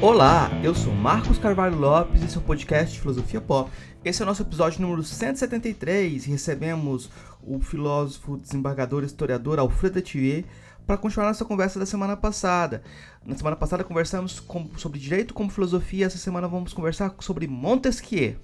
Olá, 0.00 0.48
eu 0.62 0.76
sou 0.76 0.94
Marcos 0.94 1.38
Carvalho 1.38 1.76
Lopes 1.76 2.22
e 2.22 2.26
esse 2.26 2.38
é 2.38 2.40
podcast 2.40 3.00
Filosofia 3.00 3.40
Pop. 3.40 3.68
Esse 4.04 4.22
é 4.22 4.24
o 4.24 4.26
nosso 4.26 4.42
episódio 4.42 4.80
número 4.80 5.02
173 5.02 6.24
e 6.24 6.30
recebemos 6.30 7.10
o 7.42 7.58
filósofo, 7.58 8.36
desembargador 8.36 9.02
historiador 9.02 9.58
Alfredo 9.58 9.98
Etier 9.98 10.44
para 10.86 10.96
continuar 10.96 11.26
nossa 11.26 11.44
conversa 11.44 11.80
da 11.80 11.86
semana 11.86 12.16
passada. 12.16 12.80
Na 13.26 13.36
semana 13.36 13.56
passada 13.56 13.82
conversamos 13.82 14.38
com, 14.38 14.70
sobre 14.76 15.00
direito 15.00 15.34
como 15.34 15.50
filosofia, 15.50 16.06
essa 16.06 16.16
semana 16.16 16.46
vamos 16.46 16.72
conversar 16.72 17.12
sobre 17.18 17.48
Montesquieu. 17.48 18.36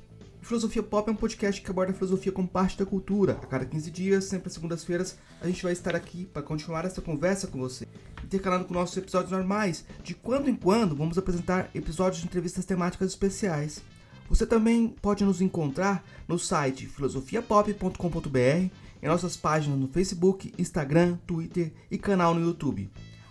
Filosofia 0.45 0.83
Pop 0.83 1.09
é 1.09 1.13
um 1.13 1.17
podcast 1.17 1.63
que 1.63 1.71
aborda 1.71 1.93
a 1.93 1.95
filosofia 1.95 2.31
como 2.31 2.47
parte 2.47 2.77
da 2.77 2.85
cultura. 2.85 3.39
A 3.43 3.47
cada 3.47 3.65
15 3.65 3.91
dias, 3.91 4.25
sempre 4.25 4.49
às 4.49 4.53
segundas-feiras, 4.53 5.17
a 5.41 5.47
gente 5.47 5.63
vai 5.63 5.73
estar 5.73 5.97
aqui 5.97 6.27
para 6.27 6.43
continuar 6.43 6.85
essa 6.85 7.01
conversa 7.01 7.47
com 7.47 7.59
você. 7.59 7.89
Intercalando 8.23 8.67
com 8.67 8.75
nossos 8.75 8.95
episódios 8.95 9.33
normais, 9.33 9.87
de 10.03 10.15
quando 10.15 10.51
em 10.51 10.55
quando 10.55 10.95
vamos 10.95 11.17
apresentar 11.17 11.71
episódios 11.75 12.21
de 12.21 12.27
entrevistas 12.27 12.67
temáticas 12.67 13.09
especiais. 13.09 13.83
Você 14.29 14.45
também 14.45 14.95
pode 15.01 15.25
nos 15.25 15.41
encontrar 15.41 16.05
no 16.29 16.39
site 16.39 16.89
filosofiapop.com.br, 16.89 18.39
em 18.39 19.09
nossas 19.09 19.39
páginas 19.39 19.79
no 19.79 19.89
Facebook, 19.89 20.53
Instagram, 20.59 21.17
Twitter 21.27 21.73
e 21.91 21.97
canal 21.97 22.35
no 22.35 22.47
YouTube. 22.47 22.91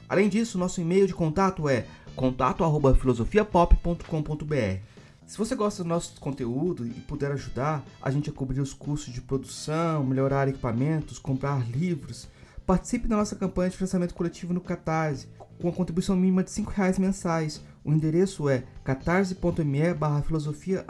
Além 0.09 0.29
disso, 0.29 0.57
nosso 0.57 0.81
e-mail 0.81 1.05
de 1.05 1.13
contato 1.13 1.69
é 1.69 1.85
contato@filosofiapop.com.br. 2.15 4.92
Se 5.25 5.37
você 5.37 5.55
gosta 5.55 5.83
do 5.83 5.89
nosso 5.89 6.19
conteúdo 6.19 6.85
e 6.85 6.91
puder 6.91 7.31
ajudar 7.31 7.83
a 8.01 8.11
gente 8.11 8.29
a 8.29 8.33
cobrir 8.33 8.59
os 8.59 8.73
custos 8.73 9.13
de 9.13 9.21
produção, 9.21 10.03
melhorar 10.03 10.47
equipamentos, 10.47 11.17
comprar 11.17 11.67
livros, 11.69 12.27
participe 12.65 13.07
da 13.07 13.17
nossa 13.17 13.35
campanha 13.35 13.69
de 13.69 13.77
financiamento 13.77 14.13
coletivo 14.13 14.53
no 14.53 14.61
Catarse, 14.61 15.27
com 15.61 15.69
a 15.69 15.73
contribuição 15.73 16.15
mínima 16.15 16.43
de 16.43 16.51
R$ 16.51 16.67
reais 16.75 16.99
mensais. 16.99 17.61
O 17.83 17.91
endereço 17.91 18.47
é 18.49 18.63
catarse.me 18.83 19.93
barra 19.93 20.21
filosofia 20.21 20.85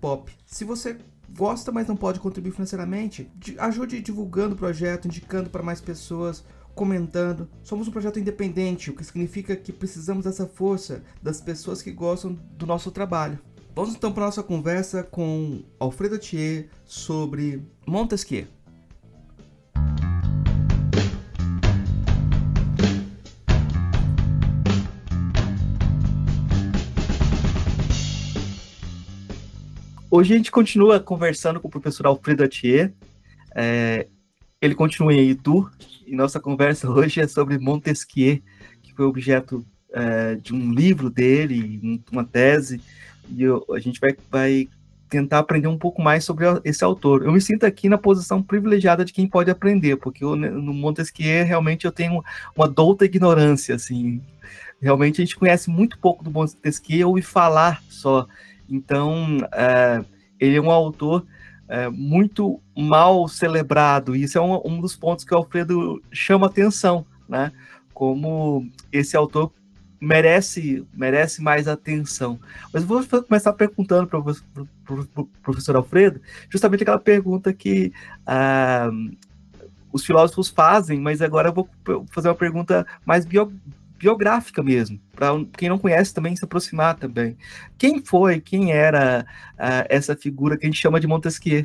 pop. 0.00 0.32
Se 0.46 0.64
você 0.64 0.98
gosta, 1.36 1.70
mas 1.70 1.86
não 1.86 1.96
pode 1.96 2.20
contribuir 2.20 2.52
financeiramente, 2.52 3.30
ajude 3.58 4.00
divulgando 4.00 4.54
o 4.54 4.58
projeto, 4.58 5.06
indicando 5.06 5.50
para 5.50 5.62
mais 5.62 5.80
pessoas, 5.80 6.44
comentando. 6.74 7.48
Somos 7.62 7.88
um 7.88 7.92
projeto 7.92 8.18
independente, 8.18 8.90
o 8.90 8.94
que 8.94 9.04
significa 9.04 9.56
que 9.56 9.72
precisamos 9.72 10.24
dessa 10.24 10.46
força 10.46 11.02
das 11.22 11.40
pessoas 11.40 11.80
que 11.82 11.92
gostam 11.92 12.38
do 12.56 12.66
nosso 12.66 12.90
trabalho. 12.90 13.38
Vamos 13.74 13.96
então 13.96 14.12
para 14.12 14.26
nossa 14.26 14.40
conversa 14.40 15.02
com 15.02 15.64
Alfredo 15.80 16.16
Thier 16.16 16.68
sobre 16.84 17.60
Montesquieu. 17.84 18.46
Hoje 30.08 30.34
a 30.34 30.36
gente 30.36 30.52
continua 30.52 31.00
conversando 31.00 31.58
com 31.58 31.66
o 31.66 31.70
professor 31.70 32.06
Alfredo 32.06 32.46
Thier. 32.46 32.94
É, 33.56 34.06
ele 34.62 34.76
continua 34.76 35.12
em 35.12 35.30
Itu 35.30 35.68
e 36.06 36.14
nossa 36.14 36.38
conversa 36.38 36.86
hoje 36.88 37.20
é 37.20 37.26
sobre 37.26 37.58
Montesquieu, 37.58 38.40
que 38.80 38.94
foi 38.94 39.04
objeto 39.04 39.66
é, 39.92 40.36
de 40.36 40.54
um 40.54 40.72
livro 40.72 41.10
dele, 41.10 42.00
uma 42.12 42.24
tese 42.24 42.80
e 43.28 43.42
eu, 43.42 43.64
a 43.72 43.78
gente 43.78 44.00
vai, 44.00 44.16
vai 44.30 44.68
tentar 45.08 45.38
aprender 45.38 45.68
um 45.68 45.78
pouco 45.78 46.02
mais 46.02 46.24
sobre 46.24 46.44
esse 46.64 46.82
autor. 46.82 47.22
Eu 47.22 47.32
me 47.32 47.40
sinto 47.40 47.64
aqui 47.64 47.88
na 47.88 47.96
posição 47.96 48.42
privilegiada 48.42 49.04
de 49.04 49.12
quem 49.12 49.28
pode 49.28 49.50
aprender, 49.50 49.96
porque 49.96 50.24
eu, 50.24 50.34
no 50.34 50.74
Montesquieu 50.74 51.44
realmente 51.44 51.84
eu 51.84 51.92
tenho 51.92 52.22
uma 52.56 52.68
douta 52.68 53.04
ignorância, 53.04 53.74
assim. 53.74 54.20
Realmente 54.80 55.20
a 55.20 55.24
gente 55.24 55.36
conhece 55.36 55.70
muito 55.70 55.98
pouco 55.98 56.24
do 56.24 56.30
Montesquieu 56.30 57.16
e 57.16 57.22
falar 57.22 57.82
só. 57.88 58.26
Então, 58.68 59.38
é, 59.52 60.04
ele 60.40 60.56
é 60.56 60.60
um 60.60 60.70
autor 60.70 61.24
é, 61.68 61.88
muito 61.88 62.60
mal 62.76 63.26
celebrado, 63.28 64.14
e 64.14 64.24
isso 64.24 64.36
é 64.36 64.40
um, 64.40 64.60
um 64.64 64.80
dos 64.80 64.96
pontos 64.96 65.24
que 65.24 65.32
o 65.32 65.36
Alfredo 65.36 66.02
chama 66.12 66.46
atenção, 66.46 67.06
né? 67.28 67.52
Como 67.92 68.68
esse 68.92 69.16
autor 69.16 69.52
merece, 70.04 70.86
merece 70.94 71.42
mais 71.42 71.66
atenção. 71.66 72.38
Mas 72.72 72.84
vou 72.84 73.04
começar 73.22 73.52
perguntando 73.52 74.06
para 74.06 74.18
o 74.20 75.26
professor 75.42 75.76
Alfredo, 75.76 76.20
justamente 76.48 76.82
aquela 76.82 76.98
pergunta 76.98 77.52
que 77.52 77.92
ah, 78.26 78.90
os 79.92 80.04
filósofos 80.04 80.48
fazem, 80.48 81.00
mas 81.00 81.22
agora 81.22 81.48
eu 81.48 81.52
vou 81.52 81.68
fazer 82.10 82.28
uma 82.28 82.34
pergunta 82.34 82.86
mais 83.04 83.24
bio, 83.24 83.52
biográfica 83.98 84.62
mesmo, 84.62 85.00
para 85.12 85.28
quem 85.56 85.68
não 85.68 85.78
conhece 85.78 86.12
também 86.12 86.36
se 86.36 86.44
aproximar 86.44 86.96
também. 86.96 87.36
Quem 87.78 88.04
foi, 88.04 88.40
quem 88.40 88.72
era 88.72 89.26
ah, 89.58 89.86
essa 89.88 90.14
figura 90.16 90.56
que 90.56 90.66
a 90.66 90.68
gente 90.68 90.80
chama 90.80 91.00
de 91.00 91.06
Montesquieu? 91.06 91.64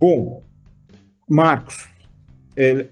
Bom, 0.00 0.42
Marcos, 1.28 1.88
é 2.56 2.86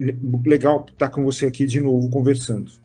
legal 0.44 0.86
estar 0.90 1.08
com 1.08 1.22
você 1.24 1.46
aqui 1.46 1.66
de 1.66 1.80
novo 1.80 2.08
conversando. 2.10 2.81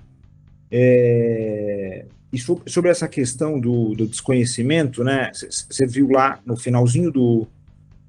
É, 0.72 2.06
e 2.32 2.38
sobre 2.38 2.90
essa 2.90 3.08
questão 3.08 3.60
do, 3.60 3.96
do 3.96 4.06
desconhecimento, 4.06 5.04
né? 5.04 5.32
Você 5.34 5.86
viu 5.86 6.10
lá 6.10 6.40
no 6.46 6.58
finalzinho 6.58 7.12
do, 7.12 7.48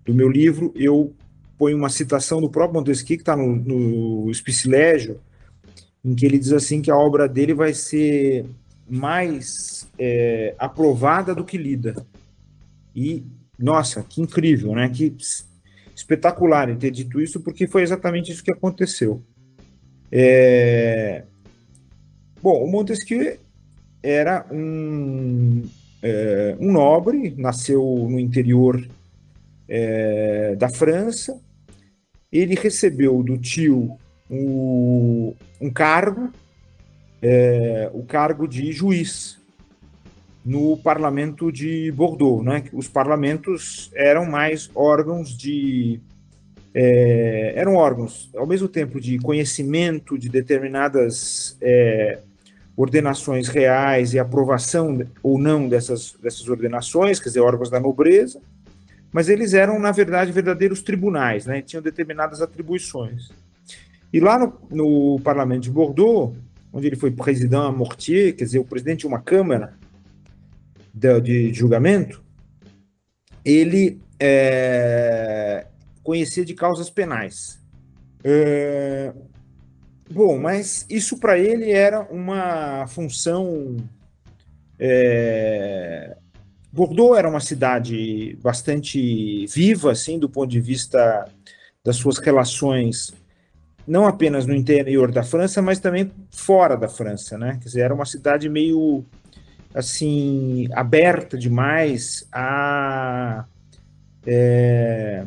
do 0.05 0.13
meu 0.13 0.29
livro, 0.29 0.73
eu 0.75 1.15
ponho 1.57 1.77
uma 1.77 1.89
citação 1.89 2.41
do 2.41 2.51
próprio 2.51 2.81
Montesquieu, 2.81 3.17
que 3.17 3.23
está 3.23 3.37
no, 3.37 3.57
no 3.57 4.31
Espicilégio, 4.31 5.21
em 6.05 6.15
que 6.15 6.27
ele 6.27 6.39
diz 6.39 6.53
assim 6.53 6.81
que 6.83 6.91
a 6.91 6.97
obra 6.97 7.29
dele 7.29 7.55
vai 7.55 7.75
ser 7.75 8.47
mais 8.89 9.89
é, 9.99 10.55
aprovada 10.59 11.35
do 11.35 11.45
que 11.45 11.59
lida. 11.59 11.95
E, 12.95 13.25
nossa, 13.59 14.03
que 14.03 14.21
incrível, 14.21 14.75
né? 14.75 14.89
Que 14.89 15.15
espetacular 15.95 16.75
ter 16.77 16.91
dito 16.91 17.21
isso, 17.21 17.41
porque 17.41 17.67
foi 17.67 17.83
exatamente 17.83 18.33
isso 18.33 18.43
que 18.43 18.53
aconteceu. 18.53 19.23
É, 20.11 21.25
Bom, 22.41 22.65
o 22.65 22.71
Montesquieu 22.71 23.37
era 24.03 24.47
um, 24.51 25.69
é, 26.03 26.57
um 26.61 26.71
nobre, 26.71 27.35
nasceu 27.37 27.83
no 28.09 28.19
interior 28.19 28.87
é, 29.69 30.55
da 30.57 30.69
França. 30.69 31.41
Ele 32.31 32.55
recebeu 32.55 33.23
do 33.23 33.37
tio 33.37 33.99
um, 34.31 35.35
um 35.61 35.71
cargo, 35.71 36.31
é, 37.21 37.91
o 37.93 38.05
cargo 38.05 38.47
de 38.47 38.71
juiz 38.71 39.39
no 40.45 40.77
parlamento 40.77 41.51
de 41.51 41.91
Bordeaux. 41.91 42.45
Né? 42.45 42.65
Os 42.73 42.87
parlamentos 42.87 43.91
eram 43.95 44.25
mais 44.27 44.71
órgãos 44.75 45.37
de 45.37 46.01
é, 46.81 47.55
eram 47.57 47.75
órgãos, 47.75 48.31
ao 48.37 48.47
mesmo 48.47 48.69
tempo, 48.69 49.01
de 49.01 49.19
conhecimento 49.19 50.17
de 50.17 50.29
determinadas 50.29 51.57
é, 51.61 52.21
ordenações 52.77 53.49
reais 53.49 54.15
e 54.15 54.19
aprovação 54.21 55.05
ou 55.21 55.41
não 55.41 55.69
dessas, 55.69 56.15
dessas 56.23 56.49
ordenações, 56.49 57.19
quer 57.19 57.31
dizer, 57.31 57.41
órgãos 57.41 57.69
da 57.69 57.81
nobreza, 57.81 58.41
mas 59.11 59.29
eles 59.29 59.55
eram, 59.55 59.81
na 59.81 59.91
verdade, 59.91 60.31
verdadeiros 60.31 60.81
tribunais, 60.81 61.47
né? 61.47 61.63
tinham 61.63 61.83
determinadas 61.83 62.41
atribuições. 62.41 63.29
E 64.13 64.21
lá 64.21 64.39
no, 64.39 64.55
no 64.71 65.21
parlamento 65.21 65.63
de 65.63 65.73
Bordeaux, 65.73 66.37
onde 66.73 66.87
ele 66.87 66.95
foi 66.95 67.11
presidente 67.11 67.75
mortier, 67.77 68.37
quer 68.37 68.45
dizer, 68.45 68.61
o 68.61 68.65
presidente 68.65 69.01
de 69.01 69.07
uma 69.09 69.21
câmara 69.21 69.75
de, 70.95 71.21
de 71.23 71.53
julgamento, 71.53 72.23
ele 73.45 74.01
é, 74.21 75.67
conhecia 76.09 76.43
de 76.43 76.55
causas 76.55 76.89
penais. 76.89 77.61
É, 78.25 79.13
Bom, 80.11 80.39
mas 80.39 80.87
isso 80.89 81.19
para 81.19 81.39
ele 81.39 81.71
era 81.71 82.01
uma 82.01 82.87
função. 82.87 83.77
É... 84.79 86.17
Bordeaux 86.73 87.19
era 87.19 87.29
uma 87.29 87.41
cidade 87.41 88.39
bastante 88.43 89.47
viva, 89.49 89.93
assim, 89.93 90.19
do 90.19 90.29
ponto 90.29 90.49
de 90.49 90.61
vista 90.61 91.27
das 91.85 91.97
suas 91.97 92.17
relações, 92.19 93.13
não 93.87 94.07
apenas 94.07 94.47
no 94.47 94.55
interior 94.55 95.13
da 95.13 95.23
França, 95.23 95.61
mas 95.61 95.79
também 95.79 96.11
fora 96.31 96.75
da 96.77 96.89
França, 96.89 97.37
né? 97.37 97.59
Quer 97.61 97.69
dizer, 97.69 97.81
era 97.83 97.95
uma 97.95 98.07
cidade 98.07 98.49
meio 98.49 99.05
assim 99.75 100.69
aberta 100.73 101.37
demais 101.37 102.27
a 102.33 103.45
é, 104.27 105.27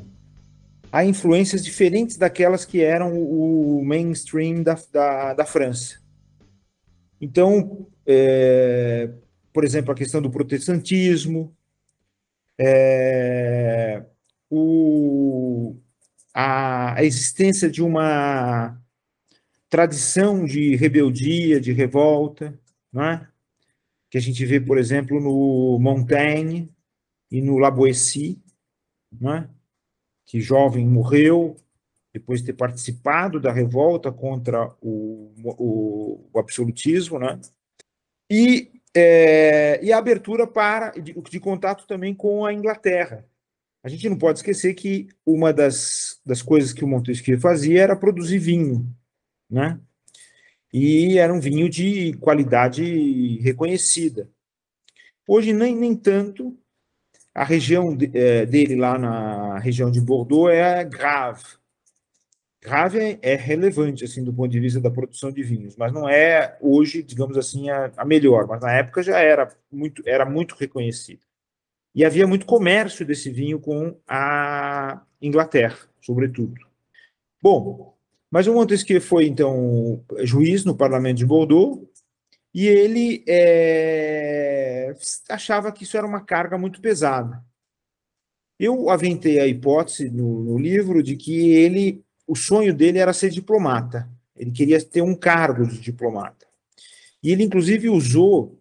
a 0.92 1.06
influências 1.06 1.64
diferentes 1.64 2.18
daquelas 2.18 2.66
que 2.66 2.82
eram 2.82 3.18
o 3.18 3.84
mainstream 3.84 4.62
da, 4.62 4.78
da, 4.92 5.34
da 5.34 5.46
França. 5.46 6.00
Então, 7.20 7.88
é, 8.06 9.10
por 9.54 9.64
exemplo, 9.64 9.92
a 9.92 9.96
questão 9.96 10.22
do 10.22 10.30
protestantismo, 10.30 11.56
é, 12.60 14.04
o, 14.50 15.78
a, 16.34 16.96
a 16.96 17.04
existência 17.04 17.70
de 17.70 17.82
uma 17.82 18.78
tradição 19.70 20.44
de 20.44 20.76
rebeldia, 20.76 21.62
de 21.62 21.72
revolta, 21.72 22.60
não 22.92 23.04
é? 23.06 23.28
que 24.10 24.18
a 24.18 24.22
gente 24.22 24.46
vê, 24.46 24.60
por 24.60 24.78
exemplo, 24.78 25.22
no 25.22 25.80
Montaigne 25.80 26.70
e 27.32 27.42
no 27.42 27.58
La 27.58 27.72
Boétie, 27.72 28.44
né? 29.20 29.50
Que 30.32 30.40
jovem 30.40 30.88
morreu 30.88 31.58
depois 32.14 32.40
de 32.40 32.46
ter 32.48 32.54
participado 32.54 33.38
da 33.38 33.52
revolta 33.52 34.14
contra 34.14 34.74
o, 34.82 35.34
o, 35.44 36.30
o 36.32 36.40
absolutismo, 36.40 37.20
né? 37.20 37.38
e, 38.30 38.72
é, 38.96 39.84
e 39.84 39.92
a 39.92 39.98
abertura 39.98 40.48
para 40.48 40.92
de, 40.92 41.14
de 41.14 41.40
contato 41.42 41.86
também 41.86 42.16
com 42.16 42.46
a 42.46 42.54
Inglaterra, 42.54 43.28
a 43.84 43.90
gente 43.90 44.08
não 44.08 44.18
pode 44.18 44.40
esquecer 44.40 44.74
que 44.74 45.10
uma 45.26 45.52
das, 45.52 46.22
das 46.26 46.42
coisas 46.42 46.72
que 46.72 46.86
o 46.86 46.88
Montesquieu 46.88 47.38
fazia 47.38 47.82
era 47.82 47.96
produzir 47.96 48.40
vinho, 48.40 48.88
né? 49.50 49.82
E 50.72 51.18
era 51.18 51.34
um 51.34 51.42
vinho 51.42 51.70
de 51.70 52.14
qualidade 52.14 53.38
reconhecida. 53.40 54.30
Hoje, 55.28 55.52
nem, 55.52 55.76
nem 55.76 55.94
tanto. 55.94 56.58
A 57.34 57.44
região 57.44 57.96
de, 57.96 58.12
é, 58.14 58.46
dele, 58.46 58.76
lá 58.76 58.98
na 58.98 59.58
região 59.60 59.90
de 59.90 60.02
Bordeaux, 60.02 60.52
é 60.52 60.84
grave. 60.84 61.44
Grave 62.62 63.00
é, 63.00 63.20
é, 63.22 63.36
relevante, 63.36 64.06
assim, 64.06 64.24
do 64.24 64.34
ponto 64.34 64.52
de 64.52 64.60
vista 64.60 64.80
da 64.80 64.92
produção 64.92 65.32
de 65.32 65.42
vinhos, 65.42 65.76
mas 65.76 65.92
não 65.92 66.08
é 66.08 66.58
hoje, 66.62 67.02
digamos 67.02 67.38
assim, 67.38 67.70
a, 67.70 67.92
a 67.98 68.06
melhor. 68.06 68.46
Mas 68.48 68.62
na 68.62 68.72
época 68.72 69.02
já 69.02 69.20
era 69.20 69.48
muito, 69.72 70.04
era 70.06 70.26
muito 70.26 70.56
reconhecida. 70.56 71.22
E 71.94 72.06
havia 72.06 72.28
muito 72.28 72.46
comércio 72.46 73.06
desse 73.06 73.30
vinho 73.30 73.60
com 73.60 73.98
a 74.08 75.02
Inglaterra, 75.22 75.78
sobretudo. 76.02 76.54
Bom, 77.42 77.98
mas 78.30 78.48
o 78.48 78.54
Montesquieu 78.54 79.02
foi, 79.02 79.26
então, 79.26 80.04
juiz 80.20 80.64
no 80.64 80.76
parlamento 80.76 81.18
de 81.18 81.26
Bordeaux, 81.26 81.82
e 82.54 82.68
ele 82.68 83.24
é, 83.28 84.94
achava 85.30 85.72
que 85.72 85.84
isso 85.84 85.96
era 85.98 86.06
uma 86.06 86.22
carga 86.22 86.58
muito 86.58 86.82
pesada. 86.82 87.44
Eu 88.60 88.90
aventei 88.90 89.40
a 89.40 89.48
hipótese 89.48 90.10
no, 90.10 90.44
no 90.44 90.58
livro 90.58 91.02
de 91.02 91.16
que 91.16 91.52
ele, 91.52 92.04
o 92.28 92.36
sonho 92.36 92.74
dele 92.74 93.00
era 93.00 93.14
ser 93.14 93.30
diplomata. 93.30 94.10
Ele 94.36 94.52
queria 94.52 94.84
ter 94.84 95.02
um 95.02 95.16
cargo 95.16 95.66
de 95.66 95.80
diplomata. 95.80 96.46
E 97.24 97.32
ele, 97.32 97.44
inclusive, 97.44 97.90
usou 97.90 98.60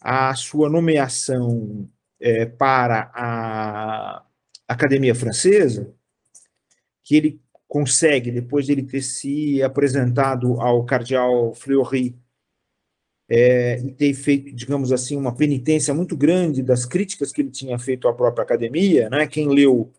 a 0.00 0.34
sua 0.34 0.68
nomeação 0.68 1.88
é, 2.20 2.46
para 2.46 3.10
a 3.14 4.24
Academia 4.66 5.14
Francesa, 5.14 5.92
que 7.04 7.16
ele 7.16 7.40
consegue, 7.66 8.30
depois 8.30 8.66
de 8.66 8.72
ele 8.72 8.82
ter 8.82 9.02
se 9.02 9.62
apresentado 9.62 10.60
ao 10.60 10.84
cardeal 10.84 11.54
Fleury 11.54 12.18
é, 13.28 13.78
e 13.80 13.92
ter 13.92 14.14
feito, 14.14 14.52
digamos 14.54 14.90
assim, 14.92 15.16
uma 15.16 15.34
penitência 15.34 15.92
muito 15.92 16.16
grande 16.16 16.62
das 16.62 16.86
críticas 16.86 17.30
que 17.30 17.42
ele 17.42 17.50
tinha 17.50 17.78
feito 17.78 18.08
à 18.08 18.12
própria 18.12 18.42
academia, 18.42 19.10
né? 19.10 19.26
Quem 19.26 19.48
leu 19.48 19.92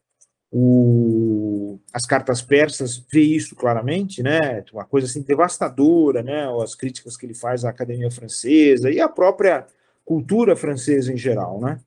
o, 0.52 1.80
as 1.94 2.06
cartas 2.06 2.42
persas 2.42 2.98
vê 3.12 3.22
isso 3.22 3.56
claramente, 3.56 4.24
né? 4.24 4.64
Uma 4.74 4.86
coisa 4.86 5.06
assim 5.06 5.22
devastadora, 5.22 6.24
né? 6.24 6.48
As 6.64 6.74
críticas 6.74 7.16
que 7.16 7.26
ele 7.26 7.36
faz 7.36 7.64
à 7.64 7.70
academia 7.70 8.10
francesa 8.10 8.90
e 8.90 9.00
à 9.00 9.08
própria 9.08 9.68
cultura 10.04 10.56
francesa 10.56 11.14
em 11.14 11.18
geral, 11.18 11.62
né? 11.62 11.80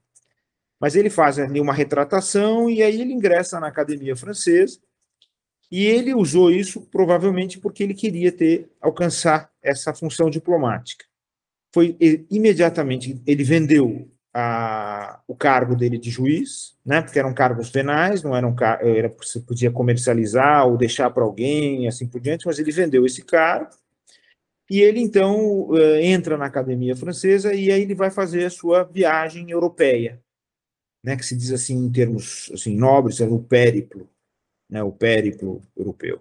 Mas 0.79 0.95
ele 0.95 1.11
faz 1.11 1.39
ali 1.39 1.61
uma 1.61 1.73
retratação 1.73 2.71
e 2.71 2.83
aí 2.83 3.01
ele 3.01 3.13
ingressa 3.13 3.59
na 3.59 3.69
academia 3.69 4.15
francesa 4.15 4.79
e 5.71 5.87
ele 5.87 6.15
usou 6.15 6.51
isso 6.51 6.83
provavelmente 6.83 7.59
porque 7.59 7.83
ele 7.83 7.95
queria 7.95 8.31
ter 8.31 8.71
alcançar 8.81 9.51
essa 9.61 9.93
função 9.95 10.29
diplomática. 10.31 11.05
Foi 11.73 11.97
imediatamente 12.31 13.21
ele 13.27 13.45
vendeu 13.45 14.11
a, 14.35 15.21
o 15.27 15.35
cargo 15.35 15.75
dele 15.75 15.99
de 15.99 16.11
juiz, 16.11 16.77
né? 16.85 17.03
Porque 17.03 17.19
eram 17.19 17.35
cargos 17.35 17.71
penais, 17.71 18.23
não 18.23 18.37
eram 18.37 18.55
era 18.81 19.09
você 19.09 19.41
podia 19.41 19.71
comercializar 19.71 20.67
ou 20.67 20.77
deixar 20.77 21.11
para 21.11 21.25
alguém, 21.25 21.89
assim 21.89 22.07
por 22.07 22.21
diante, 22.21 22.47
mas 22.47 22.59
ele 22.59 22.73
vendeu 22.73 23.07
esse 23.07 23.23
cargo. 23.23 23.71
E 24.71 24.81
ele 24.81 25.01
então 25.01 25.69
eh, 25.77 26.07
entra 26.07 26.37
na 26.39 26.47
academia 26.47 26.97
francesa 26.97 27.55
e 27.55 27.71
aí 27.71 27.83
ele 27.83 27.95
vai 27.95 28.11
fazer 28.11 28.45
a 28.45 28.51
sua 28.51 28.85
viagem 28.85 29.51
europeia 29.51 30.23
né, 31.03 31.17
que 31.17 31.25
se 31.25 31.37
diz 31.37 31.51
assim 31.51 31.77
em 31.77 31.91
termos 31.91 32.51
assim 32.53 32.77
nobres, 32.77 33.21
é 33.21 33.27
o 33.27 33.43
périplo, 33.43 34.09
né, 34.71 34.83
o 34.83 34.93
périplo 34.93 35.63
europeu. 35.77 36.21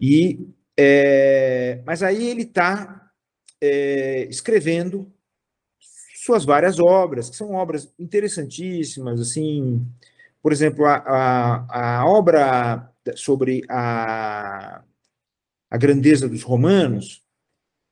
E 0.00 0.48
é, 0.76 1.82
mas 1.84 2.02
aí 2.02 2.28
ele 2.28 2.42
está 2.42 3.07
é, 3.60 4.26
escrevendo 4.30 5.12
suas 6.16 6.44
várias 6.44 6.78
obras, 6.78 7.30
que 7.30 7.36
são 7.36 7.52
obras 7.52 7.92
interessantíssimas, 7.98 9.20
assim, 9.20 9.86
por 10.42 10.52
exemplo, 10.52 10.84
a, 10.84 10.96
a, 10.96 12.00
a 12.00 12.06
obra 12.06 12.92
sobre 13.16 13.62
a, 13.68 14.82
a 15.70 15.76
grandeza 15.76 16.28
dos 16.28 16.42
romanos, 16.42 17.22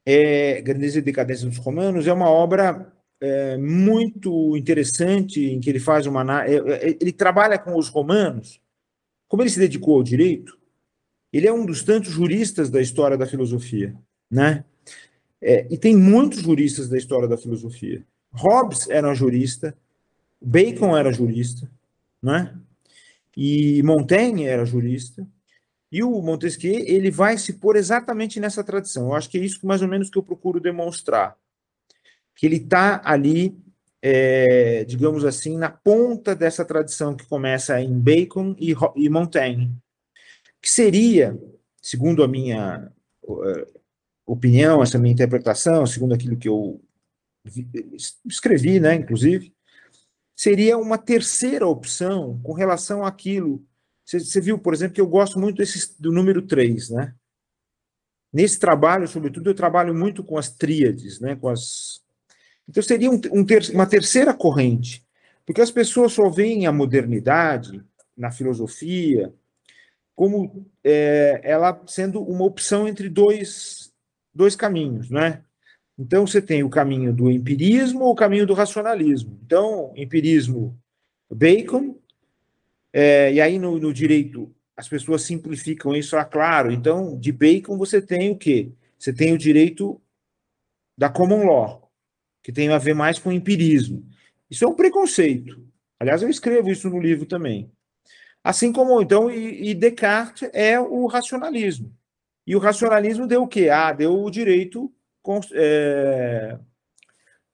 é, 0.04 0.60
grandeza 0.60 0.98
e 0.98 1.02
decadência 1.02 1.48
dos 1.48 1.58
romanos, 1.58 2.06
é 2.06 2.12
uma 2.12 2.30
obra 2.30 2.92
é, 3.20 3.56
muito 3.56 4.56
interessante 4.56 5.44
em 5.44 5.60
que 5.60 5.70
ele 5.70 5.80
faz 5.80 6.06
uma 6.06 6.44
é, 6.44 6.56
é, 6.56 6.96
ele 7.00 7.12
trabalha 7.12 7.58
com 7.58 7.76
os 7.76 7.88
romanos. 7.88 8.60
Como 9.28 9.42
ele 9.42 9.50
se 9.50 9.58
dedicou 9.58 9.96
ao 9.96 10.02
direito, 10.02 10.56
ele 11.32 11.48
é 11.48 11.52
um 11.52 11.66
dos 11.66 11.82
tantos 11.82 12.12
juristas 12.12 12.70
da 12.70 12.80
história 12.80 13.16
da 13.16 13.26
filosofia, 13.26 13.96
né? 14.30 14.64
É, 15.40 15.66
e 15.70 15.76
tem 15.76 15.96
muitos 15.96 16.40
juristas 16.40 16.88
da 16.88 16.96
história 16.96 17.28
da 17.28 17.36
filosofia. 17.36 18.04
Hobbes 18.32 18.88
era 18.88 19.14
jurista, 19.14 19.76
Bacon 20.40 20.96
era 20.96 21.12
jurista, 21.12 21.70
né? 22.22 22.54
E 23.36 23.82
Montaigne 23.82 24.44
era 24.46 24.64
jurista. 24.64 25.26
E 25.90 26.02
o 26.02 26.20
Montesquieu, 26.20 26.74
ele 26.74 27.10
vai 27.10 27.38
se 27.38 27.54
pôr 27.54 27.76
exatamente 27.76 28.40
nessa 28.40 28.64
tradição. 28.64 29.06
Eu 29.06 29.14
acho 29.14 29.30
que 29.30 29.38
é 29.38 29.40
isso 29.40 29.66
mais 29.66 29.82
ou 29.82 29.88
menos 29.88 30.10
que 30.10 30.18
eu 30.18 30.22
procuro 30.22 30.60
demonstrar 30.60 31.36
que 32.36 32.44
ele 32.46 32.56
está 32.56 33.00
ali, 33.02 33.58
é, 34.02 34.84
digamos 34.84 35.24
assim, 35.24 35.56
na 35.56 35.70
ponta 35.70 36.36
dessa 36.36 36.64
tradição 36.64 37.16
que 37.16 37.26
começa 37.26 37.80
em 37.80 37.98
Bacon 37.98 38.54
e, 38.58 38.74
e 38.94 39.08
Montaigne, 39.08 39.74
que 40.60 40.70
seria, 40.70 41.36
segundo 41.80 42.22
a 42.22 42.28
minha 42.28 42.92
uh, 43.22 43.80
opinião, 44.26 44.82
essa 44.82 44.98
minha 44.98 45.12
interpretação, 45.12 45.86
segundo 45.86 46.14
aquilo 46.14 46.36
que 46.36 46.48
eu 46.48 46.80
escrevi, 48.24 48.80
né, 48.80 48.94
inclusive, 48.94 49.54
seria 50.34 50.76
uma 50.76 50.98
terceira 50.98 51.66
opção 51.66 52.40
com 52.42 52.52
relação 52.52 53.04
àquilo. 53.04 53.64
Você, 54.04 54.40
viu, 54.40 54.58
por 54.58 54.74
exemplo, 54.74 54.94
que 54.94 55.00
eu 55.00 55.06
gosto 55.06 55.38
muito 55.38 55.58
desse, 55.58 56.00
do 56.00 56.12
número 56.12 56.42
3, 56.42 56.90
né? 56.90 57.14
Nesse 58.32 58.58
trabalho, 58.58 59.08
sobretudo, 59.08 59.48
eu 59.48 59.54
trabalho 59.54 59.94
muito 59.94 60.22
com 60.22 60.36
as 60.36 60.50
tríades, 60.50 61.20
né, 61.20 61.36
com 61.36 61.48
as 61.48 62.04
então 62.68 62.82
seria 62.82 63.10
um, 63.10 63.20
um 63.32 63.44
ter, 63.44 63.70
uma 63.72 63.86
terceira 63.86 64.34
corrente, 64.34 65.06
porque 65.44 65.60
as 65.60 65.70
pessoas 65.70 66.12
só 66.12 66.28
veem 66.28 66.66
a 66.66 66.72
modernidade 66.72 67.82
na 68.16 68.30
filosofia 68.30 69.32
como 70.14 70.66
é, 70.82 71.40
ela 71.44 71.80
sendo 71.86 72.22
uma 72.22 72.44
opção 72.44 72.88
entre 72.88 73.08
dois, 73.08 73.85
dois 74.36 74.54
caminhos, 74.54 75.10
né? 75.10 75.42
Então 75.98 76.26
você 76.26 76.42
tem 76.42 76.62
o 76.62 76.68
caminho 76.68 77.12
do 77.12 77.30
empirismo 77.30 78.04
ou 78.04 78.12
o 78.12 78.16
caminho 78.16 78.46
do 78.46 78.52
racionalismo. 78.52 79.40
Então, 79.44 79.92
empirismo, 79.96 80.78
Bacon, 81.30 81.96
é, 82.92 83.32
e 83.32 83.40
aí 83.40 83.58
no, 83.58 83.78
no, 83.78 83.92
direito 83.92 84.54
as 84.76 84.88
pessoas 84.88 85.22
simplificam 85.22 85.94
isso, 85.94 86.16
ah, 86.16 86.24
claro. 86.24 86.70
Então, 86.70 87.18
de 87.18 87.32
Bacon 87.32 87.78
você 87.78 88.00
tem 88.00 88.30
o 88.30 88.36
quê? 88.36 88.70
Você 88.98 89.12
tem 89.12 89.32
o 89.32 89.38
direito 89.38 90.00
da 90.96 91.08
common 91.08 91.44
law, 91.44 91.90
que 92.42 92.52
tem 92.52 92.68
a 92.68 92.78
ver 92.78 92.94
mais 92.94 93.18
com 93.18 93.32
empirismo. 93.32 94.06
Isso 94.50 94.64
é 94.64 94.68
um 94.68 94.74
preconceito. 94.74 95.66
Aliás, 95.98 96.22
eu 96.22 96.28
escrevo 96.28 96.70
isso 96.70 96.90
no 96.90 97.00
livro 97.00 97.24
também. 97.24 97.70
Assim 98.44 98.70
como, 98.70 99.00
então, 99.00 99.30
e, 99.30 99.70
e 99.70 99.74
Descartes 99.74 100.48
é 100.52 100.78
o 100.78 101.06
racionalismo. 101.06 101.92
E 102.46 102.54
o 102.54 102.60
racionalismo 102.60 103.26
deu 103.26 103.42
o 103.42 103.48
quê? 103.48 103.68
Ah, 103.68 103.92
deu 103.92 104.22
o 104.22 104.30
direito, 104.30 104.92
é, 105.52 106.58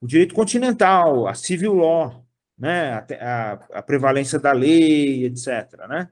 o 0.00 0.06
direito 0.06 0.34
continental, 0.34 1.26
a 1.26 1.34
civil 1.34 1.72
law, 1.72 2.24
né? 2.58 2.92
a, 2.92 3.06
a, 3.20 3.52
a 3.78 3.82
prevalência 3.82 4.38
da 4.38 4.52
lei, 4.52 5.24
etc. 5.24 5.86
Né? 5.88 6.08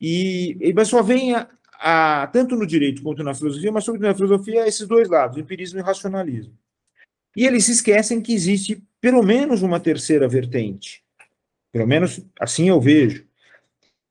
E, 0.00 0.56
e 0.60 0.72
mas 0.72 0.88
só 0.88 1.02
vem 1.02 1.34
a, 1.34 1.48
a, 1.78 2.26
tanto 2.28 2.56
no 2.56 2.66
direito 2.66 3.02
quanto 3.02 3.22
na 3.22 3.34
filosofia, 3.34 3.70
mas 3.70 3.84
sobretudo 3.84 4.08
na 4.08 4.14
filosofia, 4.14 4.66
esses 4.66 4.88
dois 4.88 5.08
lados, 5.08 5.36
empirismo 5.36 5.78
e 5.78 5.82
racionalismo. 5.82 6.56
E 7.36 7.46
eles 7.46 7.64
se 7.66 7.72
esquecem 7.72 8.20
que 8.20 8.32
existe 8.32 8.82
pelo 9.00 9.22
menos 9.22 9.60
uma 9.60 9.80
terceira 9.80 10.26
vertente. 10.28 11.04
Pelo 11.72 11.86
menos 11.86 12.24
assim 12.40 12.68
eu 12.68 12.80
vejo. 12.80 13.26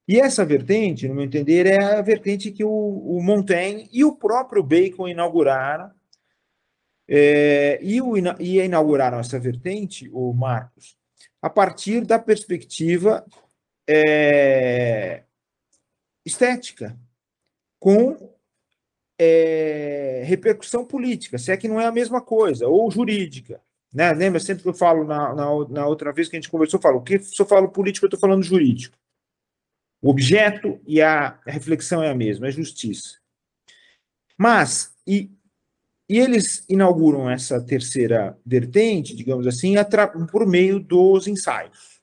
E 0.08 0.20
essa 0.20 0.46
vertente, 0.46 1.08
no 1.08 1.16
meu 1.16 1.24
entender, 1.24 1.66
é 1.66 1.82
a 1.82 2.02
vertente 2.02 2.52
que 2.52 2.64
o, 2.64 2.70
o 2.70 3.22
Montaigne 3.24 3.90
e 3.92 4.04
o 4.04 4.16
próprio 4.16 4.64
Bacon 4.64 5.08
inauguraram, 5.08 5.92
É, 7.06 7.80
e, 7.84 8.02
o, 8.02 8.16
e 8.40 8.60
inauguraram 8.62 9.20
essa 9.20 9.38
vertente, 9.38 10.10
o 10.14 10.34
Marcos, 10.34 10.96
a 11.42 11.50
partir 11.50 12.06
da 12.06 12.18
perspectiva 12.18 13.26
é, 13.86 15.24
estética, 16.26 16.98
com 17.78 18.34
é, 19.20 20.24
repercussão 20.26 20.86
política, 20.86 21.38
se 21.38 21.52
é 21.52 21.58
que 21.58 21.68
não 21.68 21.80
é 21.80 21.86
a 21.86 21.92
mesma 21.92 22.22
coisa, 22.22 22.68
ou 22.68 22.90
jurídica. 22.90 23.62
Né? 23.94 24.14
Lembra 24.14 24.40
sempre 24.40 24.64
que 24.64 24.70
eu 24.70 24.74
falo 24.74 25.04
na, 25.04 25.36
na, 25.36 25.46
na 25.70 25.86
outra 25.86 26.14
vez 26.14 26.30
que 26.30 26.38
a 26.38 26.40
gente 26.40 26.50
conversou, 26.50 26.78
eu 26.78 26.82
falo, 26.82 27.04
que 27.04 27.20
se 27.20 27.42
eu 27.42 27.46
falo 27.46 27.70
político, 27.70 28.06
eu 28.06 28.08
estou 28.08 28.20
falando 28.20 28.44
jurídico. 28.44 28.98
O 30.04 30.10
objeto 30.10 30.82
e 30.86 31.02
a, 31.02 31.40
reflexão 31.48 32.04
é 32.04 32.10
a 32.10 32.16
mesma, 32.16 32.50
é 32.50 32.52
justiça. 32.52 33.20
Mas, 34.38 34.94
e, 35.08 35.32
e 36.10 36.20
eles 36.20 36.66
inauguram 36.68 37.30
essa 37.30 37.62
terceira 37.62 38.38
vertente, 38.46 39.16
digamos 39.16 39.48
assim, 39.48 39.76
por 40.30 40.46
meio 40.46 40.78
dos 40.78 41.26
ensaios, 41.26 42.02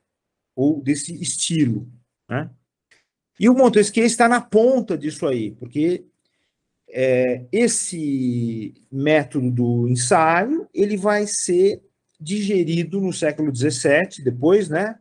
ou 0.56 0.80
desse 0.80 1.14
estilo. 1.20 1.86
Né? 2.26 2.48
E 3.38 3.50
o 3.50 3.54
Montesquieu 3.54 4.06
está 4.06 4.26
na 4.26 4.40
ponta 4.40 4.96
disso 4.96 5.26
aí, 5.26 5.50
porque 5.50 6.06
é, 6.88 7.44
esse 7.52 8.82
método 8.90 9.50
do 9.50 9.88
ensaio 9.88 10.66
ele 10.72 10.96
vai 10.96 11.26
ser 11.26 11.82
digerido 12.18 12.98
no 12.98 13.12
século 13.12 13.54
XVII, 13.54 14.24
depois, 14.24 14.70
né, 14.70 14.98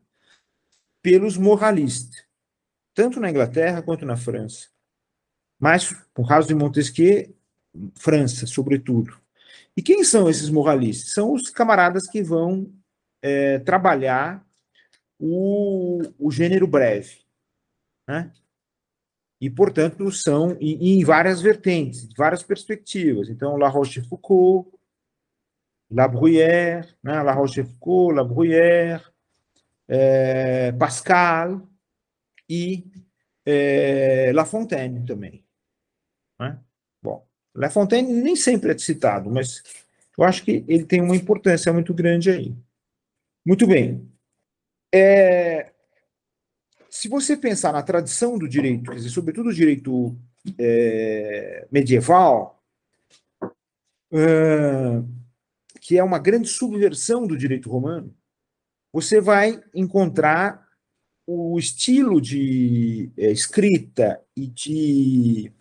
pelos 1.02 1.38
moralistas, 1.38 2.29
tanto 3.00 3.18
na 3.18 3.30
Inglaterra 3.30 3.82
quanto 3.82 4.06
na 4.06 4.18
França. 4.18 4.68
Mas, 5.58 5.94
por 6.14 6.28
causa 6.28 6.50
de 6.50 6.54
Montesquieu, 6.54 7.34
França, 7.96 8.46
sobretudo. 8.46 9.18
E 9.78 9.82
quem 9.82 10.04
são 10.04 10.30
esses 10.30 10.50
moralistas? 10.50 11.14
São 11.14 11.32
os 11.32 11.50
camaradas 11.50 12.10
que 12.10 12.22
vão 12.22 12.70
é, 13.22 13.58
trabalhar 13.60 14.46
o, 15.18 16.02
o 16.20 16.30
gênero 16.30 16.68
breve. 16.68 17.20
Né? 18.06 18.34
e, 19.40 19.50
portanto, 19.50 20.12
são 20.12 20.58
em, 20.60 21.00
em 21.00 21.06
várias 21.06 21.42
vertentes, 21.42 22.10
várias 22.18 22.44
perspectivas. 22.44 23.30
Então, 23.30 23.56
La 23.56 23.70
Rochefoucauld, 23.70 24.68
La 25.90 26.06
Bruyère, 26.06 26.98
né? 27.02 27.24
La 27.24 27.32
Rochefoucauld, 27.32 28.16
La 28.18 28.24
Bruyère, 28.26 29.10
é, 29.88 30.74
Pascal 30.74 31.69
e 32.50 32.84
é, 33.46 34.32
La 34.34 34.46
Fontaine 34.46 35.06
também. 35.06 35.46
Né? 36.40 36.60
Bom, 37.02 37.26
La 37.54 37.70
Fontaine 37.70 38.12
nem 38.12 38.36
sempre 38.36 38.72
é 38.72 38.78
citado, 38.78 39.30
mas 39.30 39.64
eu 40.18 40.24
acho 40.24 40.44
que 40.44 40.64
ele 40.68 40.86
tem 40.86 41.02
uma 41.02 41.16
importância 41.16 41.72
muito 41.72 41.94
grande 41.94 42.30
aí. 42.30 42.56
Muito 43.46 43.66
bem. 43.68 44.10
É, 44.94 45.72
se 46.90 47.08
você 47.08 47.38
pensar 47.38 47.72
na 47.72 47.84
tradição 47.84 48.38
do 48.38 48.48
direito, 48.48 48.90
quer 48.90 48.96
dizer, 48.96 49.10
sobretudo 49.10 49.50
o 49.50 49.54
direito 49.54 50.18
é, 50.58 51.68
medieval, 51.72 52.62
que 55.80 55.98
é 55.98 56.04
uma 56.04 56.20
grande 56.20 56.48
subversão 56.48 57.26
do 57.26 57.38
direito 57.38 57.70
romano, 57.70 58.14
você 58.92 59.22
vai 59.22 59.64
encontrar 59.74 60.68
o 61.32 61.60
estilo 61.60 62.20
de 62.20 63.12
é, 63.16 63.30
escrita 63.30 64.20
e 64.36 64.48
de 64.48 65.54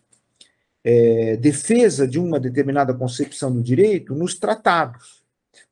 é, 0.83 1.37
defesa 1.37 2.09
de 2.09 2.19
uma 2.19 2.41
determinada 2.41 2.95
concepção 2.95 3.53
do 3.53 3.63
direito 3.63 4.15
nos 4.15 4.39
tratados, 4.39 5.23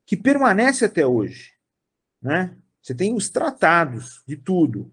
que 0.04 0.14
permanece 0.14 0.84
até 0.84 1.06
hoje. 1.06 1.54
Né? 2.20 2.54
Você 2.82 2.94
tem 2.94 3.14
os 3.14 3.30
tratados 3.30 4.22
de 4.28 4.36
tudo 4.36 4.92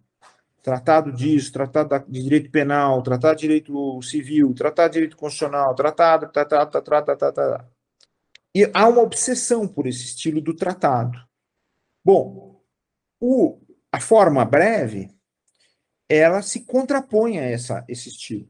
tratado 0.61 1.11
disso, 1.11 1.51
tratado 1.51 2.05
de 2.07 2.23
direito 2.23 2.49
penal, 2.49 3.03
tratado 3.03 3.35
de 3.35 3.41
direito 3.41 4.01
civil, 4.01 4.53
tratado 4.53 4.91
de 4.91 4.93
direito 4.93 5.17
constitucional, 5.17 5.75
tratado, 5.75 6.31
tratado, 6.31 6.71
tratado, 6.71 6.85
tratado, 6.85 7.33
tratado. 7.33 7.67
E 8.55 8.71
há 8.73 8.87
uma 8.87 9.01
obsessão 9.01 9.67
por 9.67 9.85
esse 9.85 10.05
estilo 10.05 10.39
do 10.39 10.55
tratado. 10.55 11.19
Bom, 12.05 12.63
o, 13.19 13.59
a 13.93 13.99
forma 13.99 14.43
breve, 14.43 15.15
ela 16.09 16.41
se 16.41 16.61
contrapõe 16.65 17.37
a 17.37 17.43
essa, 17.43 17.85
esse 17.87 18.09
estilo. 18.09 18.49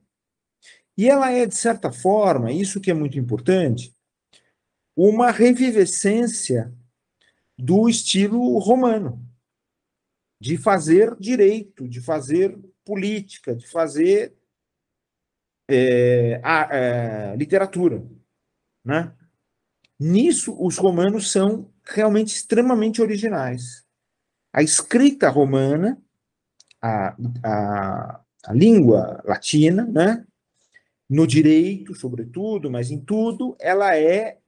E 0.97 1.09
ela 1.09 1.29
é, 1.31 1.45
de 1.45 1.53
certa 1.53 1.91
forma, 1.91 2.49
isso 2.49 2.79
que 2.79 2.89
é 2.89 2.93
muito 2.93 3.19
importante, 3.19 3.93
uma 4.95 5.31
revivescência 5.31 6.73
do 7.57 7.89
estilo 7.89 8.57
romano 8.57 9.21
de 10.39 10.57
fazer 10.57 11.13
direito, 11.19 11.89
de 11.89 11.99
fazer 11.99 12.57
política, 12.85 13.53
de 13.53 13.67
fazer 13.67 14.33
é, 15.69 16.39
a, 16.41 16.73
a, 16.73 16.75
é, 16.75 17.35
literatura. 17.35 18.01
Né? 18.85 19.13
Nisso, 19.99 20.55
os 20.57 20.77
romanos 20.77 21.31
são 21.31 21.69
realmente 21.83 22.33
extremamente 22.33 23.01
originais. 23.01 23.82
A 24.53 24.61
escrita 24.61 25.29
romana, 25.29 25.99
a, 26.81 27.15
a, 27.43 28.21
a 28.45 28.53
língua 28.53 29.21
latina, 29.25 29.85
né? 29.85 30.23
no 31.09 31.27
direito, 31.27 31.93
sobretudo, 31.93 32.71
mas 32.71 32.89
em 32.89 32.99
tudo, 32.99 33.55
ela 33.59 33.95
é 33.95 34.39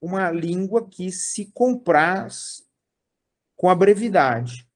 uma 0.00 0.30
língua 0.30 0.88
que 0.88 1.12
se 1.12 1.46
compraz 1.52 2.66
com 3.56 3.68
a 3.68 3.74
brevidade. 3.74 4.66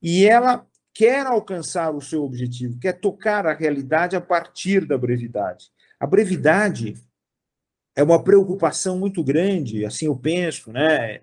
E 0.00 0.26
ela 0.26 0.66
quer 0.92 1.26
alcançar 1.26 1.94
o 1.94 2.00
seu 2.00 2.24
objetivo, 2.24 2.78
quer 2.80 2.94
tocar 2.94 3.46
a 3.46 3.54
realidade 3.54 4.16
a 4.16 4.20
partir 4.20 4.84
da 4.84 4.98
brevidade. 4.98 5.70
A 5.98 6.06
brevidade 6.06 6.94
é 7.94 8.02
uma 8.02 8.22
preocupação 8.22 8.98
muito 8.98 9.22
grande, 9.22 9.84
assim 9.84 10.06
eu 10.06 10.16
penso, 10.16 10.72
né? 10.72 11.20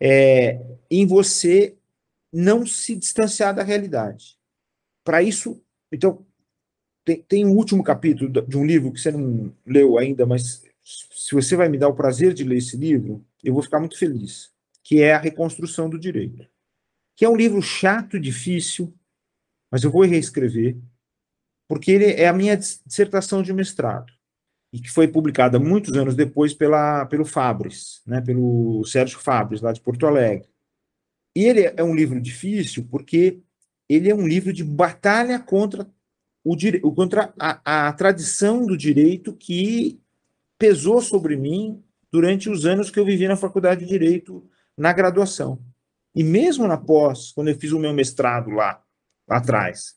É, 0.00 0.60
em 0.90 1.06
você 1.06 1.76
não 2.32 2.66
se 2.66 2.96
distanciar 2.96 3.54
da 3.54 3.62
realidade. 3.62 4.38
Para 5.04 5.22
isso, 5.22 5.62
então, 5.90 6.24
tem, 7.04 7.22
tem 7.22 7.44
um 7.44 7.56
último 7.56 7.82
capítulo 7.82 8.30
de 8.30 8.56
um 8.56 8.64
livro 8.64 8.92
que 8.92 9.00
você 9.00 9.10
não 9.10 9.54
leu 9.66 9.98
ainda, 9.98 10.24
mas 10.24 10.62
se 10.82 11.34
você 11.34 11.56
vai 11.56 11.68
me 11.68 11.78
dar 11.78 11.88
o 11.88 11.94
prazer 11.94 12.32
de 12.32 12.44
ler 12.44 12.58
esse 12.58 12.76
livro, 12.76 13.24
eu 13.42 13.52
vou 13.52 13.62
ficar 13.62 13.80
muito 13.80 13.98
feliz, 13.98 14.50
que 14.82 15.02
é 15.02 15.12
a 15.12 15.18
reconstrução 15.18 15.90
do 15.90 15.98
direito 15.98 16.46
que 17.16 17.24
é 17.24 17.28
um 17.28 17.36
livro 17.36 17.60
chato, 17.62 18.18
difícil, 18.18 18.92
mas 19.70 19.84
eu 19.84 19.90
vou 19.90 20.02
reescrever, 20.02 20.76
porque 21.68 21.92
ele 21.92 22.06
é 22.06 22.28
a 22.28 22.32
minha 22.32 22.56
dissertação 22.56 23.42
de 23.42 23.52
mestrado, 23.52 24.12
e 24.72 24.80
que 24.80 24.90
foi 24.90 25.08
publicada 25.08 25.58
muitos 25.58 25.96
anos 25.96 26.14
depois 26.14 26.54
pela, 26.54 27.06
pelo 27.06 27.24
Fabres, 27.24 28.02
né, 28.06 28.20
pelo 28.20 28.84
Sérgio 28.84 29.18
Fabres, 29.18 29.60
lá 29.60 29.72
de 29.72 29.80
Porto 29.80 30.06
Alegre. 30.06 30.48
Ele 31.34 31.72
é 31.76 31.82
um 31.82 31.94
livro 31.94 32.20
difícil 32.20 32.86
porque 32.90 33.40
ele 33.88 34.10
é 34.10 34.14
um 34.14 34.26
livro 34.26 34.52
de 34.52 34.64
batalha 34.64 35.38
contra, 35.38 35.86
o, 36.44 36.92
contra 36.92 37.32
a, 37.38 37.88
a 37.88 37.92
tradição 37.92 38.64
do 38.66 38.76
direito 38.76 39.32
que 39.34 40.00
pesou 40.58 41.00
sobre 41.00 41.36
mim 41.36 41.82
durante 42.10 42.48
os 42.48 42.66
anos 42.66 42.90
que 42.90 43.00
eu 43.00 43.04
vivi 43.04 43.26
na 43.26 43.36
faculdade 43.36 43.80
de 43.80 43.90
Direito 43.90 44.46
na 44.76 44.92
graduação. 44.92 45.58
E 46.14 46.22
mesmo 46.22 46.68
na 46.68 46.76
pós, 46.76 47.32
quando 47.32 47.48
eu 47.48 47.58
fiz 47.58 47.72
o 47.72 47.78
meu 47.78 47.92
mestrado 47.92 48.50
lá, 48.50 48.82
lá 49.26 49.38
atrás. 49.38 49.94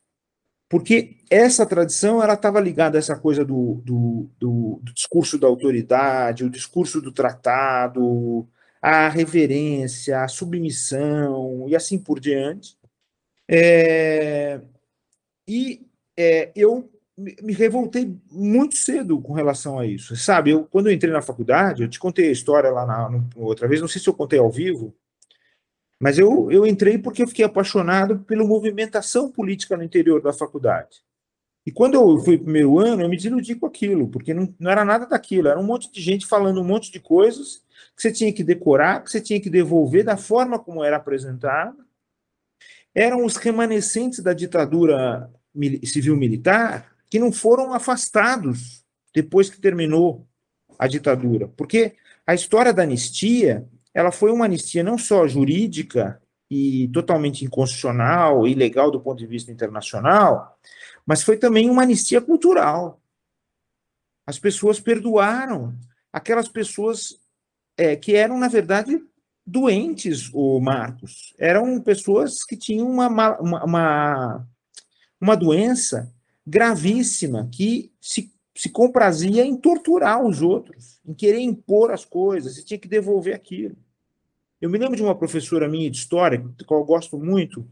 Porque 0.69 1.17
essa 1.29 1.65
tradição 1.65 2.23
ela 2.23 2.33
estava 2.33 2.59
ligada 2.59 2.97
a 2.97 2.99
essa 2.99 3.17
coisa 3.17 3.45
do, 3.45 3.81
do, 3.85 4.29
do, 4.39 4.79
do, 4.81 4.93
discurso 4.93 5.37
da 5.37 5.47
autoridade, 5.47 6.43
o 6.43 6.49
discurso 6.49 7.01
do 7.01 7.11
tratado, 7.11 8.47
a 8.85 9.09
reverência, 9.09 10.21
a 10.21 10.27
submissão 10.27 11.65
e 11.67 11.75
assim 11.75 11.97
por 11.97 12.19
diante. 12.19 12.77
É, 13.49 14.61
e 15.47 15.87
é, 16.15 16.51
eu 16.55 16.87
me 17.17 17.51
revoltei 17.51 18.15
muito 18.31 18.75
cedo 18.75 19.19
com 19.19 19.33
relação 19.33 19.79
a 19.79 19.87
isso. 19.87 20.15
Sabe, 20.15 20.51
eu, 20.51 20.65
quando 20.65 20.87
eu 20.87 20.93
entrei 20.93 21.11
na 21.11 21.23
faculdade, 21.23 21.81
eu 21.81 21.89
te 21.89 21.97
contei 21.97 22.29
a 22.29 22.31
história 22.31 22.69
lá 22.69 22.85
na, 22.85 23.09
na 23.09 23.23
outra 23.37 23.67
vez, 23.67 23.81
não 23.81 23.87
sei 23.87 23.99
se 23.99 24.07
eu 24.07 24.13
contei 24.13 24.37
ao 24.37 24.51
vivo, 24.51 24.95
mas 25.99 26.19
eu, 26.19 26.51
eu 26.51 26.67
entrei 26.67 26.99
porque 26.99 27.23
eu 27.23 27.27
fiquei 27.27 27.43
apaixonado 27.43 28.19
pela 28.19 28.43
movimentação 28.43 29.31
política 29.31 29.75
no 29.75 29.81
interior 29.81 30.21
da 30.21 30.31
faculdade. 30.31 31.01
E 31.65 31.71
quando 31.71 31.95
eu 31.95 32.17
fui 32.19 32.37
primeiro 32.37 32.77
ano, 32.79 33.01
eu 33.01 33.09
me 33.09 33.17
desiludi 33.17 33.55
com 33.55 33.65
aquilo, 33.65 34.07
porque 34.07 34.33
não, 34.33 34.53
não 34.59 34.69
era 34.69 34.85
nada 34.85 35.05
daquilo, 35.07 35.47
era 35.47 35.59
um 35.59 35.63
monte 35.65 35.91
de 35.91 35.99
gente 35.99 36.25
falando 36.25 36.61
um 36.61 36.63
monte 36.65 36.91
de 36.91 36.99
coisas 36.99 37.63
que 37.95 38.01
você 38.01 38.11
tinha 38.11 38.31
que 38.31 38.43
decorar, 38.43 39.03
que 39.03 39.09
você 39.09 39.19
tinha 39.19 39.39
que 39.41 39.49
devolver 39.49 40.03
da 40.03 40.15
forma 40.15 40.59
como 40.59 40.83
era 40.83 40.97
apresentada. 40.97 41.75
Eram 42.93 43.25
os 43.25 43.35
remanescentes 43.35 44.19
da 44.19 44.33
ditadura 44.33 45.29
civil-militar 45.83 46.95
que 47.09 47.19
não 47.19 47.31
foram 47.31 47.73
afastados 47.73 48.83
depois 49.13 49.49
que 49.49 49.59
terminou 49.59 50.27
a 50.77 50.87
ditadura, 50.87 51.47
porque 51.47 51.95
A 52.27 52.33
história 52.33 52.73
da 52.73 52.81
anistia, 52.81 53.67
ela 53.93 54.11
foi 54.11 54.31
uma 54.31 54.45
anistia 54.45 54.83
não 54.83 54.97
só 54.97 55.27
jurídica 55.27 56.19
e 56.49 56.87
totalmente 56.87 57.45
inconstitucional 57.45 58.47
ilegal 58.47 58.89
do 58.89 58.99
ponto 58.99 59.19
de 59.19 59.27
vista 59.27 59.51
internacional, 59.51 60.57
mas 61.05 61.21
foi 61.21 61.37
também 61.37 61.69
uma 61.69 61.83
anistia 61.83 62.19
cultural. 62.19 63.01
As 64.25 64.39
pessoas 64.39 64.79
perdoaram 64.79 65.77
aquelas 66.11 66.47
pessoas 66.47 67.19
é, 67.77 67.95
que 67.95 68.15
eram, 68.15 68.39
na 68.39 68.47
verdade, 68.47 68.99
doentes, 69.45 70.29
o 70.33 70.59
Marcos. 70.59 71.33
Eram 71.37 71.79
pessoas 71.79 72.43
que 72.43 72.57
tinham 72.57 72.89
uma, 72.89 73.07
uma, 73.07 73.63
uma, 73.63 74.47
uma 75.21 75.35
doença 75.35 76.11
gravíssima 76.45 77.49
que 77.51 77.91
se, 78.01 78.33
se 78.55 78.69
comprazia 78.69 79.45
em 79.45 79.55
torturar 79.55 80.23
os 80.25 80.41
outros, 80.41 80.99
em 81.05 81.13
querer 81.13 81.39
impor 81.39 81.91
as 81.91 82.05
coisas, 82.05 82.57
e 82.57 82.65
tinha 82.65 82.79
que 82.79 82.87
devolver 82.87 83.35
aquilo. 83.35 83.75
Eu 84.59 84.69
me 84.69 84.77
lembro 84.77 84.95
de 84.95 85.03
uma 85.03 85.15
professora 85.15 85.67
minha 85.67 85.91
de 85.91 85.97
história, 85.97 86.43
que 86.57 86.73
eu 86.73 86.83
gosto 86.83 87.17
muito, 87.19 87.67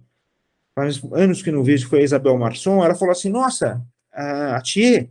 faz 0.76 1.02
anos 1.14 1.42
que 1.42 1.52
não 1.52 1.64
vejo, 1.64 1.88
foi 1.88 2.00
a 2.00 2.04
Isabel 2.04 2.38
Marçom, 2.38 2.84
ela 2.84 2.96
falou 2.96 3.12
assim, 3.12 3.30
nossa, 3.30 3.86
a 4.12 4.62
Tia, 4.62 5.10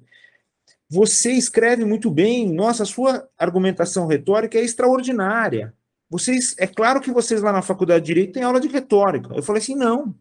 você 0.88 1.32
escreve 1.32 1.84
muito 1.84 2.10
bem, 2.10 2.52
nossa, 2.52 2.84
sua 2.84 3.28
argumentação 3.38 4.06
retórica 4.06 4.58
é 4.58 4.62
extraordinária. 4.62 5.74
Vocês, 6.10 6.54
é 6.58 6.66
claro 6.66 7.00
que 7.00 7.10
vocês 7.10 7.40
lá 7.40 7.50
na 7.50 7.62
faculdade 7.62 8.04
de 8.04 8.08
Direito 8.08 8.34
têm 8.34 8.42
aula 8.42 8.60
de 8.60 8.68
retórica. 8.68 9.34
Eu 9.34 9.42
falei 9.42 9.62
assim, 9.62 9.74
não. 9.74 10.14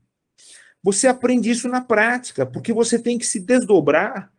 Você 0.81 1.07
aprende 1.07 1.49
isso 1.49 1.67
na 1.67 1.81
prática, 1.81 2.45
porque 2.45 2.71
você 2.71 2.97
tem 2.97 3.17
que 3.17 3.25
se 3.25 3.39
desdobrar 3.39 4.31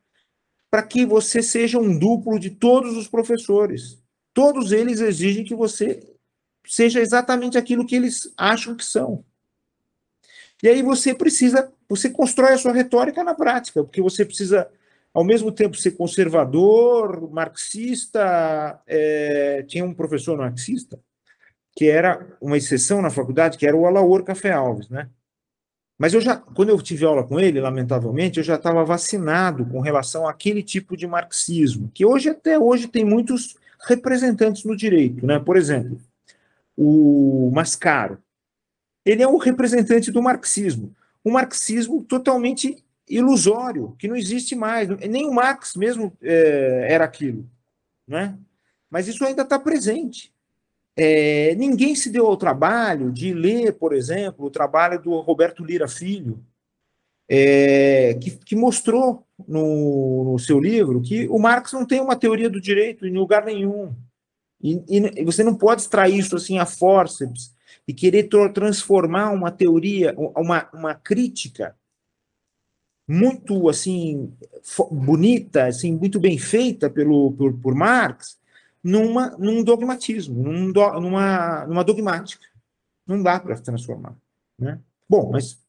para 0.70 0.82
que 0.82 1.04
você 1.04 1.42
seja 1.42 1.78
um 1.78 1.98
duplo 1.98 2.38
de 2.38 2.48
todos 2.48 2.96
os 2.96 3.06
professores. 3.06 4.02
Todos 4.32 4.72
eles 4.72 5.00
exigem 5.00 5.44
que 5.44 5.54
você 5.54 6.00
seja 6.66 7.00
exatamente 7.00 7.58
aquilo 7.58 7.86
que 7.86 7.94
eles 7.94 8.32
acham 8.38 8.74
que 8.74 8.84
são. 8.84 9.22
E 10.62 10.68
aí 10.68 10.82
você 10.82 11.14
precisa, 11.14 11.72
você 11.88 12.08
constrói 12.08 12.52
a 12.52 12.58
sua 12.58 12.72
retórica 12.72 13.24
na 13.24 13.34
prática, 13.34 13.82
porque 13.82 14.00
você 14.00 14.24
precisa, 14.24 14.68
ao 15.12 15.24
mesmo 15.24 15.50
tempo, 15.50 15.76
ser 15.76 15.92
conservador, 15.92 17.30
marxista. 17.30 18.80
É, 18.86 19.64
tinha 19.66 19.84
um 19.84 19.94
professor 19.94 20.38
marxista 20.38 20.98
que 21.74 21.88
era 21.88 22.26
uma 22.40 22.56
exceção 22.56 23.00
na 23.00 23.10
faculdade, 23.10 23.56
que 23.56 23.66
era 23.66 23.76
o 23.76 23.86
Alaor 23.86 24.22
Café 24.22 24.52
Alves, 24.52 24.88
né? 24.88 25.08
Mas 25.98 26.14
eu 26.14 26.20
já, 26.20 26.36
quando 26.36 26.70
eu 26.70 26.82
tive 26.82 27.04
aula 27.04 27.24
com 27.24 27.38
ele, 27.38 27.60
lamentavelmente, 27.60 28.38
eu 28.38 28.44
já 28.44 28.56
estava 28.56 28.84
vacinado 28.84 29.64
com 29.66 29.80
relação 29.80 30.26
àquele 30.26 30.62
tipo 30.62 30.96
de 30.96 31.06
marxismo, 31.06 31.90
que 31.94 32.04
hoje, 32.04 32.28
até 32.28 32.58
hoje, 32.58 32.88
tem 32.88 33.04
muitos 33.04 33.56
representantes 33.86 34.64
no 34.64 34.76
direito, 34.76 35.26
né? 35.26 35.38
Por 35.38 35.56
exemplo, 35.56 35.98
o 36.76 37.50
Mascaro. 37.54 38.18
Ele 39.04 39.22
é 39.22 39.28
um 39.28 39.36
representante 39.36 40.10
do 40.10 40.22
marxismo. 40.22 40.94
Um 41.24 41.32
marxismo 41.32 42.02
totalmente 42.02 42.82
ilusório, 43.08 43.94
que 43.98 44.08
não 44.08 44.16
existe 44.16 44.54
mais. 44.54 44.88
Nem 44.88 45.26
o 45.26 45.32
Marx 45.32 45.74
mesmo 45.76 46.12
é, 46.22 46.86
era 46.88 47.04
aquilo. 47.04 47.48
Né? 48.06 48.36
Mas 48.90 49.08
isso 49.08 49.24
ainda 49.24 49.42
está 49.42 49.58
presente. 49.58 50.32
É, 50.96 51.54
ninguém 51.54 51.94
se 51.94 52.10
deu 52.10 52.26
ao 52.26 52.36
trabalho 52.36 53.10
de 53.10 53.32
ler, 53.32 53.72
por 53.74 53.94
exemplo, 53.94 54.46
o 54.46 54.50
trabalho 54.50 55.00
do 55.00 55.18
Roberto 55.20 55.64
Lira 55.64 55.88
Filho, 55.88 56.44
é, 57.28 58.14
que, 58.20 58.30
que, 58.32 58.54
mostrou 58.54 59.26
no, 59.48 60.32
no, 60.32 60.38
seu 60.38 60.60
livro 60.60 61.00
que 61.00 61.26
o 61.28 61.38
Marx 61.38 61.72
não 61.72 61.86
tem 61.86 62.00
uma 62.00 62.16
teoria 62.16 62.50
do 62.50 62.60
direito 62.60 63.06
em 63.06 63.14
lugar 63.14 63.44
nenhum. 63.44 63.94
E, 64.60 64.82
e 64.88 65.24
você 65.24 65.42
não 65.42 65.54
pode 65.54 65.80
extrair 65.80 66.18
isso 66.18 66.36
assim 66.36 66.58
a 66.58 66.66
forceps 66.66 67.54
e 67.86 67.92
querer 67.92 68.28
transformar 68.52 69.30
uma 69.30 69.50
teoria, 69.50 70.14
uma, 70.16 70.68
uma 70.72 70.94
crítica 70.94 71.76
muito 73.08 73.68
assim 73.68 74.32
bonita, 74.90 75.66
assim 75.66 75.92
muito 75.92 76.20
bem 76.20 76.38
feita 76.38 76.88
pelo 76.88 77.32
por, 77.32 77.52
por 77.58 77.74
Marx, 77.74 78.38
numa 78.82 79.36
num 79.36 79.62
dogmatismo, 79.62 80.42
num 80.42 80.72
do, 80.72 81.00
numa 81.00 81.66
numa 81.66 81.84
dogmática. 81.84 82.46
Não 83.06 83.22
dá 83.22 83.38
para 83.40 83.60
transformar, 83.60 84.16
né? 84.58 84.80
Bom, 85.08 85.30
mas 85.32 85.60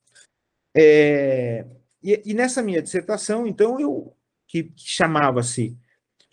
é, 0.76 1.65
e, 2.02 2.21
e, 2.26 2.34
nessa 2.34 2.62
minha 2.62 2.82
dissertação, 2.82 3.45
então 3.45 3.80
eu 3.80 4.15
que, 4.47 4.63
que 4.63 4.89
chamava-se 4.89 5.78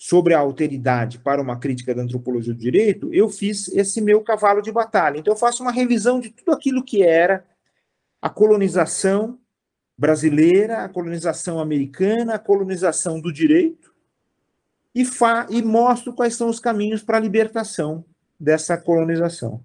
sobre 0.03 0.33
a 0.33 0.39
alteridade 0.39 1.19
para 1.19 1.43
uma 1.43 1.59
crítica 1.59 1.95
da 1.95 2.01
antropologia 2.01 2.55
do 2.55 2.59
direito, 2.59 3.13
eu 3.13 3.29
fiz 3.29 3.69
esse 3.69 4.01
meu 4.01 4.23
cavalo 4.23 4.63
de 4.63 4.73
batalha. 4.73 5.19
Então, 5.19 5.35
eu 5.35 5.39
faço 5.39 5.63
uma 5.63 5.71
revisão 5.71 6.19
de 6.19 6.31
tudo 6.31 6.53
aquilo 6.53 6.83
que 6.83 7.03
era 7.03 7.45
a 8.19 8.31
colonização 8.31 9.39
brasileira, 9.99 10.85
a 10.85 10.89
colonização 10.89 11.61
americana, 11.61 12.37
a 12.37 12.39
colonização 12.39 13.21
do 13.21 13.31
direito, 13.31 13.95
e, 14.95 15.05
fa 15.05 15.47
e 15.51 15.61
mostro 15.61 16.15
quais 16.15 16.35
são 16.35 16.49
os 16.49 16.59
caminhos 16.59 17.03
para 17.03 17.19
a 17.19 17.21
libertação 17.21 18.03
dessa 18.41 18.79
colonização. 18.79 19.63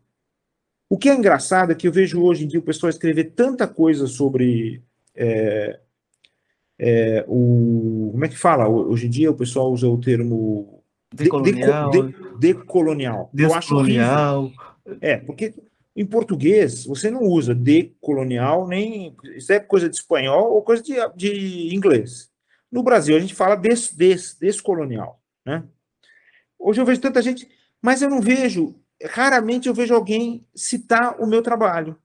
O 0.89 0.97
que 0.97 1.07
é 1.07 1.15
engraçado 1.15 1.71
é 1.71 1.75
que 1.75 1.87
eu 1.87 1.93
vejo 1.93 2.21
hoje 2.21 2.43
em 2.43 2.47
dia 2.49 2.59
o 2.59 2.63
pessoal 2.63 2.89
escrever 2.89 3.31
tanta 3.31 3.69
coisa 3.69 4.05
sobre 4.05 4.83
é, 5.15 5.79
é, 6.77 7.23
o, 7.27 8.09
como 8.11 8.25
é 8.25 8.27
que 8.27 8.37
fala? 8.37 8.67
Hoje 8.67 9.07
em 9.07 9.09
dia 9.09 9.31
o 9.31 9.35
pessoal 9.35 9.71
usa 9.71 9.87
o 9.87 9.99
termo 9.99 10.83
decolonial. 11.13 11.89
De, 11.89 12.01
de, 12.01 12.37
decolonial. 12.39 13.29
Descolonial. 13.33 14.51
É, 14.99 15.17
porque 15.17 15.53
em 15.95 16.05
português 16.05 16.85
você 16.85 17.09
não 17.09 17.21
usa 17.23 17.55
decolonial, 17.55 18.67
nem. 18.67 19.15
Isso 19.35 19.53
é 19.53 19.59
coisa 19.59 19.89
de 19.89 19.95
espanhol 19.95 20.53
ou 20.53 20.61
coisa 20.61 20.83
de, 20.83 20.95
de 21.15 21.73
inglês. 21.73 22.29
No 22.69 22.83
Brasil 22.83 23.15
a 23.15 23.19
gente 23.19 23.33
fala 23.33 23.55
des, 23.55 23.91
des, 23.93 24.37
descolonial. 24.37 25.21
Né? 25.45 25.63
Hoje 26.59 26.81
eu 26.81 26.85
vejo 26.85 26.99
tanta 26.99 27.21
gente, 27.21 27.47
mas 27.81 28.01
eu 28.01 28.09
não 28.09 28.19
vejo, 28.19 28.75
raramente 29.11 29.69
eu 29.69 29.73
vejo 29.73 29.93
alguém 29.93 30.45
citar 30.53 31.21
o 31.21 31.25
meu 31.25 31.41
trabalho, 31.41 31.97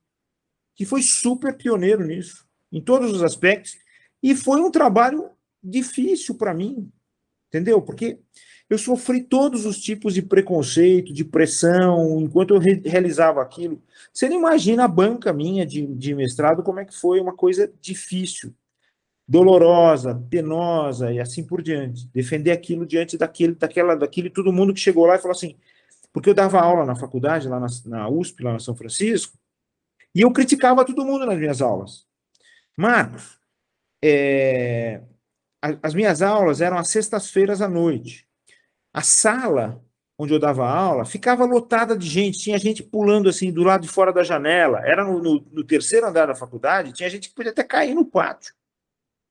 que 0.76 0.84
foi 0.84 1.02
super 1.02 1.56
pioneiro 1.56 2.06
nisso, 2.06 2.46
em 2.70 2.80
todos 2.80 3.10
os 3.10 3.22
aspectos 3.22 3.76
e 4.22 4.34
foi 4.34 4.60
um 4.60 4.70
trabalho 4.70 5.30
difícil 5.62 6.34
para 6.34 6.54
mim, 6.54 6.90
entendeu? 7.48 7.80
Porque 7.82 8.18
eu 8.70 8.78
sofri 8.78 9.22
todos 9.22 9.66
os 9.66 9.80
tipos 9.80 10.14
de 10.14 10.22
preconceito, 10.22 11.12
de 11.12 11.24
pressão, 11.24 12.20
enquanto 12.20 12.54
eu 12.54 12.60
re 12.60 12.80
realizava 12.84 13.42
aquilo. 13.42 13.82
Você 14.12 14.28
não 14.28 14.36
imagina 14.36 14.84
a 14.84 14.88
banca 14.88 15.32
minha 15.32 15.66
de, 15.66 15.84
de 15.86 16.14
mestrado, 16.14 16.62
como 16.62 16.78
é 16.78 16.84
que 16.84 16.96
foi 16.96 17.20
uma 17.20 17.34
coisa 17.34 17.72
difícil, 17.80 18.54
dolorosa, 19.26 20.14
penosa 20.30 21.12
e 21.12 21.18
assim 21.18 21.44
por 21.44 21.60
diante. 21.60 22.08
Defender 22.14 22.52
aquilo 22.52 22.86
diante 22.86 23.18
daquele, 23.18 23.56
daquela, 23.56 23.96
daquele 23.96 24.30
todo 24.30 24.52
mundo 24.52 24.72
que 24.72 24.80
chegou 24.80 25.04
lá 25.04 25.16
e 25.16 25.18
falou 25.18 25.32
assim, 25.32 25.56
porque 26.12 26.30
eu 26.30 26.34
dava 26.34 26.60
aula 26.60 26.86
na 26.86 26.94
faculdade, 26.94 27.48
lá 27.48 27.58
na, 27.58 27.66
na 27.86 28.08
USP, 28.08 28.44
lá 28.44 28.52
na 28.52 28.60
São 28.60 28.76
Francisco, 28.76 29.36
e 30.14 30.20
eu 30.20 30.32
criticava 30.32 30.84
todo 30.84 31.04
mundo 31.04 31.26
nas 31.26 31.38
minhas 31.38 31.60
aulas. 31.60 32.06
Marcos, 32.76 33.39
é, 34.02 35.00
as 35.82 35.94
minhas 35.94 36.22
aulas 36.22 36.60
eram 36.60 36.78
às 36.78 36.88
sextas-feiras 36.88 37.60
à 37.60 37.68
noite. 37.68 38.26
A 38.92 39.02
sala 39.02 39.82
onde 40.18 40.34
eu 40.34 40.38
dava 40.38 40.68
aula 40.68 41.06
ficava 41.06 41.46
lotada 41.46 41.96
de 41.96 42.06
gente, 42.06 42.38
tinha 42.38 42.58
gente 42.58 42.82
pulando 42.82 43.28
assim 43.28 43.50
do 43.50 43.62
lado 43.62 43.82
de 43.82 43.88
fora 43.88 44.12
da 44.12 44.22
janela. 44.22 44.80
Era 44.84 45.02
no, 45.02 45.22
no, 45.22 45.46
no 45.50 45.64
terceiro 45.64 46.06
andar 46.06 46.26
da 46.26 46.34
faculdade, 46.34 46.92
tinha 46.92 47.08
gente 47.08 47.30
que 47.30 47.34
podia 47.34 47.52
até 47.52 47.64
cair 47.64 47.94
no 47.94 48.04
pátio. 48.04 48.54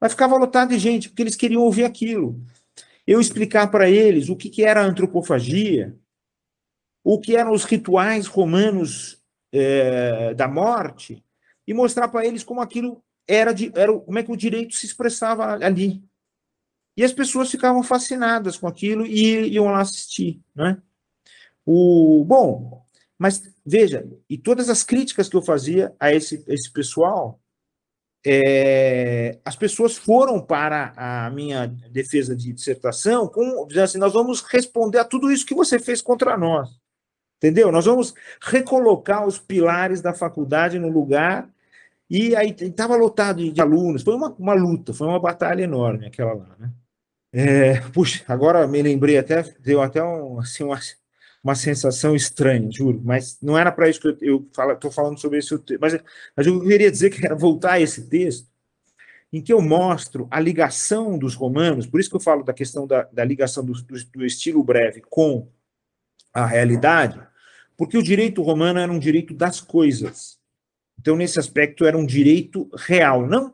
Mas 0.02 0.14
ficava 0.14 0.38
lotado 0.38 0.70
de 0.70 0.80
gente, 0.80 1.10
porque 1.10 1.22
eles 1.22 1.36
queriam 1.36 1.62
ouvir 1.62 1.84
aquilo. 1.84 2.42
Eu 3.06 3.20
explicar 3.20 3.70
para 3.70 3.90
eles 3.90 4.30
o 4.30 4.36
que, 4.36 4.50
que 4.50 4.64
era 4.64 4.82
a 4.82 4.86
antropofagia, 4.86 5.96
o 7.04 7.20
que 7.20 7.36
eram 7.36 7.52
os 7.52 7.66
rituais 7.66 8.26
romanos 8.26 9.22
é, 9.52 10.34
da 10.34 10.48
morte, 10.48 11.24
e 11.68 11.74
mostrar 11.74 12.08
para 12.08 12.26
eles 12.26 12.44
como 12.44 12.62
aquilo 12.62 13.04
era, 13.30 13.54
de, 13.54 13.72
era 13.76 13.94
como 13.94 14.18
é 14.18 14.24
que 14.24 14.32
o 14.32 14.36
direito 14.36 14.74
se 14.74 14.88
expressava 14.88 15.54
ali. 15.64 16.04
E 16.98 17.04
as 17.04 17.14
pessoas 17.14 17.52
ficavam 17.52 17.84
fascinadas 17.84 18.58
com 18.58 18.68
aquilo 18.68 19.06
e 19.06 19.54
iam 19.54 19.66
lá 19.66 19.82
assistir, 19.82 20.42
né? 20.56 20.82
O, 21.64 22.26
bom, 22.26 22.84
mas 23.18 23.44
veja, 23.64 24.10
e 24.28 24.36
todas 24.38 24.68
as 24.68 24.84
críticas 24.84 25.30
que 25.30 25.36
eu 25.36 25.42
fazia 25.44 25.96
a 26.00 26.12
esse, 26.12 26.44
esse 26.48 26.72
pessoal, 26.72 27.40
é, 28.26 29.38
as 29.46 29.56
pessoas 29.56 29.96
foram 29.96 30.42
para 30.42 30.92
a 30.98 31.30
minha 31.30 31.68
defesa 31.68 32.36
de 32.36 32.52
dissertação 32.52 33.28
com 33.28 33.68
dizendo 33.68 33.84
assim: 33.84 33.98
nós 34.00 34.14
vamos 34.14 34.42
responder 34.42 34.98
a 34.98 35.06
tudo 35.06 35.32
isso 35.32 35.46
que 35.46 35.54
você 35.54 35.78
fez 35.78 36.02
contra 36.02 36.36
nós. 36.36 36.70
Entendeu? 37.38 37.72
Nós 37.72 37.86
vamos 37.86 38.14
recolocar 38.42 39.26
os 39.26 39.38
pilares 39.38 40.02
da 40.02 40.14
faculdade 40.14 40.80
no 40.80 40.90
lugar 40.90 41.50
e 42.10 42.36
aí 42.36 42.56
estava 42.60 42.96
lotado 42.96 43.52
de 43.52 43.62
alunos, 43.62 44.02
foi 44.02 44.16
uma, 44.16 44.34
uma 44.34 44.54
luta, 44.54 44.94
foi 44.94 45.08
uma 45.08 45.20
batalha 45.20 45.64
enorme 45.64 46.08
aquela 46.08 46.34
lá, 46.34 46.56
né? 46.58 46.72
É, 47.32 47.82
puxa, 47.94 48.24
agora 48.28 48.66
me 48.68 48.82
lembrei 48.82 49.18
até, 49.18 49.44
deu 49.60 49.82
até 49.82 50.04
um, 50.04 50.40
assim, 50.40 50.64
uma, 50.64 50.80
uma 51.44 51.56
sensação 51.56 52.16
estranha, 52.16 52.70
juro, 52.72 53.00
mas 53.04 53.38
não 53.42 53.58
era 53.58 53.72
para 53.72 53.88
isso 53.88 54.02
que 54.02 54.26
eu 54.26 54.50
estou 54.74 54.92
falando 54.92 55.20
sobre 55.20 55.38
esse 55.38 55.58
texto. 55.60 55.80
Mas, 55.80 56.00
mas 56.36 56.48
eu 56.48 56.60
queria 56.62 56.90
dizer 56.90 57.12
que 57.12 57.24
era 57.24 57.36
voltar 57.36 57.74
a 57.74 57.80
esse 57.80 58.10
texto, 58.10 58.50
em 59.32 59.42
que 59.42 59.54
eu 59.54 59.62
mostro 59.62 60.28
a 60.32 60.40
ligação 60.40 61.18
dos 61.18 61.36
romanos, 61.36 61.86
por 61.86 62.00
isso 62.00 62.10
que 62.10 62.16
eu 62.16 62.20
falo 62.20 62.44
da 62.44 62.54
questão 62.54 62.88
da, 62.88 63.04
da 63.04 63.24
ligação 63.24 63.64
do, 63.64 63.74
do, 63.74 64.06
do 64.06 64.26
estilo 64.26 64.64
breve 64.64 65.02
com 65.08 65.48
a 66.34 66.48
realidade, 66.48 67.22
porque 67.78 67.98
o 67.98 68.04
direito 68.04 68.42
romano 68.42 68.80
era 68.80 68.92
um 68.92 69.00
direito 69.00 69.34
das 69.34 69.62
coisas. 69.62 70.39
Então, 71.00 71.16
nesse 71.16 71.40
aspecto, 71.40 71.86
era 71.86 71.98
um 71.98 72.06
direito 72.06 72.70
real, 72.76 73.26
não 73.26 73.54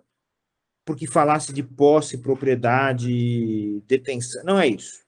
porque 0.84 1.08
falasse 1.08 1.52
de 1.52 1.64
posse, 1.64 2.20
propriedade, 2.20 3.82
detenção, 3.88 4.44
não 4.44 4.60
é 4.60 4.68
isso 4.68 5.06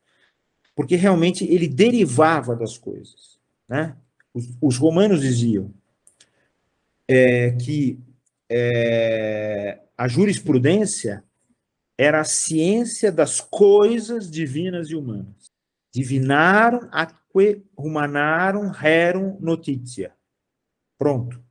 porque 0.77 0.95
realmente 0.95 1.43
ele 1.43 1.67
derivava 1.67 2.55
das 2.55 2.77
coisas. 2.77 3.39
Né? 3.67 3.97
Os, 4.31 4.55
os 4.61 4.77
romanos 4.77 5.21
diziam 5.21 5.73
é, 7.07 7.49
que 7.53 7.99
é, 8.47 9.79
a 9.97 10.07
jurisprudência 10.07 11.23
era 11.97 12.21
a 12.21 12.23
ciência 12.23 13.11
das 13.11 13.41
coisas 13.41 14.29
divinas 14.29 14.91
e 14.91 14.95
humanas. 14.95 15.51
Divinarum 15.91 16.87
atque 16.91 17.65
humanarum 17.75 18.69
rerum 18.69 19.35
notitia. 19.39 20.13
Pronto. 20.95 21.43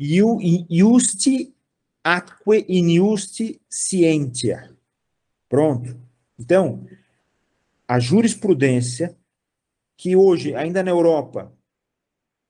Iusti 0.00 1.54
atque 2.02 2.64
injusti 2.68 3.60
scientia. 3.68 4.74
Pronto. 5.48 5.94
Então, 6.38 6.86
a 7.86 7.98
jurisprudência, 7.98 9.14
que 9.96 10.16
hoje, 10.16 10.54
ainda 10.54 10.82
na 10.82 10.90
Europa 10.90 11.52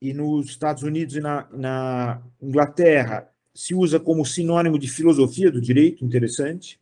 e 0.01 0.13
nos 0.13 0.47
Estados 0.47 0.83
Unidos 0.83 1.17
e 1.17 1.19
na, 1.19 1.49
na 1.51 2.23
Inglaterra, 2.41 3.29
se 3.53 3.75
usa 3.75 3.99
como 3.99 4.25
sinônimo 4.25 4.79
de 4.79 4.87
filosofia 4.87 5.51
do 5.51 5.59
direito, 5.59 6.05
interessante, 6.05 6.79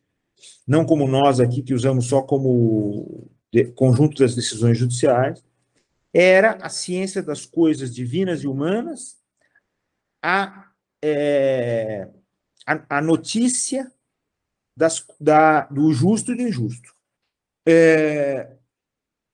não 0.66 0.84
como 0.84 1.08
nós 1.08 1.40
aqui, 1.40 1.62
que 1.62 1.74
usamos 1.74 2.06
só 2.06 2.22
como 2.22 3.28
conjunto 3.74 4.20
das 4.20 4.36
decisões 4.36 4.78
judiciais, 4.78 5.42
era 6.14 6.52
a 6.62 6.68
ciência 6.68 7.22
das 7.22 7.44
coisas 7.44 7.92
divinas 7.92 8.42
e 8.42 8.46
humanas, 8.46 9.19
a, 10.22 10.70
é, 11.02 12.08
a, 12.66 12.98
a, 12.98 13.02
notícia 13.02 13.90
das, 14.76 15.04
da, 15.20 15.62
do 15.66 15.92
justo 15.92 16.32
e 16.32 16.36
do 16.36 16.42
injusto. 16.42 16.94
É, 17.66 18.56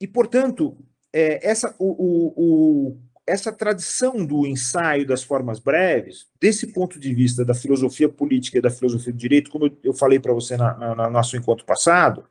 e, 0.00 0.06
portanto, 0.06 0.76
é, 1.12 1.48
essa, 1.48 1.74
o, 1.78 1.86
o, 1.86 2.34
o, 2.36 3.00
essa 3.26 3.52
tradição 3.52 4.24
do 4.24 4.46
ensaio 4.46 5.06
das 5.06 5.22
formas 5.22 5.58
breves, 5.58 6.26
desse 6.40 6.68
ponto 6.68 6.98
de 6.98 7.14
vista 7.14 7.44
da 7.44 7.54
filosofia 7.54 8.08
política 8.08 8.58
e 8.58 8.62
da 8.62 8.70
filosofia 8.70 9.12
do 9.12 9.18
direito, 9.18 9.50
como 9.50 9.76
eu, 9.82 9.94
falei 9.94 10.20
para 10.20 10.32
você 10.32 10.56
na, 10.56 10.76
na, 10.76 10.94
no 10.94 11.10
nosso 11.10 11.36
encontro 11.36 11.64
passado, 11.64 12.28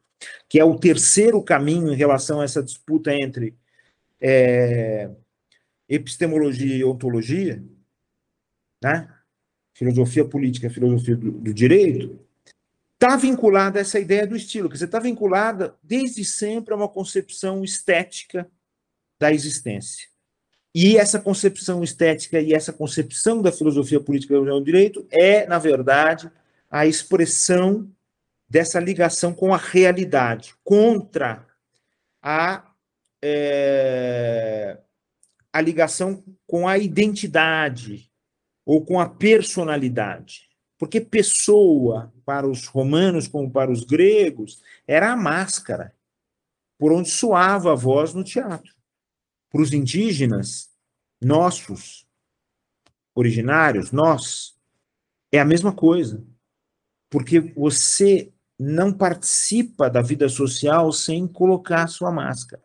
que 0.48 0.60
é 0.60 0.64
o 0.64 0.78
terceiro 0.78 1.42
caminho 1.44 1.92
em 1.92 1.96
relação 1.96 2.40
a 2.40 2.46
essa 2.46 2.64
disputa 2.64 3.14
entre 3.14 3.58
é, 4.22 5.10
epistemologia 5.90 6.78
e 6.78 6.84
ontologia, 6.84 7.64
né? 8.82 9.08
filosofia 9.74 10.26
política 10.26 10.70
filosofia 10.70 11.16
do, 11.16 11.32
do 11.32 11.54
direito, 11.54 12.20
está 12.94 13.16
vinculada 13.18 13.80
a 13.80 13.82
essa 13.82 14.00
ideia 14.00 14.26
do 14.26 14.36
estilo, 14.36 14.70
quer 14.70 14.76
dizer, 14.76 14.86
está 14.86 15.00
vinculada 15.00 15.76
desde 15.84 16.24
sempre 16.24 16.74
a 16.74 16.78
uma 16.78 16.88
concepção 16.88 17.64
estética 17.64 18.50
da 19.20 19.32
existência. 19.32 20.08
E 20.74 20.98
essa 20.98 21.20
concepção 21.20 21.84
estética 21.84 22.40
e 22.40 22.54
essa 22.54 22.74
concepção 22.74 23.42
da 23.42 23.52
filosofia 23.52 24.00
política 24.00 24.40
do 24.40 24.62
direito 24.62 25.06
é, 25.10 25.46
na 25.46 25.58
verdade, 25.58 26.30
a 26.70 26.86
expressão 26.86 27.90
dessa 28.50 28.80
ligação 28.80 29.34
com 29.34 29.54
a 29.54 29.58
realidade, 29.58 30.54
contra 30.64 31.46
a, 32.22 32.72
é, 33.22 34.78
a 35.52 35.62
ligação 35.62 36.24
com 36.46 36.68
a 36.68 36.78
identidade 36.78 38.10
ou 38.66 38.84
com 38.84 39.00
a 39.00 39.08
personalidade. 39.08 40.50
Porque 40.78 41.00
pessoa, 41.00 42.14
para 42.26 42.48
os 42.48 42.68
romanos 42.68 43.28
como 43.28 43.50
para 43.50 43.72
os 43.72 43.84
gregos, 43.84 44.62
era 44.88 45.12
a 45.12 45.16
máscara 45.16 45.94
por 46.78 46.92
onde 46.92 47.10
soava 47.10 47.72
a 47.72 47.76
voz 47.76 48.14
no 48.14 48.24
teatro. 48.24 48.74
Para 49.50 49.62
os 49.62 49.72
indígenas, 49.72 50.70
nossos, 51.22 52.06
originários, 53.14 53.92
nós, 53.92 54.56
é 55.32 55.40
a 55.40 55.46
mesma 55.46 55.74
coisa. 55.74 56.22
Porque 57.10 57.40
você 57.40 58.34
não 58.60 58.92
participa 58.92 59.90
da 59.90 60.02
vida 60.02 60.28
social 60.28 60.92
sem 60.92 61.28
colocar 61.28 61.88
sua 61.88 62.12
máscara. 62.12 62.64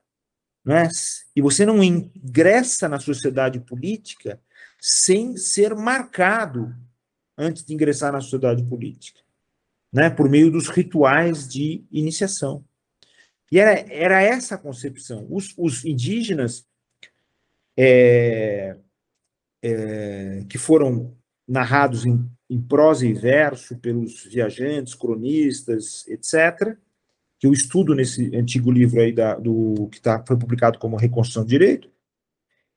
Não 0.64 0.74
é? 0.76 0.88
E 1.34 1.40
você 1.40 1.64
não 1.64 1.82
ingressa 1.82 2.88
na 2.88 2.98
sociedade 2.98 3.60
política 3.60 4.40
sem 4.80 5.36
ser 5.36 5.74
marcado 5.74 6.74
antes 7.36 7.64
de 7.64 7.74
ingressar 7.74 8.12
na 8.12 8.20
sociedade 8.20 8.62
política, 8.64 9.20
né, 9.92 10.08
por 10.08 10.28
meio 10.28 10.50
dos 10.50 10.68
rituais 10.68 11.48
de 11.48 11.84
iniciação. 11.90 12.64
E 13.50 13.58
era, 13.58 13.72
era 13.92 14.22
essa 14.22 14.54
a 14.54 14.58
concepção. 14.58 15.26
Os, 15.28 15.52
os 15.58 15.84
indígenas 15.84 16.66
é, 17.76 18.76
é, 19.62 20.44
que 20.48 20.56
foram 20.56 21.16
narrados 21.46 22.06
em, 22.06 22.30
em, 22.48 22.60
prosa 22.60 23.06
e 23.06 23.12
verso 23.12 23.76
pelos 23.76 24.24
viajantes, 24.24 24.94
cronistas, 24.94 26.06
etc., 26.06 26.76
que 27.38 27.46
eu 27.46 27.52
estudo 27.54 27.94
nesse 27.94 28.36
antigo 28.36 28.70
livro 28.70 29.00
aí 29.00 29.12
da, 29.12 29.34
do 29.34 29.88
que 29.90 29.98
tá, 29.98 30.22
foi 30.26 30.36
publicado 30.36 30.78
como 30.78 30.96
Reconstrução 30.96 31.42
do 31.42 31.48
Direito, 31.48 31.90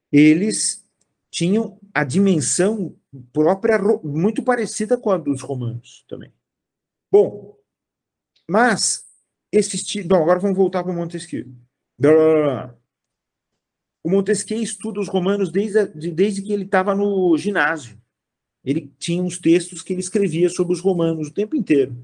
eles 0.10 0.86
tinham 1.30 1.78
a 1.94 2.04
dimensão 2.04 2.96
própria, 3.32 3.80
muito 4.04 4.42
parecida 4.42 4.98
com 4.98 5.12
a 5.12 5.18
dos 5.18 5.42
romanos 5.42 6.04
também. 6.08 6.34
Bom, 7.12 7.56
mas 8.50 9.06
esse 9.52 9.76
estilo. 9.76 10.08
Bom, 10.08 10.24
agora 10.24 10.40
vamos 10.40 10.58
voltar 10.58 10.84
para 10.84 10.92
o 10.92 10.96
Montesquieu. 10.96 11.46
O 14.04 14.10
Montesquieu 14.10 14.62
estuda 14.62 15.00
os 15.00 15.08
romanos 15.08 15.52
desde, 15.52 15.86
desde 16.12 16.42
que 16.42 16.52
ele 16.52 16.64
estava 16.64 16.96
no 16.96 17.38
ginásio. 17.38 18.02
Ele 18.66 18.92
tinha 18.98 19.22
uns 19.22 19.38
textos 19.38 19.82
que 19.82 19.94
ele 19.94 20.00
escrevia 20.00 20.50
sobre 20.50 20.74
os 20.74 20.80
romanos 20.80 21.28
o 21.28 21.34
tempo 21.34 21.56
inteiro. 21.56 21.96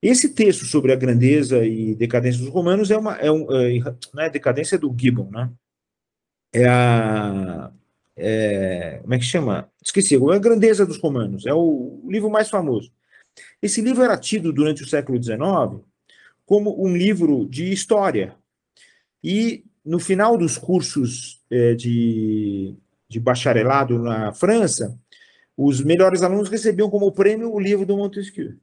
Esse 0.00 0.30
texto 0.30 0.64
sobre 0.64 0.92
a 0.92 0.96
grandeza 0.96 1.64
e 1.64 1.94
decadência 1.94 2.40
dos 2.40 2.48
romanos 2.48 2.90
é 2.90 2.96
uma. 2.96 3.16
É 3.16 3.30
um, 3.30 3.46
é, 3.54 3.78
não 4.12 4.22
é 4.22 4.30
decadência 4.30 4.78
do 4.78 4.92
Gibbon, 4.96 5.30
né? 5.30 5.52
É 6.52 6.66
a 6.66 7.72
é, 8.22 8.98
como 9.02 9.14
é 9.14 9.18
que 9.18 9.24
chama? 9.24 9.68
Esqueci, 9.84 10.14
a 10.16 10.38
Grandeza 10.38 10.86
dos 10.86 10.98
Romanos, 10.98 11.44
é 11.44 11.52
o 11.52 12.00
livro 12.08 12.30
mais 12.30 12.48
famoso. 12.48 12.92
Esse 13.60 13.80
livro 13.80 14.02
era 14.02 14.16
tido 14.16 14.52
durante 14.52 14.82
o 14.82 14.88
século 14.88 15.20
XIX 15.22 15.82
como 16.46 16.84
um 16.84 16.96
livro 16.96 17.46
de 17.48 17.72
história. 17.72 18.36
E 19.22 19.64
no 19.84 19.98
final 19.98 20.36
dos 20.36 20.58
cursos 20.58 21.40
é, 21.50 21.74
de, 21.74 22.76
de 23.08 23.18
bacharelado 23.18 23.98
na 23.98 24.32
França, 24.32 24.98
os 25.56 25.80
melhores 25.80 26.22
alunos 26.22 26.48
recebiam 26.48 26.90
como 26.90 27.12
prêmio 27.12 27.52
o 27.52 27.60
livro 27.60 27.86
do 27.86 27.96
Montesquieu. 27.96 28.54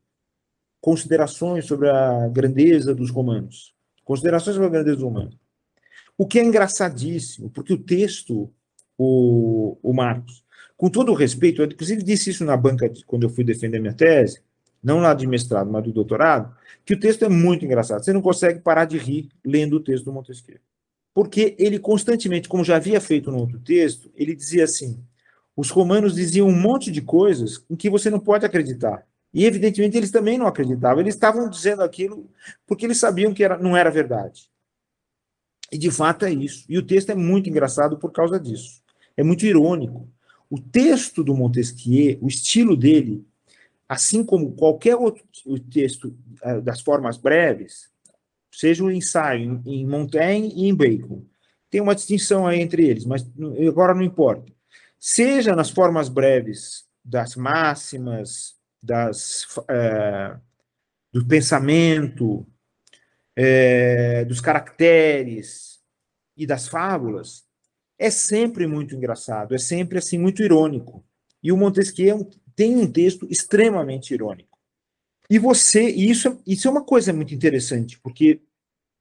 Considerações 0.82 1.66
sobre 1.66 1.90
a 1.90 2.28
grandeza 2.30 2.96
dos 2.96 3.10
romanos. 3.10 3.74
Considerações 4.04 4.56
sobre 4.56 4.68
a 4.68 4.72
grandeza 4.72 4.96
dos 4.96 5.04
romanos. 5.04 5.38
O 6.18 6.26
que 6.26 6.40
é 6.40 6.44
engraçadíssimo, 6.44 7.50
porque 7.50 7.74
o 7.74 7.78
texto 7.78 8.54
o, 9.00 9.78
o 9.82 9.94
Marcos. 9.94 10.44
Com 10.76 10.90
todo 10.90 11.12
o 11.12 11.16
respeito, 11.16 11.62
eu 11.62 11.66
inclusive 11.66 12.04
disse 12.04 12.30
isso 12.30 12.44
na 12.44 12.58
banca 12.58 12.90
de, 12.90 13.04
quando 13.06 13.24
eu 13.24 13.30
fui 13.30 13.44
defender 13.44 13.80
minha 13.80 13.94
tese, 13.94 14.42
não 14.84 15.00
lá 15.00 15.14
de 15.14 15.26
mestrado, 15.26 15.72
mas 15.72 15.84
do 15.84 15.92
doutorado, 15.92 16.54
que 16.86 16.94
o 16.94 17.00
texto 17.00 17.24
é 17.24 17.30
muito 17.30 17.66
engraçado. 17.66 18.04
Você 18.04 18.14
não 18.14 18.22
consegue 18.22 18.60
parar 18.60 18.86
de 18.86 18.98
rir 18.98 19.30
lendo 19.44 19.78
o 19.78 19.80
texto 19.80 20.06
do 20.06 20.14
Montesquieu. 20.14 20.60
Porque 21.14 21.56
ele 21.58 21.80
constantemente, 21.80 22.48
como 22.48 22.64
já 22.64 22.76
havia 22.76 23.02
feito 23.02 23.32
no 23.32 23.40
outro 23.40 23.60
texto, 23.60 24.12
ele 24.16 24.36
dizia 24.36 24.64
assim: 24.66 25.02
os 25.56 25.70
romanos 25.70 26.16
diziam 26.16 26.48
um 26.48 26.58
monte 26.58 26.92
de 26.92 27.02
coisas 27.02 27.64
em 27.70 27.76
que 27.76 27.90
você 27.90 28.10
não 28.10 28.20
pode 28.20 28.46
acreditar. 28.46 29.06
E 29.34 29.46
evidentemente 29.46 29.98
eles 29.98 30.12
também 30.12 30.38
não 30.38 30.48
acreditavam. 30.48 31.02
Eles 31.02 31.16
estavam 31.16 31.50
dizendo 31.50 31.84
aquilo 31.84 32.30
porque 32.66 32.86
eles 32.86 32.98
sabiam 32.98 33.34
que 33.34 33.44
era, 33.44 33.58
não 33.58 33.76
era 33.76 33.90
verdade. 33.92 34.50
E 35.72 35.78
de 35.78 35.92
fato 35.92 36.26
é 36.26 36.32
isso. 36.32 36.66
E 36.70 36.78
o 36.78 36.86
texto 36.86 37.10
é 37.10 37.16
muito 37.16 37.50
engraçado 37.50 37.98
por 37.98 38.12
causa 38.12 38.40
disso 38.40 38.79
é 39.20 39.24
muito 39.24 39.46
irônico. 39.46 40.10
O 40.50 40.58
texto 40.58 41.26
do 41.26 41.36
Montesquieu, 41.36 42.18
o 42.22 42.28
estilo 42.30 42.78
dele, 42.78 43.28
assim 43.88 44.24
como 44.24 44.54
qualquer 44.54 44.96
outro 44.96 45.26
texto 45.70 46.18
uh, 46.42 46.62
das 46.62 46.80
formas 46.80 47.18
breves, 47.18 47.90
seja 48.50 48.82
o 48.82 48.90
ensaio 48.90 49.62
em 49.66 49.86
Montaigne 49.86 50.54
e 50.56 50.70
em 50.70 50.74
Bacon, 50.74 51.26
tem 51.70 51.82
uma 51.82 51.94
distinção 51.94 52.48
aí 52.48 52.62
entre 52.62 52.88
eles, 52.88 53.04
mas 53.04 53.30
agora 53.68 53.94
não 53.94 54.04
importa. 54.04 54.52
Seja 54.98 55.54
nas 55.54 55.70
formas 55.70 56.08
breves 56.08 56.86
das 57.04 57.36
máximas, 57.36 58.56
das, 58.82 59.46
é, 59.70 60.38
do 61.12 61.26
pensamento, 61.28 62.48
é, 63.36 64.24
dos 64.24 64.40
caracteres 64.40 65.80
e 66.38 66.48
das 66.48 66.70
fábulas, 66.70 67.49
é 68.00 68.10
sempre 68.10 68.66
muito 68.66 68.96
engraçado, 68.96 69.54
é 69.54 69.58
sempre 69.58 69.98
assim 69.98 70.18
muito 70.18 70.42
irônico. 70.42 71.04
E 71.44 71.52
o 71.52 71.58
Montesquieu 71.58 72.22
é 72.22 72.40
tem 72.56 72.76
um 72.76 72.92
texto 72.92 73.28
extremamente 73.30 74.14
irônico. 74.14 74.58
E 75.30 75.38
você, 75.38 75.90
e 75.90 76.10
isso, 76.10 76.42
isso 76.48 76.68
é 76.68 76.72
uma 76.72 76.84
coisa 76.84 77.14
muito 77.14 77.34
interessante, 77.36 78.00
porque 78.00 78.42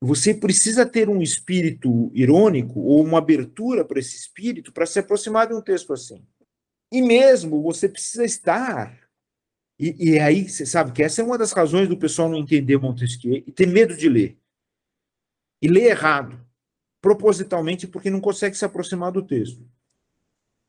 você 0.00 0.34
precisa 0.34 0.84
ter 0.86 1.08
um 1.08 1.22
espírito 1.22 2.10
irônico 2.14 2.80
ou 2.80 3.02
uma 3.02 3.18
abertura 3.18 3.84
para 3.84 3.98
esse 3.98 4.16
espírito 4.16 4.72
para 4.72 4.86
se 4.86 4.98
aproximar 4.98 5.48
de 5.48 5.54
um 5.54 5.62
texto 5.62 5.92
assim. 5.92 6.22
E 6.92 7.02
mesmo 7.02 7.62
você 7.62 7.88
precisa 7.88 8.24
estar. 8.24 9.08
E, 9.78 10.10
e 10.10 10.18
aí, 10.18 10.48
você 10.48 10.66
sabe 10.66 10.92
que 10.92 11.02
essa 11.02 11.20
é 11.20 11.24
uma 11.24 11.38
das 11.38 11.52
razões 11.52 11.88
do 11.88 11.96
pessoal 11.96 12.28
não 12.28 12.38
entender 12.38 12.76
Montesquieu 12.78 13.34
e 13.34 13.52
ter 13.52 13.66
medo 13.66 13.96
de 13.96 14.08
ler. 14.08 14.38
E 15.60 15.68
ler 15.68 15.90
errado, 15.90 16.47
propositalmente, 17.00 17.86
porque 17.86 18.10
não 18.10 18.20
consegue 18.20 18.56
se 18.56 18.64
aproximar 18.64 19.12
do 19.12 19.22
texto. 19.22 19.64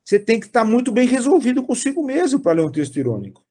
Você 0.04 0.20
tem 0.20 0.40
que 0.40 0.48
estar 0.48 0.64
muito 0.64 0.92
bem 0.92 1.08
resolvido 1.08 1.64
consigo 1.64 2.04
mesmo 2.04 2.40
para 2.40 2.54
ler 2.54 2.66
um 2.66 2.72
texto 2.72 2.98
irônico 2.98 3.44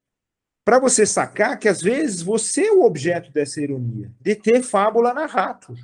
para 0.69 0.79
você 0.79 1.07
sacar 1.07 1.59
que 1.59 1.67
às 1.67 1.81
vezes 1.81 2.21
você 2.21 2.67
é 2.67 2.73
o 2.73 2.83
objeto 2.83 3.33
dessa 3.33 3.59
ironia, 3.59 4.13
de 4.21 4.35
ter 4.35 4.63
fábula 4.63 5.15
na 5.15 5.25
rato. 5.25 5.75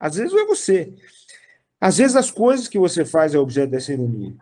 Às 0.00 0.16
vezes 0.16 0.32
não 0.32 0.40
é 0.40 0.46
você. 0.46 0.94
Às 1.78 1.98
vezes 1.98 2.16
as 2.16 2.30
coisas 2.30 2.66
que 2.66 2.78
você 2.78 3.04
faz 3.04 3.34
é 3.34 3.38
objeto 3.38 3.72
dessa 3.72 3.92
ironia. 3.92 4.34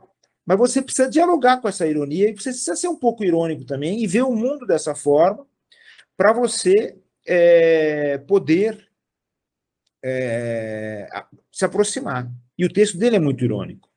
Mas 0.46 0.58
você 0.58 0.80
precisa 0.80 1.10
dialogar 1.10 1.60
com 1.60 1.66
essa 1.66 1.88
ironia 1.88 2.30
e 2.30 2.36
você 2.36 2.50
precisa 2.50 2.76
ser 2.76 2.86
um 2.86 2.94
pouco 2.94 3.24
irônico 3.24 3.64
também 3.64 4.00
e 4.00 4.06
ver 4.06 4.22
o 4.22 4.30
mundo 4.30 4.64
dessa 4.64 4.94
forma 4.94 5.44
para 6.16 6.32
você 6.32 6.96
é, 7.26 8.16
poder 8.28 8.87
é, 10.08 11.08
se 11.52 11.64
aproximar. 11.64 12.30
E 12.56 12.64
o 12.64 12.72
texto 12.72 12.96
dele 12.96 13.16
é 13.16 13.20
muito 13.20 13.44
irônico 13.44 13.88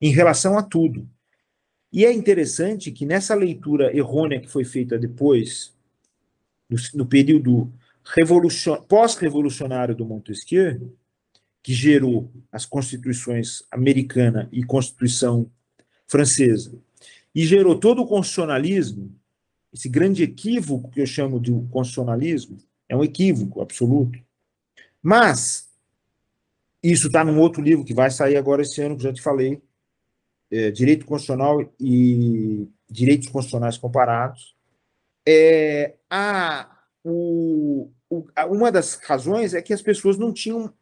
em 0.00 0.10
relação 0.10 0.56
a 0.58 0.62
tudo. 0.62 1.08
E 1.92 2.04
é 2.04 2.12
interessante 2.12 2.90
que 2.90 3.06
nessa 3.06 3.34
leitura 3.34 3.96
errônea 3.96 4.40
que 4.40 4.48
foi 4.48 4.64
feita 4.64 4.98
depois, 4.98 5.72
no, 6.68 6.76
no 6.94 7.06
período 7.06 7.72
pós-revolucionário 8.88 9.94
do 9.94 10.04
Montesquieu, 10.04 10.92
que 11.62 11.72
gerou 11.72 12.30
as 12.52 12.66
constituições 12.66 13.62
americana 13.70 14.48
e 14.52 14.62
constituição 14.64 15.50
francesa, 16.06 16.76
e 17.34 17.44
gerou 17.44 17.78
todo 17.78 18.02
o 18.02 18.06
constitucionalismo, 18.06 19.14
esse 19.72 19.88
grande 19.88 20.22
equívoco 20.22 20.90
que 20.90 21.00
eu 21.00 21.06
chamo 21.06 21.40
de 21.40 21.50
constitucionalismo, 21.70 22.58
é 22.88 22.96
um 22.96 23.02
equívoco 23.02 23.60
absoluto. 23.60 24.18
Mas, 25.06 25.68
isso 26.82 27.08
está 27.08 27.22
num 27.22 27.38
outro 27.38 27.60
livro 27.60 27.84
que 27.84 27.92
vai 27.92 28.10
sair 28.10 28.38
agora 28.38 28.62
esse 28.62 28.80
ano, 28.80 28.96
que 28.96 29.02
já 29.02 29.12
te 29.12 29.20
falei, 29.20 29.62
é, 30.50 30.70
direito 30.70 31.04
constitucional 31.04 31.60
e 31.78 32.66
direitos 32.88 33.28
constitucionais 33.28 33.76
comparados. 33.76 34.56
É, 35.28 35.96
a, 36.08 36.74
o, 37.04 37.90
o, 38.08 38.24
uma 38.48 38.72
das 38.72 38.94
razões 38.94 39.52
é 39.52 39.60
que 39.60 39.74
as 39.74 39.82
pessoas 39.82 40.16
não 40.16 40.32
tinham 40.32 40.72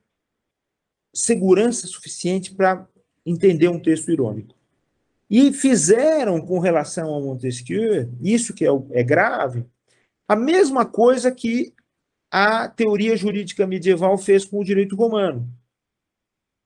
segurança 1.13 1.89
suficiente 1.89 2.55
para 2.55 2.87
entender 3.27 3.67
um 3.67 3.83
texto 3.83 4.13
irônico. 4.13 4.55
E 5.29 5.53
fizeram, 5.53 6.41
com 6.41 6.61
relação 6.61 7.09
ao 7.09 7.23
Montesquieu, 7.23 8.09
isso 8.21 8.55
que 8.55 8.65
é, 8.65 8.71
é 8.93 9.03
grave, 9.03 9.67
a 10.29 10.37
mesma 10.37 10.87
coisa 10.87 11.33
que 11.33 11.75
a 12.33 12.67
teoria 12.67 13.15
jurídica 13.15 13.67
medieval 13.67 14.17
fez 14.17 14.43
com 14.43 14.59
o 14.59 14.65
direito 14.65 14.97
romano. 14.97 15.47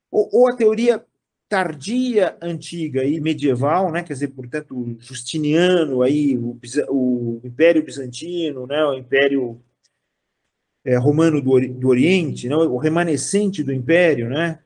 Ou, 0.09 0.29
ou 0.31 0.47
a 0.47 0.55
teoria 0.55 1.05
tardia, 1.49 2.37
antiga 2.41 3.03
e 3.03 3.19
medieval, 3.19 3.91
né? 3.91 4.01
quer 4.01 4.13
dizer, 4.13 4.29
portanto, 4.29 4.95
Justiniano, 4.99 6.01
aí, 6.01 6.37
o, 6.37 6.57
o 6.89 7.41
Império 7.43 7.83
Bizantino, 7.83 8.65
né? 8.65 8.81
o 8.85 8.93
Império 8.93 9.61
é, 10.85 10.95
Romano 10.95 11.41
do, 11.41 11.59
do 11.67 11.87
Oriente, 11.89 12.47
né? 12.47 12.55
o 12.55 12.77
remanescente 12.77 13.61
do 13.61 13.73
Império, 13.73 14.29
né? 14.29 14.59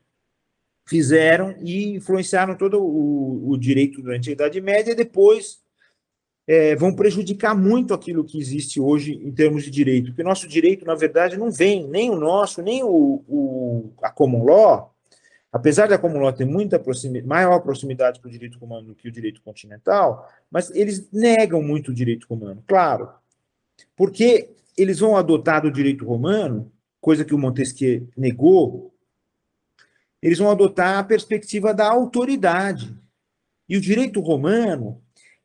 fizeram 0.87 1.55
e 1.61 1.95
influenciaram 1.95 2.55
todo 2.55 2.79
o, 2.79 3.49
o 3.49 3.57
direito 3.57 4.01
durante 4.01 4.29
a 4.29 4.33
Idade 4.33 4.61
Média 4.61 4.93
depois 4.93 5.60
é, 6.51 6.75
vão 6.75 6.93
prejudicar 6.93 7.55
muito 7.55 7.93
aquilo 7.93 8.25
que 8.25 8.37
existe 8.37 8.81
hoje 8.81 9.13
em 9.13 9.31
termos 9.31 9.63
de 9.63 9.71
direito, 9.71 10.07
porque 10.07 10.21
nosso 10.21 10.47
direito, 10.47 10.83
na 10.85 10.95
verdade, 10.95 11.37
não 11.37 11.49
vem, 11.49 11.87
nem 11.87 12.09
o 12.09 12.15
nosso, 12.15 12.61
nem 12.61 12.83
o, 12.83 13.23
o 13.27 13.93
a 14.01 14.11
common 14.11 14.43
law, 14.43 14.91
Apesar 15.53 15.89
da 15.89 15.97
Common 15.97 16.31
ter 16.31 16.45
muita 16.45 16.79
proximidade, 16.79 17.27
maior 17.27 17.59
proximidade 17.59 18.21
com 18.21 18.29
o 18.29 18.31
direito 18.31 18.57
romano 18.57 18.87
do 18.87 18.95
que 18.95 19.09
o 19.09 19.11
direito 19.11 19.41
continental, 19.41 20.29
mas 20.49 20.71
eles 20.71 21.11
negam 21.11 21.61
muito 21.61 21.91
o 21.91 21.93
direito 21.93 22.25
romano, 22.25 22.63
claro. 22.65 23.09
Porque 23.93 24.49
eles 24.77 24.99
vão 24.99 25.17
adotar 25.17 25.65
o 25.65 25.71
direito 25.71 26.05
romano, 26.05 26.71
coisa 27.01 27.25
que 27.25 27.35
o 27.35 27.37
Montesquieu 27.37 28.07
negou, 28.15 28.93
eles 30.21 30.37
vão 30.37 30.49
adotar 30.49 30.99
a 30.99 31.03
perspectiva 31.03 31.73
da 31.73 31.89
autoridade. 31.89 32.95
E 33.67 33.75
o 33.75 33.81
direito 33.81 34.21
romano, 34.21 35.01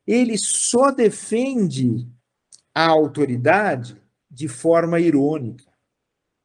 ele 0.07 0.39
só 0.39 0.91
defende 0.91 2.07
a 2.75 2.87
autoridade 2.87 4.01
de 4.31 4.49
forma 4.49 5.01
irônica 5.01 5.65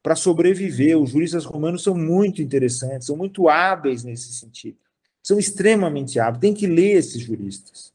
para 0.02 0.16
sobreviver. 0.16 0.98
Os 0.98 1.10
juristas 1.10 1.44
romanos 1.44 1.82
são 1.82 1.94
muito 1.94 2.42
interessantes, 2.42 3.06
são 3.06 3.16
muito 3.16 3.48
hábeis 3.48 4.02
nesse 4.02 4.32
sentido. 4.32 4.78
São 5.22 5.38
extremamente 5.38 6.18
hábeis. 6.18 6.40
Tem 6.40 6.54
que 6.54 6.66
ler 6.66 6.92
esses 6.96 7.22
juristas. 7.22 7.92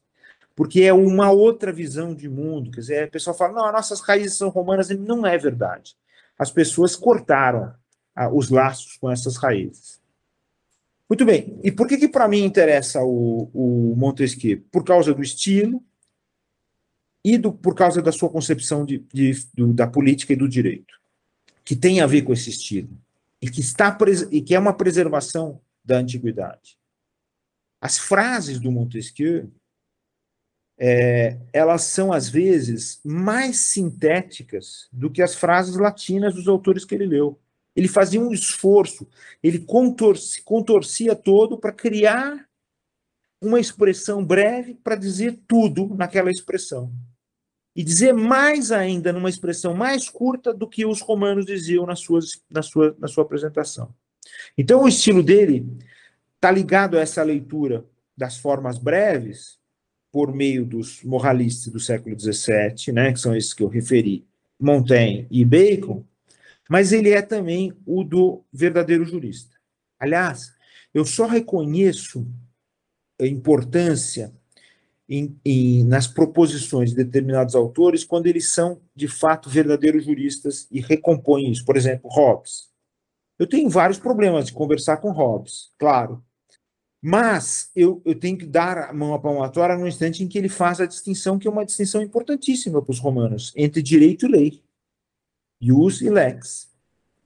Porque 0.56 0.82
é 0.82 0.92
uma 0.92 1.30
outra 1.30 1.72
visão 1.72 2.14
de 2.14 2.28
mundo. 2.28 2.70
Quer 2.70 2.80
dizer, 2.80 3.04
a 3.04 3.08
pessoa 3.08 3.34
fala, 3.34 3.54
não, 3.54 3.66
as 3.66 3.72
nossas 3.72 4.00
raízes 4.00 4.38
são 4.38 4.48
romanas. 4.48 4.88
Não 4.88 5.26
é 5.26 5.36
verdade. 5.36 5.94
As 6.38 6.50
pessoas 6.50 6.96
cortaram 6.96 7.74
ah, 8.14 8.28
os 8.32 8.48
laços 8.48 8.96
com 8.96 9.10
essas 9.10 9.36
raízes. 9.36 9.97
Muito 11.08 11.24
bem. 11.24 11.58
E 11.62 11.72
por 11.72 11.88
que, 11.88 11.96
que 11.96 12.08
para 12.08 12.28
mim 12.28 12.44
interessa 12.44 13.02
o, 13.02 13.50
o 13.54 13.96
Montesquieu? 13.96 14.62
Por 14.70 14.84
causa 14.84 15.14
do 15.14 15.22
estilo 15.22 15.82
e 17.24 17.38
do, 17.38 17.52
por 17.52 17.74
causa 17.74 18.02
da 18.02 18.12
sua 18.12 18.28
concepção 18.28 18.84
de, 18.84 18.98
de, 19.12 19.32
do, 19.54 19.72
da 19.72 19.86
política 19.86 20.32
e 20.32 20.36
do 20.36 20.48
direito 20.48 20.98
que 21.68 21.76
tem 21.76 22.00
a 22.00 22.06
ver 22.06 22.22
com 22.22 22.32
esse 22.32 22.48
estilo 22.48 22.88
e 23.42 23.50
que 23.50 23.60
está 23.60 23.94
e 24.30 24.40
que 24.40 24.54
é 24.54 24.58
uma 24.58 24.72
preservação 24.72 25.60
da 25.84 25.98
antiguidade. 25.98 26.78
As 27.78 27.98
frases 27.98 28.58
do 28.58 28.72
Montesquieu 28.72 29.52
é, 30.78 31.36
elas 31.52 31.82
são 31.82 32.10
às 32.10 32.26
vezes 32.26 33.00
mais 33.04 33.58
sintéticas 33.58 34.88
do 34.90 35.10
que 35.10 35.20
as 35.20 35.34
frases 35.34 35.76
latinas 35.76 36.34
dos 36.34 36.48
autores 36.48 36.86
que 36.86 36.94
ele 36.94 37.04
leu. 37.04 37.38
Ele 37.78 37.86
fazia 37.86 38.20
um 38.20 38.32
esforço, 38.32 39.06
ele 39.40 39.60
contorcia, 39.60 40.42
contorcia 40.44 41.14
todo 41.14 41.56
para 41.56 41.70
criar 41.70 42.44
uma 43.40 43.60
expressão 43.60 44.24
breve 44.24 44.74
para 44.74 44.96
dizer 44.96 45.38
tudo 45.46 45.94
naquela 45.94 46.28
expressão 46.28 46.92
e 47.76 47.84
dizer 47.84 48.12
mais 48.12 48.72
ainda 48.72 49.12
numa 49.12 49.28
expressão 49.28 49.74
mais 49.74 50.10
curta 50.10 50.52
do 50.52 50.68
que 50.68 50.84
os 50.84 51.00
romanos 51.00 51.46
diziam 51.46 51.86
na, 51.86 51.94
suas, 51.94 52.42
na, 52.50 52.62
sua, 52.62 52.96
na 52.98 53.06
sua 53.06 53.22
apresentação. 53.22 53.94
Então, 54.56 54.82
o 54.82 54.88
estilo 54.88 55.22
dele 55.22 55.64
está 56.34 56.50
ligado 56.50 56.98
a 56.98 57.00
essa 57.00 57.22
leitura 57.22 57.84
das 58.16 58.38
formas 58.38 58.76
breves, 58.76 59.56
por 60.10 60.34
meio 60.34 60.64
dos 60.64 61.04
moralistas 61.04 61.72
do 61.72 61.78
século 61.78 62.18
XVII, 62.18 62.92
né, 62.92 63.12
que 63.12 63.20
são 63.20 63.36
esses 63.36 63.54
que 63.54 63.62
eu 63.62 63.68
referi, 63.68 64.26
Montaigne 64.58 65.28
e 65.30 65.44
Bacon, 65.44 66.04
mas 66.68 66.92
ele 66.92 67.10
é 67.10 67.22
também 67.22 67.72
o 67.86 68.04
do 68.04 68.44
verdadeiro 68.52 69.04
jurista. 69.04 69.56
Aliás, 69.98 70.52
eu 70.92 71.04
só 71.04 71.26
reconheço 71.26 72.26
a 73.20 73.26
importância 73.26 74.32
em, 75.08 75.38
em, 75.44 75.84
nas 75.84 76.06
proposições 76.06 76.90
de 76.90 76.96
determinados 76.96 77.54
autores 77.54 78.04
quando 78.04 78.26
eles 78.26 78.50
são, 78.50 78.80
de 78.94 79.08
fato, 79.08 79.48
verdadeiros 79.48 80.04
juristas 80.04 80.68
e 80.70 80.80
recompõem 80.80 81.50
isso. 81.50 81.64
Por 81.64 81.76
exemplo, 81.76 82.10
Hobbes. 82.10 82.68
Eu 83.38 83.46
tenho 83.46 83.70
vários 83.70 83.98
problemas 83.98 84.46
de 84.46 84.52
conversar 84.52 84.98
com 84.98 85.10
Hobbes, 85.10 85.70
claro. 85.78 86.22
Mas 87.00 87.70
eu, 87.74 88.02
eu 88.04 88.18
tenho 88.18 88.36
que 88.36 88.44
dar 88.44 88.76
a 88.76 88.92
mão 88.92 89.14
à 89.14 89.18
palmatória 89.18 89.76
no 89.76 89.86
instante 89.86 90.22
em 90.22 90.28
que 90.28 90.36
ele 90.36 90.48
faz 90.48 90.80
a 90.80 90.86
distinção, 90.86 91.38
que 91.38 91.46
é 91.46 91.50
uma 91.50 91.64
distinção 91.64 92.02
importantíssima 92.02 92.82
para 92.82 92.90
os 92.90 92.98
romanos, 92.98 93.52
entre 93.56 93.80
direito 93.80 94.26
e 94.26 94.28
lei. 94.28 94.62
Ius 95.60 96.00
e 96.00 96.10
lex. 96.10 96.68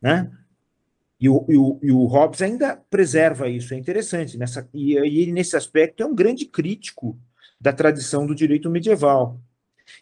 Né? 0.00 0.30
E 1.20 1.28
o, 1.28 1.46
e, 1.48 1.56
o, 1.56 1.78
e 1.82 1.92
o 1.92 2.04
Hobbes 2.06 2.42
ainda 2.42 2.76
preserva 2.90 3.48
isso, 3.48 3.74
é 3.74 3.76
interessante. 3.76 4.36
Nessa, 4.36 4.68
e, 4.74 4.94
e 4.94 5.20
ele, 5.20 5.32
nesse 5.32 5.56
aspecto, 5.56 6.02
é 6.02 6.06
um 6.06 6.14
grande 6.14 6.46
crítico 6.46 7.18
da 7.60 7.72
tradição 7.72 8.26
do 8.26 8.34
direito 8.34 8.68
medieval. 8.68 9.40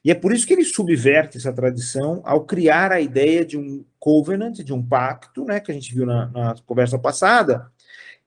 E 0.05 0.11
é 0.11 0.15
por 0.15 0.33
isso 0.33 0.47
que 0.47 0.53
ele 0.53 0.65
subverte 0.65 1.37
essa 1.37 1.53
tradição 1.53 2.23
ao 2.25 2.45
criar 2.45 2.93
a 2.93 3.01
ideia 3.01 3.45
de 3.45 3.59
um 3.59 3.85
covenant, 3.99 4.59
de 4.61 4.73
um 4.73 4.83
pacto, 4.83 5.45
né, 5.45 5.61
que 5.61 5.71
a 5.71 5.75
gente 5.75 5.95
viu 5.95 6.07
na, 6.07 6.29
na 6.29 6.55
conversa 6.65 6.99
passada, 6.99 7.71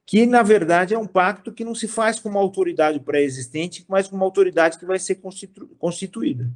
que 0.05 0.25
na 0.25 0.43
verdade 0.43 0.93
é 0.93 0.99
um 0.99 1.07
pacto 1.07 1.51
que 1.51 1.63
não 1.63 1.73
se 1.73 1.87
faz 1.87 2.19
com 2.19 2.29
uma 2.29 2.39
autoridade 2.39 2.99
pré-existente, 2.99 3.85
mas 3.87 4.07
com 4.07 4.15
uma 4.15 4.25
autoridade 4.25 4.77
que 4.77 4.85
vai 4.85 4.99
ser 4.99 5.15
constitu 5.15 5.67
constituída. 5.79 6.51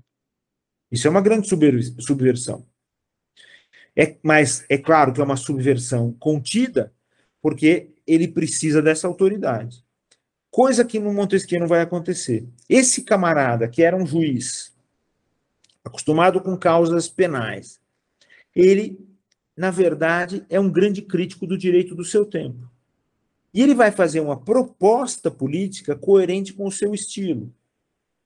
Isso 0.92 1.08
é 1.08 1.10
uma 1.10 1.22
grande 1.22 1.48
subversão. 1.48 2.66
É, 4.00 4.16
mas 4.22 4.64
é 4.70 4.78
claro 4.78 5.12
que 5.12 5.20
é 5.20 5.24
uma 5.24 5.36
subversão 5.36 6.14
contida, 6.20 6.94
porque 7.42 7.90
ele 8.06 8.28
precisa 8.28 8.80
dessa 8.80 9.08
autoridade. 9.08 9.84
Coisa 10.52 10.86
que 10.86 11.00
no 11.00 11.12
Montesquieu 11.12 11.60
não 11.60 11.68
vai 11.68 11.82
acontecer. 11.82 12.48
Esse 12.70 13.02
camarada, 13.02 13.68
que 13.68 13.82
era 13.82 13.98
um 13.98 14.06
juiz, 14.06 14.72
acostumado 15.84 16.40
com 16.40 16.56
causas 16.56 17.10
penais, 17.10 17.82
ele, 18.56 19.00
na 19.56 19.72
verdade, 19.72 20.46
é 20.48 20.60
um 20.60 20.70
grande 20.70 21.02
crítico 21.02 21.48
do 21.48 21.58
direito 21.58 21.96
do 21.96 22.06
seu 22.06 22.24
tempo. 22.24 22.70
E 23.52 23.64
ele 23.64 23.74
vai 23.74 23.92
fazer 23.92 24.20
uma 24.20 24.40
proposta 24.40 25.32
política 25.32 25.96
coerente 25.96 26.54
com 26.54 26.68
o 26.68 26.72
seu 26.72 26.94
estilo. 26.94 27.52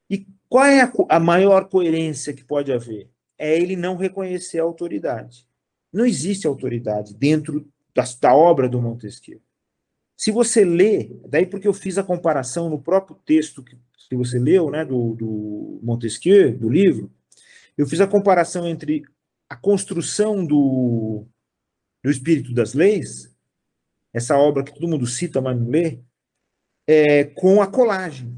E 0.10 0.28
qual 0.50 0.66
é 0.66 0.82
a, 0.82 0.92
a 1.08 1.20
maior 1.20 1.70
coerência 1.70 2.34
que 2.34 2.44
pode 2.44 2.74
haver? 2.74 3.10
É 3.38 3.58
ele 3.58 3.78
não 3.78 3.96
reconhecer 3.96 4.60
a 4.60 4.64
autoridade. 4.64 5.50
Não 5.92 6.06
existe 6.06 6.48
autoridade 6.48 7.14
dentro 7.14 7.68
da, 7.94 8.04
da 8.20 8.36
obra 8.36 8.70
do 8.70 8.82
Montesquieu. 8.82 9.42
Se 10.16 10.32
você 10.32 10.64
lê, 10.64 11.12
daí 11.28 11.46
porque 11.46 11.68
eu 11.68 11.74
fiz 11.74 11.98
a 11.98 12.04
comparação 12.04 12.70
no 12.70 12.82
próprio 12.82 13.18
texto 13.26 13.64
que, 13.64 13.76
que 14.10 14.16
você 14.16 14.38
leu, 14.38 14.70
né, 14.70 14.86
do, 14.86 15.16
do 15.16 15.80
Montesquieu, 15.82 16.58
do 16.58 16.70
livro, 16.70 17.12
eu 17.78 17.88
fiz 17.88 18.00
a 18.02 18.08
comparação 18.08 18.68
entre 18.68 19.04
a 19.50 19.56
construção 19.56 20.46
do, 20.46 21.26
do 22.04 22.12
Espírito 22.12 22.54
das 22.54 22.74
Leis, 22.74 23.36
essa 24.14 24.38
obra 24.38 24.64
que 24.64 24.74
todo 24.74 24.88
mundo 24.88 25.08
cita, 25.08 25.42
mas 25.42 25.60
não 25.60 25.70
lê, 25.70 26.00
é, 26.88 27.24
com 27.24 27.62
a 27.62 27.68
colagem. 27.68 28.38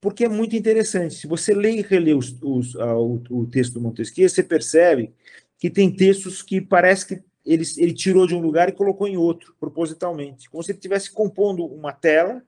Porque 0.00 0.24
é 0.24 0.28
muito 0.28 0.54
interessante. 0.54 1.14
Se 1.14 1.26
você 1.26 1.52
lê 1.52 1.78
e 1.78 1.82
relê 1.82 2.14
os, 2.14 2.36
os, 2.40 2.74
o, 2.76 3.22
o 3.30 3.46
texto 3.46 3.74
do 3.74 3.80
Montesquieu, 3.80 4.28
você 4.28 4.42
percebe 4.42 5.12
que 5.58 5.68
tem 5.68 5.90
textos 5.90 6.42
que 6.42 6.60
parece 6.60 7.06
que 7.06 7.22
ele, 7.44 7.64
ele 7.78 7.94
tirou 7.94 8.26
de 8.26 8.34
um 8.34 8.40
lugar 8.40 8.68
e 8.68 8.72
colocou 8.72 9.08
em 9.08 9.16
outro, 9.16 9.54
propositalmente. 9.58 10.48
Como 10.50 10.62
se 10.62 10.70
ele 10.70 10.78
estivesse 10.78 11.10
compondo 11.10 11.64
uma 11.64 11.92
tela 11.92 12.42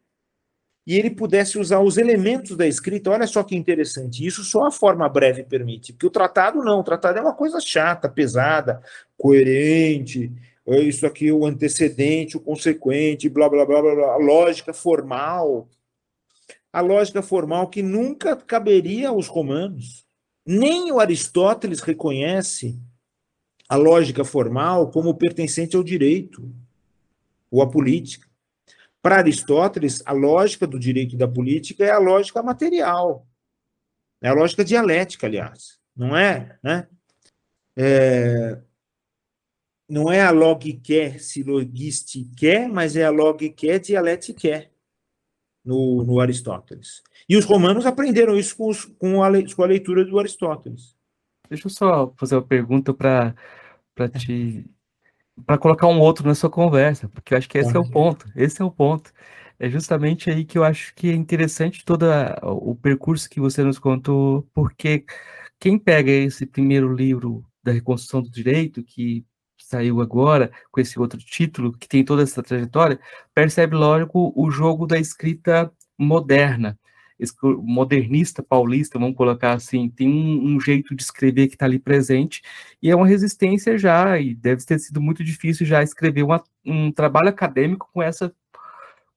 e 0.87 0.96
ele 0.96 1.11
pudesse 1.11 1.59
usar 1.59 1.81
os 1.81 1.99
elementos 1.99 2.57
da 2.57 2.66
escrita. 2.66 3.11
Olha 3.11 3.27
só 3.27 3.42
que 3.42 3.57
interessante. 3.57 4.27
Isso 4.27 4.44
só 4.44 4.66
a 4.66 4.70
forma 4.70 5.09
breve 5.09 5.42
permite. 5.42 5.92
Porque 5.92 6.07
o 6.07 6.11
tratado 6.11 6.62
não. 6.62 6.81
O 6.81 6.85
tratado 6.85 7.18
é 7.18 7.23
uma 7.23 7.35
coisa 7.35 7.61
chata, 7.61 8.09
pesada, 8.09 8.83
coerente. 9.16 10.33
É 10.66 10.81
isso 10.81 11.07
aqui, 11.07 11.33
o 11.33 11.46
antecedente, 11.46 12.37
o 12.37 12.40
consequente, 12.40 13.29
blá, 13.29 13.49
blá, 13.49 13.64
blá, 13.64 13.81
blá, 13.83 13.94
blá. 13.94 14.12
A 14.14 14.18
lógica 14.18 14.73
formal. 14.73 15.68
A 16.73 16.81
lógica 16.81 17.23
formal 17.23 17.68
que 17.68 17.83
nunca 17.83 18.37
caberia 18.37 19.09
aos 19.09 19.27
romanos. 19.27 20.05
Nem 20.46 20.92
o 20.92 21.01
Aristóteles 21.01 21.81
reconhece 21.81 22.79
a 23.70 23.76
lógica 23.76 24.24
formal 24.24 24.90
como 24.90 25.14
pertencente 25.14 25.76
ao 25.76 25.85
direito 25.85 26.52
ou 27.48 27.62
à 27.62 27.70
política. 27.70 28.28
Para 29.00 29.18
Aristóteles, 29.18 30.02
a 30.04 30.11
lógica 30.12 30.66
do 30.66 30.76
direito 30.76 31.14
e 31.14 31.18
da 31.18 31.28
política 31.28 31.85
é 31.85 31.90
a 31.92 31.98
lógica 31.98 32.42
material, 32.42 33.28
é 34.20 34.28
a 34.28 34.35
lógica 34.35 34.64
dialética, 34.64 35.28
aliás, 35.28 35.78
não 35.96 36.16
é, 36.16 36.59
né? 36.61 36.88
É, 37.76 38.61
não 39.88 40.11
é 40.11 40.20
a 40.20 40.33
logique 40.33 41.20
silogistique, 41.20 42.66
mas 42.66 42.96
é 42.96 43.04
a 43.04 43.11
logique 43.11 43.78
dialétique 43.78 44.68
no, 45.64 46.02
no 46.02 46.18
Aristóteles. 46.18 47.04
E 47.28 47.37
os 47.37 47.44
romanos 47.44 47.87
aprenderam 47.87 48.37
isso 48.37 48.56
com, 48.56 48.68
os, 48.68 48.85
com, 48.85 49.22
a, 49.22 49.30
com 49.54 49.62
a 49.62 49.66
leitura 49.66 50.04
do 50.04 50.18
Aristóteles. 50.18 50.96
Deixa 51.48 51.68
eu 51.68 51.70
só 51.70 52.12
fazer 52.16 52.35
uma 52.35 52.46
pergunta 52.46 52.92
para 52.92 53.35
para 54.01 54.09
te 54.09 54.65
para 55.47 55.59
colocar 55.59 55.87
um 55.87 56.01
outro 56.01 56.27
na 56.27 56.35
sua 56.35 56.51
conversa, 56.51 57.09
porque 57.09 57.33
eu 57.33 57.39
acho 57.39 57.49
que 57.49 57.57
esse 57.57 57.75
é 57.75 57.79
o 57.79 57.91
ponto. 57.91 58.27
Esse 58.37 58.61
é 58.61 58.65
o 58.65 58.71
ponto. 58.71 59.11
É 59.59 59.71
justamente 59.71 60.31
aí 60.31 60.45
que 60.45 60.59
eu 60.59 60.65
acho 60.65 60.95
que 60.95 61.09
é 61.11 61.15
interessante 61.15 61.85
todo 61.85 62.07
o 62.43 62.75
percurso 62.75 63.29
que 63.29 63.41
você 63.41 63.63
nos 63.63 63.79
contou, 63.79 64.47
porque 64.53 65.05
quem 65.59 65.79
pega 65.79 66.11
esse 66.11 66.45
primeiro 66.45 66.95
livro 66.95 67.43
da 67.63 67.73
reconstrução 67.73 68.21
do 68.21 68.31
direito, 68.31 68.83
que 68.83 69.25
saiu 69.59 70.03
agora 70.03 70.51
com 70.71 70.81
esse 70.81 71.01
outro 71.01 71.19
título, 71.19 71.73
que 71.73 71.89
tem 71.89 72.05
toda 72.05 72.23
essa 72.23 72.43
trajetória, 72.43 73.01
percebe, 73.35 73.77
lógico, 73.77 74.33
o 74.37 74.51
jogo 74.51 74.87
da 74.87 74.99
escrita 74.99 75.73
moderna 75.99 76.79
modernista 77.42 78.42
paulista, 78.42 78.98
vamos 78.98 79.16
colocar 79.16 79.52
assim, 79.52 79.88
tem 79.88 80.09
um, 80.09 80.54
um 80.54 80.61
jeito 80.61 80.94
de 80.94 81.02
escrever 81.02 81.48
que 81.48 81.54
está 81.54 81.66
ali 81.66 81.78
presente, 81.78 82.42
e 82.83 82.90
é 82.90 82.96
uma 82.96 83.06
resistência 83.06 83.76
já, 83.76 84.18
e 84.18 84.35
deve 84.35 84.64
ter 84.64 84.78
sido 84.78 85.00
muito 85.00 85.22
difícil 85.22 85.66
já 85.66 85.83
escrever 85.83 86.22
uma, 86.22 86.42
um 86.64 86.90
trabalho 86.90 87.28
acadêmico 87.28 87.88
com 87.92 88.02
essa, 88.02 88.35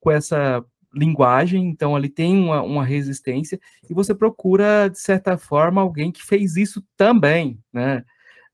com 0.00 0.10
essa 0.10 0.64
linguagem, 0.94 1.66
então 1.68 1.96
ali 1.96 2.08
tem 2.08 2.36
uma, 2.36 2.62
uma 2.62 2.84
resistência, 2.84 3.58
e 3.88 3.94
você 3.94 4.14
procura, 4.14 4.88
de 4.88 4.98
certa 4.98 5.36
forma, 5.36 5.80
alguém 5.80 6.12
que 6.12 6.22
fez 6.22 6.56
isso 6.56 6.84
também, 6.96 7.58
né? 7.72 8.04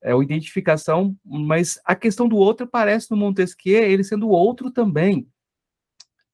É 0.03 0.15
uma 0.15 0.25
identificação, 0.25 1.15
mas 1.23 1.79
a 1.85 1.95
questão 1.95 2.27
do 2.27 2.37
outro 2.37 2.67
parece 2.67 3.11
no 3.11 3.19
Montesquieu, 3.19 3.83
ele 3.83 4.03
sendo 4.03 4.31
outro 4.31 4.71
também. 4.71 5.29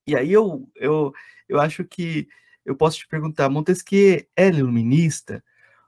E 0.06 0.14
aí 0.14 0.32
eu, 0.32 0.68
eu, 0.76 1.12
eu 1.48 1.60
acho 1.60 1.84
que 1.84 2.28
eu 2.66 2.76
posso 2.76 2.98
te 2.98 3.08
perguntar, 3.08 3.48
Montesquieu 3.48 4.26
é 4.36 4.48
iluminista? 4.48 5.42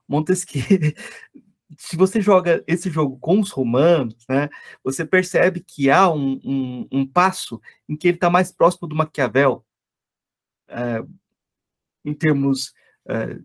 Montesquieu, 0.06 0.62
se 1.76 1.96
você 1.96 2.20
joga 2.20 2.64
esse 2.66 2.88
jogo 2.88 3.18
com 3.18 3.40
os 3.40 3.50
romanos, 3.50 4.24
né, 4.28 4.48
você 4.82 5.04
percebe 5.04 5.60
que 5.60 5.90
há 5.90 6.10
um, 6.10 6.40
um, 6.44 6.88
um 6.90 7.06
passo 7.06 7.60
em 7.88 7.96
que 7.96 8.08
ele 8.08 8.16
está 8.16 8.30
mais 8.30 8.50
próximo 8.52 8.88
do 8.88 8.96
Maquiavel, 8.96 9.64
é, 10.68 11.02
em 12.04 12.14
termos. 12.14 12.72
É, 13.06 13.38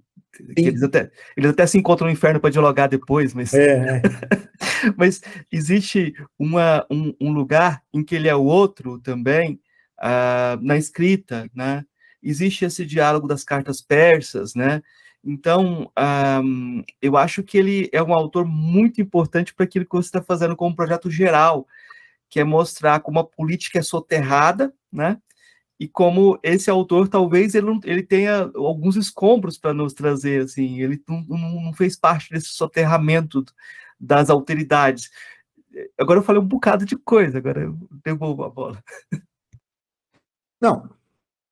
eles, 0.58 0.82
até, 0.82 1.12
eles 1.38 1.52
até 1.52 1.66
se 1.68 1.78
encontram 1.78 2.08
no 2.08 2.14
inferno 2.14 2.40
para 2.40 2.50
dialogar 2.50 2.88
depois, 2.88 3.34
mas, 3.34 3.54
é, 3.54 3.98
é. 3.98 4.02
mas 4.98 5.22
existe 5.52 6.14
uma, 6.40 6.86
um, 6.90 7.14
um, 7.22 7.32
lugar 7.32 7.84
em 7.94 8.04
que 8.04 8.16
ele 8.16 8.28
é 8.28 8.36
o 8.36 8.44
outro 8.44 9.00
também, 9.00 9.62
uh, 10.00 10.60
na 10.60 10.76
escrita, 10.76 11.48
né? 11.54 11.86
Existe 12.24 12.66
esse 12.66 12.86
diálogo 12.86 13.28
das 13.28 13.44
cartas 13.44 13.82
persas, 13.82 14.56
né? 14.56 14.82
Então, 15.24 15.90
um, 16.44 16.84
eu 17.02 17.16
acho 17.16 17.44
que 17.44 17.58
ele 17.58 17.90
é 17.94 18.04
um 18.04 18.14
autor 18.14 18.46
muito 18.46 19.02
importante 19.02 19.54
para 19.54 19.66
aquilo 19.66 19.86
que 19.86 19.96
você 19.96 20.08
está 20.08 20.22
fazendo 20.22 20.56
como 20.56 20.76
projeto 20.76 21.10
geral, 21.10 21.68
que 22.30 22.40
é 22.40 22.44
mostrar 22.44 23.00
como 23.00 23.20
a 23.20 23.24
política 23.24 23.80
é 23.80 23.82
soterrada, 23.82 24.74
né? 24.92 25.18
E 25.80 25.88
como 25.88 26.40
esse 26.44 26.70
autor, 26.70 27.08
talvez, 27.08 27.56
ele, 27.56 27.68
ele 27.84 28.04
tenha 28.04 28.52
alguns 28.56 28.96
escombros 28.96 29.58
para 29.58 29.74
nos 29.74 29.94
trazer, 29.94 30.44
assim, 30.44 30.82
ele 30.82 31.02
não, 31.08 31.22
não, 31.28 31.74
fez 31.74 31.96
parte 31.98 32.30
desse 32.32 32.50
soterramento 32.50 33.44
das 34.00 34.30
alteridades. 34.30 35.10
Agora 35.98 36.20
eu 36.20 36.24
falei 36.24 36.42
um 36.42 36.48
bocado 36.48 36.86
de 36.86 36.96
coisa, 36.98 37.38
agora 37.38 37.62
eu 37.64 37.78
devolvo 38.04 38.44
a 38.44 38.50
bola. 38.50 38.84
Não, 40.62 40.90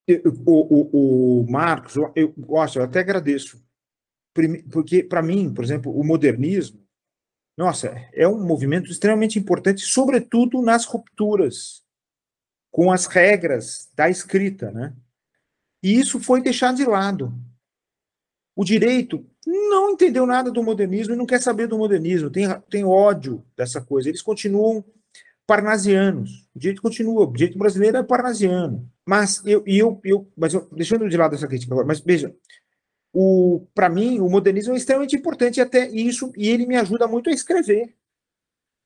o, 0.07 0.51
o, 0.51 1.41
o 1.41 1.51
Marcos, 1.51 1.95
eu, 2.15 2.33
gosto, 2.37 2.79
eu 2.79 2.83
até 2.83 2.99
agradeço, 2.99 3.63
porque 4.71 5.03
para 5.03 5.21
mim, 5.21 5.53
por 5.53 5.63
exemplo, 5.63 5.95
o 5.97 6.03
modernismo, 6.03 6.81
nossa, 7.57 7.89
é 8.13 8.27
um 8.27 8.43
movimento 8.43 8.89
extremamente 8.89 9.37
importante, 9.37 9.81
sobretudo 9.81 10.61
nas 10.61 10.85
rupturas 10.85 11.83
com 12.71 12.91
as 12.91 13.05
regras 13.05 13.89
da 13.93 14.09
escrita, 14.09 14.71
né? 14.71 14.95
E 15.83 15.99
isso 15.99 16.19
foi 16.19 16.41
deixado 16.41 16.77
de 16.77 16.85
lado. 16.85 17.33
O 18.55 18.63
direito 18.63 19.25
não 19.45 19.91
entendeu 19.91 20.25
nada 20.25 20.51
do 20.51 20.63
modernismo 20.63 21.13
e 21.13 21.17
não 21.17 21.25
quer 21.25 21.41
saber 21.41 21.67
do 21.67 21.77
modernismo, 21.77 22.29
tem, 22.29 22.47
tem 22.69 22.83
ódio 22.83 23.45
dessa 23.55 23.81
coisa. 23.81 24.07
Eles 24.07 24.21
continuam 24.21 24.83
parnasianos. 25.45 26.47
O 26.55 26.59
direito 26.59 26.81
continua, 26.81 27.23
o 27.23 27.33
direito 27.33 27.57
brasileiro 27.57 27.97
é 27.97 28.03
parnasiano. 28.03 28.89
Mas 29.05 29.41
eu, 29.45 29.63
eu, 29.65 29.99
eu, 30.03 30.31
mas 30.37 30.53
eu, 30.53 30.67
deixando 30.71 31.09
de 31.09 31.17
lado 31.17 31.35
essa 31.35 31.47
crítica 31.47 31.73
agora, 31.73 31.87
mas 31.87 31.99
veja, 31.99 32.33
o 33.13 33.67
para 33.73 33.89
mim 33.89 34.19
o 34.19 34.29
modernismo 34.29 34.73
é 34.73 34.77
extremamente 34.77 35.15
importante 35.15 35.59
até 35.59 35.89
isso 35.89 36.31
e 36.37 36.49
ele 36.49 36.65
me 36.65 36.77
ajuda 36.77 37.07
muito 37.07 37.29
a 37.29 37.33
escrever. 37.33 37.93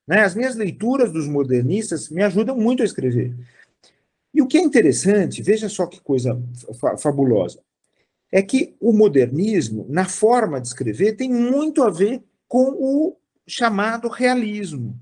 Né? 0.08 0.24
As 0.24 0.36
minhas 0.36 0.56
leituras 0.56 1.12
dos 1.12 1.28
modernistas 1.28 2.10
me 2.10 2.24
ajudam 2.24 2.56
muito 2.58 2.82
a 2.82 2.86
escrever. 2.86 3.36
E 4.34 4.42
o 4.42 4.48
que 4.48 4.58
é 4.58 4.62
interessante, 4.62 5.42
veja 5.42 5.70
só 5.70 5.86
que 5.88 6.02
coisa 6.02 6.42
fabulosa, 7.00 7.60
é 8.32 8.42
que 8.42 8.76
o 8.82 8.92
modernismo, 8.92 9.86
na 9.90 10.06
forma 10.06 10.60
de 10.60 10.68
escrever, 10.68 11.16
tem 11.16 11.32
muito 11.32 11.84
a 11.84 11.90
ver 11.90 12.22
com 12.48 12.72
o 12.72 13.18
chamado 13.48 14.10
realismo. 14.10 15.00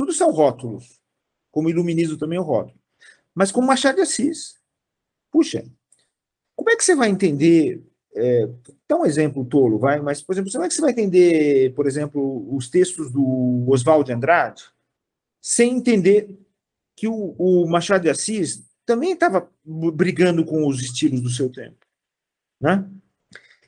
Tudo 0.00 0.14
são 0.14 0.30
rótulos, 0.30 0.98
como 1.50 1.68
iluminismo 1.68 2.16
também 2.16 2.38
é 2.38 2.40
um 2.40 2.44
rótulo. 2.44 2.80
Mas 3.34 3.52
com 3.52 3.60
Machado 3.60 3.96
de 3.96 4.00
Assis. 4.00 4.58
Puxa, 5.30 5.62
como 6.56 6.70
é 6.70 6.74
que 6.74 6.82
você 6.82 6.94
vai 6.94 7.10
entender 7.10 7.84
é, 8.14 8.48
dá 8.88 8.96
um 8.96 9.04
exemplo 9.04 9.44
tolo, 9.44 9.78
vai, 9.78 10.00
mas, 10.00 10.22
por 10.22 10.32
exemplo, 10.32 10.50
como 10.50 10.64
é 10.64 10.68
que 10.68 10.72
você 10.72 10.80
vai 10.80 10.92
entender, 10.92 11.74
por 11.74 11.86
exemplo, 11.86 12.56
os 12.56 12.70
textos 12.70 13.12
do 13.12 13.66
Oswald 13.68 14.06
de 14.06 14.12
Andrade 14.14 14.64
sem 15.38 15.76
entender 15.76 16.34
que 16.96 17.06
o, 17.06 17.34
o 17.38 17.68
Machado 17.68 18.00
de 18.00 18.08
Assis 18.08 18.64
também 18.86 19.12
estava 19.12 19.50
brigando 19.66 20.46
com 20.46 20.66
os 20.66 20.80
estilos 20.80 21.20
do 21.20 21.28
seu 21.28 21.52
tempo, 21.52 21.84
né? 22.58 22.88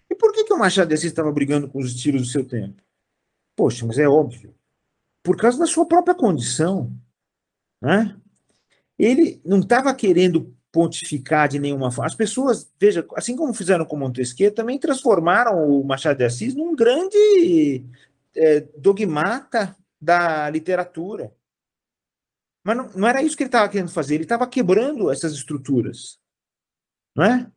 E 0.08 0.14
por 0.14 0.32
que, 0.32 0.44
que 0.44 0.54
o 0.54 0.58
Machado 0.58 0.88
de 0.88 0.94
Assis 0.94 1.10
estava 1.10 1.30
brigando 1.30 1.68
com 1.68 1.78
os 1.78 1.94
estilos 1.94 2.22
do 2.22 2.28
seu 2.28 2.42
tempo? 2.42 2.82
Poxa, 3.54 3.84
mas 3.84 3.98
é 3.98 4.08
óbvio. 4.08 4.54
Por 5.22 5.36
causa 5.36 5.58
da 5.58 5.66
sua 5.66 5.86
própria 5.86 6.14
condição, 6.14 6.92
né? 7.80 8.16
Ele 8.98 9.40
não 9.44 9.60
estava 9.60 9.94
querendo 9.94 10.54
pontificar 10.70 11.48
de 11.48 11.58
nenhuma 11.58 11.90
forma. 11.90 12.06
As 12.06 12.14
pessoas, 12.14 12.72
veja, 12.80 13.06
assim 13.14 13.36
como 13.36 13.52
fizeram 13.52 13.84
com 13.84 13.96
Montesquieu, 13.96 14.54
também 14.54 14.78
transformaram 14.78 15.68
o 15.68 15.84
Machado 15.84 16.16
de 16.16 16.24
Assis 16.24 16.54
num 16.54 16.74
grande 16.74 17.84
é, 18.34 18.60
dogmata 18.78 19.76
da 20.00 20.48
literatura. 20.48 21.32
Mas 22.64 22.76
não, 22.76 22.90
não 22.94 23.08
era 23.08 23.22
isso 23.22 23.36
que 23.36 23.42
ele 23.42 23.48
estava 23.48 23.68
querendo 23.68 23.90
fazer, 23.90 24.14
ele 24.14 24.22
estava 24.22 24.46
quebrando 24.46 25.10
essas 25.10 25.32
estruturas. 25.32 26.18
Não 27.14 27.24
é? 27.24 27.50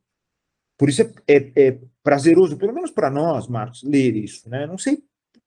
Por 0.78 0.89
isso 0.89 1.01
é, 1.01 1.13
é, 1.28 1.68
é 1.68 1.80
prazeroso, 2.03 2.57
pelo 2.57 2.74
menos 2.74 2.91
para 2.91 3.09
nós, 3.09 3.47
Marcos, 3.47 3.82
ler 3.84 4.16
isso. 4.16 4.49
Né? 4.49 4.68
Não 4.68 4.78
sei 4.78 5.03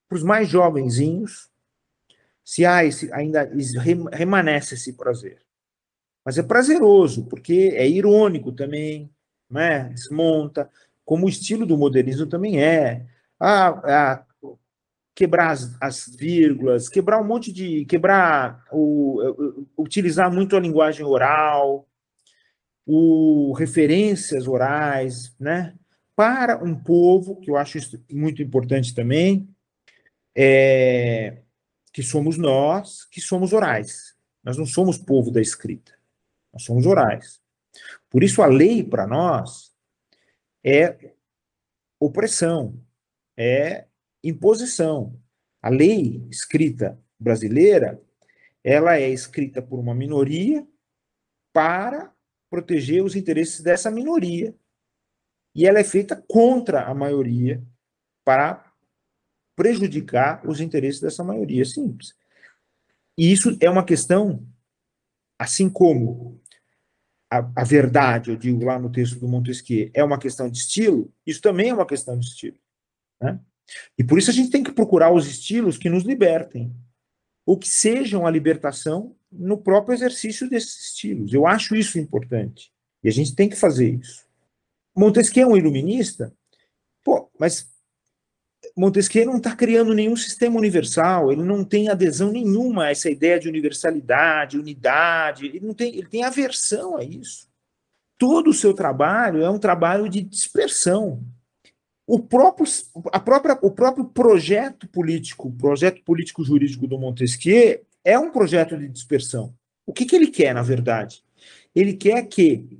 para 0.08 0.16
os 0.16 0.22
mais 0.22 0.48
jovenzinhos 0.48 1.47
se 2.48 2.64
há 2.64 2.82
esse, 2.82 3.12
ainda 3.12 3.46
remanesce 4.10 4.72
esse 4.72 4.94
prazer. 4.94 5.36
Mas 6.24 6.38
é 6.38 6.42
prazeroso, 6.42 7.26
porque 7.26 7.74
é 7.74 7.86
irônico 7.86 8.52
também, 8.52 9.10
né? 9.50 9.90
desmonta, 9.90 10.70
como 11.04 11.26
o 11.26 11.28
estilo 11.28 11.66
do 11.66 11.76
modernismo 11.76 12.26
também 12.26 12.58
é. 12.58 13.04
Ah, 13.38 13.68
ah, 13.68 14.56
quebrar 15.14 15.50
as, 15.50 15.76
as, 15.78 16.16
vírgulas, 16.16 16.88
quebrar 16.88 17.20
um 17.20 17.26
monte 17.26 17.52
de. 17.52 17.84
quebrar 17.84 18.64
o, 18.72 19.60
utilizar 19.76 20.32
muito 20.32 20.56
a 20.56 20.60
linguagem 20.60 21.04
oral, 21.04 21.86
o 22.86 23.52
referências 23.52 24.48
orais, 24.48 25.36
né? 25.38 25.74
Para 26.16 26.64
um 26.64 26.74
povo, 26.74 27.36
que 27.36 27.50
eu 27.50 27.58
acho 27.58 27.78
muito 28.10 28.40
importante 28.40 28.94
também, 28.94 29.46
é, 30.34 31.42
que 31.92 32.02
somos 32.02 32.36
nós, 32.36 33.04
que 33.04 33.20
somos 33.20 33.52
orais. 33.52 34.16
Nós 34.42 34.56
não 34.56 34.66
somos 34.66 34.98
povo 34.98 35.30
da 35.30 35.40
escrita. 35.40 35.92
Nós 36.52 36.62
somos 36.62 36.86
orais. 36.86 37.40
Por 38.08 38.22
isso, 38.22 38.42
a 38.42 38.46
lei, 38.46 38.82
para 38.82 39.06
nós, 39.06 39.74
é 40.64 41.14
opressão, 42.00 42.80
é 43.36 43.86
imposição. 44.22 45.20
A 45.60 45.68
lei 45.68 46.26
escrita 46.30 47.00
brasileira, 47.18 48.00
ela 48.62 48.96
é 48.96 49.08
escrita 49.08 49.60
por 49.60 49.78
uma 49.78 49.94
minoria 49.94 50.66
para 51.52 52.12
proteger 52.50 53.02
os 53.02 53.16
interesses 53.16 53.60
dessa 53.60 53.90
minoria. 53.90 54.54
E 55.54 55.66
ela 55.66 55.80
é 55.80 55.84
feita 55.84 56.16
contra 56.28 56.84
a 56.84 56.94
maioria 56.94 57.62
para 58.24 58.67
prejudicar 59.58 60.48
os 60.48 60.60
interesses 60.60 61.00
dessa 61.00 61.24
maioria. 61.24 61.64
Simples. 61.64 62.14
E 63.18 63.32
isso 63.32 63.58
é 63.60 63.68
uma 63.68 63.84
questão 63.84 64.46
assim 65.36 65.68
como 65.68 66.40
a, 67.28 67.38
a, 67.56 67.64
verdade, 67.64 68.30
eu 68.30 68.36
digo 68.36 68.64
lá 68.64 68.78
no 68.78 68.90
texto 68.90 69.18
do 69.18 69.26
Montesquieu, 69.26 69.90
é 69.92 70.04
uma 70.04 70.18
questão 70.18 70.48
de 70.48 70.58
estilo, 70.58 71.12
isso 71.26 71.40
também 71.40 71.70
é 71.70 71.74
uma 71.74 71.86
questão 71.86 72.16
de 72.16 72.26
estilo. 72.26 72.56
Né? 73.20 73.38
E 73.98 74.04
por 74.04 74.18
isso 74.18 74.30
a 74.30 74.32
gente 74.32 74.50
tem 74.50 74.62
que 74.62 74.72
procurar 74.72 75.12
os 75.12 75.26
estilos 75.26 75.76
que 75.76 75.90
nos 75.90 76.04
libertem, 76.04 76.72
ou 77.44 77.58
que 77.58 77.68
sejam 77.68 78.26
a 78.26 78.30
libertação 78.30 79.16
no 79.30 79.58
próprio 79.58 79.94
exercício 79.94 80.48
desses 80.48 80.86
estilos. 80.86 81.32
Eu 81.32 81.46
acho 81.46 81.74
isso 81.74 81.98
importante. 81.98 82.72
E 83.02 83.08
a 83.08 83.12
gente 83.12 83.34
tem 83.34 83.48
que 83.48 83.56
fazer 83.56 83.90
isso. 83.90 84.24
Montesquieu 84.96 85.48
é 85.48 85.52
um 85.52 85.56
iluminista? 85.56 86.32
Pô, 87.04 87.30
mas 87.38 87.68
Montesquieu 88.78 89.26
não 89.26 89.38
está 89.38 89.56
criando 89.56 89.92
nenhum 89.92 90.14
sistema 90.14 90.56
universal, 90.56 91.32
ele 91.32 91.42
não 91.42 91.64
tem 91.64 91.88
adesão 91.88 92.30
nenhuma 92.30 92.84
a 92.84 92.90
essa 92.90 93.10
ideia 93.10 93.40
de 93.40 93.48
universalidade, 93.48 94.56
unidade, 94.56 95.46
ele 95.46 95.58
não 95.58 95.74
tem, 95.74 95.96
ele 95.96 96.06
tem 96.06 96.22
aversão 96.22 96.96
a 96.96 97.02
isso. 97.02 97.48
Todo 98.16 98.50
o 98.50 98.54
seu 98.54 98.72
trabalho 98.72 99.42
é 99.42 99.50
um 99.50 99.58
trabalho 99.58 100.08
de 100.08 100.22
dispersão. 100.22 101.24
O 102.06 102.20
próprio, 102.20 102.66
a 103.12 103.18
própria, 103.18 103.58
o 103.62 103.70
próprio 103.72 104.04
projeto 104.04 104.86
político, 104.86 105.50
projeto 105.50 106.00
político 106.04 106.44
jurídico 106.44 106.86
do 106.86 106.98
Montesquieu 106.98 107.84
é 108.04 108.16
um 108.16 108.30
projeto 108.30 108.78
de 108.78 108.88
dispersão. 108.88 109.52
O 109.84 109.92
que, 109.92 110.06
que 110.06 110.14
ele 110.14 110.28
quer, 110.28 110.54
na 110.54 110.62
verdade? 110.62 111.24
Ele 111.74 111.94
quer 111.94 112.22
que 112.28 112.78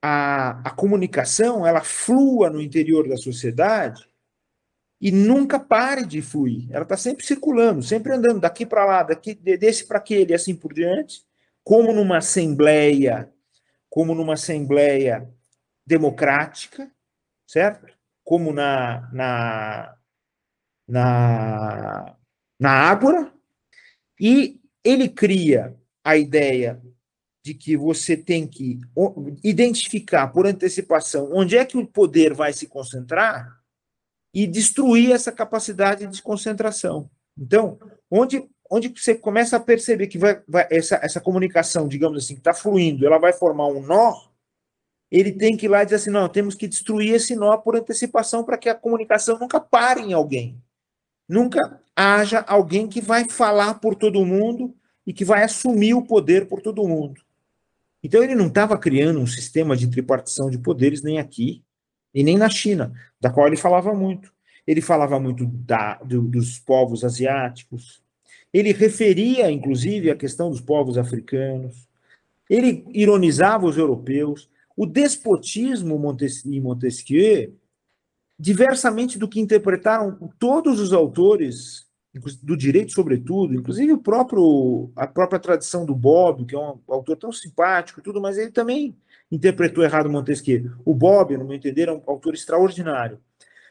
a, 0.00 0.68
a 0.68 0.70
comunicação 0.70 1.66
ela 1.66 1.80
flua 1.80 2.48
no 2.48 2.62
interior 2.62 3.08
da 3.08 3.16
sociedade 3.16 4.08
e 5.00 5.10
nunca 5.12 5.58
pare 5.58 6.04
de 6.04 6.22
fluir. 6.22 6.68
Ela 6.70 6.82
está 6.82 6.96
sempre 6.96 7.24
circulando, 7.24 7.82
sempre 7.82 8.12
andando 8.12 8.40
daqui 8.40 8.64
para 8.64 8.84
lá, 8.84 9.02
daqui 9.02 9.34
desse 9.34 9.86
para 9.86 9.98
aquele, 9.98 10.34
assim 10.34 10.54
por 10.54 10.72
diante, 10.72 11.22
como 11.62 11.92
numa 11.92 12.18
assembleia, 12.18 13.30
como 13.90 14.14
numa 14.14 14.34
assembleia 14.34 15.28
democrática, 15.86 16.90
certo? 17.46 17.86
Como 18.24 18.52
na 18.52 19.08
na 19.12 19.96
na, 20.88 22.16
na 22.60 22.70
Ágora, 22.70 23.32
e 24.20 24.60
ele 24.84 25.08
cria 25.08 25.76
a 26.04 26.16
ideia 26.16 26.80
de 27.44 27.54
que 27.54 27.76
você 27.76 28.16
tem 28.16 28.46
que 28.46 28.80
identificar 29.42 30.28
por 30.28 30.46
antecipação 30.46 31.30
onde 31.32 31.56
é 31.56 31.64
que 31.64 31.76
o 31.76 31.86
poder 31.86 32.32
vai 32.34 32.52
se 32.52 32.66
concentrar 32.68 33.55
e 34.32 34.46
destruir 34.46 35.12
essa 35.12 35.32
capacidade 35.32 36.06
de 36.06 36.22
concentração. 36.22 37.10
Então, 37.38 37.78
onde, 38.10 38.48
onde 38.70 38.88
você 38.88 39.14
começa 39.14 39.56
a 39.56 39.60
perceber 39.60 40.06
que 40.06 40.18
vai, 40.18 40.42
vai 40.46 40.66
essa, 40.70 40.96
essa 41.02 41.20
comunicação, 41.20 41.88
digamos 41.88 42.24
assim, 42.24 42.34
que 42.34 42.40
está 42.40 42.54
fluindo, 42.54 43.06
ela 43.06 43.18
vai 43.18 43.32
formar 43.32 43.66
um 43.66 43.80
nó, 43.80 44.14
ele 45.10 45.32
tem 45.32 45.56
que 45.56 45.66
ir 45.66 45.68
lá 45.68 45.82
e 45.82 45.84
dizer 45.84 45.96
assim, 45.96 46.10
não, 46.10 46.28
temos 46.28 46.54
que 46.54 46.66
destruir 46.66 47.14
esse 47.14 47.36
nó 47.36 47.56
por 47.58 47.76
antecipação 47.76 48.44
para 48.44 48.58
que 48.58 48.68
a 48.68 48.74
comunicação 48.74 49.38
nunca 49.38 49.60
pare 49.60 50.00
em 50.00 50.12
alguém. 50.12 50.60
Nunca 51.28 51.80
haja 51.94 52.40
alguém 52.40 52.88
que 52.88 53.00
vai 53.00 53.28
falar 53.28 53.74
por 53.74 53.94
todo 53.94 54.24
mundo 54.24 54.74
e 55.06 55.12
que 55.12 55.24
vai 55.24 55.44
assumir 55.44 55.94
o 55.94 56.02
poder 56.02 56.46
por 56.46 56.60
todo 56.60 56.86
mundo. 56.86 57.20
Então 58.02 58.22
ele 58.22 58.34
não 58.34 58.48
estava 58.48 58.78
criando 58.78 59.20
um 59.20 59.26
sistema 59.26 59.76
de 59.76 59.88
tripartição 59.88 60.50
de 60.50 60.58
poderes 60.58 61.02
nem 61.02 61.18
aqui, 61.18 61.64
e 62.16 62.24
nem 62.24 62.38
na 62.38 62.48
China, 62.48 62.94
da 63.20 63.28
qual 63.28 63.46
ele 63.46 63.58
falava 63.58 63.94
muito. 63.94 64.32
Ele 64.66 64.80
falava 64.80 65.20
muito 65.20 65.44
da, 65.44 65.96
do, 65.96 66.22
dos 66.22 66.58
povos 66.58 67.04
asiáticos, 67.04 68.02
ele 68.52 68.72
referia, 68.72 69.50
inclusive, 69.50 70.10
a 70.10 70.16
questão 70.16 70.48
dos 70.48 70.62
povos 70.62 70.96
africanos, 70.96 71.86
ele 72.48 72.86
ironizava 72.94 73.66
os 73.66 73.76
europeus. 73.76 74.48
O 74.74 74.86
despotismo 74.86 75.94
em 76.46 76.60
Montesquieu, 76.60 77.54
diversamente 78.38 79.18
do 79.18 79.28
que 79.28 79.40
interpretaram 79.40 80.32
todos 80.38 80.80
os 80.80 80.94
autores 80.94 81.84
do 82.42 82.56
direito, 82.56 82.92
sobretudo, 82.92 83.54
inclusive 83.54 83.92
o 83.92 83.98
próprio, 83.98 84.90
a 84.96 85.06
própria 85.06 85.38
tradição 85.38 85.84
do 85.84 85.94
Bob, 85.94 86.46
que 86.46 86.54
é 86.54 86.58
um 86.58 86.78
autor 86.88 87.16
tão 87.16 87.30
simpático, 87.30 88.00
tudo, 88.00 88.22
mas 88.22 88.38
ele 88.38 88.50
também 88.50 88.96
interpretou 89.30 89.84
errado 89.84 90.10
Montesquieu. 90.10 90.72
O 90.84 90.94
Bob, 90.94 91.36
no 91.36 91.44
meu 91.44 91.56
entender, 91.56 91.88
é 91.88 91.92
um 91.92 92.02
autor 92.06 92.34
extraordinário, 92.34 93.20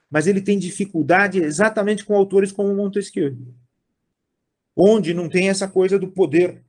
mas 0.09 0.27
ele 0.27 0.41
tem 0.41 0.59
dificuldade 0.59 1.39
exatamente 1.39 2.05
com 2.05 2.15
autores 2.15 2.51
como 2.51 2.75
Montesquieu, 2.75 3.37
onde 4.75 5.13
não 5.13 5.29
tem 5.29 5.49
essa 5.49 5.67
coisa 5.67 5.97
do 5.97 6.07
poder 6.07 6.63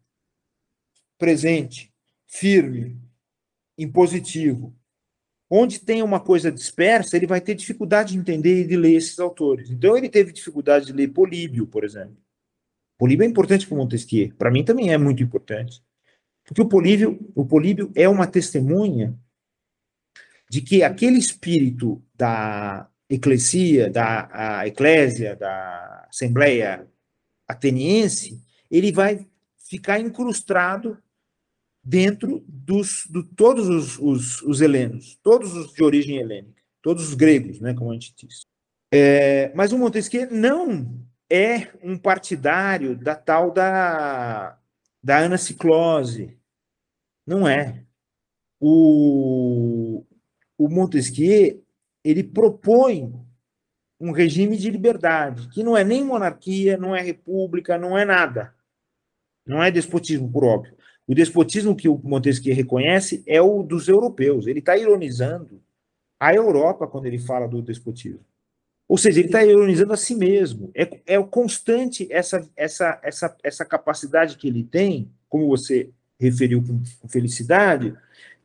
presente, 1.19 1.93
firme, 2.27 3.01
impositivo. 3.79 4.75
Onde 5.49 5.79
tem 5.79 6.03
uma 6.03 6.19
coisa 6.19 6.51
dispersa, 6.51 7.17
ele 7.17 7.27
vai 7.27 7.41
ter 7.41 7.55
dificuldade 7.55 8.13
de 8.13 8.19
entender 8.19 8.63
e 8.63 8.67
de 8.67 8.77
ler 8.77 8.95
esses 8.95 9.19
autores. 9.21 9.71
Então, 9.71 9.97
ele 9.97 10.09
teve 10.09 10.33
dificuldade 10.33 10.87
de 10.87 10.93
ler 10.93 11.13
Políbio, 11.13 11.69
por 11.69 11.85
exemplo. 11.85 12.17
Políbio 12.99 13.25
é 13.25 13.29
importante 13.29 13.67
para 13.67 13.77
Montesquieu, 13.77 14.33
para 14.37 14.51
mim 14.51 14.65
também 14.65 14.93
é 14.93 14.99
muito 14.99 15.23
importante. 15.23 15.83
Porque 16.47 16.63
o 16.63 16.69
Políbio, 16.69 17.19
o 17.35 17.45
Políbio 17.45 17.91
é 17.95 18.09
uma 18.09 18.27
testemunha 18.27 19.19
de 20.49 20.63
que 20.63 20.83
aquele 20.83 21.19
espírito 21.19 22.03
da 22.15 22.89
eclesia, 23.11 23.91
da 23.91 24.63
eclésia, 24.65 25.35
da 25.35 26.07
assembleia 26.09 26.89
ateniense, 27.49 28.41
ele 28.71 28.93
vai 28.93 29.27
ficar 29.69 29.99
incrustado 29.99 30.99
dentro 31.83 32.45
dos 32.49 33.07
de 33.09 33.23
todos 33.37 33.69
os, 33.69 33.99
os, 33.99 34.43
os, 34.43 34.61
helenos, 34.61 35.19
todos 35.23 35.55
os 35.55 35.73
de 35.73 35.83
origem 35.85 36.19
helênica, 36.19 36.63
todos 36.83 37.09
os 37.09 37.15
gregos, 37.15 37.61
né, 37.61 37.75
como 37.75 37.91
a 37.91 37.95
gente 37.95 38.15
diz. 38.17 38.45
É, 38.93 39.53
mas 39.55 39.73
o 39.73 39.79
Montesquieu 39.79 40.29
não 40.31 41.01
é 41.31 41.69
um 41.83 41.97
partidário 41.97 42.97
da 42.97 43.15
tal 43.15 43.53
da, 43.53 44.59
da 45.07 45.19
anaciclose. 45.19 46.37
Não 47.25 47.47
é. 47.47 47.85
O, 48.59 50.05
o 50.59 50.69
Montesquieu 50.69 51.65
ele 52.03 52.25
propõe 52.25 53.15
um 54.01 54.11
regime 54.11 54.57
de 54.57 54.69
liberdade, 54.69 55.49
que 55.51 55.63
não 55.63 55.77
é 55.77 55.85
nem 55.85 56.05
monarquia, 56.05 56.77
não 56.77 56.95
é 56.95 57.01
república, 57.01 57.79
não 57.79 57.97
é 57.97 58.05
nada. 58.05 58.53
Não 59.47 59.63
é 59.63 59.71
despotismo, 59.71 60.29
por 60.29 60.45
óbvio. 60.45 60.77
O 61.07 61.15
despotismo 61.15 61.77
que 61.77 61.89
o 61.89 61.97
Montesquieu 62.03 62.57
reconhece 62.57 63.23
é 63.29 63.41
o 63.41 63.63
dos 63.63 63.87
europeus. 63.87 64.49
Ele 64.49 64.59
está 64.59 64.77
ironizando 64.77 65.63
a 66.19 66.35
Europa 66.35 66.89
quando 66.89 67.07
ele 67.07 67.19
fala 67.21 67.47
do 67.47 67.63
despotismo. 67.63 68.27
Ou 68.89 68.97
seja, 68.97 69.19
ele 69.19 69.29
está 69.29 69.45
ironizando 69.45 69.93
a 69.93 69.97
si 69.97 70.15
mesmo. 70.15 70.71
É, 70.75 71.01
é 71.07 71.19
o 71.19 71.27
constante 71.27 72.07
essa, 72.11 72.49
essa, 72.57 73.01
essa, 73.03 73.37
essa 73.43 73.65
capacidade 73.65 74.37
que 74.37 74.47
ele 74.47 74.63
tem, 74.63 75.11
como 75.29 75.49
você 75.49 75.91
referiu 76.19 76.63
com, 76.63 76.83
com 77.01 77.09
felicidade, 77.09 77.97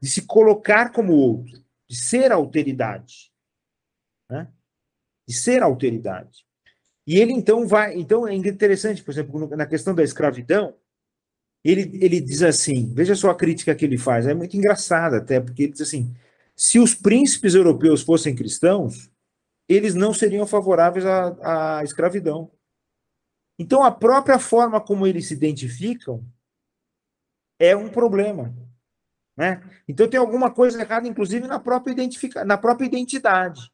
de 0.02 0.10
se 0.10 0.24
colocar 0.24 0.92
como 0.92 1.14
outro, 1.14 1.64
de 1.88 1.96
ser 1.96 2.32
alteridade. 2.32 3.32
Né? 4.30 4.48
De 5.28 5.36
ser 5.36 5.62
alteridade. 5.62 6.46
E 7.06 7.20
ele 7.20 7.34
então 7.34 7.68
vai. 7.68 7.96
Então 7.96 8.28
é 8.28 8.34
interessante, 8.34 9.04
por 9.04 9.12
exemplo, 9.12 9.56
na 9.56 9.66
questão 9.66 9.94
da 9.94 10.04
escravidão, 10.04 10.76
ele, 11.64 12.00
ele 12.04 12.20
diz 12.20 12.42
assim: 12.42 12.92
veja 12.94 13.16
só 13.16 13.30
a 13.30 13.36
crítica 13.36 13.76
que 13.76 13.86
ele 13.86 13.98
faz, 13.98 14.26
é 14.26 14.34
muito 14.34 14.56
engraçada 14.58 15.18
até, 15.18 15.40
porque 15.40 15.64
ele 15.64 15.72
diz 15.74 15.82
assim: 15.82 16.14
se 16.56 16.80
os 16.80 16.96
príncipes 16.96 17.54
europeus 17.54 18.02
fossem 18.02 18.36
cristãos, 18.36 19.10
eles 19.74 19.96
não 19.96 20.14
seriam 20.14 20.46
favoráveis 20.46 21.06
à, 21.06 21.80
à 21.80 21.84
escravidão. 21.84 22.52
Então, 23.58 23.84
a 23.84 23.92
própria 23.92 24.40
forma 24.40 24.82
como 24.82 25.06
eles 25.06 25.28
se 25.28 25.34
identificam 25.34 26.26
é 27.60 27.76
um 27.76 27.90
problema. 27.90 28.54
Né? 29.38 29.62
Então, 29.88 30.10
tem 30.10 30.20
alguma 30.20 30.52
coisa 30.52 30.82
errada, 30.82 31.08
inclusive, 31.08 31.48
na 31.48 31.60
própria, 31.60 31.92
identifica 31.92 32.44
na 32.44 32.58
própria 32.58 32.88
identidade. 32.88 33.72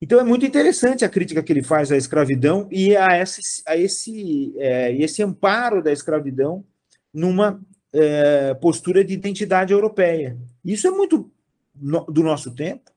Então, 0.00 0.20
é 0.20 0.24
muito 0.24 0.44
interessante 0.44 1.04
a 1.04 1.08
crítica 1.08 1.42
que 1.42 1.52
ele 1.52 1.62
faz 1.62 1.90
à 1.90 1.96
escravidão 1.96 2.68
e 2.70 2.94
a 2.94 3.18
esse, 3.18 3.62
a 3.66 3.76
esse, 3.76 4.54
é, 4.58 4.92
esse 4.92 5.22
amparo 5.22 5.82
da 5.82 5.90
escravidão 5.90 6.64
numa 7.12 7.60
é, 7.92 8.52
postura 8.54 9.02
de 9.02 9.14
identidade 9.14 9.72
europeia. 9.72 10.38
Isso 10.62 10.86
é 10.86 10.90
muito 10.90 11.32
no, 11.74 12.04
do 12.04 12.22
nosso 12.22 12.54
tempo, 12.54 12.90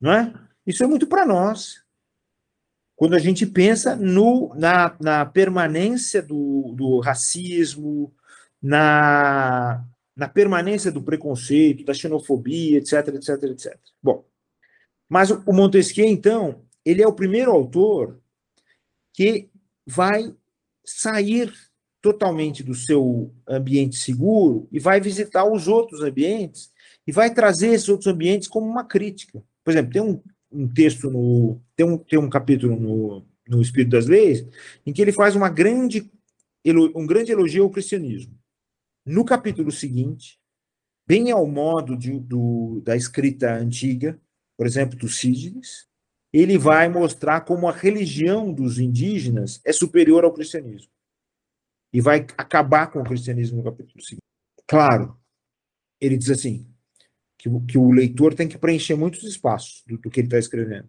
não 0.00 0.12
é? 0.12 0.32
Isso 0.66 0.82
é 0.82 0.86
muito 0.86 1.06
para 1.06 1.26
nós. 1.26 1.82
Quando 2.94 3.14
a 3.14 3.18
gente 3.18 3.46
pensa 3.46 3.96
no, 3.96 4.54
na, 4.54 4.96
na 5.00 5.26
permanência 5.26 6.22
do, 6.22 6.72
do 6.76 7.00
racismo, 7.00 8.14
na, 8.62 9.84
na 10.14 10.28
permanência 10.28 10.92
do 10.92 11.02
preconceito, 11.02 11.84
da 11.84 11.94
xenofobia, 11.94 12.78
etc, 12.78 13.08
etc, 13.08 13.42
etc. 13.44 13.78
Bom, 14.00 14.24
mas 15.08 15.30
o 15.30 15.52
Montesquieu, 15.52 16.06
então, 16.06 16.64
ele 16.84 17.02
é 17.02 17.06
o 17.06 17.12
primeiro 17.12 17.50
autor 17.50 18.20
que 19.12 19.50
vai 19.86 20.34
sair 20.84 21.52
totalmente 22.00 22.62
do 22.62 22.74
seu 22.74 23.32
ambiente 23.48 23.96
seguro 23.96 24.68
e 24.72 24.80
vai 24.80 25.00
visitar 25.00 25.44
os 25.44 25.68
outros 25.68 26.02
ambientes 26.02 26.72
e 27.06 27.12
vai 27.12 27.32
trazer 27.32 27.68
esses 27.68 27.88
outros 27.88 28.06
ambientes 28.08 28.48
como 28.48 28.66
uma 28.66 28.84
crítica. 28.84 29.42
Por 29.64 29.70
exemplo, 29.70 29.92
tem 29.92 30.02
um, 30.02 30.20
um 30.52 30.68
texto 30.68 31.10
no. 31.10 31.60
Tem 31.74 31.86
um, 31.86 31.98
tem 31.98 32.18
um 32.18 32.30
capítulo 32.30 32.78
no, 32.78 33.26
no 33.48 33.62
Espírito 33.62 33.90
das 33.90 34.06
Leis 34.06 34.46
em 34.84 34.92
que 34.92 35.00
ele 35.00 35.12
faz 35.12 35.34
uma 35.34 35.48
grande, 35.48 36.10
um 36.94 37.06
grande 37.06 37.32
elogio 37.32 37.64
ao 37.64 37.70
cristianismo. 37.70 38.38
No 39.04 39.24
capítulo 39.24 39.70
seguinte, 39.72 40.38
bem 41.06 41.30
ao 41.30 41.46
modo 41.46 41.96
de, 41.96 42.18
do, 42.20 42.80
da 42.84 42.96
escrita 42.96 43.52
antiga, 43.54 44.20
por 44.56 44.66
exemplo, 44.66 44.98
Tucídides, 44.98 45.88
ele 46.32 46.56
vai 46.56 46.88
mostrar 46.88 47.42
como 47.42 47.68
a 47.68 47.72
religião 47.72 48.52
dos 48.52 48.78
indígenas 48.78 49.60
é 49.64 49.72
superior 49.72 50.24
ao 50.24 50.32
cristianismo. 50.32 50.90
E 51.92 52.00
vai 52.00 52.20
acabar 52.38 52.90
com 52.90 53.00
o 53.00 53.04
cristianismo 53.04 53.58
no 53.58 53.64
capítulo 53.64 54.02
seguinte. 54.02 54.22
Claro, 54.66 55.18
ele 56.00 56.16
diz 56.16 56.30
assim: 56.30 56.71
que, 57.42 57.50
que 57.66 57.76
o 57.76 57.90
leitor 57.90 58.34
tem 58.34 58.46
que 58.46 58.56
preencher 58.56 58.94
muitos 58.94 59.24
espaços 59.24 59.82
do, 59.84 59.98
do 59.98 60.08
que 60.08 60.20
ele 60.20 60.28
está 60.28 60.38
escrevendo. 60.38 60.88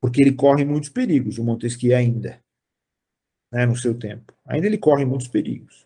Porque 0.00 0.22
ele 0.22 0.32
corre 0.32 0.64
muitos 0.64 0.88
perigos, 0.88 1.36
o 1.36 1.44
Montesquieu 1.44 1.96
ainda, 1.96 2.40
né, 3.50 3.66
no 3.66 3.76
seu 3.76 3.94
tempo. 3.94 4.32
Ainda 4.46 4.68
ele 4.68 4.78
corre 4.78 5.04
muitos 5.04 5.26
perigos. 5.26 5.84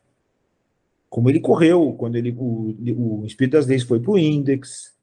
Como 1.09 1.30
ele 1.30 1.41
correu 1.41 1.95
quando 1.95 2.16
ele, 2.16 2.34
o, 2.36 3.22
o 3.22 3.24
Espírito 3.24 3.53
das 3.53 3.66
Leis 3.66 3.82
foi 3.82 3.99
para 3.99 4.11
o 4.11 4.18
Index, 4.18 4.95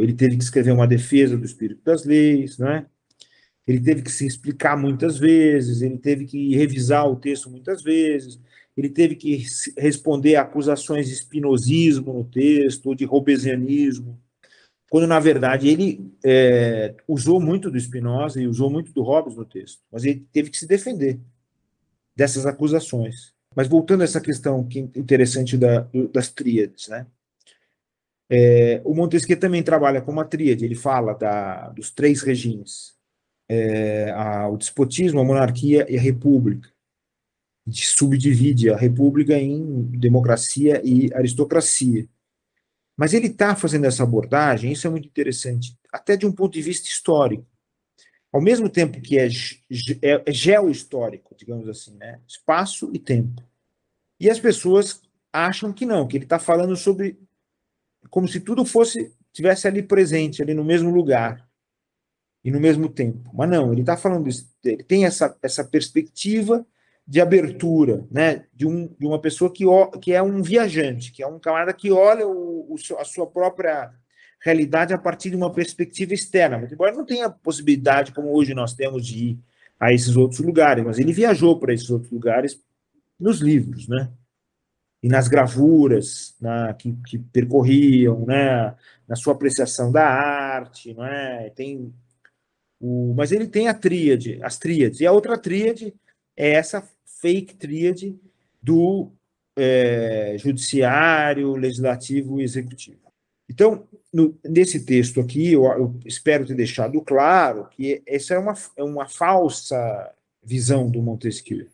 ele 0.00 0.12
teve 0.12 0.36
que 0.36 0.44
escrever 0.44 0.70
uma 0.70 0.86
defesa 0.86 1.36
do 1.36 1.44
Espírito 1.44 1.82
das 1.82 2.04
Leis, 2.04 2.56
né? 2.56 2.86
ele 3.66 3.80
teve 3.80 4.02
que 4.02 4.12
se 4.12 4.26
explicar 4.26 4.78
muitas 4.78 5.18
vezes, 5.18 5.82
ele 5.82 5.98
teve 5.98 6.24
que 6.24 6.54
revisar 6.54 7.06
o 7.06 7.16
texto 7.16 7.50
muitas 7.50 7.82
vezes, 7.82 8.40
ele 8.78 8.88
teve 8.88 9.16
que 9.16 9.44
responder 9.76 10.36
a 10.36 10.42
acusações 10.42 11.08
de 11.08 11.12
espinosismo 11.12 12.12
no 12.12 12.24
texto, 12.24 12.94
de 12.94 13.04
robesianismo, 13.04 14.16
quando, 14.88 15.08
na 15.08 15.18
verdade, 15.18 15.68
ele 15.68 16.08
é, 16.24 16.94
usou 17.06 17.40
muito 17.40 17.72
do 17.72 17.78
Spinoza 17.78 18.40
e 18.40 18.46
usou 18.46 18.70
muito 18.70 18.92
do 18.92 19.02
Hobbes 19.02 19.34
no 19.34 19.44
texto, 19.44 19.82
mas 19.90 20.04
ele 20.04 20.24
teve 20.32 20.48
que 20.48 20.56
se 20.56 20.66
defender 20.66 21.18
dessas 22.16 22.46
acusações. 22.46 23.34
Mas 23.54 23.66
voltando 23.66 24.02
a 24.02 24.04
essa 24.04 24.20
questão 24.20 24.64
que 24.64 24.78
é 24.78 24.82
interessante 24.82 25.58
da, 25.58 25.88
das 26.12 26.30
tríades, 26.30 26.86
né? 26.86 27.04
É, 28.30 28.80
o 28.84 28.94
Montesquieu 28.94 29.40
também 29.40 29.62
trabalha 29.62 30.00
com 30.00 30.12
uma 30.12 30.24
tríade, 30.24 30.64
ele 30.64 30.76
fala 30.76 31.14
da, 31.14 31.70
dos 31.70 31.90
três 31.90 32.22
regimes, 32.22 32.94
é, 33.48 34.10
a, 34.12 34.46
o 34.48 34.56
despotismo, 34.56 35.18
a 35.18 35.24
monarquia 35.24 35.84
e 35.90 35.96
a 35.96 36.00
república 36.00 36.68
subdivide 37.72 38.70
a 38.70 38.76
república 38.76 39.34
em 39.34 39.82
democracia 39.98 40.80
e 40.84 41.12
aristocracia. 41.14 42.08
Mas 42.96 43.14
ele 43.14 43.28
está 43.28 43.54
fazendo 43.54 43.86
essa 43.86 44.02
abordagem, 44.02 44.72
isso 44.72 44.86
é 44.86 44.90
muito 44.90 45.06
interessante, 45.06 45.78
até 45.92 46.16
de 46.16 46.26
um 46.26 46.32
ponto 46.32 46.52
de 46.52 46.62
vista 46.62 46.88
histórico. 46.88 47.46
Ao 48.32 48.40
mesmo 48.40 48.68
tempo 48.68 49.00
que 49.00 49.18
é, 49.18 49.26
é, 49.26 50.22
é 50.26 50.32
geohistórico, 50.32 51.34
digamos 51.36 51.68
assim, 51.68 51.96
né? 51.96 52.20
espaço 52.26 52.90
e 52.92 52.98
tempo. 52.98 53.42
E 54.20 54.28
as 54.28 54.38
pessoas 54.38 55.00
acham 55.32 55.72
que 55.72 55.86
não, 55.86 56.06
que 56.06 56.16
ele 56.16 56.24
está 56.24 56.38
falando 56.38 56.76
sobre 56.76 57.18
como 58.10 58.28
se 58.28 58.40
tudo 58.40 58.64
fosse 58.64 59.12
tivesse 59.32 59.68
ali 59.68 59.82
presente, 59.82 60.42
ali 60.42 60.54
no 60.54 60.64
mesmo 60.64 60.90
lugar 60.90 61.48
e 62.44 62.50
no 62.50 62.60
mesmo 62.60 62.88
tempo. 62.88 63.30
Mas 63.32 63.48
não, 63.48 63.72
ele 63.72 63.82
está 63.82 63.96
falando 63.96 64.28
ele 64.64 64.82
tem 64.82 65.04
essa, 65.04 65.36
essa 65.42 65.64
perspectiva 65.64 66.66
de 67.08 67.22
abertura, 67.22 68.06
né, 68.10 68.44
de, 68.54 68.66
um, 68.66 68.86
de 68.86 69.06
uma 69.06 69.18
pessoa 69.18 69.50
que, 69.50 69.64
que 70.02 70.12
é 70.12 70.22
um 70.22 70.42
viajante, 70.42 71.10
que 71.10 71.22
é 71.22 71.26
um 71.26 71.38
camarada 71.38 71.72
que 71.72 71.90
olha 71.90 72.28
o, 72.28 72.74
o, 72.74 72.76
a 72.98 73.04
sua 73.04 73.26
própria 73.26 73.90
realidade 74.42 74.92
a 74.92 74.98
partir 74.98 75.30
de 75.30 75.36
uma 75.36 75.50
perspectiva 75.50 76.12
externa. 76.12 76.58
Mas, 76.58 76.70
embora 76.70 76.94
não 76.94 77.06
tenha 77.06 77.30
possibilidade, 77.30 78.12
como 78.12 78.30
hoje 78.36 78.52
nós 78.52 78.74
temos, 78.74 79.06
de 79.06 79.24
ir 79.24 79.38
a 79.80 79.90
esses 79.90 80.16
outros 80.16 80.40
lugares, 80.40 80.84
mas 80.84 80.98
ele 80.98 81.14
viajou 81.14 81.58
para 81.58 81.72
esses 81.72 81.88
outros 81.88 82.12
lugares 82.12 82.60
nos 83.18 83.40
livros, 83.40 83.88
né? 83.88 84.12
E 85.02 85.08
nas 85.08 85.28
gravuras 85.28 86.36
na, 86.38 86.74
que, 86.74 86.92
que 87.06 87.18
percorriam, 87.18 88.26
né? 88.26 88.76
Na 89.08 89.16
sua 89.16 89.32
apreciação 89.32 89.90
da 89.90 90.06
arte, 90.06 90.92
não 90.92 91.06
é? 91.06 91.48
Tem 91.50 91.90
o, 92.78 93.14
mas 93.16 93.32
ele 93.32 93.46
tem 93.46 93.66
a 93.68 93.74
tríade, 93.74 94.38
as 94.42 94.58
tríades. 94.58 95.00
E 95.00 95.06
a 95.06 95.12
outra 95.12 95.38
tríade 95.38 95.94
é 96.36 96.50
essa 96.50 96.86
fake 97.20 97.56
tríade 97.56 98.18
do 98.62 99.10
é, 99.56 100.36
judiciário, 100.38 101.56
legislativo 101.56 102.40
e 102.40 102.44
executivo. 102.44 103.08
Então, 103.48 103.88
no, 104.12 104.38
nesse 104.44 104.84
texto 104.84 105.20
aqui, 105.20 105.52
eu, 105.52 105.64
eu, 105.64 106.00
espero 106.04 106.46
ter 106.46 106.54
deixado 106.54 107.00
claro 107.00 107.68
que 107.70 108.02
essa 108.06 108.34
é 108.34 108.38
uma, 108.38 108.54
é 108.76 108.82
uma 108.82 109.08
falsa 109.08 110.14
visão 110.42 110.90
do 110.90 111.02
Montesquieu. 111.02 111.66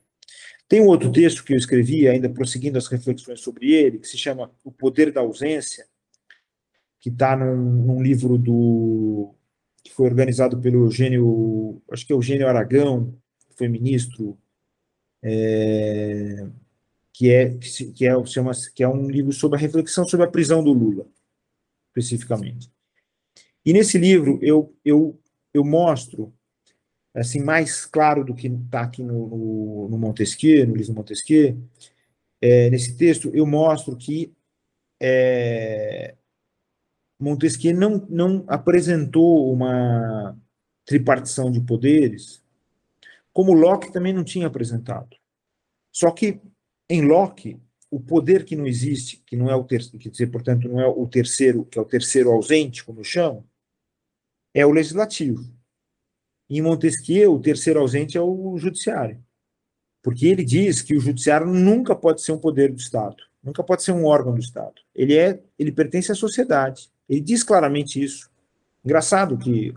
Tem 0.69 0.81
um 0.81 0.87
outro 0.87 1.13
texto 1.13 1.45
que 1.45 1.53
eu 1.53 1.59
escrevi, 1.59 2.09
ainda 2.09 2.29
prosseguindo 2.29 2.79
as 2.79 2.87
reflexões 2.87 3.41
sobre 3.41 3.73
ele, 3.73 3.99
que 3.99 4.09
se 4.09 4.17
chama 4.17 4.51
O 4.63 4.73
Poder 4.73 5.13
da 5.13 5.21
Ausência, 5.21 5.87
que 7.01 7.11
está 7.11 7.37
num, 7.37 7.57
num, 7.57 8.03
livro 8.03 8.39
do 8.39 9.35
que 9.83 9.93
foi 9.93 10.07
organizado 10.07 10.59
pelo 10.59 10.87
Eugênio, 10.87 11.83
acho 11.91 12.07
que 12.07 12.13
é 12.13 12.17
Eugênio 12.17 12.49
Aragão, 12.49 13.15
que 13.47 13.55
foi 13.57 13.69
ministro, 13.69 14.39
é, 15.25 16.47
que 17.13 17.33
é 17.33 17.57
que, 17.57 18.07
é 18.07 18.27
chama, 18.27 18.53
que 18.75 18.83
é 18.83 18.89
um 18.89 19.09
livro 19.09 19.33
sobre 19.33 19.57
a 19.57 19.61
reflexão 19.61 20.07
sobre 20.07 20.27
a 20.27 20.31
prisão 20.31 20.63
do 20.63 20.73
Lula, 20.73 21.07
especificamente. 21.89 22.71
E 23.65 23.73
nesse 23.73 23.97
livro 23.97 24.39
eu 24.43 24.77
eu 24.85 25.19
eu 25.55 25.65
mostro 25.65 26.33
assim 27.15 27.41
mais 27.41 27.87
claro 27.87 28.25
do 28.25 28.35
que 28.35 28.49
está 28.49 28.83
aqui 28.83 29.03
no, 29.03 29.29
no, 29.29 29.89
no, 29.89 29.99
Montesquieu, 29.99 30.67
no 30.67 30.77
livro 30.77 30.95
Montesquieu, 30.95 31.57
é, 32.41 32.69
nesse 32.69 32.97
texto 32.97 33.31
eu 33.33 33.47
mostro 33.47 33.97
que 33.97 34.35
é, 35.01 36.17
Montesquieu 37.19 37.75
não, 37.75 38.07
não 38.11 38.45
apresentou 38.49 39.51
uma 39.53 40.37
tripartição 40.85 41.51
de 41.51 41.61
poderes, 41.61 42.44
como 43.35 43.53
Locke 43.53 43.93
também 43.93 44.13
não 44.13 44.23
tinha 44.23 44.47
apresentado. 44.47 45.17
Só 45.93 46.11
que 46.13 46.41
em 46.89 47.03
Locke, 47.03 47.61
o 47.91 47.99
poder 48.01 48.45
que 48.45 48.55
não 48.55 48.67
existe, 48.67 49.23
que 49.27 49.37
não 49.37 49.51
é 49.51 49.57
o 49.57 49.65
terceiro, 49.65 49.99
quer 49.99 50.09
dizer, 50.09 50.29
portanto, 50.29 50.69
não 50.69 50.81
é 50.81 50.87
o 50.87 51.07
terceiro, 51.07 51.65
que 51.65 51.79
é 51.79 51.83
o 51.83 51.85
terceiro 51.85 52.31
ausente, 52.31 52.85
como 52.85 53.03
chamo, 53.05 53.45
é 54.55 54.65
o 54.65 54.71
legislativo. 54.71 55.45
Em 56.49 56.63
Montesquieu, 56.63 57.35
o 57.35 57.41
terceiro 57.41 57.81
ausente 57.81 58.17
é 58.17 58.21
o 58.21 58.57
judiciário. 58.57 59.23
Porque 60.01 60.27
ele 60.27 60.45
diz 60.45 60.81
que 60.81 60.97
o 60.97 61.01
judiciário 61.01 61.47
nunca 61.47 61.97
pode 61.97 62.23
ser 62.23 62.33
um 62.33 62.39
poder 62.39 62.71
do 62.71 62.79
Estado, 62.79 63.17
nunca 63.43 63.65
pode 63.65 63.83
ser 63.83 63.93
um 63.93 64.05
órgão 64.05 64.35
do 64.35 64.41
Estado. 64.41 64.75
Ele 64.95 65.17
é, 65.17 65.43
ele 65.59 65.73
pertence 65.73 66.13
à 66.13 66.15
sociedade. 66.15 66.89
Ele 67.09 67.21
diz 67.21 67.43
claramente 67.43 68.03
isso. 68.03 68.31
Engraçado 68.85 69.39
que 69.39 69.75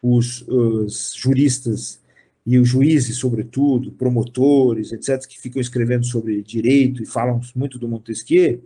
os, 0.00 0.42
os 0.48 1.12
juristas 1.14 2.03
e 2.46 2.58
os 2.58 2.68
juízes, 2.68 3.16
sobretudo, 3.16 3.92
promotores, 3.92 4.92
etc., 4.92 5.26
que 5.26 5.40
ficam 5.40 5.60
escrevendo 5.60 6.04
sobre 6.04 6.42
direito 6.42 7.02
e 7.02 7.06
falam 7.06 7.40
muito 7.54 7.78
do 7.78 7.88
Montesquieu, 7.88 8.62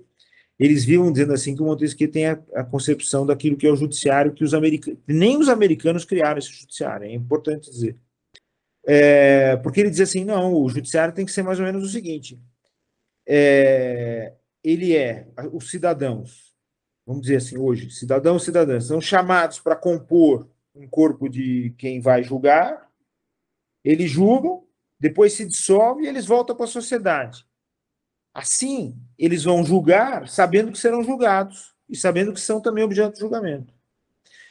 eles 0.58 0.84
vivam 0.84 1.12
dizendo 1.12 1.32
assim 1.32 1.54
que 1.54 1.62
o 1.62 1.64
Montesquieu 1.64 2.10
tem 2.10 2.26
a, 2.26 2.32
a, 2.54 2.64
concepção 2.64 3.24
daquilo 3.24 3.56
que 3.56 3.66
é 3.66 3.70
o 3.70 3.76
judiciário 3.76 4.32
que 4.32 4.42
os 4.42 4.52
americanos, 4.52 4.98
nem 5.06 5.36
os 5.36 5.48
americanos 5.48 6.04
criaram 6.04 6.38
esse 6.38 6.50
judiciário, 6.52 7.06
é 7.06 7.12
importante 7.12 7.70
dizer. 7.70 7.96
É, 8.84 9.56
porque 9.58 9.80
ele 9.80 9.90
diz 9.90 10.00
assim, 10.00 10.24
não, 10.24 10.54
o 10.54 10.68
judiciário 10.68 11.14
tem 11.14 11.24
que 11.24 11.30
ser 11.30 11.42
mais 11.42 11.60
ou 11.60 11.64
menos 11.64 11.84
o 11.84 11.88
seguinte, 11.88 12.40
é, 13.26 14.32
ele 14.64 14.96
é, 14.96 15.28
os 15.52 15.70
cidadãos, 15.70 16.56
vamos 17.06 17.22
dizer 17.22 17.36
assim 17.36 17.58
hoje, 17.58 17.90
cidadãos 17.90 18.42
e 18.42 18.44
cidadãs, 18.46 18.86
são 18.86 19.00
chamados 19.00 19.60
para 19.60 19.76
compor 19.76 20.48
um 20.74 20.88
corpo 20.88 21.28
de 21.28 21.74
quem 21.78 22.00
vai 22.00 22.22
julgar, 22.24 22.87
eles 23.90 24.10
julgam, 24.10 24.66
depois 25.00 25.32
se 25.32 25.46
dissolve 25.46 26.04
e 26.04 26.08
eles 26.08 26.26
voltam 26.26 26.54
para 26.54 26.66
a 26.66 26.68
sociedade. 26.68 27.46
Assim, 28.34 28.94
eles 29.18 29.44
vão 29.44 29.64
julgar 29.64 30.28
sabendo 30.28 30.70
que 30.70 30.78
serão 30.78 31.02
julgados 31.02 31.74
e 31.88 31.96
sabendo 31.96 32.34
que 32.34 32.40
são 32.40 32.60
também 32.60 32.84
objeto 32.84 33.14
de 33.14 33.20
julgamento. 33.20 33.72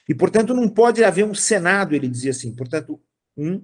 E, 0.09 0.15
portanto, 0.15 0.55
não 0.55 0.67
pode 0.67 1.03
haver 1.03 1.23
um 1.23 1.35
Senado, 1.35 1.93
ele 1.93 2.07
dizia 2.07 2.31
assim, 2.31 2.51
portanto, 2.55 2.99
um, 3.37 3.63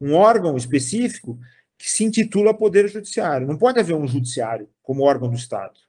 um 0.00 0.14
órgão 0.14 0.56
específico 0.56 1.40
que 1.76 1.90
se 1.90 2.04
intitula 2.04 2.54
Poder 2.54 2.88
Judiciário. 2.88 3.48
Não 3.48 3.58
pode 3.58 3.80
haver 3.80 3.96
um 3.96 4.06
judiciário 4.06 4.70
como 4.80 5.02
órgão 5.02 5.28
do 5.28 5.36
Estado. 5.36 5.80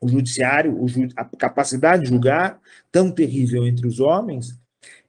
O 0.00 0.08
judiciário, 0.08 0.78
a 1.16 1.24
capacidade 1.24 2.04
de 2.04 2.10
julgar, 2.10 2.60
tão 2.92 3.10
terrível 3.10 3.66
entre 3.66 3.84
os 3.84 3.98
homens, 3.98 4.56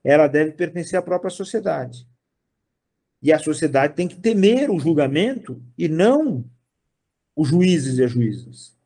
ela 0.03 0.27
deve 0.27 0.53
pertencer 0.53 0.97
à 0.97 1.01
própria 1.03 1.29
sociedade. 1.29 2.07
E 3.25 3.33
a 3.33 3.39
sociedade 3.39 3.95
tem 3.95 4.07
que 4.07 4.19
temer 4.19 4.69
o 4.69 4.77
julgamento 4.77 5.59
e 5.75 5.87
não 5.87 6.47
os 7.35 7.47
juízes 7.47 7.97
e 7.97 8.03
as 8.03 8.11
juízas. 8.11 8.77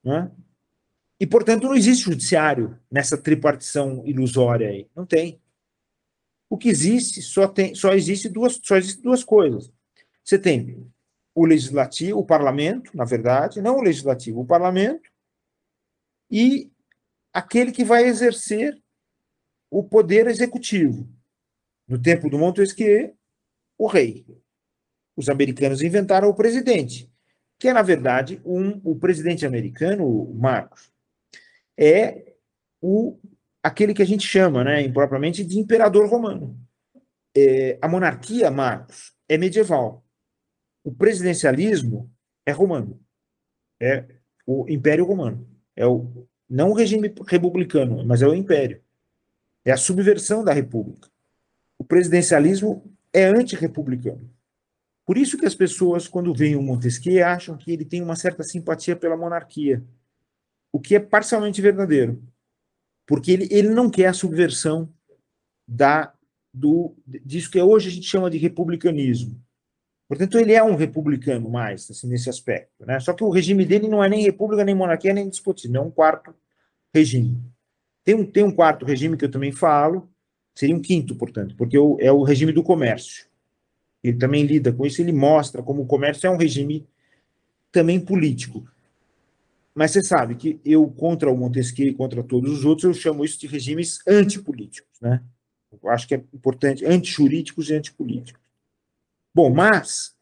Né? 0.00 0.30
E, 1.18 1.26
portanto, 1.26 1.64
não 1.64 1.74
existe 1.74 2.04
judiciário 2.04 2.78
nessa 2.88 3.18
tripartição 3.18 4.06
ilusória 4.06 4.68
aí. 4.68 4.88
Não 4.94 5.04
tem. 5.04 5.42
O 6.48 6.56
que 6.56 6.68
existe 6.68 7.20
só 7.20 7.48
tem, 7.48 7.74
só 7.74 7.92
existe 7.94 8.28
duas, 8.28 8.60
só 8.62 8.76
existe 8.76 9.02
duas 9.02 9.24
coisas. 9.24 9.72
Você 10.22 10.38
tem 10.38 10.88
o 11.34 11.44
legislativo, 11.44 12.20
o 12.20 12.24
parlamento, 12.24 12.96
na 12.96 13.04
verdade, 13.04 13.60
não 13.60 13.78
o 13.78 13.82
legislativo, 13.82 14.42
o 14.42 14.46
parlamento, 14.46 15.10
e 16.30 16.70
aquele 17.32 17.72
que 17.72 17.82
vai 17.82 18.04
exercer 18.04 18.80
o 19.68 19.82
poder 19.82 20.28
executivo. 20.28 21.08
No 21.88 22.00
tempo 22.00 22.30
do 22.30 22.38
Montesquieu, 22.38 23.16
o 23.78 23.86
rei. 23.86 24.26
Os 25.16 25.28
americanos 25.28 25.82
inventaram 25.82 26.28
o 26.28 26.34
presidente, 26.34 27.10
que 27.58 27.68
é, 27.68 27.72
na 27.72 27.82
verdade, 27.82 28.40
um, 28.44 28.80
o 28.84 28.96
presidente 28.96 29.46
americano, 29.46 30.32
Marcos, 30.34 30.92
é 31.78 32.34
o, 32.80 33.18
aquele 33.62 33.94
que 33.94 34.02
a 34.02 34.06
gente 34.06 34.26
chama, 34.26 34.64
né, 34.64 34.82
impropriamente, 34.82 35.44
de 35.44 35.58
imperador 35.58 36.08
romano. 36.08 36.58
É, 37.36 37.78
a 37.80 37.88
monarquia, 37.88 38.50
Marcos, 38.50 39.12
é 39.28 39.38
medieval. 39.38 40.04
O 40.84 40.92
presidencialismo 40.92 42.12
é 42.44 42.52
romano. 42.52 43.00
É 43.80 44.04
o 44.46 44.68
Império 44.68 45.04
Romano. 45.04 45.48
É 45.74 45.86
o, 45.86 46.26
não 46.48 46.70
o 46.70 46.74
regime 46.74 47.12
republicano, 47.26 48.04
mas 48.04 48.22
é 48.22 48.26
o 48.26 48.34
Império. 48.34 48.82
É 49.64 49.72
a 49.72 49.76
subversão 49.76 50.44
da 50.44 50.52
República. 50.52 51.08
O 51.78 51.84
presidencialismo 51.84 52.93
é 53.14 53.26
antirrepublicano. 53.26 54.28
Por 55.06 55.16
isso 55.16 55.38
que 55.38 55.46
as 55.46 55.54
pessoas, 55.54 56.08
quando 56.08 56.34
veem 56.34 56.56
o 56.56 56.62
Montesquieu, 56.62 57.24
acham 57.26 57.56
que 57.56 57.70
ele 57.70 57.84
tem 57.84 58.02
uma 58.02 58.16
certa 58.16 58.42
simpatia 58.42 58.96
pela 58.96 59.16
monarquia, 59.16 59.84
o 60.72 60.80
que 60.80 60.96
é 60.96 61.00
parcialmente 61.00 61.62
verdadeiro, 61.62 62.22
porque 63.06 63.30
ele, 63.30 63.48
ele 63.50 63.68
não 63.68 63.88
quer 63.88 64.06
a 64.06 64.12
subversão 64.12 64.92
da 65.66 66.12
do 66.52 66.94
disso 67.06 67.50
que 67.50 67.60
hoje 67.60 67.88
a 67.88 67.92
gente 67.92 68.06
chama 68.06 68.30
de 68.30 68.38
republicanismo. 68.38 69.40
Portanto, 70.08 70.38
ele 70.38 70.52
é 70.52 70.62
um 70.62 70.76
republicano 70.76 71.50
mais 71.50 71.90
assim, 71.90 72.06
nesse 72.06 72.30
aspecto. 72.30 72.86
Né? 72.86 73.00
Só 73.00 73.12
que 73.12 73.24
o 73.24 73.30
regime 73.30 73.64
dele 73.64 73.88
não 73.88 74.04
é 74.04 74.08
nem 74.08 74.22
república, 74.22 74.64
nem 74.64 74.74
monarquia, 74.74 75.12
nem 75.12 75.28
despotismo, 75.28 75.76
é 75.76 75.80
um 75.80 75.90
quarto 75.90 76.32
regime. 76.94 77.42
Tem 78.04 78.14
um, 78.14 78.24
tem 78.24 78.44
um 78.44 78.52
quarto 78.54 78.84
regime 78.84 79.16
que 79.16 79.24
eu 79.24 79.30
também 79.30 79.50
falo, 79.50 80.08
Seria 80.54 80.76
um 80.76 80.80
quinto, 80.80 81.16
portanto, 81.16 81.54
porque 81.56 81.76
é 81.76 82.12
o 82.12 82.22
regime 82.22 82.52
do 82.52 82.62
comércio. 82.62 83.26
Ele 84.02 84.18
também 84.18 84.44
lida 84.44 84.72
com 84.72 84.84
isso, 84.86 85.00
ele 85.00 85.12
mostra 85.12 85.62
como 85.62 85.82
o 85.82 85.86
comércio 85.86 86.26
é 86.26 86.30
um 86.30 86.36
regime 86.36 86.86
também 87.72 87.98
político. 87.98 88.68
Mas 89.74 89.90
você 89.90 90.02
sabe 90.02 90.36
que 90.36 90.60
eu, 90.64 90.86
contra 90.88 91.30
o 91.30 91.36
Montesquieu 91.36 91.88
e 91.88 91.94
contra 91.94 92.22
todos 92.22 92.52
os 92.52 92.64
outros, 92.64 92.84
eu 92.84 92.94
chamo 92.94 93.24
isso 93.24 93.40
de 93.40 93.48
regimes 93.48 93.98
antipolíticos, 94.06 95.00
né? 95.00 95.20
Eu 95.82 95.90
acho 95.90 96.06
que 96.06 96.14
é 96.14 96.22
importante, 96.32 96.86
antijurídicos 96.86 97.70
e 97.70 97.74
antipolíticos. 97.74 98.40
Bom, 99.34 99.52
mas 99.52 100.14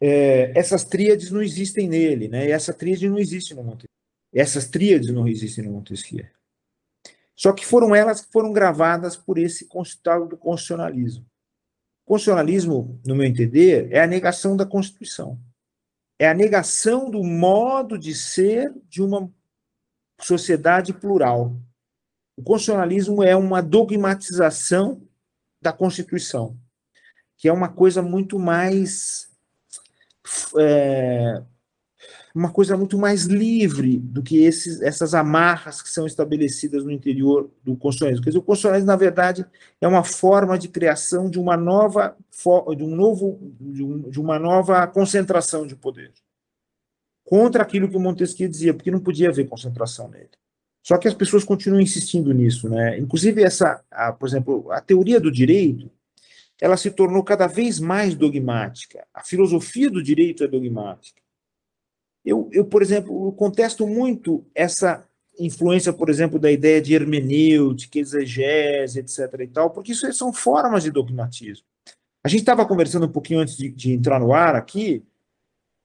é, 0.00 0.50
essas 0.58 0.84
tríades 0.84 1.30
não 1.30 1.40
existem 1.40 1.88
nele, 1.88 2.26
né? 2.26 2.48
E 2.48 2.50
essa 2.50 2.72
tríade 2.72 3.08
não 3.08 3.18
existe 3.18 3.54
no 3.54 3.62
Montesquieu. 3.62 3.88
Essas 4.34 4.66
tríades 4.66 5.10
não 5.10 5.28
existem 5.28 5.64
no 5.64 5.72
Montesquieu. 5.72 6.26
Só 7.36 7.52
que 7.52 7.66
foram 7.66 7.94
elas 7.94 8.20
que 8.20 8.32
foram 8.32 8.52
gravadas 8.52 9.16
por 9.16 9.38
esse 9.38 9.68
tal 10.02 10.26
do 10.28 10.36
constitucionalismo. 10.36 11.26
O 12.04 12.10
constitucionalismo, 12.10 13.00
no 13.04 13.16
meu 13.16 13.26
entender, 13.26 13.88
é 13.90 14.02
a 14.02 14.06
negação 14.06 14.56
da 14.56 14.66
Constituição. 14.66 15.38
É 16.18 16.28
a 16.28 16.34
negação 16.34 17.10
do 17.10 17.24
modo 17.24 17.98
de 17.98 18.14
ser 18.14 18.72
de 18.88 19.02
uma 19.02 19.30
sociedade 20.20 20.92
plural. 20.92 21.56
O 22.36 22.42
constitucionalismo 22.42 23.22
é 23.22 23.34
uma 23.34 23.60
dogmatização 23.60 25.02
da 25.60 25.72
Constituição, 25.72 26.56
que 27.36 27.48
é 27.48 27.52
uma 27.52 27.68
coisa 27.68 28.02
muito 28.02 28.38
mais 28.38 29.28
é, 30.58 31.42
uma 32.34 32.50
coisa 32.50 32.76
muito 32.76 32.98
mais 32.98 33.26
livre 33.26 33.96
do 33.96 34.20
que 34.20 34.42
esses, 34.42 34.82
essas 34.82 35.14
amarras 35.14 35.80
que 35.80 35.88
são 35.88 36.04
estabelecidas 36.04 36.84
no 36.84 36.90
interior 36.90 37.48
do 37.62 37.76
constitucionalismo. 37.76 38.24
Quer 38.24 38.30
dizer, 38.30 38.40
o 38.40 38.42
constitucionalismo, 38.42 38.88
na 38.88 38.96
verdade, 38.96 39.46
é 39.80 39.86
uma 39.86 40.02
forma 40.02 40.58
de 40.58 40.68
criação 40.68 41.30
de 41.30 41.38
uma 41.38 41.56
nova, 41.56 42.16
de 42.76 42.82
um 42.82 42.96
novo, 42.96 43.38
de, 43.60 43.84
um, 43.84 44.10
de 44.10 44.20
uma 44.20 44.36
nova 44.36 44.84
concentração 44.88 45.64
de 45.64 45.76
poder. 45.76 46.12
Contra 47.24 47.62
aquilo 47.62 47.88
que 47.88 47.96
o 47.96 48.00
Montesquieu 48.00 48.48
dizia, 48.48 48.74
porque 48.74 48.90
não 48.90 49.00
podia 49.00 49.28
haver 49.28 49.48
concentração 49.48 50.08
nele. 50.08 50.30
Só 50.82 50.98
que 50.98 51.06
as 51.06 51.14
pessoas 51.14 51.44
continuam 51.44 51.80
insistindo 51.80 52.34
nisso, 52.34 52.68
né? 52.68 52.98
Inclusive 52.98 53.42
essa, 53.42 53.82
a, 53.90 54.12
por 54.12 54.28
exemplo, 54.28 54.70
a 54.72 54.80
teoria 54.80 55.20
do 55.20 55.30
direito, 55.30 55.90
ela 56.60 56.76
se 56.76 56.90
tornou 56.90 57.22
cada 57.22 57.46
vez 57.46 57.78
mais 57.78 58.14
dogmática. 58.14 59.06
A 59.14 59.22
filosofia 59.22 59.88
do 59.88 60.02
direito 60.02 60.44
é 60.44 60.48
dogmática. 60.48 61.23
Eu, 62.24 62.48
eu 62.52 62.64
por 62.64 62.82
exemplo, 62.82 63.32
contesto 63.32 63.86
muito 63.86 64.46
essa 64.54 65.06
influência, 65.38 65.92
por 65.92 66.08
exemplo, 66.08 66.38
da 66.38 66.50
ideia 66.50 66.80
de 66.80 66.94
hermenêutica, 66.94 67.98
exegese, 67.98 69.00
etc. 69.00 69.40
e 69.40 69.48
tal, 69.48 69.70
porque 69.70 69.92
isso 69.92 70.10
são 70.12 70.32
formas 70.32 70.84
de 70.84 70.90
dogmatismo. 70.90 71.66
A 72.24 72.28
gente 72.28 72.40
estava 72.40 72.66
conversando 72.66 73.06
um 73.06 73.12
pouquinho 73.12 73.40
antes 73.40 73.56
de, 73.56 73.68
de, 73.68 73.92
entrar 73.92 74.18
no 74.18 74.32
ar 74.32 74.54
aqui 74.54 75.04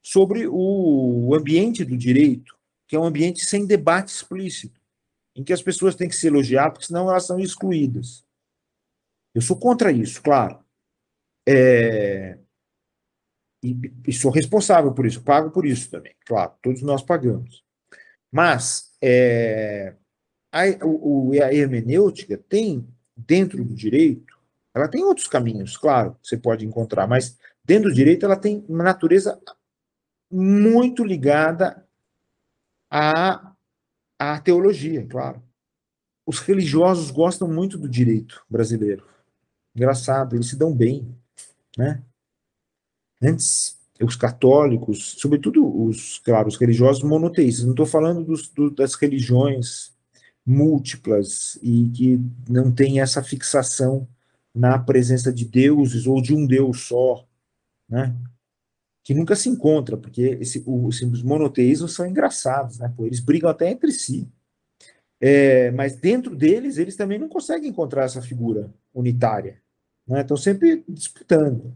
sobre 0.02 0.48
o 0.48 1.34
ambiente 1.36 1.84
do 1.84 1.98
direito, 1.98 2.56
que 2.88 2.96
é 2.96 3.00
um 3.00 3.04
ambiente 3.04 3.44
sem 3.44 3.66
debate 3.66 4.10
explícito, 4.10 4.80
em 5.36 5.44
que 5.44 5.52
as 5.52 5.62
pessoas 5.62 5.96
têm 5.96 6.08
que 6.08 6.16
se 6.16 6.28
elogiar, 6.28 6.72
porque 6.72 6.86
senão 6.86 7.10
elas 7.10 7.26
são 7.26 7.40
excluídas. 7.40 8.24
Eu 9.36 9.42
sou 9.42 9.58
contra 9.58 9.92
isso, 9.92 10.22
claro. 10.22 10.64
É... 11.48 12.38
E, 13.62 13.76
e, 14.08 14.14
sou 14.14 14.32
responsável 14.32 14.94
por 14.94 15.06
isso, 15.06 15.22
pago 15.22 15.52
por 15.52 15.66
isso 15.66 15.90
também, 15.92 16.16
claro, 16.26 16.54
todos 16.62 16.82
nós 16.82 17.02
pagamos. 17.02 17.64
Mas 18.32 18.92
é, 19.02 19.96
a, 20.52 20.64
o, 20.86 21.32
a 21.34 21.54
hermenêutica 21.54 22.38
tem, 22.38 22.88
dentro 23.16 23.64
do 23.64 23.74
direito, 23.74 24.38
ela 24.74 24.88
tem 24.88 25.04
outros 25.04 25.28
caminhos, 25.28 25.76
claro, 25.76 26.16
você 26.24 26.38
pode 26.38 26.66
encontrar, 26.66 27.06
mas 27.06 27.38
dentro 27.66 27.90
do 27.90 27.96
direito 27.96 28.26
ela 28.26 28.38
tem 28.38 28.64
uma 28.70 28.84
natureza 28.84 29.40
muito 30.32 31.04
ligada 31.04 31.86
à, 32.90 33.54
à 34.18 34.40
teologia, 34.40 35.06
claro. 35.06 35.44
Os 36.26 36.40
religiosos 36.40 37.10
gostam 37.10 37.48
muito 37.48 37.78
do 37.78 37.90
direito 37.90 38.46
brasileiro. 38.48 39.06
Engraçado, 39.76 40.36
eles 40.36 40.48
se 40.48 40.56
dão 40.56 40.74
bem, 40.74 41.16
né? 41.78 42.04
Antes, 43.22 43.78
os 44.02 44.16
católicos, 44.16 45.16
sobretudo 45.18 45.86
os, 45.86 46.20
claro, 46.20 46.48
os 46.48 46.58
religiosos 46.58 47.04
monoteístas, 47.04 47.66
não 47.66 47.72
estou 47.72 47.86
falando 47.86 48.24
dos, 48.24 48.48
do, 48.50 48.70
das 48.70 48.96
religiões 48.96 49.94
múltiplas 50.46 51.60
e 51.62 51.90
que 51.90 52.20
não 52.50 52.72
tem 52.72 53.02
essa 53.02 53.22
fixação 53.22 54.08
na 54.56 54.80
presença 54.80 55.32
de 55.32 55.46
deuses 55.46 56.08
ou 56.08 56.22
de 56.22 56.34
um 56.34 56.48
Deus 56.48 56.88
só, 56.88 57.28
né? 57.88 58.16
Que 59.04 59.14
nunca 59.14 59.36
se 59.36 59.50
encontra, 59.50 59.98
porque 59.98 60.38
esse, 60.40 60.64
os, 60.66 61.02
os 61.02 61.24
monoteísmos 61.24 61.94
são 61.94 62.06
engraçados, 62.06 62.80
né? 62.80 62.92
Pô, 62.96 63.06
eles 63.06 63.20
brigam 63.20 63.50
até 63.50 63.70
entre 63.70 63.92
si. 63.92 64.28
É, 65.22 65.70
mas 65.72 65.96
dentro 65.98 66.36
deles, 66.36 66.78
eles 66.78 66.96
também 66.96 67.20
não 67.20 67.28
conseguem 67.28 67.70
encontrar 67.70 68.06
essa 68.06 68.22
figura 68.22 68.74
unitária. 68.94 69.62
Né? 70.08 70.22
Estão 70.22 70.38
sempre 70.38 70.84
disputando. 70.88 71.76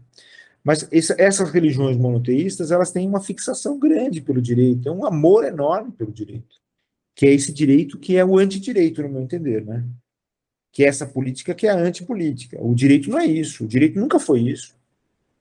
Mas 0.64 0.88
essa, 0.90 1.14
essas 1.18 1.50
religiões 1.50 1.96
monoteístas, 1.98 2.70
elas 2.70 2.90
têm 2.90 3.06
uma 3.06 3.20
fixação 3.20 3.78
grande 3.78 4.22
pelo 4.22 4.40
direito, 4.40 4.88
é 4.88 4.92
um 4.92 5.04
amor 5.04 5.44
enorme 5.44 5.92
pelo 5.92 6.10
direito, 6.10 6.56
que 7.14 7.26
é 7.26 7.34
esse 7.34 7.52
direito 7.52 7.98
que 7.98 8.16
é 8.16 8.24
o 8.24 8.38
antidireito, 8.38 9.02
no 9.02 9.10
meu 9.10 9.20
entender, 9.20 9.62
né? 9.62 9.84
Que 10.72 10.82
é 10.84 10.88
essa 10.88 11.06
política 11.06 11.54
que 11.54 11.66
é 11.66 11.70
a 11.70 11.76
antipolítica. 11.76 12.58
O 12.60 12.74
direito 12.74 13.10
não 13.10 13.18
é 13.18 13.26
isso, 13.26 13.64
o 13.64 13.68
direito 13.68 14.00
nunca 14.00 14.18
foi 14.18 14.40
isso. 14.40 14.74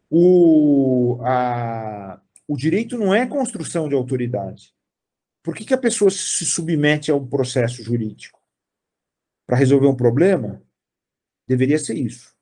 O, 0.10 1.18
a, 1.22 2.20
o 2.46 2.58
direito 2.58 2.98
não 2.98 3.14
é 3.14 3.26
construção 3.26 3.88
de 3.88 3.96
autoridade. 3.96 4.74
Por 5.42 5.56
que, 5.56 5.66
que 5.66 5.74
a 5.74 5.78
pessoa 5.78 6.12
se 6.12 6.46
submete 6.46 7.10
a 7.10 7.16
um 7.16 7.26
processo 7.26 7.82
jurídico? 7.82 8.40
Para 9.48 9.58
resolver 9.58 9.88
um 9.88 9.96
problema? 9.96 10.62
Deveria 11.48 11.80
ser 11.80 11.98
isso. 11.98 12.33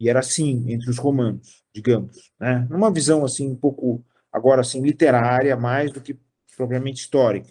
E 0.00 0.08
era 0.08 0.20
assim 0.20 0.64
entre 0.70 0.88
os 0.90 0.98
romanos 0.98 1.62
digamos, 1.78 2.32
né? 2.38 2.66
Numa 2.70 2.90
visão 2.90 3.24
assim 3.24 3.48
um 3.48 3.56
pouco 3.56 4.04
agora 4.32 4.60
assim 4.60 4.82
literária 4.82 5.56
mais 5.56 5.92
do 5.92 6.00
que 6.00 6.18
propriamente 6.56 7.00
histórica. 7.00 7.48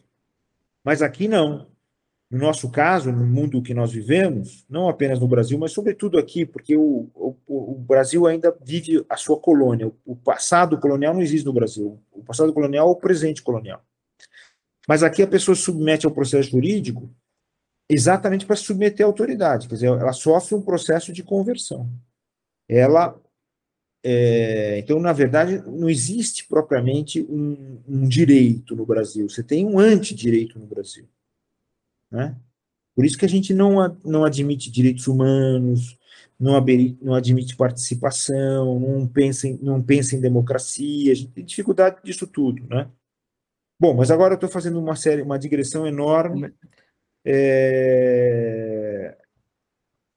Mas 0.83 1.01
aqui 1.01 1.27
não. 1.27 1.67
No 2.29 2.39
nosso 2.39 2.69
caso, 2.69 3.09
no 3.09 3.25
mundo 3.25 3.61
que 3.61 3.73
nós 3.73 3.93
vivemos, 3.93 4.65
não 4.69 4.89
apenas 4.89 5.17
no 5.17 5.29
Brasil, 5.29 5.57
mas 5.57 5.71
sobretudo 5.71 6.17
aqui, 6.17 6.45
porque 6.45 6.75
o, 6.75 7.09
o, 7.15 7.37
o 7.47 7.75
Brasil 7.75 8.27
ainda 8.27 8.53
vive 8.61 9.05
a 9.07 9.15
sua 9.15 9.39
colônia. 9.39 9.89
O 10.05 10.13
passado 10.13 10.77
colonial 10.77 11.13
não 11.13 11.21
existe 11.21 11.45
no 11.45 11.53
Brasil. 11.53 11.97
O 12.11 12.21
passado 12.21 12.51
colonial 12.51 12.89
é 12.89 12.91
o 12.91 12.95
presente 12.97 13.41
colonial. 13.41 13.81
Mas 14.85 15.03
aqui 15.03 15.23
a 15.23 15.27
pessoa 15.27 15.55
se 15.55 15.61
submete 15.61 16.05
ao 16.05 16.11
processo 16.11 16.49
jurídico 16.51 17.09
exatamente 17.89 18.45
para 18.45 18.57
se 18.57 18.63
submeter 18.63 19.05
à 19.05 19.07
autoridade. 19.07 19.69
Quer 19.69 19.75
dizer, 19.75 19.87
ela 19.87 20.11
sofre 20.11 20.53
um 20.53 20.61
processo 20.61 21.13
de 21.13 21.23
conversão. 21.23 21.89
Ela 22.67 23.19
é, 24.09 24.79
então, 24.79 24.99
na 24.99 25.11
verdade, 25.11 25.61
não 25.65 25.89
existe 25.89 26.47
propriamente 26.47 27.21
um, 27.21 27.81
um, 27.87 28.07
direito 28.07 28.73
no 28.73 28.85
Brasil, 28.85 29.29
você 29.29 29.43
tem 29.43 29.65
um 29.65 29.79
antidireito 29.79 30.57
no 30.57 30.65
Brasil. 30.65 31.05
Né? 32.09 32.37
Por 32.95 33.03
isso 33.03 33.17
que 33.17 33.25
a 33.25 33.29
gente 33.29 33.53
não, 33.53 33.97
não 34.05 34.23
admite 34.23 34.71
direitos 34.71 35.07
humanos, 35.07 35.97
não, 36.39 36.53
não 37.01 37.15
admite 37.15 37.57
participação, 37.57 38.79
não 38.79 39.05
pensa, 39.07 39.47
em, 39.47 39.57
não 39.61 39.83
pensa 39.83 40.15
em 40.15 40.21
democracia, 40.21 41.11
a 41.11 41.15
gente 41.15 41.31
tem 41.31 41.43
dificuldade 41.43 41.97
disso 42.01 42.25
tudo. 42.25 42.65
Né? 42.67 42.89
Bom, 43.77 43.93
mas 43.93 44.09
agora 44.09 44.33
eu 44.33 44.37
estou 44.37 44.49
fazendo 44.49 44.79
uma 44.79 44.95
série, 44.95 45.21
uma 45.21 45.37
digressão 45.37 45.85
enorme. 45.85 46.53
É, 47.25 49.17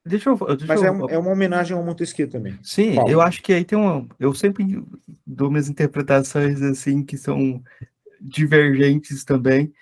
Deixa 0.05 0.31
eu, 0.31 0.37
deixa 0.57 0.67
Mas 0.67 0.83
eu... 0.83 0.87
é, 0.87 0.91
um, 0.91 1.11
é, 1.11 1.19
uma 1.19 1.31
homenagem 1.31 1.77
ao 1.77 1.85
Montesquieu 1.85 2.29
também. 2.29 2.59
Sim, 2.63 2.95
Paulo. 2.95 3.11
eu 3.11 3.21
acho 3.21 3.43
que 3.43 3.53
aí 3.53 3.65
tem 3.65 3.79
uma. 3.79 4.07
Eu 4.19 4.35
sempre 4.35 4.83
dou 5.27 5.51
minhas 5.51 5.69
interpretações 5.69 6.63
assim 6.63 7.05
que 7.05 7.19
são 7.19 7.63
divergentes 8.21 9.25
também, 9.25 9.73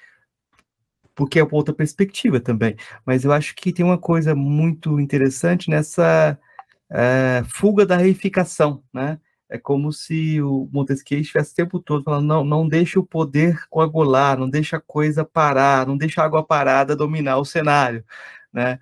porque 1.14 1.38
é 1.38 1.46
outra 1.48 1.72
perspectiva 1.72 2.40
também. 2.40 2.76
Mas 3.06 3.24
eu 3.24 3.32
acho 3.32 3.54
que 3.54 3.72
tem 3.72 3.84
uma 3.84 3.98
coisa 3.98 4.34
muito 4.34 4.98
interessante 4.98 5.70
nessa 5.70 6.36
é, 6.90 7.42
fuga 7.46 7.86
da 7.86 7.96
reificação, 7.96 8.82
né? 8.92 9.20
É 9.50 9.56
como 9.56 9.90
se 9.92 10.42
o 10.42 10.68
Montesquieu 10.70 11.20
estivesse 11.20 11.52
o 11.52 11.56
tempo 11.56 11.80
todo 11.80 12.04
falando: 12.04 12.26
não, 12.26 12.44
não 12.44 12.68
deixe 12.68 12.98
o 12.98 13.06
poder 13.06 13.66
coagular, 13.70 14.38
não 14.38 14.48
deixe 14.48 14.76
a 14.76 14.80
coisa 14.80 15.24
parar, 15.24 15.86
não 15.86 15.96
deixe 15.96 16.20
a 16.20 16.24
água 16.24 16.44
parada 16.44 16.94
dominar 16.94 17.38
o 17.38 17.44
cenário, 17.44 18.04
né? 18.52 18.78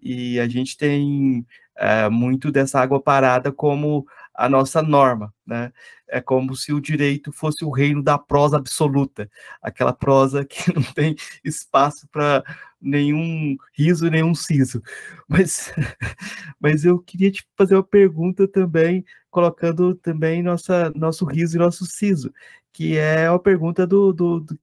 E 0.00 0.38
a 0.40 0.48
gente 0.48 0.76
tem 0.76 1.46
é, 1.76 2.08
muito 2.08 2.50
dessa 2.50 2.80
água 2.80 3.00
parada 3.00 3.52
como 3.52 4.06
a 4.34 4.48
nossa 4.48 4.80
norma, 4.80 5.34
né? 5.44 5.72
É 6.06 6.20
como 6.20 6.54
se 6.56 6.72
o 6.72 6.80
direito 6.80 7.32
fosse 7.32 7.64
o 7.64 7.70
reino 7.70 8.02
da 8.02 8.16
prosa 8.16 8.56
absoluta, 8.56 9.28
aquela 9.60 9.92
prosa 9.92 10.44
que 10.44 10.58
não 10.72 10.82
tem 10.82 11.16
espaço 11.44 12.08
para 12.10 12.44
nenhum 12.80 13.56
riso, 13.76 14.08
nenhum 14.08 14.34
siso. 14.34 14.80
Mas, 15.28 15.72
mas 16.60 16.84
eu 16.84 17.00
queria 17.00 17.30
te 17.32 17.44
fazer 17.56 17.74
uma 17.74 17.82
pergunta 17.82 18.46
também, 18.46 19.04
colocando 19.28 19.94
também 19.96 20.42
nossa, 20.42 20.90
nosso 20.94 21.24
riso 21.24 21.56
e 21.56 21.58
nosso 21.58 21.84
siso, 21.84 22.32
que 22.72 22.96
é 22.96 23.26
a 23.26 23.38
pergunta 23.38 23.86
do, 23.86 24.12
do, 24.12 24.40
do 24.40 24.56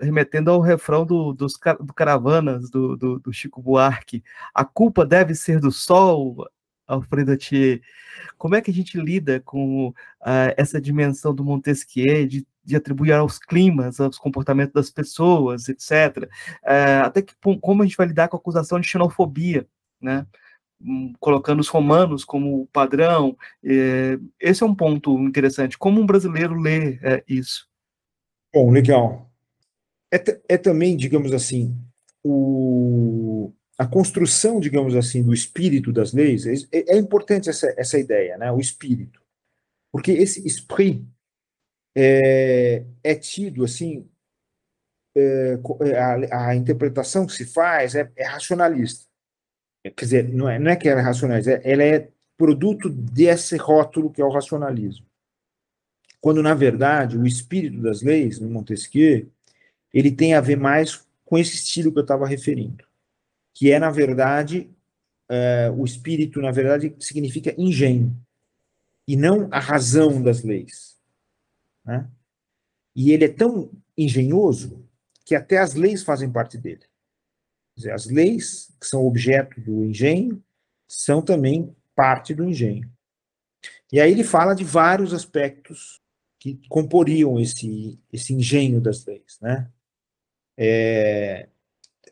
remetendo 0.00 0.50
ao 0.50 0.60
refrão 0.60 1.04
do, 1.04 1.32
dos 1.32 1.54
do 1.80 1.92
Caravanas, 1.92 2.70
do, 2.70 2.96
do, 2.96 3.18
do, 3.18 3.32
Chico 3.32 3.60
Buarque. 3.60 4.22
A 4.54 4.64
culpa 4.64 5.04
deve 5.04 5.34
ser 5.34 5.60
do 5.60 5.70
sol, 5.70 6.48
Alfredo 6.86 7.32
Atier. 7.32 7.80
Como 8.38 8.54
é 8.54 8.62
que 8.62 8.70
a 8.70 8.74
gente 8.74 8.98
lida 8.98 9.40
com 9.40 9.88
uh, 9.88 9.94
essa 10.56 10.80
dimensão 10.80 11.34
do 11.34 11.44
Montesquieu, 11.44 12.26
de, 12.26 12.46
de, 12.64 12.76
atribuir 12.76 13.12
aos 13.12 13.38
climas, 13.38 14.00
aos 14.00 14.18
comportamentos 14.18 14.72
das 14.72 14.90
pessoas, 14.90 15.68
etc. 15.68 16.24
Uh, 16.24 16.28
eh, 16.64 17.00
até 17.04 17.22
que 17.22 17.34
como 17.60 17.82
a 17.82 17.86
gente 17.86 17.96
vai 17.96 18.06
lidar 18.06 18.28
com 18.28 18.36
a 18.36 18.40
acusação 18.40 18.80
de 18.80 18.88
xenofobia, 18.88 19.66
né? 20.00 20.26
Hum, 20.80 21.12
colocando 21.18 21.58
os 21.60 21.68
romanos 21.68 22.24
como 22.24 22.68
padrão. 22.68 23.36
É, 23.64 24.18
esse 24.40 24.62
é 24.62 24.66
um 24.66 24.74
ponto 24.74 25.18
interessante. 25.18 25.76
Como 25.76 26.00
um 26.00 26.06
brasileiro 26.06 26.54
lê 26.54 26.98
é, 27.02 27.24
isso? 27.28 27.68
Bom, 28.54 28.70
legal. 28.70 29.28
É, 30.12 30.22
é 30.48 30.56
também, 30.56 30.96
digamos 30.96 31.32
assim, 31.32 31.76
o, 32.24 33.52
a 33.76 33.86
construção, 33.86 34.60
digamos 34.60 34.94
assim, 34.94 35.22
do 35.22 35.34
espírito 35.34 35.92
das 35.92 36.12
leis. 36.12 36.46
É, 36.46 36.94
é 36.94 36.96
importante 36.96 37.50
essa, 37.50 37.74
essa 37.76 37.98
ideia, 37.98 38.38
né? 38.38 38.50
O 38.52 38.60
espírito, 38.60 39.20
porque 39.92 40.12
esse 40.12 40.46
esprit 40.46 41.04
é, 41.96 42.84
é 43.02 43.14
tido 43.16 43.64
assim. 43.64 44.08
É, 45.16 45.58
é, 45.80 45.98
a, 45.98 46.48
a, 46.50 46.54
interpretação 46.54 47.26
que 47.26 47.32
se 47.32 47.44
faz 47.44 47.96
é, 47.96 48.08
é 48.14 48.24
racionalista 48.24 49.07
quer 49.82 50.04
dizer, 50.04 50.28
não 50.28 50.48
é, 50.48 50.58
não 50.58 50.70
é 50.70 50.76
que 50.76 50.88
ela 50.88 51.00
é 51.00 51.04
racionalista, 51.04 51.52
é, 51.52 51.72
ela 51.72 51.82
é 51.82 52.08
produto 52.36 52.88
desse 52.88 53.56
rótulo 53.56 54.10
que 54.10 54.20
é 54.20 54.24
o 54.24 54.30
racionalismo. 54.30 55.06
Quando, 56.20 56.42
na 56.42 56.54
verdade, 56.54 57.16
o 57.16 57.26
espírito 57.26 57.80
das 57.80 58.02
leis, 58.02 58.40
no 58.40 58.50
Montesquieu, 58.50 59.30
ele 59.92 60.10
tem 60.10 60.34
a 60.34 60.40
ver 60.40 60.56
mais 60.56 61.06
com 61.24 61.38
esse 61.38 61.54
estilo 61.54 61.92
que 61.92 61.98
eu 61.98 62.02
estava 62.02 62.26
referindo, 62.26 62.84
que 63.54 63.70
é, 63.70 63.78
na 63.78 63.90
verdade, 63.90 64.70
é, 65.28 65.70
o 65.76 65.84
espírito, 65.84 66.40
na 66.40 66.50
verdade, 66.50 66.94
significa 66.98 67.54
engenho. 67.58 68.16
e 69.06 69.16
não 69.16 69.48
a 69.50 69.58
razão 69.58 70.22
das 70.22 70.42
leis. 70.42 70.98
Né? 71.84 72.06
E 72.94 73.10
ele 73.10 73.24
é 73.24 73.28
tão 73.28 73.70
engenhoso 73.96 74.84
que 75.24 75.34
até 75.34 75.58
as 75.58 75.74
leis 75.74 76.02
fazem 76.02 76.30
parte 76.30 76.58
dele. 76.58 76.82
Dizer, 77.78 77.92
as 77.92 78.06
leis, 78.06 78.74
que 78.80 78.86
são 78.88 79.06
objeto 79.06 79.60
do 79.60 79.84
engenho, 79.84 80.42
são 80.88 81.22
também 81.22 81.72
parte 81.94 82.34
do 82.34 82.44
engenho. 82.44 82.90
E 83.92 84.00
aí 84.00 84.10
ele 84.10 84.24
fala 84.24 84.52
de 84.52 84.64
vários 84.64 85.14
aspectos 85.14 86.02
que 86.40 86.60
comporiam 86.68 87.38
esse, 87.38 87.96
esse 88.12 88.34
engenho 88.34 88.80
das 88.80 89.04
leis. 89.06 89.38
Né? 89.40 89.70
É, 90.56 91.48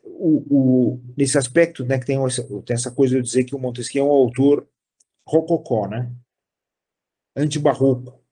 o, 0.05 0.37
o, 0.49 1.01
nesse 1.17 1.37
aspecto, 1.37 1.83
né, 1.83 1.99
que 1.99 2.05
tem 2.05 2.23
essa, 2.23 2.43
tem 2.63 2.73
essa 2.73 2.89
coisa 2.89 3.17
de 3.17 3.21
dizer 3.21 3.43
que 3.43 3.53
o 3.53 3.59
Montesquieu 3.59 4.05
é 4.05 4.07
um 4.07 4.11
autor 4.11 4.65
rococó, 5.27 5.85
né? 5.85 6.09
antibarroco, 7.35 8.23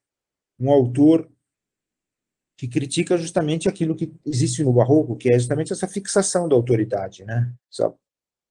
um 0.58 0.70
autor 0.70 1.30
que 2.56 2.66
critica 2.66 3.18
justamente 3.18 3.68
aquilo 3.68 3.94
que 3.94 4.12
existe 4.24 4.64
no 4.64 4.72
barroco, 4.72 5.16
que 5.16 5.28
é 5.28 5.38
justamente 5.38 5.72
essa 5.72 5.86
fixação 5.86 6.48
da 6.48 6.56
autoridade, 6.56 7.24
né? 7.24 7.52
Essa 7.70 7.94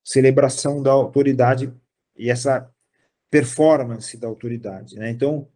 celebração 0.03 0.81
da 0.81 0.91
autoridade 0.91 1.73
e 2.15 2.29
essa 2.29 2.69
performance 3.31 4.15
da 4.17 4.27
autoridade, 4.27 4.95
né? 4.95 5.09
Então, 5.09 5.47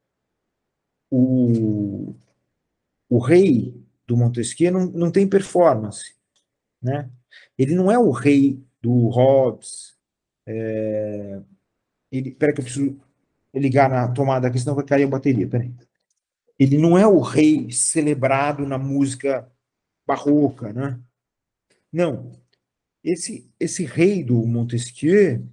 o, 1.12 2.16
o 3.08 3.20
rei 3.20 3.80
do 4.08 4.18
Montesquieu 4.18 4.72
não, 4.72 4.86
não 4.88 5.12
tem 5.12 5.28
performance, 5.28 6.16
né? 6.82 7.10
Ele 7.58 7.76
não 7.76 7.92
é 7.92 8.00
o 8.00 8.10
rei 8.10 8.64
do 8.82 9.10
Hobbes. 9.10 9.96
É, 10.48 11.42
ele, 12.12 12.32
peraí 12.32 12.56
que 12.56 12.62
eu 12.62 12.66
preciso 12.66 13.00
ligar 13.54 13.90
na 13.90 14.08
tomada 14.12 14.48
aqui, 14.48 14.60
senão 14.60 14.76
vai 14.76 14.86
cair 14.86 15.04
a 15.04 15.08
bateria. 15.08 15.48
Peraí. 15.48 15.72
Ele 16.60 16.78
não 16.78 16.98
é 16.98 17.08
o 17.08 17.22
rei 17.22 17.72
celebrado 17.72 18.68
na 18.68 18.78
música 18.78 19.50
barroca, 20.06 20.74
né? 20.74 21.00
Não. 21.92 22.34
Esse, 23.02 23.50
esse 23.58 23.86
rei 23.86 24.24
do 24.24 24.46
Montesquieu 24.46 25.48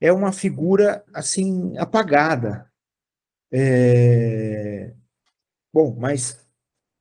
é 0.00 0.12
uma 0.12 0.32
figura 0.32 1.04
assim 1.14 1.78
apagada. 1.78 2.68
É... 3.52 4.92
Bom, 5.72 5.94
mas, 5.96 6.44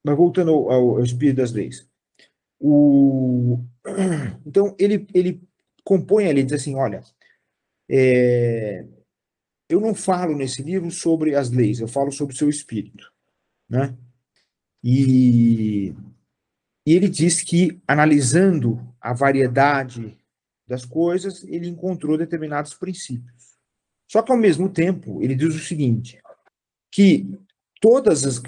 mas 0.04 0.16
voltando 0.16 0.52
ao, 0.52 0.97
ao 0.97 1.04
espírito 1.04 1.38
das 1.38 1.52
leis. 1.52 1.89
O... 2.60 3.66
Então, 4.45 4.76
ele, 4.78 5.08
ele 5.14 5.41
compõe 5.84 6.28
ali, 6.28 6.43
diz 6.43 6.54
assim, 6.54 6.76
olha, 6.76 7.02
é... 7.89 8.86
eu 9.72 9.80
não 9.80 9.95
falo 9.95 10.36
nesse 10.36 10.61
livro 10.61 10.91
sobre 10.91 11.36
as 11.36 11.49
leis, 11.49 11.80
eu 11.80 11.88
falo 11.88 12.11
sobre 12.11 12.34
o 12.34 12.38
seu 12.38 12.49
espírito, 12.49 13.11
né? 13.69 13.95
E, 14.84 15.93
e 16.86 16.93
ele 16.95 17.07
diz 17.07 17.41
que, 17.41 17.82
analisando 17.88 18.80
a 18.99 19.13
variedade 19.13 20.17
das 20.67 20.86
coisas, 20.86 21.43
ele 21.43 21.67
encontrou 21.67 22.17
determinados 22.17 22.74
princípios. 22.74 23.55
Só 24.07 24.22
que, 24.22 24.32
ao 24.32 24.38
mesmo 24.38 24.69
tempo, 24.69 25.22
ele 25.22 25.36
diz 25.36 25.55
o 25.55 25.59
seguinte, 25.59 26.22
que 26.91 27.39
todas 27.80 28.26
as, 28.26 28.41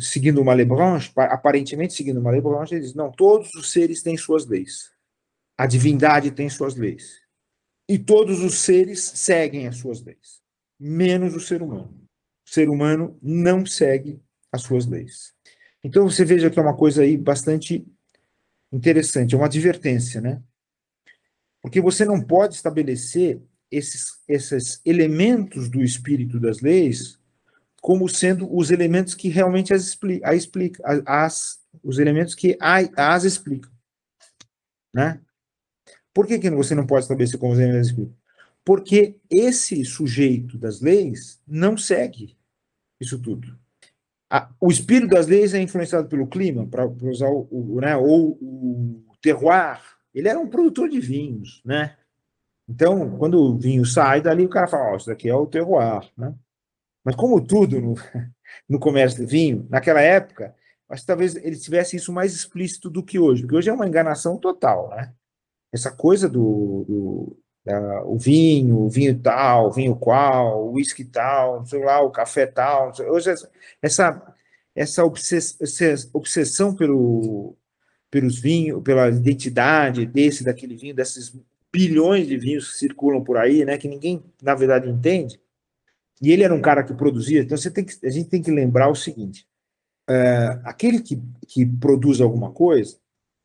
seguindo 0.00 0.40
uma 0.40 0.54
Lebranche, 0.54 1.10
aparentemente 1.16 1.94
seguindo 1.94 2.20
uma 2.20 2.30
Lebranche, 2.30 2.74
ele 2.74 2.82
diz, 2.82 2.94
não, 2.94 3.10
todos 3.10 3.54
os 3.54 3.72
seres 3.72 4.02
têm 4.02 4.16
suas 4.16 4.46
leis. 4.46 4.90
A 5.56 5.66
divindade 5.66 6.30
tem 6.30 6.50
suas 6.50 6.74
leis. 6.74 7.20
E 7.88 7.98
todos 7.98 8.42
os 8.42 8.56
seres 8.58 9.00
seguem 9.00 9.66
as 9.68 9.76
suas 9.76 10.02
leis, 10.02 10.42
menos 10.78 11.34
o 11.34 11.40
ser 11.40 11.62
humano. 11.62 11.92
O 12.46 12.50
ser 12.50 12.68
humano 12.68 13.18
não 13.22 13.64
segue 13.66 14.20
as 14.52 14.62
suas 14.62 14.86
leis. 14.86 15.34
Então 15.82 16.08
você 16.08 16.24
veja 16.24 16.50
que 16.50 16.58
é 16.58 16.62
uma 16.62 16.76
coisa 16.76 17.02
aí 17.02 17.16
bastante 17.16 17.86
interessante, 18.72 19.34
é 19.34 19.38
uma 19.38 19.46
advertência, 19.46 20.20
né? 20.20 20.42
Porque 21.62 21.80
você 21.80 22.04
não 22.04 22.20
pode 22.20 22.54
estabelecer 22.54 23.40
esses, 23.70 24.20
esses 24.28 24.80
elementos 24.84 25.68
do 25.68 25.82
espírito 25.82 26.38
das 26.38 26.60
leis 26.60 27.18
como 27.80 28.08
sendo 28.08 28.52
os 28.52 28.70
elementos 28.70 29.14
que 29.14 29.28
realmente 29.28 29.72
as 29.72 29.82
explica, 29.82 30.28
a 30.28 30.34
explica 30.34 30.82
as, 31.06 31.60
os 31.84 31.98
elementos 31.98 32.34
que 32.34 32.58
as 32.60 33.22
explicam. 33.22 33.70
Né? 34.92 35.20
Por 36.12 36.26
que, 36.26 36.38
que 36.38 36.50
você 36.50 36.74
não 36.74 36.86
pode 36.86 37.04
estabelecer 37.04 37.38
como 37.38 37.52
os 37.52 37.58
elementos 37.60 37.88
explicam? 37.88 38.16
Porque 38.66 39.14
esse 39.30 39.84
sujeito 39.84 40.58
das 40.58 40.80
leis 40.80 41.40
não 41.46 41.78
segue 41.78 42.36
isso 43.00 43.16
tudo. 43.16 43.56
O 44.60 44.72
espírito 44.72 45.10
das 45.10 45.28
leis 45.28 45.54
é 45.54 45.60
influenciado 45.60 46.08
pelo 46.08 46.26
clima, 46.26 46.66
para 46.66 46.84
usar 46.84 47.28
o, 47.28 47.46
o, 47.48 47.80
né, 47.80 47.96
ou 47.96 48.30
o 48.42 49.04
terroir. 49.22 49.80
Ele 50.12 50.28
era 50.28 50.40
um 50.40 50.48
produtor 50.48 50.88
de 50.88 50.98
vinhos, 50.98 51.62
né? 51.64 51.96
Então, 52.68 53.16
quando 53.16 53.40
o 53.40 53.56
vinho 53.56 53.84
sai 53.84 54.20
dali, 54.20 54.44
o 54.44 54.48
cara 54.48 54.66
fala, 54.66 54.94
oh, 54.94 54.96
isso 54.96 55.06
daqui 55.06 55.28
é 55.28 55.34
o 55.34 55.46
terroir, 55.46 56.10
né? 56.16 56.34
Mas 57.04 57.14
como 57.14 57.40
tudo 57.40 57.80
no, 57.80 57.94
no 58.68 58.80
comércio 58.80 59.20
de 59.20 59.26
vinho, 59.26 59.64
naquela 59.70 60.00
época, 60.00 60.56
acho 60.88 61.02
que 61.02 61.06
talvez 61.06 61.36
ele 61.36 61.56
tivesse 61.56 61.94
isso 61.94 62.12
mais 62.12 62.34
explícito 62.34 62.90
do 62.90 63.04
que 63.04 63.16
hoje, 63.16 63.42
porque 63.42 63.54
hoje 63.54 63.70
é 63.70 63.72
uma 63.72 63.86
enganação 63.86 64.36
total, 64.36 64.90
né? 64.90 65.14
Essa 65.72 65.92
coisa 65.92 66.28
do, 66.28 66.84
do 66.88 67.38
da, 67.66 68.04
o 68.04 68.16
vinho, 68.16 68.78
o 68.78 68.88
vinho 68.88 69.18
tal, 69.18 69.68
o 69.68 69.72
vinho 69.72 69.96
qual, 69.96 70.66
o 70.66 70.74
uísque 70.74 71.04
tal, 71.04 71.66
sei 71.66 71.84
lá, 71.84 72.00
o 72.00 72.10
café 72.10 72.46
tal. 72.46 72.92
Hoje 73.10 73.34
essa 73.82 74.34
essa 74.74 75.02
obsessão 75.04 76.74
pelo 76.74 77.56
pelos 78.10 78.38
vinhos, 78.38 78.82
pela 78.82 79.08
identidade 79.08 80.06
desse 80.06 80.44
daquele 80.44 80.76
vinho, 80.76 80.94
desses 80.94 81.34
bilhões 81.72 82.26
de 82.26 82.38
vinhos 82.38 82.72
que 82.72 82.78
circulam 82.78 83.22
por 83.22 83.36
aí, 83.36 83.64
né, 83.64 83.76
que 83.76 83.88
ninguém 83.88 84.22
na 84.42 84.54
verdade 84.54 84.88
entende 84.88 85.38
e 86.20 86.32
ele 86.32 86.42
era 86.42 86.54
um 86.54 86.62
cara 86.62 86.82
que 86.82 86.94
produzia, 86.94 87.42
então 87.42 87.56
você 87.56 87.70
tem 87.70 87.84
que, 87.84 87.94
a 88.06 88.10
gente 88.10 88.28
tem 88.28 88.42
que 88.42 88.50
lembrar 88.50 88.88
o 88.88 88.94
seguinte: 88.94 89.46
é, 90.08 90.60
aquele 90.64 91.00
que, 91.00 91.20
que 91.46 91.66
produz 91.66 92.20
alguma 92.20 92.52
coisa, 92.52 92.96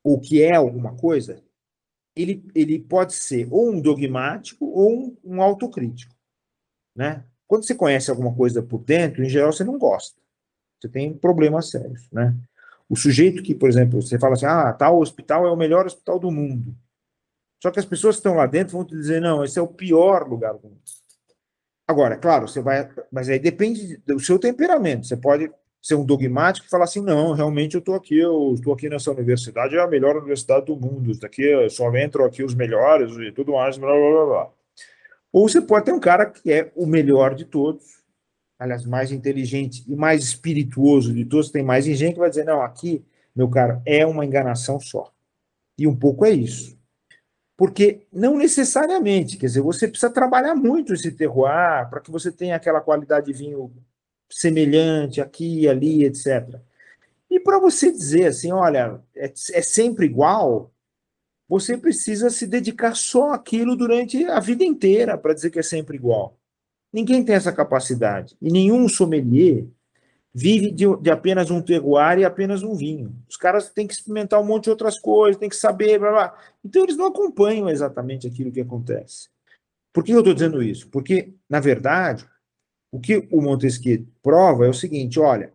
ou 0.04 0.20
que 0.20 0.42
é 0.42 0.56
alguma 0.56 0.96
coisa, 0.96 1.42
ele, 2.16 2.44
ele 2.54 2.80
pode 2.80 3.14
ser 3.14 3.48
ou 3.52 3.72
um 3.72 3.82
dogmático 3.82 4.66
ou 4.66 4.92
um, 4.92 5.18
um 5.24 5.42
autocrítico. 5.42 6.16
Né? 6.96 7.24
Quando 7.48 7.66
você 7.66 7.76
conhece 7.76 8.10
alguma 8.10 8.34
coisa 8.36 8.62
por 8.62 8.80
dentro, 8.80 9.24
em 9.24 9.30
geral 9.30 9.52
você 9.52 9.64
não 9.64 9.78
gosta. 9.78 10.20
Você 10.80 10.90
tem 10.90 11.14
problemas 11.14 11.70
sérios. 11.70 12.10
Né? 12.12 12.36
O 12.90 12.96
sujeito 12.96 13.44
que, 13.44 13.56
por 13.56 13.70
exemplo, 13.70 14.02
você 14.02 14.20
fala 14.20 14.34
assim: 14.34 14.46
ah, 14.46 14.74
tal 14.74 15.00
hospital 15.00 15.46
é 15.46 15.52
o 15.52 15.56
melhor 15.56 15.86
hospital 15.86 16.20
do 16.20 16.32
mundo. 16.32 16.76
Só 17.62 17.70
que 17.72 17.80
as 17.80 17.86
pessoas 17.86 18.16
que 18.16 18.20
estão 18.20 18.36
lá 18.36 18.46
dentro 18.46 18.74
vão 18.74 18.86
te 18.86 18.96
dizer: 18.96 19.22
não, 19.22 19.44
esse 19.44 19.58
é 19.58 19.62
o 19.62 19.68
pior 19.68 20.28
lugar 20.28 20.54
do 20.54 20.68
mundo. 20.68 20.82
Agora, 21.88 22.18
claro, 22.18 22.48
você 22.48 22.62
vai. 22.62 22.90
Mas 23.12 23.30
aí 23.30 23.40
depende 23.40 23.98
do 23.98 24.20
seu 24.20 24.40
temperamento. 24.40 25.06
Você 25.06 25.16
pode 25.16 25.52
ser 25.82 25.96
um 25.96 26.06
dogmático 26.06 26.68
e 26.68 26.70
falar 26.70 26.84
assim: 26.84 27.02
não, 27.02 27.34
realmente 27.34 27.76
eu 27.76 27.80
estou 27.80 27.96
aqui, 27.96 28.18
eu 28.18 28.54
estou 28.54 28.74
aqui 28.74 28.88
nessa 28.88 29.12
universidade, 29.12 29.76
é 29.76 29.80
a 29.80 29.88
melhor 29.88 30.16
universidade 30.16 30.68
do 30.68 30.76
mundo. 30.76 31.18
Daqui 31.20 31.70
só 31.70 31.94
entram 31.98 32.26
aqui 32.26 32.44
os 32.44 32.54
melhores 32.54 33.12
e 33.18 33.32
tudo 33.32 33.54
mais, 33.54 33.78
blá 33.78 33.92
blá 33.92 34.10
blá 34.12 34.26
blá. 34.26 34.50
Ou 35.34 35.48
você 35.48 35.62
pode 35.62 35.86
ter 35.86 35.94
um 35.94 36.00
cara 36.00 36.26
que 36.26 36.52
é 36.52 36.72
o 36.76 36.86
melhor 36.86 37.34
de 37.34 37.46
todos, 37.46 38.04
aliás, 38.60 38.86
mais 38.86 39.12
inteligente 39.12 39.84
e 39.88 39.96
mais 39.96 40.24
espirituoso 40.24 41.14
de 41.14 41.26
todos, 41.26 41.50
tem 41.50 41.64
mais 41.64 41.88
engenho 41.88 42.14
que 42.14 42.20
vai 42.20 42.30
dizer: 42.30 42.46
não, 42.46 42.62
aqui, 42.62 43.04
meu 43.36 43.50
cara, 43.50 43.82
é 43.86 44.06
uma 44.06 44.26
enganação 44.26 44.80
só. 44.80 45.12
E 45.78 45.88
um 45.88 45.96
pouco 45.96 46.26
é 46.26 46.30
isso. 46.32 46.80
Porque 47.58 48.08
não 48.12 48.38
necessariamente, 48.38 49.38
quer 49.38 49.46
dizer, 49.46 49.62
você 49.62 49.88
precisa 49.88 50.12
trabalhar 50.12 50.56
muito 50.56 50.94
esse 50.94 51.12
terroir 51.12 51.88
para 51.90 52.02
que 52.02 52.12
você 52.12 52.32
tenha 52.32 52.56
aquela 52.56 52.82
qualidade 52.82 53.28
de 53.28 53.34
vinho 53.34 53.72
semelhante 54.32 55.22
aqui, 55.22 55.68
ali, 55.68 56.06
etc. 56.06 56.60
E 57.30 57.40
para 57.40 57.60
você 57.60 57.92
dizer 57.92 58.28
assim, 58.28 58.52
olha, 58.52 59.00
é, 59.16 59.26
é 59.54 59.62
sempre 59.62 60.06
igual, 60.06 60.72
você 61.48 61.78
precisa 61.78 62.30
se 62.30 62.48
dedicar 62.48 62.96
só 62.96 63.34
àquilo 63.34 63.76
durante 63.76 64.24
a 64.26 64.40
vida 64.40 64.64
inteira 64.64 65.18
para 65.18 65.34
dizer 65.34 65.50
que 65.50 65.60
é 65.60 65.64
sempre 65.64 65.98
igual. 65.98 66.38
Ninguém 66.92 67.24
tem 67.24 67.36
essa 67.36 67.52
capacidade. 67.52 68.36
E 68.42 68.52
nenhum 68.52 68.88
sommelier 68.88 69.66
vive 70.34 70.72
de, 70.72 70.86
de, 71.02 71.12
apenas 71.12 71.52
um 71.52 71.62
terroir 71.62 72.20
e 72.20 72.26
apenas 72.26 72.64
um 72.64 72.74
vinho. 72.74 73.16
Os 73.30 73.36
caras 73.36 73.70
têm 73.70 73.86
que 73.86 73.94
experimentar 73.94 74.40
um 74.40 74.46
monte 74.46 74.66
de 74.66 74.70
outras 74.70 74.98
coisas, 74.98 75.40
têm 75.40 75.50
que 75.50 75.56
saber, 75.56 76.00
blá, 76.00 76.12
blá. 76.12 76.38
Então 76.64 76.84
eles 76.84 76.98
não 76.98 77.08
acompanham 77.08 77.70
exatamente 77.70 78.28
aquilo 78.28 78.52
que 78.52 78.62
acontece. 78.62 79.30
Por 79.94 80.04
que 80.04 80.14
eu 80.14 80.20
estou 80.20 80.34
dizendo 80.34 80.64
isso? 80.64 80.90
Porque, 80.90 81.34
na 81.50 81.60
verdade, 81.60 82.26
o 82.92 83.00
que 83.00 83.28
o 83.32 83.42
Montesquieu 83.42 84.06
prova 84.22 84.66
é 84.66 84.70
o 84.70 84.74
seguinte: 84.74 85.20
olha, 85.20 85.54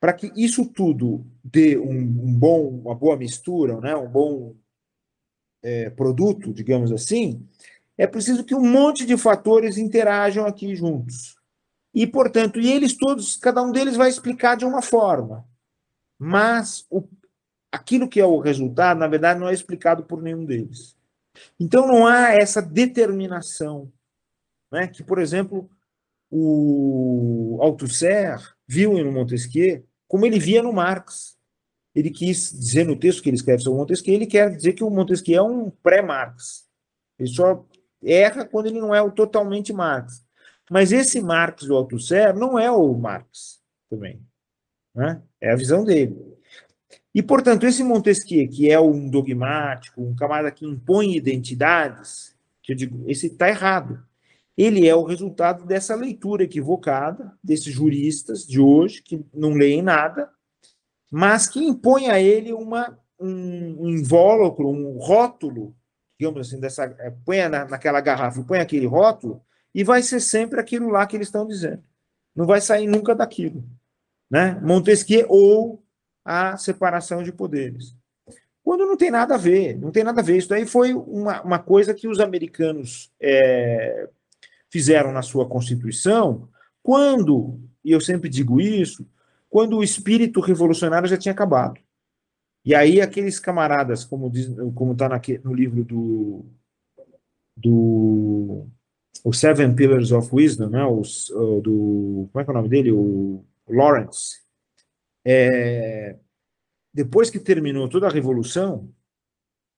para 0.00 0.12
que 0.12 0.32
isso 0.36 0.66
tudo 0.66 1.26
dê 1.44 1.78
um, 1.78 1.90
um, 1.90 2.34
bom, 2.34 2.68
uma 2.68 2.94
boa 2.94 3.16
mistura, 3.16 3.80
né, 3.80 3.94
um 3.94 4.08
bom 4.08 4.54
é, 5.62 5.90
produto, 5.90 6.52
digamos 6.52 6.90
assim, 6.92 7.46
é 7.98 8.06
preciso 8.06 8.44
que 8.44 8.54
um 8.54 8.64
monte 8.64 9.04
de 9.06 9.16
fatores 9.16 9.78
interajam 9.78 10.46
aqui 10.46 10.74
juntos. 10.74 11.36
E, 11.94 12.06
portanto, 12.06 12.60
e 12.60 12.70
eles 12.70 12.94
todos, 12.94 13.36
cada 13.36 13.62
um 13.62 13.72
deles 13.72 13.96
vai 13.96 14.08
explicar 14.08 14.56
de 14.56 14.66
uma 14.66 14.82
forma. 14.82 15.46
Mas 16.18 16.86
o, 16.90 17.02
aquilo 17.72 18.08
que 18.08 18.20
é 18.20 18.26
o 18.26 18.38
resultado, 18.38 18.98
na 18.98 19.08
verdade, 19.08 19.40
não 19.40 19.48
é 19.48 19.54
explicado 19.54 20.04
por 20.04 20.22
nenhum 20.22 20.44
deles. 20.44 20.94
Então 21.58 21.86
não 21.86 22.06
há 22.06 22.32
essa 22.32 22.60
determinação, 22.60 23.90
né? 24.70 24.88
que, 24.88 25.02
por 25.02 25.18
exemplo, 25.18 25.70
o 26.30 27.58
Althusser 27.60 28.38
viu 28.66 28.92
no 29.02 29.12
Montesquieu 29.12 29.84
como 30.08 30.26
ele 30.26 30.38
via 30.38 30.62
no 30.62 30.72
Marx. 30.72 31.36
Ele 31.94 32.10
quis 32.10 32.52
dizer 32.52 32.84
no 32.84 32.96
texto 32.96 33.22
que 33.22 33.30
ele 33.30 33.36
escreve 33.36 33.62
sobre 33.62 33.78
Montesquieu, 33.78 34.14
ele 34.14 34.26
quer 34.26 34.54
dizer 34.54 34.74
que 34.74 34.84
o 34.84 34.90
Montesquieu 34.90 35.38
é 35.38 35.42
um 35.42 35.70
pré-Marx. 35.70 36.66
Ele 37.18 37.28
só 37.28 37.64
erra 38.04 38.44
quando 38.44 38.66
ele 38.66 38.80
não 38.80 38.94
é 38.94 39.00
o 39.00 39.10
totalmente 39.10 39.72
Marx. 39.72 40.24
Mas 40.70 40.92
esse 40.92 41.20
Marx 41.20 41.64
do 41.64 41.74
Althusser 41.74 42.34
não 42.34 42.58
é 42.58 42.70
o 42.70 42.92
Marx 42.92 43.60
também. 43.88 44.20
Né? 44.94 45.22
É 45.40 45.52
a 45.52 45.56
visão 45.56 45.84
dele. 45.84 46.16
E, 47.14 47.22
portanto, 47.22 47.64
esse 47.64 47.82
Montesquieu, 47.82 48.46
que 48.46 48.70
é 48.70 48.78
um 48.78 49.08
dogmático, 49.08 50.02
um 50.02 50.14
camarada 50.14 50.50
que 50.50 50.66
impõe 50.66 51.16
identidades, 51.16 52.36
que 52.62 52.72
eu 52.72 52.76
digo, 52.76 53.08
esse 53.08 53.28
está 53.28 53.48
errado. 53.48 54.04
Ele 54.56 54.88
é 54.88 54.94
o 54.94 55.04
resultado 55.04 55.66
dessa 55.66 55.94
leitura 55.94 56.44
equivocada 56.44 57.32
desses 57.44 57.72
juristas 57.72 58.46
de 58.46 58.58
hoje, 58.58 59.02
que 59.02 59.24
não 59.34 59.52
leem 59.52 59.82
nada, 59.82 60.30
mas 61.10 61.46
que 61.46 61.62
impõe 61.62 62.08
a 62.08 62.18
ele 62.18 62.52
uma, 62.52 62.98
um, 63.20 63.84
um 63.84 63.88
invólucro, 63.90 64.68
um 64.68 64.98
rótulo, 64.98 65.76
digamos 66.18 66.46
assim, 66.46 66.58
dessa, 66.58 66.84
é, 66.98 67.10
põe 67.24 67.46
na, 67.48 67.66
naquela 67.66 68.00
garrafa, 68.00 68.42
põe 68.44 68.58
aquele 68.58 68.86
rótulo, 68.86 69.42
e 69.74 69.84
vai 69.84 70.02
ser 70.02 70.20
sempre 70.20 70.58
aquilo 70.58 70.88
lá 70.88 71.06
que 71.06 71.16
eles 71.16 71.28
estão 71.28 71.46
dizendo. 71.46 71.82
Não 72.34 72.46
vai 72.46 72.60
sair 72.60 72.86
nunca 72.86 73.14
daquilo. 73.14 73.62
Né? 74.30 74.58
Montesquieu 74.62 75.26
ou 75.28 75.82
a 76.24 76.56
separação 76.56 77.22
de 77.22 77.30
poderes. 77.30 77.94
Quando 78.64 78.84
não 78.84 78.96
tem 78.96 79.10
nada 79.10 79.34
a 79.34 79.38
ver, 79.38 79.78
não 79.78 79.92
tem 79.92 80.02
nada 80.02 80.20
a 80.20 80.24
ver. 80.24 80.38
Isso 80.38 80.48
daí 80.48 80.66
foi 80.66 80.92
uma, 80.92 81.40
uma 81.42 81.58
coisa 81.58 81.94
que 81.94 82.08
os 82.08 82.18
americanos 82.18 83.12
é, 83.20 84.08
fizeram 84.70 85.12
na 85.12 85.22
sua 85.22 85.48
Constituição, 85.48 86.48
quando, 86.82 87.60
e 87.84 87.92
eu 87.92 88.00
sempre 88.00 88.28
digo 88.28 88.60
isso, 88.60 89.08
quando 89.48 89.76
o 89.76 89.82
espírito 89.82 90.40
revolucionário 90.40 91.08
já 91.08 91.16
tinha 91.16 91.32
acabado. 91.32 91.80
E 92.64 92.74
aí 92.74 93.00
aqueles 93.00 93.38
camaradas, 93.38 94.04
como 94.04 94.28
diz, 94.28 94.48
como 94.74 94.92
está 94.92 95.08
no 95.44 95.54
livro 95.54 95.84
do, 95.84 96.46
do 97.56 98.66
o 99.24 99.32
Seven 99.32 99.74
Pillars 99.74 100.12
of 100.12 100.28
Wisdom, 100.32 100.68
né, 100.68 100.84
os, 100.84 101.28
do, 101.62 102.28
como 102.32 102.40
é 102.40 102.44
que 102.44 102.50
é 102.50 102.52
o 102.52 102.56
nome 102.56 102.68
dele? 102.68 102.92
O 102.92 103.44
Lawrence, 103.68 104.40
é, 105.24 106.16
depois 106.92 107.30
que 107.30 107.38
terminou 107.38 107.88
toda 107.88 108.06
a 108.06 108.10
revolução 108.10 108.88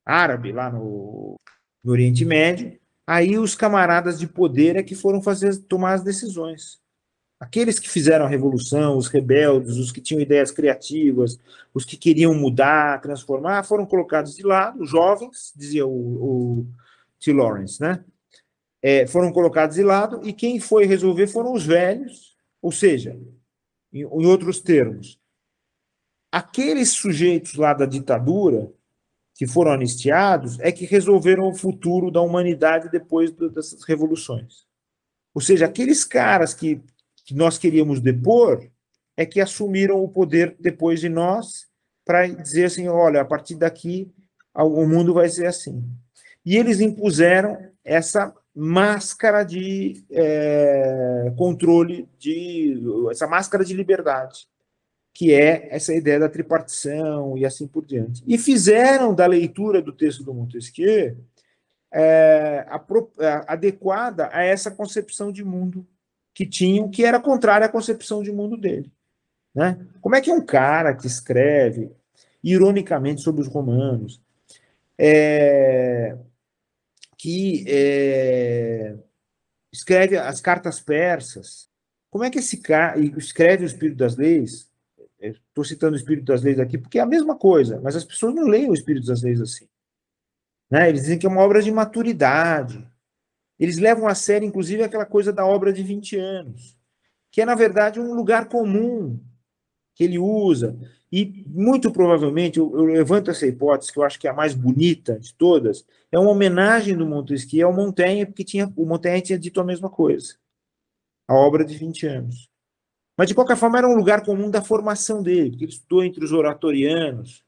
árabe 0.04 0.52
lá 0.52 0.70
no, 0.70 1.36
no 1.84 1.92
Oriente 1.92 2.24
Médio, 2.24 2.78
aí 3.08 3.38
os 3.38 3.54
camaradas 3.54 4.18
de 4.18 4.28
poder 4.28 4.76
é 4.76 4.82
que 4.82 4.94
foram 4.94 5.22
fazer 5.22 5.56
tomar 5.62 5.94
as 5.94 6.02
decisões. 6.02 6.78
Aqueles 7.40 7.78
que 7.78 7.88
fizeram 7.88 8.26
a 8.26 8.28
revolução, 8.28 8.98
os 8.98 9.08
rebeldes, 9.08 9.76
os 9.76 9.90
que 9.90 10.02
tinham 10.02 10.20
ideias 10.20 10.50
criativas, 10.50 11.38
os 11.72 11.86
que 11.86 11.96
queriam 11.96 12.34
mudar, 12.34 13.00
transformar, 13.00 13.62
foram 13.62 13.86
colocados 13.86 14.36
de 14.36 14.42
lado, 14.42 14.82
os 14.82 14.90
jovens, 14.90 15.54
dizia 15.56 15.86
o, 15.86 15.90
o 15.90 16.66
T. 17.18 17.32
Lawrence, 17.32 17.80
né? 17.80 18.04
É, 18.82 19.06
foram 19.06 19.32
colocados 19.32 19.76
de 19.76 19.82
lado, 19.82 20.20
e 20.22 20.30
quem 20.30 20.60
foi 20.60 20.84
resolver 20.84 21.28
foram 21.28 21.54
os 21.54 21.64
velhos, 21.64 22.36
ou 22.60 22.70
seja, 22.70 23.18
em, 23.90 24.00
em 24.00 24.26
outros 24.26 24.60
termos, 24.60 25.18
aqueles 26.30 26.90
sujeitos 26.90 27.54
lá 27.54 27.72
da 27.72 27.86
ditadura 27.86 28.70
que 29.38 29.46
foram 29.46 29.70
anistiados 29.70 30.58
é 30.58 30.72
que 30.72 30.84
resolveram 30.84 31.48
o 31.48 31.54
futuro 31.54 32.10
da 32.10 32.20
humanidade 32.20 32.90
depois 32.90 33.30
dessas 33.30 33.84
revoluções. 33.84 34.66
Ou 35.32 35.40
seja, 35.40 35.66
aqueles 35.66 36.04
caras 36.04 36.52
que, 36.52 36.82
que 37.24 37.34
nós 37.34 37.56
queríamos 37.56 38.00
depor 38.00 38.68
é 39.16 39.24
que 39.24 39.40
assumiram 39.40 40.02
o 40.02 40.08
poder 40.08 40.56
depois 40.58 40.98
de 40.98 41.08
nós 41.08 41.68
para 42.04 42.26
dizer 42.26 42.64
assim, 42.64 42.88
olha, 42.88 43.20
a 43.20 43.24
partir 43.24 43.54
daqui 43.54 44.12
o 44.52 44.84
mundo 44.84 45.14
vai 45.14 45.28
ser 45.28 45.46
assim. 45.46 45.88
E 46.44 46.56
eles 46.56 46.80
impuseram 46.80 47.56
essa 47.84 48.34
máscara 48.52 49.44
de 49.44 50.04
é, 50.10 51.32
controle, 51.36 52.08
de 52.18 52.82
essa 53.08 53.28
máscara 53.28 53.64
de 53.64 53.72
liberdade 53.72 54.48
que 55.18 55.34
é 55.34 55.66
essa 55.74 55.92
ideia 55.92 56.20
da 56.20 56.28
tripartição 56.28 57.36
e 57.36 57.44
assim 57.44 57.66
por 57.66 57.84
diante. 57.84 58.22
E 58.24 58.38
fizeram 58.38 59.12
da 59.12 59.26
leitura 59.26 59.82
do 59.82 59.92
texto 59.92 60.22
do 60.22 60.32
Montesquieu 60.32 61.16
é, 61.92 62.64
a, 62.68 62.76
a, 62.76 63.52
adequada 63.52 64.30
a 64.32 64.44
essa 64.44 64.70
concepção 64.70 65.32
de 65.32 65.42
mundo 65.42 65.84
que 66.32 66.46
tinham, 66.46 66.88
que 66.88 67.04
era 67.04 67.18
contrária 67.18 67.66
à 67.66 67.68
concepção 67.68 68.22
de 68.22 68.30
mundo 68.30 68.56
dele. 68.56 68.92
Né? 69.52 69.84
Como 70.00 70.14
é 70.14 70.20
que 70.20 70.30
um 70.30 70.40
cara 70.40 70.94
que 70.94 71.08
escreve 71.08 71.90
ironicamente 72.40 73.20
sobre 73.20 73.42
os 73.42 73.48
romanos, 73.48 74.22
é, 74.96 76.16
que 77.16 77.64
é, 77.66 78.94
escreve 79.72 80.16
as 80.16 80.40
cartas 80.40 80.78
persas, 80.78 81.68
como 82.08 82.22
é 82.22 82.30
que 82.30 82.38
esse 82.38 82.58
cara 82.58 82.96
escreve 83.00 83.64
o 83.64 83.66
Espírito 83.66 83.96
das 83.96 84.16
Leis 84.16 84.67
Estou 85.20 85.64
citando 85.64 85.94
o 85.94 85.96
Espírito 85.98 86.26
das 86.26 86.42
Leis 86.42 86.60
aqui 86.60 86.78
porque 86.78 86.98
é 86.98 87.02
a 87.02 87.06
mesma 87.06 87.36
coisa, 87.36 87.80
mas 87.82 87.96
as 87.96 88.04
pessoas 88.04 88.34
não 88.34 88.46
leem 88.46 88.70
o 88.70 88.74
Espírito 88.74 89.06
das 89.06 89.22
Leis 89.22 89.40
assim. 89.40 89.68
Né? 90.70 90.88
Eles 90.88 91.02
dizem 91.02 91.18
que 91.18 91.26
é 91.26 91.28
uma 91.28 91.40
obra 91.40 91.62
de 91.62 91.72
maturidade. 91.72 92.86
Eles 93.58 93.78
levam 93.78 94.06
a 94.06 94.14
sério, 94.14 94.46
inclusive, 94.46 94.82
aquela 94.82 95.06
coisa 95.06 95.32
da 95.32 95.44
obra 95.44 95.72
de 95.72 95.82
20 95.82 96.16
anos, 96.16 96.76
que 97.30 97.40
é, 97.40 97.44
na 97.44 97.54
verdade, 97.54 97.98
um 97.98 98.14
lugar 98.14 98.48
comum 98.48 99.18
que 99.94 100.04
ele 100.04 100.18
usa. 100.18 100.78
E, 101.10 101.44
muito 101.48 101.90
provavelmente, 101.90 102.58
eu, 102.58 102.70
eu 102.78 102.84
levanto 102.84 103.30
essa 103.30 103.46
hipótese, 103.46 103.92
que 103.92 103.98
eu 103.98 104.04
acho 104.04 104.20
que 104.20 104.28
é 104.28 104.30
a 104.30 104.34
mais 104.34 104.54
bonita 104.54 105.18
de 105.18 105.34
todas, 105.34 105.84
é 106.12 106.18
uma 106.18 106.30
homenagem 106.30 106.96
do 106.96 107.06
Montesquieu 107.06 107.66
ao 107.66 107.74
Montaigne, 107.74 108.26
porque 108.26 108.44
tinha, 108.44 108.72
o 108.76 108.86
Montaigne 108.86 109.22
tinha 109.22 109.38
dito 109.38 109.60
a 109.60 109.64
mesma 109.64 109.90
coisa. 109.90 110.36
A 111.26 111.34
obra 111.34 111.64
de 111.64 111.76
20 111.76 112.06
anos. 112.06 112.47
Mas, 113.18 113.26
de 113.26 113.34
qualquer 113.34 113.56
forma, 113.56 113.78
era 113.78 113.88
um 113.88 113.96
lugar 113.96 114.22
comum 114.22 114.48
da 114.48 114.62
formação 114.62 115.20
dele, 115.20 115.50
porque 115.50 115.64
ele 115.64 115.72
estudou 115.72 116.04
entre 116.04 116.24
os 116.24 116.30
oratorianos. 116.30 117.42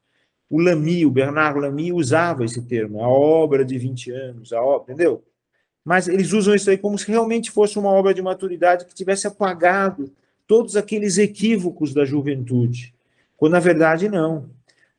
O 0.51 0.61
Lamy, 0.61 1.07
o 1.07 1.11
Bernard 1.13 1.61
Lamy, 1.61 1.93
usava 1.93 2.45
esse 2.45 2.61
termo, 2.63 3.05
a 3.05 3.09
obra 3.09 3.65
de 3.65 3.79
20 3.79 4.11
anos, 4.11 4.53
a 4.53 4.61
obra, 4.61 4.93
entendeu? 4.93 5.23
Mas 5.85 6.09
eles 6.09 6.33
usam 6.33 6.57
isso 6.57 6.69
aí 6.69 6.77
como 6.77 6.99
se 6.99 7.07
realmente 7.07 7.53
fosse 7.53 7.79
uma 7.79 7.89
obra 7.89 8.13
de 8.13 8.21
maturidade 8.21 8.85
que 8.85 8.93
tivesse 8.93 9.29
apagado 9.29 10.13
todos 10.45 10.75
aqueles 10.75 11.19
equívocos 11.19 11.95
da 11.95 12.05
juventude, 12.05 12.93
quando 13.37 13.53
na 13.53 13.61
verdade 13.61 14.09
não. 14.09 14.51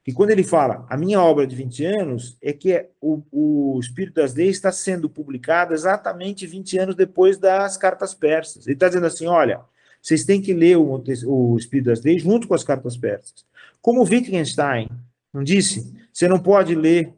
E 0.07 0.13
quando 0.13 0.31
ele 0.31 0.43
fala, 0.43 0.85
a 0.89 0.95
minha 0.95 1.21
obra 1.21 1.45
de 1.45 1.53
20 1.53 1.83
anos, 1.83 2.37
é 2.41 2.53
que 2.53 2.71
é 2.71 2.89
o, 3.01 3.21
o 3.29 3.77
Espírito 3.77 4.15
das 4.15 4.33
Leis 4.33 4.55
está 4.55 4.71
sendo 4.71 5.09
publicado 5.09 5.73
exatamente 5.73 6.47
20 6.47 6.77
anos 6.77 6.95
depois 6.95 7.37
das 7.37 7.75
cartas 7.75 8.13
persas. 8.13 8.65
Ele 8.65 8.75
está 8.75 8.87
dizendo 8.87 9.05
assim: 9.05 9.27
olha, 9.27 9.59
vocês 10.01 10.25
têm 10.25 10.41
que 10.41 10.53
ler 10.53 10.77
o, 10.77 11.03
o 11.27 11.57
Espírito 11.57 11.85
das 11.85 12.01
Leis 12.01 12.23
junto 12.23 12.47
com 12.47 12.53
as 12.53 12.63
cartas 12.63 12.97
persas. 12.97 13.45
Como 13.81 14.03
Wittgenstein 14.03 14.89
não 15.33 15.43
disse, 15.43 15.93
você 16.11 16.27
não 16.27 16.39
pode 16.39 16.75
ler 16.75 17.13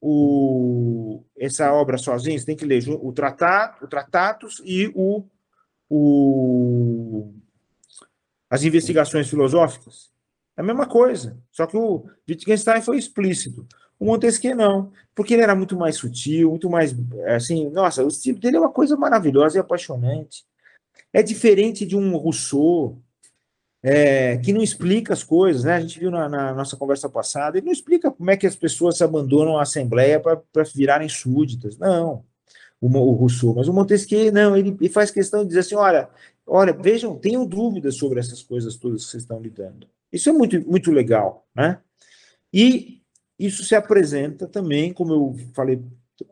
o, 0.00 1.22
essa 1.36 1.72
obra 1.72 1.98
sozinho, 1.98 2.38
você 2.38 2.46
tem 2.46 2.56
que 2.56 2.64
ler 2.64 2.84
o 2.88 3.12
tratado, 3.12 3.84
o 3.84 3.88
Tratatus 3.88 4.62
e 4.64 4.90
o, 4.94 5.24
o, 5.90 7.32
as 8.48 8.62
investigações 8.62 9.28
filosóficas. 9.28 10.10
É 10.56 10.60
a 10.60 10.64
mesma 10.64 10.86
coisa, 10.86 11.36
só 11.52 11.66
que 11.66 11.76
o 11.76 12.06
Wittgenstein 12.28 12.80
foi 12.80 12.98
explícito. 12.98 13.66
O 13.98 14.06
Montesquieu 14.06 14.54
não, 14.54 14.92
porque 15.14 15.34
ele 15.34 15.42
era 15.42 15.54
muito 15.54 15.76
mais 15.76 15.96
sutil, 15.96 16.50
muito 16.50 16.70
mais, 16.70 16.94
assim, 17.34 17.68
nossa, 17.70 18.04
o 18.04 18.08
estilo 18.08 18.38
dele 18.38 18.56
é 18.56 18.60
uma 18.60 18.70
coisa 18.70 18.96
maravilhosa 18.96 19.58
e 19.58 19.60
apaixonante. 19.60 20.44
É 21.12 21.22
diferente 21.22 21.86
de 21.86 21.96
um 21.96 22.16
Rousseau, 22.16 23.00
é, 23.82 24.36
que 24.38 24.52
não 24.52 24.62
explica 24.62 25.12
as 25.12 25.22
coisas, 25.22 25.64
né? 25.64 25.74
A 25.74 25.80
gente 25.80 25.98
viu 25.98 26.10
na, 26.10 26.28
na, 26.28 26.54
nossa 26.54 26.76
conversa 26.76 27.08
passada, 27.08 27.56
ele 27.56 27.66
não 27.66 27.72
explica 27.72 28.10
como 28.10 28.30
é 28.30 28.36
que 28.36 28.46
as 28.46 28.56
pessoas 28.56 29.00
abandonam 29.00 29.58
à 29.58 29.62
Assembleia 29.62 30.20
para 30.20 30.42
virarem 30.74 31.08
súditas. 31.08 31.78
Não, 31.78 32.24
o, 32.80 32.86
o, 32.86 33.12
Rousseau. 33.12 33.54
Mas 33.54 33.68
o 33.68 33.72
Montesquieu, 33.72 34.32
não, 34.32 34.56
ele, 34.56 34.76
ele, 34.80 34.88
faz 34.88 35.10
questão 35.10 35.42
de 35.42 35.48
dizer 35.48 35.60
assim: 35.60 35.74
olha, 35.76 36.08
olha, 36.46 36.72
vejam, 36.72 37.16
tenham 37.16 37.46
dúvidas 37.46 37.96
sobre 37.96 38.18
essas 38.18 38.42
coisas 38.42 38.76
todas 38.76 39.04
que 39.04 39.10
vocês 39.10 39.22
estão 39.22 39.40
lidando. 39.40 39.86
Isso 40.12 40.28
é 40.28 40.32
muito, 40.32 40.60
muito 40.68 40.90
legal, 40.90 41.46
né? 41.54 41.80
E 42.52 43.02
isso 43.38 43.62
se 43.64 43.74
apresenta 43.74 44.46
também, 44.48 44.92
como 44.92 45.12
eu 45.12 45.36
falei 45.54 45.80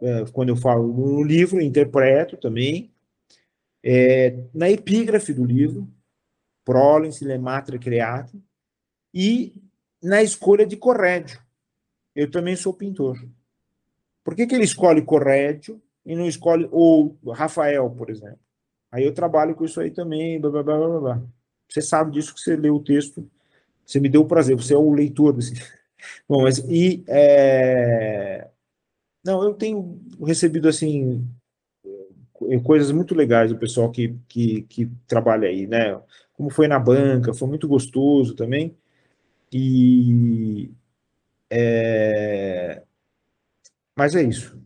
é, 0.01 0.25
quando 0.33 0.49
eu 0.49 0.57
falo 0.57 0.89
no 0.89 1.23
livro, 1.23 1.61
interpreto 1.61 2.37
também, 2.37 2.91
é, 3.89 4.37
na 4.53 4.69
epígrafe 4.69 5.33
do 5.33 5.45
livro, 5.45 5.89
Prolens, 6.65 7.21
Lematra 7.21 7.79
Creata, 7.79 8.37
e 9.15 9.63
na 10.03 10.25
escolha 10.25 10.67
de 10.67 10.77
Corrédio. 10.77 11.41
Eu 12.13 12.29
também 12.29 12.57
sou 12.57 12.75
pintor. 12.75 13.17
Por 14.25 14.35
que, 14.35 14.45
que 14.45 14.57
ele 14.57 14.65
escolhe 14.65 15.03
Corrédio 15.03 15.81
e 16.05 16.17
não 16.17 16.27
escolhe 16.27 16.69
ou 16.73 17.17
Rafael, 17.29 17.89
por 17.91 18.11
exemplo? 18.11 18.41
Aí 18.91 19.05
eu 19.05 19.15
trabalho 19.15 19.55
com 19.55 19.65
isso 19.65 19.81
aí 19.81 19.93
também, 19.93 20.41
blá, 20.41 20.51
blá, 20.51 20.63
blá, 20.65 20.79
blá, 20.79 21.01
blá. 21.01 21.23
Você 21.69 21.81
sabe 21.81 22.11
disso 22.11 22.35
que 22.35 22.41
você 22.41 22.57
leu 22.57 22.75
o 22.75 22.83
texto, 22.83 23.31
você 23.85 24.01
me 24.01 24.09
deu 24.09 24.23
o 24.23 24.27
prazer, 24.27 24.57
você 24.57 24.75
é 24.75 24.77
o 24.77 24.93
leitor 24.93 25.33
desse. 25.33 25.55
Bom, 26.29 26.43
mas 26.43 26.59
e 26.59 27.05
é... 27.07 28.49
não, 29.25 29.45
eu 29.45 29.55
tenho 29.55 30.01
recebido 30.25 30.69
assim 30.69 31.25
coisas 32.63 32.91
muito 32.91 33.15
legais 33.15 33.51
do 33.51 33.59
pessoal 33.59 33.91
que, 33.91 34.17
que, 34.29 34.63
que 34.63 34.91
trabalha 35.07 35.49
aí, 35.49 35.67
né? 35.67 36.01
Como 36.35 36.51
foi 36.51 36.69
na 36.69 36.79
banca, 36.79 37.35
foi 37.35 37.49
muito 37.49 37.67
gostoso 37.69 38.35
também. 38.35 38.77
E 39.53 40.71
é... 41.51 42.83
mas 43.97 44.15
é 44.15 44.23
isso. 44.23 44.61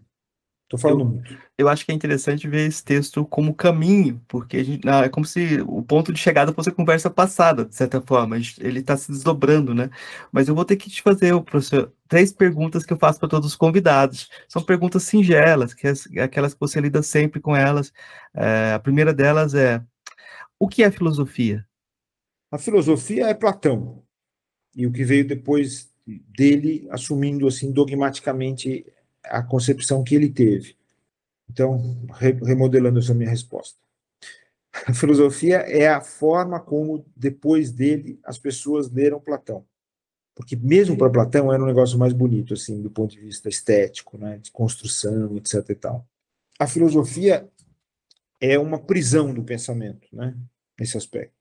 Estou 0.71 0.79
falando 0.79 1.01
eu, 1.01 1.07
muito. 1.07 1.39
Eu 1.59 1.69
acho 1.69 1.85
que 1.85 1.91
é 1.91 1.95
interessante 1.95 2.47
ver 2.47 2.69
esse 2.69 2.85
texto 2.85 3.27
como 3.27 3.53
caminho, 3.53 4.23
porque 4.29 4.63
gente, 4.63 4.89
é 4.89 5.09
como 5.09 5.27
se 5.27 5.61
o 5.67 5.83
ponto 5.83 6.13
de 6.13 6.21
chegada 6.21 6.53
fosse 6.53 6.69
a 6.69 6.73
conversa 6.73 7.11
passada, 7.11 7.65
de 7.65 7.75
certa 7.75 8.01
forma. 8.01 8.37
Ele 8.37 8.79
está 8.79 8.97
se 8.97 9.11
desdobrando, 9.11 9.75
né? 9.75 9.91
Mas 10.31 10.47
eu 10.47 10.55
vou 10.55 10.65
ter 10.65 10.77
que 10.77 10.89
te 10.89 11.03
fazer, 11.03 11.39
professor, 11.43 11.93
três 12.07 12.33
perguntas 12.33 12.87
que 12.87 12.93
eu 12.93 12.99
faço 12.99 13.19
para 13.19 13.29
todos 13.29 13.49
os 13.49 13.57
convidados. 13.57 14.31
São 14.47 14.63
perguntas 14.63 15.03
singelas, 15.03 15.75
que 15.75 15.89
é 15.89 16.23
aquelas 16.23 16.55
que 16.55 16.61
você 16.61 16.81
lida 16.81 17.03
sempre 17.03 17.41
com 17.41 17.57
elas. 17.57 17.93
É, 18.33 18.73
a 18.73 18.79
primeira 18.79 19.13
delas 19.13 19.55
é: 19.55 19.83
o 20.57 20.69
que 20.69 20.85
é 20.85 20.91
filosofia? 20.93 21.67
A 22.49 22.59
filosofia 22.59 23.27
é 23.27 23.35
Platão. 23.35 24.05
E 24.77 24.87
o 24.87 24.93
que 24.93 25.03
veio 25.03 25.27
depois 25.27 25.91
dele 26.07 26.87
assumindo 26.91 27.49
assim 27.49 27.73
dogmaticamente 27.73 28.87
a 29.25 29.43
concepção 29.43 30.03
que 30.03 30.15
ele 30.15 30.31
teve. 30.31 30.77
Então, 31.49 32.07
remodelando 32.45 32.99
essa 32.99 33.15
minha 33.15 33.29
resposta. 33.29 33.79
A 34.87 34.95
filosofia 34.95 35.59
é 35.59 35.89
a 35.89 36.01
forma 36.01 36.61
como, 36.61 37.05
depois 37.17 37.73
dele, 37.73 38.21
as 38.23 38.39
pessoas 38.39 38.91
leram 38.91 39.21
Platão. 39.21 39.65
Porque 40.35 40.55
mesmo 40.57 40.97
para 40.97 41.11
Platão 41.11 41.53
era 41.53 41.63
um 41.63 41.67
negócio 41.67 41.99
mais 41.99 42.13
bonito, 42.13 42.55
assim, 42.55 42.81
do 42.81 42.91
ponto 42.91 43.11
de 43.11 43.21
vista 43.21 43.49
estético, 43.49 44.17
né, 44.17 44.39
de 44.39 44.51
construção, 44.51 45.37
etc 45.37 45.69
e 45.69 45.75
tal. 45.75 46.07
A 46.59 46.67
filosofia 46.67 47.49
é 48.41 48.59
uma 48.59 48.79
prisão 48.79 49.35
do 49.35 49.43
pensamento, 49.43 50.09
né, 50.13 50.35
nesse 50.79 50.97
aspecto. 50.97 51.35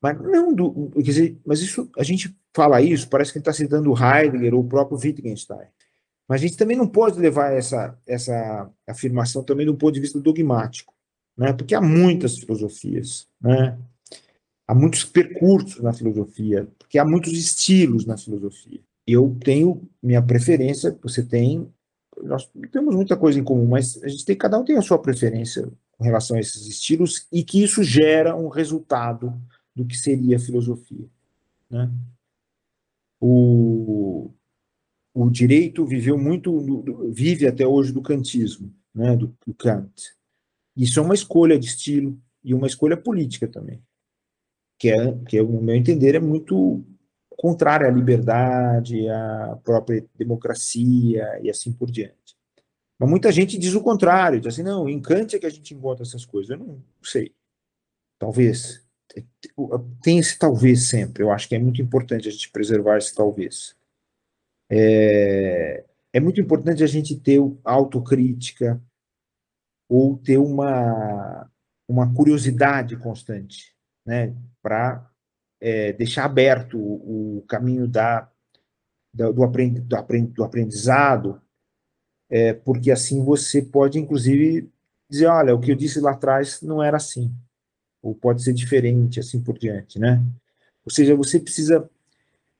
Mas 0.00 0.20
não 0.20 0.52
do, 0.52 0.90
quer 0.90 1.02
dizer, 1.02 1.40
mas 1.44 1.60
isso 1.60 1.90
a 1.96 2.02
gente 2.02 2.36
fala 2.54 2.82
isso, 2.82 3.08
parece 3.08 3.32
que 3.32 3.38
está 3.38 3.52
citando 3.52 3.94
Heidegger 3.94 4.54
ou 4.54 4.60
o 4.60 4.68
próprio 4.68 4.98
Wittgenstein. 4.98 5.68
Mas 6.28 6.40
a 6.40 6.46
gente 6.46 6.56
também 6.56 6.76
não 6.76 6.88
pode 6.88 7.18
levar 7.18 7.52
essa, 7.52 7.96
essa 8.06 8.70
afirmação 8.86 9.44
também 9.44 9.66
do 9.66 9.76
ponto 9.76 9.94
de 9.94 10.00
vista 10.00 10.20
dogmático, 10.20 10.92
né? 11.36 11.52
porque 11.52 11.74
há 11.74 11.80
muitas 11.80 12.38
filosofias, 12.38 13.28
né? 13.40 13.78
há 14.66 14.74
muitos 14.74 15.04
percursos 15.04 15.80
na 15.82 15.92
filosofia, 15.92 16.66
porque 16.78 16.98
há 16.98 17.04
muitos 17.04 17.32
estilos 17.32 18.04
na 18.04 18.16
filosofia. 18.16 18.80
Eu 19.06 19.36
tenho 19.44 19.88
minha 20.02 20.20
preferência, 20.20 20.98
você 21.00 21.22
tem, 21.22 21.72
nós 22.22 22.50
temos 22.72 22.94
muita 22.94 23.16
coisa 23.16 23.38
em 23.38 23.44
comum, 23.44 23.66
mas 23.66 24.02
a 24.02 24.08
gente 24.08 24.24
tem, 24.24 24.36
cada 24.36 24.58
um 24.58 24.64
tem 24.64 24.76
a 24.76 24.82
sua 24.82 24.98
preferência 24.98 25.70
com 25.92 26.04
relação 26.04 26.36
a 26.36 26.40
esses 26.40 26.66
estilos 26.66 27.26
e 27.30 27.44
que 27.44 27.62
isso 27.62 27.84
gera 27.84 28.34
um 28.34 28.48
resultado 28.48 29.32
do 29.74 29.84
que 29.84 29.96
seria 29.96 30.36
a 30.36 30.40
filosofia. 30.40 31.06
Né? 31.70 31.88
O, 33.20 34.30
o 35.18 35.30
direito 35.30 35.86
viveu 35.86 36.18
muito, 36.18 36.84
vive 37.10 37.46
até 37.46 37.66
hoje 37.66 37.90
do 37.90 38.02
kantismo, 38.02 38.70
né, 38.94 39.16
do, 39.16 39.34
do 39.46 39.54
Kant. 39.54 40.14
Isso 40.76 41.00
é 41.00 41.02
uma 41.02 41.14
escolha 41.14 41.58
de 41.58 41.64
estilo 41.64 42.20
e 42.44 42.52
uma 42.52 42.66
escolha 42.66 42.98
política 42.98 43.48
também, 43.48 43.82
que 44.78 44.90
é, 44.90 45.18
que 45.26 45.38
é, 45.38 45.42
no 45.42 45.62
meu 45.62 45.74
entender, 45.74 46.16
é 46.16 46.20
muito 46.20 46.84
contrária 47.30 47.88
à 47.88 47.90
liberdade, 47.90 49.08
à 49.08 49.58
própria 49.64 50.04
democracia 50.14 51.40
e 51.42 51.48
assim 51.48 51.72
por 51.72 51.90
diante. 51.90 52.36
Mas 52.98 53.08
muita 53.08 53.32
gente 53.32 53.56
diz 53.56 53.72
o 53.72 53.82
contrário, 53.82 54.38
diz 54.38 54.52
assim, 54.52 54.62
não, 54.62 54.86
em 54.86 55.00
Kant 55.00 55.34
é 55.34 55.38
que 55.38 55.46
a 55.46 55.50
gente 55.50 55.72
encontra 55.72 56.02
essas 56.02 56.26
coisas. 56.26 56.50
Eu 56.50 56.58
não 56.58 56.82
sei. 57.02 57.34
Talvez. 58.18 58.86
Tem 60.02 60.18
esse 60.18 60.38
talvez 60.38 60.88
sempre. 60.88 61.22
Eu 61.22 61.30
acho 61.30 61.48
que 61.48 61.54
é 61.54 61.58
muito 61.58 61.80
importante 61.80 62.28
a 62.28 62.30
gente 62.30 62.50
preservar 62.50 62.98
esse 62.98 63.14
talvez. 63.14 63.74
É, 64.70 65.84
é 66.12 66.20
muito 66.20 66.40
importante 66.40 66.82
a 66.82 66.86
gente 66.86 67.14
ter 67.18 67.40
autocrítica 67.64 68.82
ou 69.88 70.18
ter 70.18 70.38
uma, 70.38 71.48
uma 71.88 72.12
curiosidade 72.12 72.96
constante, 72.96 73.74
né, 74.04 74.34
para 74.62 75.08
é, 75.60 75.92
deixar 75.92 76.24
aberto 76.24 76.78
o, 76.78 77.38
o 77.38 77.42
caminho 77.42 77.86
da, 77.86 78.30
da, 79.14 79.30
do, 79.30 79.44
aprend, 79.44 79.80
do, 79.80 79.96
aprend, 79.96 80.32
do 80.32 80.44
aprendizado, 80.44 81.40
é, 82.28 82.52
porque 82.52 82.90
assim 82.90 83.24
você 83.24 83.62
pode, 83.62 83.98
inclusive, 83.98 84.70
dizer, 85.08 85.26
olha, 85.26 85.54
o 85.54 85.60
que 85.60 85.70
eu 85.70 85.76
disse 85.76 86.00
lá 86.00 86.12
atrás 86.12 86.60
não 86.60 86.82
era 86.82 86.96
assim, 86.96 87.32
ou 88.02 88.14
pode 88.14 88.42
ser 88.42 88.52
diferente, 88.52 89.20
assim 89.20 89.42
por 89.42 89.58
diante, 89.58 89.98
né? 89.98 90.22
Ou 90.84 90.90
seja, 90.90 91.14
você 91.14 91.40
precisa, 91.40 91.88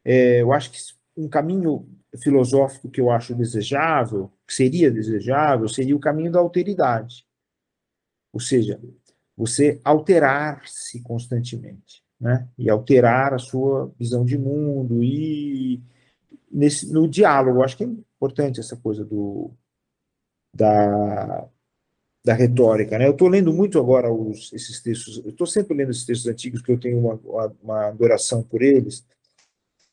é, 0.05 0.43
eu 0.43 0.53
acho 0.53 0.71
que 0.71 0.79
um 1.17 1.29
caminho 1.29 1.89
filosófico 2.23 2.91
que 2.91 3.01
eu 3.01 3.11
acho 3.11 3.35
desejável, 3.35 4.31
que 4.47 4.55
seria 4.55 4.91
desejável, 4.91 5.69
seria 5.69 5.97
o 5.97 6.01
caminho 6.01 6.31
da 6.31 6.39
alteridade. 6.39 7.27
Ou 8.33 8.41
seja, 8.41 8.81
você 9.37 9.81
alterar-se 9.85 11.03
constantemente, 11.03 12.03
né? 12.21 12.49
E 12.59 12.71
alterar 12.71 13.35
a 13.35 13.39
sua 13.39 13.93
visão 13.99 14.25
de 14.25 14.39
mundo 14.39 15.03
e 15.03 15.83
nesse 16.51 16.93
no 16.93 17.09
diálogo, 17.09 17.63
acho 17.63 17.77
que 17.77 17.85
é 17.85 17.87
importante 17.87 18.61
essa 18.61 18.77
coisa 18.77 19.05
do 19.05 19.51
da 20.55 21.49
da 22.25 22.35
retórica, 22.35 22.99
né? 22.99 23.07
Eu 23.07 23.13
estou 23.13 23.29
lendo 23.29 23.53
muito 23.53 23.79
agora 23.79 24.13
os, 24.13 24.53
esses 24.53 24.83
textos, 24.83 25.19
eu 25.25 25.31
estou 25.31 25.47
sempre 25.47 25.77
lendo 25.77 25.93
esses 25.93 26.05
textos 26.05 26.27
antigos, 26.27 26.61
porque 26.61 26.73
eu 26.73 26.81
tenho 26.81 26.99
uma, 26.99 27.55
uma 27.63 27.87
adoração 27.87 28.43
por 28.43 28.63
eles, 28.63 29.07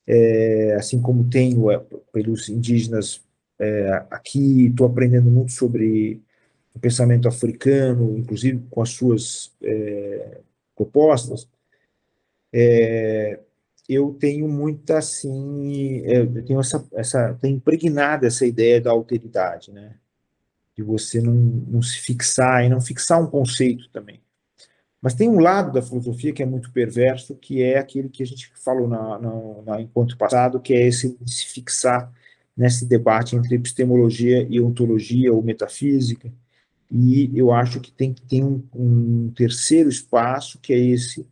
é, 0.07 0.75
assim 0.77 1.01
como 1.01 1.30
tenho 1.30 1.71
é, 1.71 1.81
pelos 2.11 2.49
indígenas 2.49 3.23
é, 3.59 4.05
aqui, 4.09 4.67
estou 4.67 4.88
aprendendo 4.88 5.30
muito 5.30 5.51
sobre 5.51 6.21
o 6.73 6.80
pensamento 6.80 7.27
africano, 7.27 8.17
inclusive 8.17 8.63
com 8.69 8.81
as 8.81 8.89
suas 8.89 9.53
é, 9.61 10.39
propostas, 10.75 11.47
é, 12.51 13.39
eu 13.88 14.15
tenho 14.19 14.47
muita, 14.47 14.97
assim, 14.97 16.01
é, 16.05 16.21
eu 16.21 16.45
tenho 16.45 16.59
essa, 16.59 16.85
essa, 16.93 17.34
tenho 17.41 17.57
impregnada 17.57 18.27
essa 18.27 18.45
ideia 18.45 18.80
da 18.80 18.91
alteridade, 18.91 19.71
né, 19.71 19.95
de 20.75 20.81
você 20.81 21.21
não, 21.21 21.34
não 21.34 21.81
se 21.81 21.99
fixar, 21.99 22.63
e 22.63 22.69
não 22.69 22.81
fixar 22.81 23.21
um 23.21 23.27
conceito 23.27 23.89
também. 23.89 24.22
Mas 25.03 25.13
tem 25.13 25.27
um 25.27 25.41
lado 25.41 25.73
da 25.73 25.81
filosofia 25.81 26.31
que 26.31 26.41
é 26.41 26.45
muito 26.45 26.71
perverso, 26.71 27.35
que 27.35 27.61
é 27.61 27.77
aquele 27.77 28.07
que 28.07 28.23
a 28.23 28.25
gente 28.25 28.49
falou 28.55 28.88
na, 28.88 29.19
na, 29.19 29.31
na 29.65 29.81
encontro 29.81 30.15
passado, 30.15 30.61
que 30.61 30.73
é 30.73 30.88
esse 30.88 31.17
se 31.25 31.45
fixar 31.47 32.09
nesse 32.55 32.85
debate 32.85 33.35
entre 33.35 33.53
epistemologia 33.53 34.47
e 34.49 34.61
ontologia 34.61 35.34
ou 35.34 35.43
metafísica. 35.43 36.31
E 36.89 37.30
eu 37.38 37.51
acho 37.51 37.81
que 37.81 37.91
tem 37.91 38.13
que 38.13 38.21
ter 38.21 38.45
um, 38.45 38.63
um 38.73 39.30
terceiro 39.35 39.89
espaço, 39.89 40.57
que 40.61 40.71
é 40.71 40.80
esse 40.80 41.27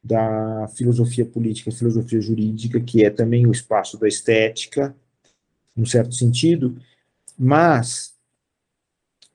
da 0.00 0.68
filosofia 0.76 1.26
política, 1.26 1.72
filosofia 1.72 2.20
jurídica, 2.20 2.78
que 2.78 3.04
é 3.04 3.10
também 3.10 3.44
o 3.44 3.50
espaço 3.50 3.98
da 3.98 4.06
estética, 4.06 4.94
num 5.74 5.84
certo 5.84 6.14
sentido, 6.14 6.80
mas 7.36 8.13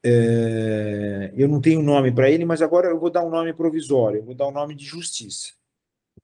é, 0.03 1.33
eu 1.35 1.47
não 1.47 1.59
tenho 1.59 1.81
nome 1.81 2.11
para 2.11 2.29
ele, 2.29 2.45
mas 2.45 2.61
agora 2.61 2.87
eu 2.87 2.99
vou 2.99 3.09
dar 3.09 3.23
um 3.23 3.29
nome 3.29 3.53
provisório, 3.53 4.19
eu 4.19 4.25
vou 4.25 4.35
dar 4.35 4.47
um 4.47 4.51
nome 4.51 4.75
de 4.75 4.85
justiça. 4.85 5.53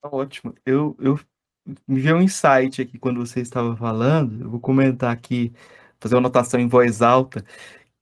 Tá 0.02 0.10
ótimo. 0.12 0.54
Eu, 0.66 0.96
eu 1.00 1.20
me 1.88 2.00
veio 2.00 2.18
um 2.18 2.22
insight 2.22 2.82
aqui 2.82 2.98
quando 2.98 3.26
você 3.26 3.42
estava 3.42 3.76
falando, 3.76 4.44
eu 4.44 4.50
vou 4.50 4.60
comentar 4.60 5.12
aqui, 5.12 5.54
fazer 6.00 6.16
uma 6.16 6.22
anotação 6.22 6.60
em 6.60 6.68
voz 6.68 7.02
alta, 7.02 7.44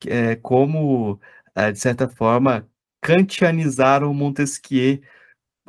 é 0.07 0.35
como, 0.35 1.19
é, 1.55 1.71
de 1.71 1.79
certa 1.79 2.09
forma, 2.09 2.67
kantianizaram 3.01 4.13
Montesquieu, 4.13 5.01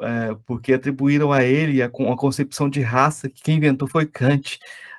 é, 0.03 0.35
porque 0.47 0.73
atribuíram 0.75 1.33
a 1.33 1.45
ele 1.45 1.83
a, 1.83 1.87
a 1.87 2.17
concepção 2.17 2.69
de 2.69 2.81
raça 2.81 3.29
que 3.29 3.43
quem 3.43 3.57
inventou 3.59 3.89
foi 3.89 4.07
Kant. 4.07 4.59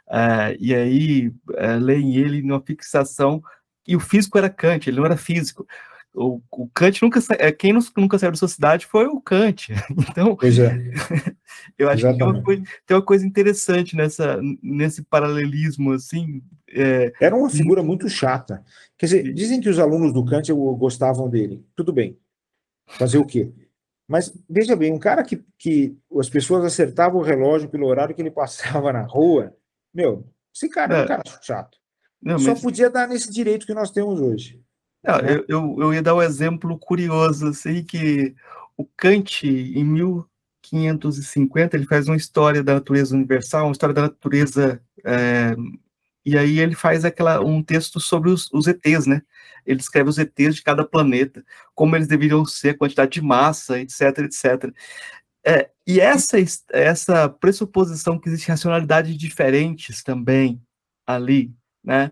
É, 0.09 0.55
e 0.59 0.73
aí 0.73 1.33
é, 1.55 1.75
leem 1.77 2.15
ele 2.15 2.41
numa 2.41 2.61
fixação 2.61 3.41
e 3.87 3.95
o 3.95 3.99
físico 3.99 4.37
era 4.37 4.49
Kant, 4.49 4.87
ele 4.87 4.97
não 4.97 5.05
era 5.05 5.17
físico. 5.17 5.65
o, 6.13 6.41
o 6.51 6.67
Kant 6.69 7.01
nunca 7.01 7.19
é, 7.37 7.51
quem 7.51 7.73
nunca 7.73 8.17
saiu 8.17 8.31
da 8.31 8.37
sociedade 8.37 8.85
foi 8.85 9.05
o 9.05 9.21
Kant. 9.21 9.73
Então, 10.09 10.35
pois 10.35 10.57
é. 10.57 10.73
eu 11.77 11.89
acho 11.89 12.05
Exatamente. 12.05 12.13
que 12.13 12.17
tem 12.17 12.27
uma, 12.27 12.43
coisa, 12.43 12.63
tem 12.85 12.97
uma, 12.97 13.03
coisa, 13.03 13.25
interessante 13.25 13.95
nessa, 13.95 14.39
nesse 14.61 15.03
paralelismo, 15.03 15.91
assim. 15.91 16.41
É... 16.69 17.13
Era 17.19 17.35
uma 17.35 17.49
figura 17.49 17.83
muito 17.83 18.09
chata. 18.09 18.63
Quer 18.97 19.05
dizer, 19.05 19.33
dizem 19.33 19.59
que 19.59 19.69
os 19.69 19.79
alunos 19.79 20.13
do 20.13 20.25
Kant 20.25 20.51
gostavam 20.53 21.29
dele. 21.29 21.65
Tudo 21.75 21.91
bem. 21.91 22.17
Fazer 22.87 23.17
o 23.17 23.25
quê? 23.25 23.51
Mas 24.07 24.33
veja 24.49 24.75
bem, 24.75 24.93
um 24.93 24.99
cara 24.99 25.23
que, 25.23 25.43
que 25.57 25.97
as 26.19 26.29
pessoas 26.29 26.63
acertavam 26.63 27.19
o 27.19 27.23
relógio 27.23 27.69
pelo 27.69 27.87
horário 27.87 28.13
que 28.13 28.21
ele 28.21 28.29
passava 28.31 28.93
na 28.93 29.03
rua, 29.03 29.55
meu, 29.93 30.27
esse 30.53 30.69
cara 30.69 30.97
é, 30.97 30.99
é 30.99 31.03
um 31.03 31.07
cara 31.07 31.23
chato. 31.41 31.77
Não, 32.25 32.39
Só 32.39 32.51
mas... 32.51 32.61
podia 32.61 32.89
dar 32.89 33.07
nesse 33.07 33.31
direito 33.31 33.67
que 33.67 33.73
nós 33.75 33.91
temos 33.91 34.19
hoje. 34.19 34.59
Não, 35.03 35.21
né? 35.21 35.35
eu, 35.35 35.45
eu, 35.47 35.75
eu, 35.79 35.93
ia 35.93 36.01
dar 36.01 36.15
um 36.15 36.21
exemplo 36.23 36.75
curioso, 36.79 37.49
assim, 37.49 37.83
que 37.83 38.33
o 38.75 38.83
Kant, 38.83 39.47
em 39.47 39.83
1550, 39.83 41.77
ele 41.77 41.85
faz 41.85 42.07
uma 42.07 42.17
história 42.17 42.63
da 42.63 42.73
natureza 42.73 43.15
universal, 43.15 43.67
uma 43.67 43.71
história 43.71 43.93
da 43.93 44.01
natureza, 44.01 44.81
é, 45.05 45.55
e 46.25 46.35
aí 46.35 46.59
ele 46.59 46.73
faz 46.73 47.05
aquela, 47.05 47.39
um 47.39 47.61
texto 47.61 47.99
sobre 47.99 48.31
os, 48.31 48.51
os 48.51 48.65
ETs, 48.65 49.05
né? 49.05 49.21
Ele 49.63 49.77
descreve 49.77 50.09
os 50.09 50.17
ETs 50.17 50.55
de 50.55 50.63
cada 50.63 50.83
planeta, 50.83 51.45
como 51.75 51.95
eles 51.95 52.07
deveriam 52.07 52.43
ser, 52.43 52.69
a 52.69 52.77
quantidade 52.77 53.11
de 53.11 53.21
massa, 53.21 53.79
etc, 53.79 54.01
etc. 54.19 54.73
É, 55.45 55.69
e 55.85 55.99
essa, 55.99 56.37
essa 56.71 57.29
pressuposição 57.29 58.17
que 58.17 58.27
existe 58.27 58.49
racionalidades 58.49 59.15
diferentes 59.15 60.01
também 60.01 60.59
ali, 61.05 61.53
né? 61.85 62.11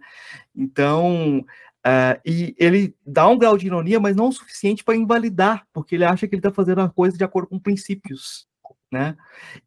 Então, 0.55 1.43
Uh, 1.85 2.15
e 2.25 2.55
ele 2.57 2.95
dá 3.05 3.27
um 3.27 3.37
grau 3.37 3.57
de 3.57 3.65
ironia, 3.65 3.99
mas 3.99 4.15
não 4.15 4.29
o 4.29 4.31
suficiente 4.31 4.85
para 4.85 4.95
invalidar, 4.95 5.67
porque 5.73 5.95
ele 5.95 6.05
acha 6.05 6.25
que 6.25 6.33
ele 6.33 6.39
está 6.39 6.49
fazendo 6.49 6.79
a 6.79 6.89
coisa 6.89 7.17
de 7.17 7.25
acordo 7.25 7.49
com 7.49 7.59
princípios, 7.59 8.47
né? 8.89 9.17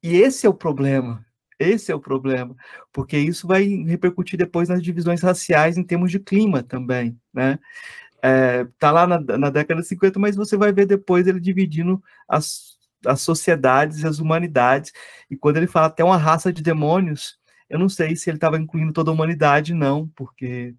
E 0.02 0.16
esse 0.16 0.46
é 0.46 0.48
o 0.48 0.54
problema. 0.54 1.22
Esse 1.58 1.90
é 1.90 1.94
o 1.94 2.00
problema, 2.00 2.54
porque 2.92 3.18
isso 3.18 3.46
vai 3.46 3.64
repercutir 3.64 4.38
depois 4.38 4.68
nas 4.68 4.82
divisões 4.82 5.22
raciais 5.22 5.78
em 5.78 5.82
termos 5.82 6.10
de 6.10 6.18
clima 6.18 6.62
também, 6.62 7.18
né? 7.32 7.58
É, 8.22 8.66
tá 8.78 8.90
lá 8.90 9.06
na, 9.06 9.18
na 9.20 9.50
década 9.50 9.80
de 9.80 9.88
50, 9.88 10.18
mas 10.18 10.36
você 10.36 10.56
vai 10.56 10.72
ver 10.72 10.86
depois 10.86 11.26
ele 11.26 11.40
dividindo 11.40 12.02
as, 12.28 12.76
as 13.06 13.20
sociedades 13.22 14.00
e 14.00 14.06
as 14.06 14.18
humanidades, 14.18 14.92
e 15.30 15.36
quando 15.36 15.58
ele 15.58 15.66
fala 15.66 15.86
até 15.86 16.04
uma 16.04 16.16
raça 16.16 16.52
de 16.52 16.62
demônios, 16.62 17.38
eu 17.68 17.78
não 17.78 17.88
sei 17.88 18.14
se 18.16 18.30
ele 18.30 18.36
estava 18.36 18.58
incluindo 18.58 18.92
toda 18.92 19.10
a 19.10 19.14
humanidade, 19.14 19.74
não, 19.74 20.08
porque 20.14 20.74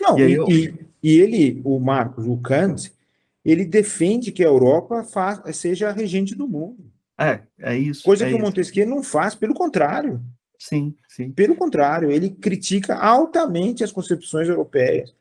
não, 0.00 0.18
e, 0.18 0.32
eu... 0.32 0.48
e, 0.48 0.74
e, 1.02 1.20
ele, 1.20 1.60
o 1.64 1.78
Marcos, 1.78 2.26
o 2.26 2.36
Kant, 2.38 2.92
ele 3.44 3.64
defende 3.64 4.32
que 4.32 4.42
a 4.42 4.48
Europa 4.48 5.04
faz, 5.04 5.56
seja 5.56 5.88
a 5.88 5.92
regente 5.92 6.34
do 6.34 6.48
mundo. 6.48 6.90
É, 7.18 7.40
é 7.60 7.76
isso. 7.76 8.02
Coisa 8.02 8.26
é 8.26 8.28
que 8.28 8.34
o 8.34 8.40
Montesquieu 8.40 8.86
não 8.86 9.02
faz, 9.02 9.34
pelo 9.34 9.54
contrário. 9.54 10.20
Sim, 10.58 10.94
sim. 11.08 11.30
Pelo 11.30 11.54
contrário, 11.54 12.10
ele 12.10 12.30
critica 12.30 12.96
altamente 12.96 13.84
as 13.84 13.92
concepções 13.92 14.48
europeias. 14.48 15.14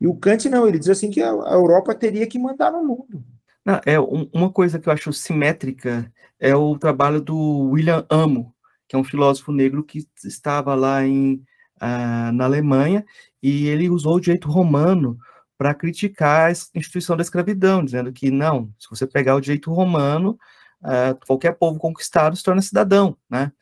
E 0.00 0.06
o 0.06 0.14
Kant 0.14 0.48
não, 0.48 0.66
ele 0.66 0.78
diz 0.78 0.88
assim 0.88 1.10
que 1.10 1.22
a, 1.22 1.30
a 1.30 1.54
Europa 1.54 1.94
teria 1.94 2.26
que 2.26 2.38
mandar 2.38 2.72
no 2.72 2.84
mundo. 2.84 3.24
Não, 3.64 3.80
é 3.86 3.98
um, 3.98 4.28
uma 4.32 4.50
coisa 4.50 4.78
que 4.78 4.88
eu 4.88 4.92
acho 4.92 5.12
simétrica 5.12 6.12
é 6.38 6.54
o 6.54 6.76
trabalho 6.76 7.20
do 7.20 7.70
William 7.70 8.04
Amo, 8.10 8.53
que 8.88 8.96
é 8.96 8.98
um 8.98 9.04
filósofo 9.04 9.52
negro 9.52 9.82
que 9.84 10.06
estava 10.24 10.74
lá 10.74 11.04
em, 11.04 11.34
uh, 11.76 12.32
na 12.32 12.44
Alemanha 12.44 13.04
e 13.42 13.66
ele 13.66 13.90
usou 13.90 14.16
o 14.16 14.20
direito 14.20 14.48
romano 14.48 15.18
para 15.56 15.74
criticar 15.74 16.48
a 16.48 16.50
instituição 16.50 17.16
da 17.16 17.22
escravidão, 17.22 17.84
dizendo 17.84 18.12
que 18.12 18.30
não, 18.30 18.72
se 18.78 18.88
você 18.90 19.06
pegar 19.06 19.36
o 19.36 19.40
direito 19.40 19.72
romano, 19.72 20.38
uh, 20.82 21.26
qualquer 21.26 21.52
povo 21.52 21.78
conquistado 21.78 22.36
se 22.36 22.42
torna 22.42 22.60
cidadão, 22.62 23.16
né? 23.30 23.52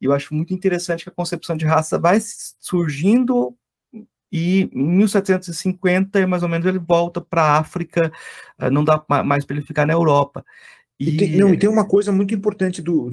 E 0.00 0.06
eu 0.06 0.12
acho 0.12 0.34
muito 0.34 0.52
interessante 0.52 1.04
que 1.04 1.10
a 1.10 1.12
concepção 1.12 1.56
de 1.56 1.64
raça 1.64 1.98
vai 1.98 2.18
surgindo 2.58 3.56
e 4.32 4.70
em 4.72 4.96
1750, 4.96 6.26
mais 6.26 6.42
ou 6.42 6.48
menos, 6.48 6.66
ele 6.66 6.78
volta 6.78 7.20
para 7.20 7.42
a 7.42 7.58
África, 7.58 8.10
uh, 8.60 8.70
não 8.70 8.82
dá 8.82 9.04
mais 9.24 9.44
para 9.44 9.56
ele 9.56 9.66
ficar 9.66 9.86
na 9.86 9.92
Europa. 9.92 10.44
E... 11.02 11.16
Tem, 11.16 11.36
não, 11.36 11.52
e 11.52 11.58
tem 11.58 11.68
uma 11.68 11.86
coisa 11.86 12.12
muito 12.12 12.34
importante 12.34 12.80
do 12.80 13.10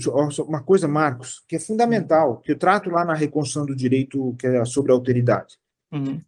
uma 0.48 0.62
coisa, 0.62 0.88
Marcos, 0.88 1.44
que 1.48 1.56
é 1.56 1.60
fundamental, 1.60 2.38
que 2.38 2.52
eu 2.52 2.58
trato 2.58 2.90
lá 2.90 3.04
na 3.04 3.14
reconstrução 3.14 3.66
do 3.66 3.76
direito 3.76 4.36
que 4.38 4.46
é 4.46 4.64
sobre 4.66 4.92
a 4.92 4.96
alteridade. 4.96 5.58
Uhum. 5.92 6.22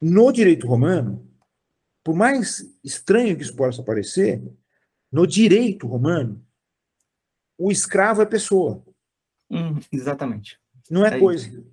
No 0.00 0.32
direito 0.32 0.66
romano, 0.66 1.28
por 2.04 2.14
mais 2.14 2.64
estranho 2.84 3.36
que 3.36 3.42
isso 3.42 3.54
possa 3.54 3.82
parecer, 3.82 4.42
no 5.10 5.26
direito 5.26 5.86
romano, 5.86 6.40
o 7.58 7.70
escravo 7.70 8.22
é 8.22 8.26
pessoa. 8.26 8.82
Uhum, 9.50 9.80
exatamente. 9.92 10.58
Não 10.88 11.04
é, 11.04 11.16
é 11.16 11.18
coisa. 11.18 11.48
Isso. 11.48 11.66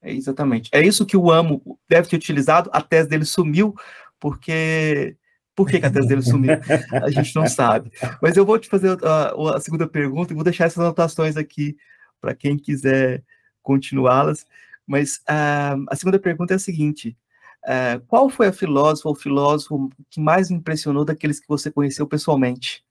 É 0.00 0.12
exatamente. 0.12 0.70
É 0.72 0.80
isso 0.80 1.04
que 1.04 1.16
o 1.16 1.30
Amo 1.30 1.78
deve 1.88 2.08
ter 2.08 2.16
utilizado. 2.16 2.70
A 2.72 2.80
tese 2.80 3.08
dele 3.08 3.24
sumiu, 3.24 3.74
porque. 4.18 5.16
Por 5.58 5.68
que, 5.68 5.80
que 5.80 5.86
a 5.86 5.90
tese 5.90 6.06
dele 6.06 6.22
sumiu? 6.22 6.52
A 7.02 7.10
gente 7.10 7.34
não 7.34 7.48
sabe. 7.48 7.90
Mas 8.22 8.36
eu 8.36 8.46
vou 8.46 8.56
te 8.60 8.68
fazer 8.68 8.96
a, 9.04 9.56
a 9.56 9.60
segunda 9.60 9.88
pergunta 9.88 10.32
e 10.32 10.36
vou 10.36 10.44
deixar 10.44 10.66
essas 10.66 10.78
anotações 10.78 11.36
aqui 11.36 11.76
para 12.20 12.32
quem 12.32 12.56
quiser 12.56 13.24
continuá-las. 13.60 14.46
Mas 14.86 15.16
uh, 15.28 15.84
a 15.88 15.96
segunda 15.96 16.16
pergunta 16.16 16.54
é 16.54 16.56
a 16.56 16.60
seguinte: 16.60 17.18
uh, 17.64 17.98
qual 18.06 18.30
foi 18.30 18.46
a 18.46 18.52
filósofa 18.52 19.08
ou 19.08 19.16
filósofo 19.16 19.90
que 20.08 20.20
mais 20.20 20.48
impressionou 20.48 21.04
daqueles 21.04 21.40
que 21.40 21.48
você 21.48 21.72
conheceu 21.72 22.06
pessoalmente? 22.06 22.84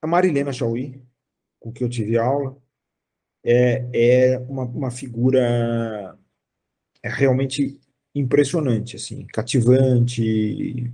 A 0.00 0.06
Marilena 0.06 0.54
Chauí, 0.54 1.02
com 1.58 1.70
que 1.70 1.84
eu 1.84 1.88
tive 1.90 2.16
aula, 2.16 2.56
é, 3.44 3.84
é 3.92 4.38
uma, 4.38 4.64
uma 4.64 4.90
figura 4.90 6.16
é 7.02 7.10
realmente 7.10 7.78
impressionante, 8.14 8.96
assim, 8.96 9.26
cativante, 9.26 10.90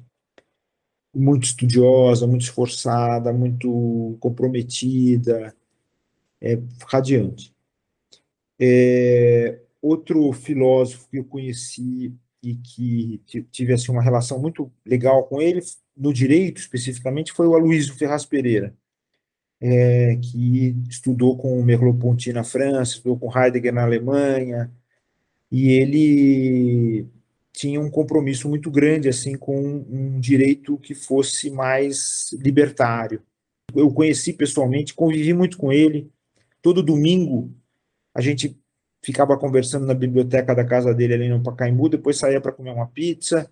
muito 1.17 1.45
estudiosa, 1.45 2.27
muito 2.27 2.43
esforçada, 2.43 3.33
muito 3.33 4.17
comprometida, 4.21 5.55
é 6.41 6.59
radiante. 6.87 7.55
É, 8.59 9.59
outro 9.81 10.33
filósofo 10.33 11.09
que 11.11 11.19
eu 11.19 11.25
conheci 11.25 12.15
e 12.43 12.55
que 12.55 13.21
tive 13.51 13.73
assim, 13.73 13.91
uma 13.91 14.03
relação 14.03 14.39
muito 14.41 14.71
legal 14.85 15.25
com 15.25 15.41
ele, 15.41 15.61
no 15.97 16.13
direito 16.13 16.59
especificamente, 16.59 17.33
foi 17.33 17.47
o 17.47 17.55
Aloysio 17.55 17.95
Ferraz 17.95 18.25
Pereira, 18.25 18.75
é, 19.61 20.17
que 20.17 20.77
estudou 20.89 21.37
com 21.37 21.63
Merleau-Ponty 21.63 22.33
na 22.33 22.45
França, 22.45 22.93
estudou 22.93 23.19
com 23.19 23.37
Heidegger 23.37 23.73
na 23.73 23.83
Alemanha, 23.83 24.71
e 25.51 25.71
ele 25.71 27.07
tinha 27.57 27.81
um 27.81 27.91
compromisso 27.91 28.51
muito 28.51 28.71
grande 28.71 29.09
assim 29.09 29.35
com 29.35 29.59
um 29.59 30.21
direito 30.21 30.77
que 30.77 30.95
fosse 30.95 31.51
mais 31.51 32.31
libertário. 32.35 33.23
Eu 33.75 33.91
conheci 33.91 34.35
pessoalmente, 34.35 34.93
convivi 34.93 35.33
muito 35.33 35.57
com 35.57 35.73
ele. 35.73 36.13
Todo 36.61 36.83
domingo 36.83 37.51
a 38.15 38.21
gente 38.21 38.61
ficava 39.03 39.39
conversando 39.39 39.87
na 39.87 39.95
biblioteca 39.95 40.55
da 40.55 40.67
casa 40.67 40.93
dele 40.93 41.15
ali 41.15 41.29
no 41.31 41.43
Pacaembu, 41.43 41.89
depois 41.89 42.19
saía 42.19 42.43
para 42.43 42.53
comer 42.53 42.73
uma 42.73 42.89
pizza, 42.89 43.51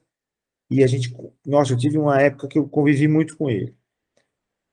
e 0.71 0.85
a 0.85 0.87
gente, 0.87 1.15
nossa, 1.47 1.73
eu 1.73 1.79
tive 1.79 1.97
uma 1.97 2.21
época 2.21 2.49
que 2.49 2.59
eu 2.59 2.69
convivi 2.69 3.09
muito 3.09 3.39
com 3.39 3.49
ele. 3.49 3.75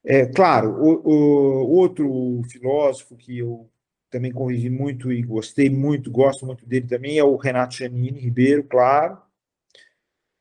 É, 0.04 0.26
claro, 0.26 0.74
o, 0.74 1.08
o 1.08 1.72
outro 1.72 2.42
filósofo 2.50 3.16
que 3.16 3.38
eu 3.38 3.70
também 4.12 4.32
convivi 4.32 4.70
muito 4.70 5.12
e 5.12 5.22
gostei 5.24 5.70
muito, 5.70 6.12
gosto 6.12 6.46
muito 6.46 6.66
dele 6.66 6.86
também, 6.86 7.18
é 7.18 7.24
o 7.24 7.38
Renato 7.38 7.76
Janine 7.76 8.20
Ribeiro, 8.20 8.64
claro. 8.66 9.18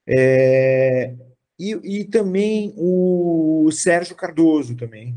É, 0.06 1.14
e, 1.58 2.00
e 2.00 2.04
também 2.04 2.74
o 2.76 3.70
Sérgio 3.70 4.16
Cardoso 4.16 4.74
também, 4.74 5.16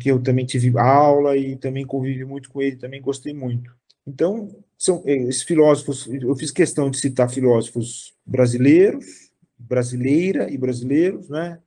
que 0.00 0.10
eu 0.10 0.20
também 0.20 0.44
tive 0.44 0.76
aula 0.76 1.36
e 1.36 1.56
também 1.56 1.86
convivi 1.86 2.24
muito 2.24 2.50
com 2.50 2.60
ele, 2.60 2.76
também 2.76 3.00
gostei 3.00 3.32
muito. 3.32 3.74
Então, 4.04 4.48
são 4.76 5.02
eh, 5.06 5.16
esses 5.28 5.42
filósofos, 5.42 6.06
eu 6.06 6.34
fiz 6.34 6.50
questão 6.50 6.90
de 6.90 6.98
citar 6.98 7.30
filósofos 7.30 8.14
brasileiros, 8.24 9.30
brasileira 9.58 10.50
e 10.50 10.58
brasileiros, 10.58 11.28
né? 11.28 11.60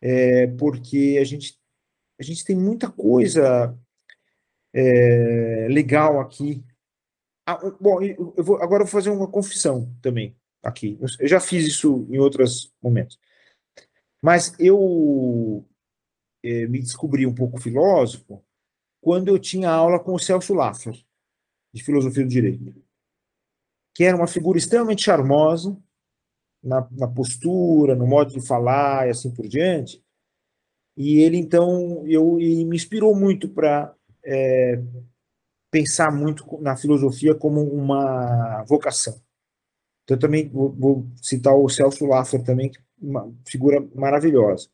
É, 0.00 0.46
porque 0.46 1.18
a 1.20 1.24
gente, 1.24 1.58
a 2.20 2.22
gente 2.22 2.44
tem 2.44 2.56
muita 2.56 2.90
coisa 2.90 3.76
é, 4.72 5.66
legal 5.70 6.20
aqui. 6.20 6.64
Ah, 7.46 7.58
bom, 7.80 8.02
eu 8.02 8.34
vou, 8.44 8.56
agora 8.56 8.82
eu 8.82 8.86
vou 8.86 8.92
fazer 8.92 9.10
uma 9.10 9.28
confissão 9.28 9.94
também 10.02 10.36
aqui. 10.62 10.98
Eu 11.18 11.28
já 11.28 11.40
fiz 11.40 11.66
isso 11.66 12.06
em 12.10 12.18
outros 12.18 12.72
momentos. 12.82 13.18
Mas 14.22 14.54
eu 14.58 15.64
é, 16.42 16.66
me 16.66 16.80
descobri 16.80 17.26
um 17.26 17.34
pouco 17.34 17.60
filósofo 17.60 18.44
quando 19.00 19.28
eu 19.28 19.38
tinha 19.38 19.70
aula 19.70 19.98
com 19.98 20.14
o 20.14 20.18
Celso 20.18 20.54
Laffer 20.54 20.94
de 21.72 21.84
filosofia 21.84 22.24
do 22.24 22.30
direito, 22.30 22.74
que 23.94 24.04
era 24.04 24.16
uma 24.16 24.26
figura 24.26 24.58
extremamente 24.58 25.04
charmosa, 25.04 25.76
na, 26.62 26.86
na, 26.90 27.06
postura, 27.06 27.94
no 27.94 28.06
modo 28.06 28.32
de 28.32 28.44
falar 28.44 29.06
e 29.06 29.10
assim 29.10 29.32
por 29.32 29.46
diante. 29.46 30.02
E 30.96 31.18
ele, 31.20 31.36
então, 31.36 32.04
eu, 32.06 32.34
me 32.34 32.74
inspirou 32.74 33.14
muito 33.14 33.48
para 33.48 33.94
é, 34.24 34.80
pensar 35.70 36.10
muito 36.10 36.44
na 36.60 36.76
filosofia 36.76 37.34
como 37.34 37.62
uma 37.62 38.64
vocação. 38.64 39.20
Então, 40.04 40.16
eu 40.16 40.18
também 40.18 40.48
vou, 40.48 40.70
vou 40.72 41.06
citar 41.22 41.54
o 41.54 41.68
Celso 41.68 42.06
Laffer 42.06 42.42
também, 42.42 42.70
é 42.74 42.80
uma 43.00 43.32
figura 43.46 43.86
maravilhosa. 43.94 44.68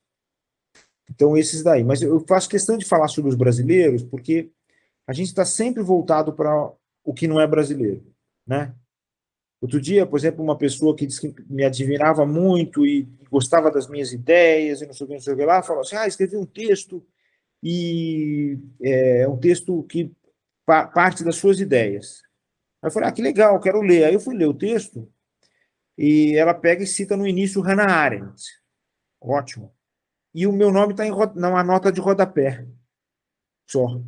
Então, 1.11 1.37
esses 1.37 1.63
daí. 1.63 1.85
Mas 1.85 2.01
eu 2.03 2.25
faço 2.27 2.49
questão 2.49 2.79
de 2.79 2.85
falar 2.85 3.09
sobre 3.09 3.31
os 3.31 3.37
brasileiros, 3.37 4.03
porque 4.03 4.51
a 5.07 5.13
gente 5.13 5.29
está 5.29 5.45
sempre 5.45 5.83
voltado 5.83 6.33
para 6.33 6.73
o 7.05 7.13
que 7.13 7.29
não 7.29 7.41
é 7.41 7.47
brasileiro, 7.47 8.03
né? 8.47 8.75
Outro 9.61 9.81
dia, 9.81 10.07
por 10.07 10.19
exemplo, 10.19 10.45
uma 10.45 10.59
pessoa 10.59 10.95
que 10.95 11.07
disse 11.07 11.33
que 11.33 11.43
me 11.51 11.65
admirava 11.65 12.27
muito 12.27 12.87
e 12.87 13.09
gostava 13.31 13.71
das 13.71 13.89
minhas 13.89 14.13
ideias 14.13 14.83
e 14.83 14.87
não 14.87 14.93
sei 14.93 15.05
o 15.05 15.09
que, 15.09 15.15
não 15.15 15.21
sei 15.21 15.33
o 15.33 15.37
que 15.37 15.45
lá, 15.45 15.63
falou 15.63 15.83
assim, 15.83 15.97
ah, 15.97 16.07
escrevi 16.07 16.37
um 16.37 16.47
texto 16.47 17.05
e 17.65 18.59
é 18.83 19.27
um 19.27 19.39
texto 19.39 19.83
que 19.85 20.13
pa 20.67 20.87
parte 20.87 21.25
das 21.25 21.37
suas 21.37 21.59
ideias. 21.61 22.23
Aí 22.83 22.89
eu 22.89 22.93
falei, 22.93 23.09
ah, 23.09 23.13
que 23.13 23.23
legal, 23.23 23.59
quero 23.61 23.81
ler. 23.81 24.05
Aí 24.05 24.15
eu 24.15 24.21
fui 24.21 24.37
ler 24.37 24.47
o 24.47 24.55
texto 24.55 25.11
e 25.97 26.37
ela 26.37 26.55
pega 26.55 26.83
e 26.83 26.87
cita 26.87 27.17
no 27.17 27.27
início 27.27 27.63
Hannah 27.63 27.91
Arendt. 27.91 28.43
Ótimo. 29.21 29.73
E 30.35 30.47
o 30.47 30.53
meu 30.53 30.71
nome 30.71 30.93
está 30.93 31.05
numa 31.35 31.65
nota 31.65 31.91
de 31.91 32.01
rodapé. 32.01 32.67
Só 33.67 34.01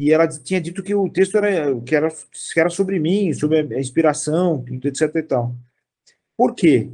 e 0.00 0.10
ela 0.12 0.26
tinha 0.26 0.58
dito 0.58 0.82
que 0.82 0.94
o 0.94 1.10
texto 1.10 1.36
era 1.36 1.78
que 1.82 1.94
era, 1.94 2.08
que 2.08 2.58
era 2.58 2.70
sobre 2.70 2.98
mim, 2.98 3.34
sobre 3.34 3.58
a 3.58 3.78
inspiração, 3.78 4.64
etc 4.82 5.14
e 5.16 5.22
tal. 5.22 5.54
Por 6.34 6.54
quê? 6.54 6.90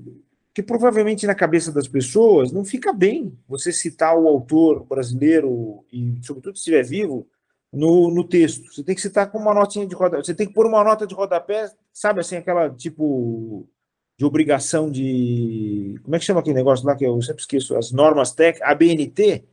Porque 0.56 0.62
provavelmente 0.62 1.26
na 1.26 1.34
cabeça 1.34 1.70
das 1.70 1.86
pessoas 1.86 2.50
não 2.50 2.64
fica 2.64 2.90
bem 2.90 3.38
você 3.46 3.70
citar 3.70 4.16
o 4.16 4.26
autor 4.26 4.86
brasileiro, 4.86 5.84
e 5.92 6.18
sobretudo 6.22 6.56
se 6.56 6.60
estiver 6.60 6.82
vivo, 6.82 7.28
no, 7.70 8.10
no 8.10 8.24
texto. 8.24 8.72
Você 8.72 8.82
tem 8.82 8.94
que 8.94 9.02
citar 9.02 9.30
com 9.30 9.36
uma 9.36 9.52
notinha 9.52 9.86
de 9.86 9.94
rodapé. 9.94 10.24
Você 10.24 10.34
tem 10.34 10.46
que 10.46 10.54
pôr 10.54 10.64
uma 10.64 10.82
nota 10.82 11.06
de 11.06 11.14
rodapé, 11.14 11.70
sabe 11.92 12.20
assim, 12.20 12.36
aquela 12.36 12.70
tipo 12.70 13.68
de 14.16 14.24
obrigação 14.24 14.90
de. 14.90 16.00
Como 16.02 16.16
é 16.16 16.18
que 16.18 16.24
chama 16.24 16.40
aquele 16.40 16.56
negócio 16.56 16.86
lá 16.86 16.96
que 16.96 17.04
eu 17.04 17.20
sempre 17.20 17.42
esqueço? 17.42 17.76
As 17.76 17.92
normas 17.92 18.32
técnicas, 18.32 18.70
ABNT? 18.70 19.44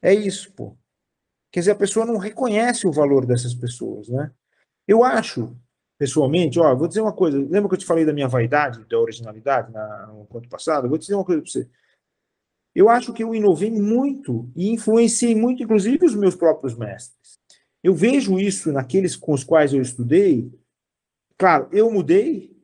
É 0.00 0.14
isso, 0.14 0.50
pô. 0.52 0.74
Quer 1.52 1.60
dizer, 1.60 1.72
a 1.72 1.76
pessoa 1.76 2.06
não 2.06 2.16
reconhece 2.16 2.86
o 2.86 2.92
valor 2.92 3.26
dessas 3.26 3.52
pessoas, 3.52 4.08
né? 4.08 4.30
Eu 4.88 5.04
acho, 5.04 5.54
pessoalmente, 5.98 6.58
ó, 6.58 6.74
vou 6.74 6.88
dizer 6.88 7.00
uma 7.00 7.12
coisa. 7.12 7.38
Lembra 7.38 7.68
que 7.68 7.74
eu 7.74 7.78
te 7.78 7.86
falei 7.86 8.04
da 8.04 8.12
minha 8.12 8.28
vaidade, 8.28 8.84
da 8.84 8.98
originalidade 8.98 9.72
na, 9.72 10.06
no 10.08 10.22
encontro 10.22 10.48
passado? 10.48 10.88
vou 10.88 10.98
dizer 10.98 11.14
uma 11.14 11.24
coisa 11.24 11.42
para 11.42 11.50
você. 11.50 11.68
Eu 12.74 12.88
acho 12.88 13.12
que 13.12 13.22
eu 13.22 13.34
inovei 13.34 13.70
muito 13.70 14.50
e 14.56 14.70
influenciei 14.70 15.34
muito, 15.34 15.62
inclusive, 15.62 16.04
os 16.04 16.14
meus 16.14 16.34
próprios 16.34 16.76
mestres. 16.76 17.38
Eu 17.82 17.94
vejo 17.94 18.38
isso 18.38 18.72
naqueles 18.72 19.14
com 19.14 19.32
os 19.32 19.44
quais 19.44 19.72
eu 19.72 19.80
estudei. 19.80 20.50
Claro, 21.38 21.68
eu 21.70 21.90
mudei, 21.90 22.56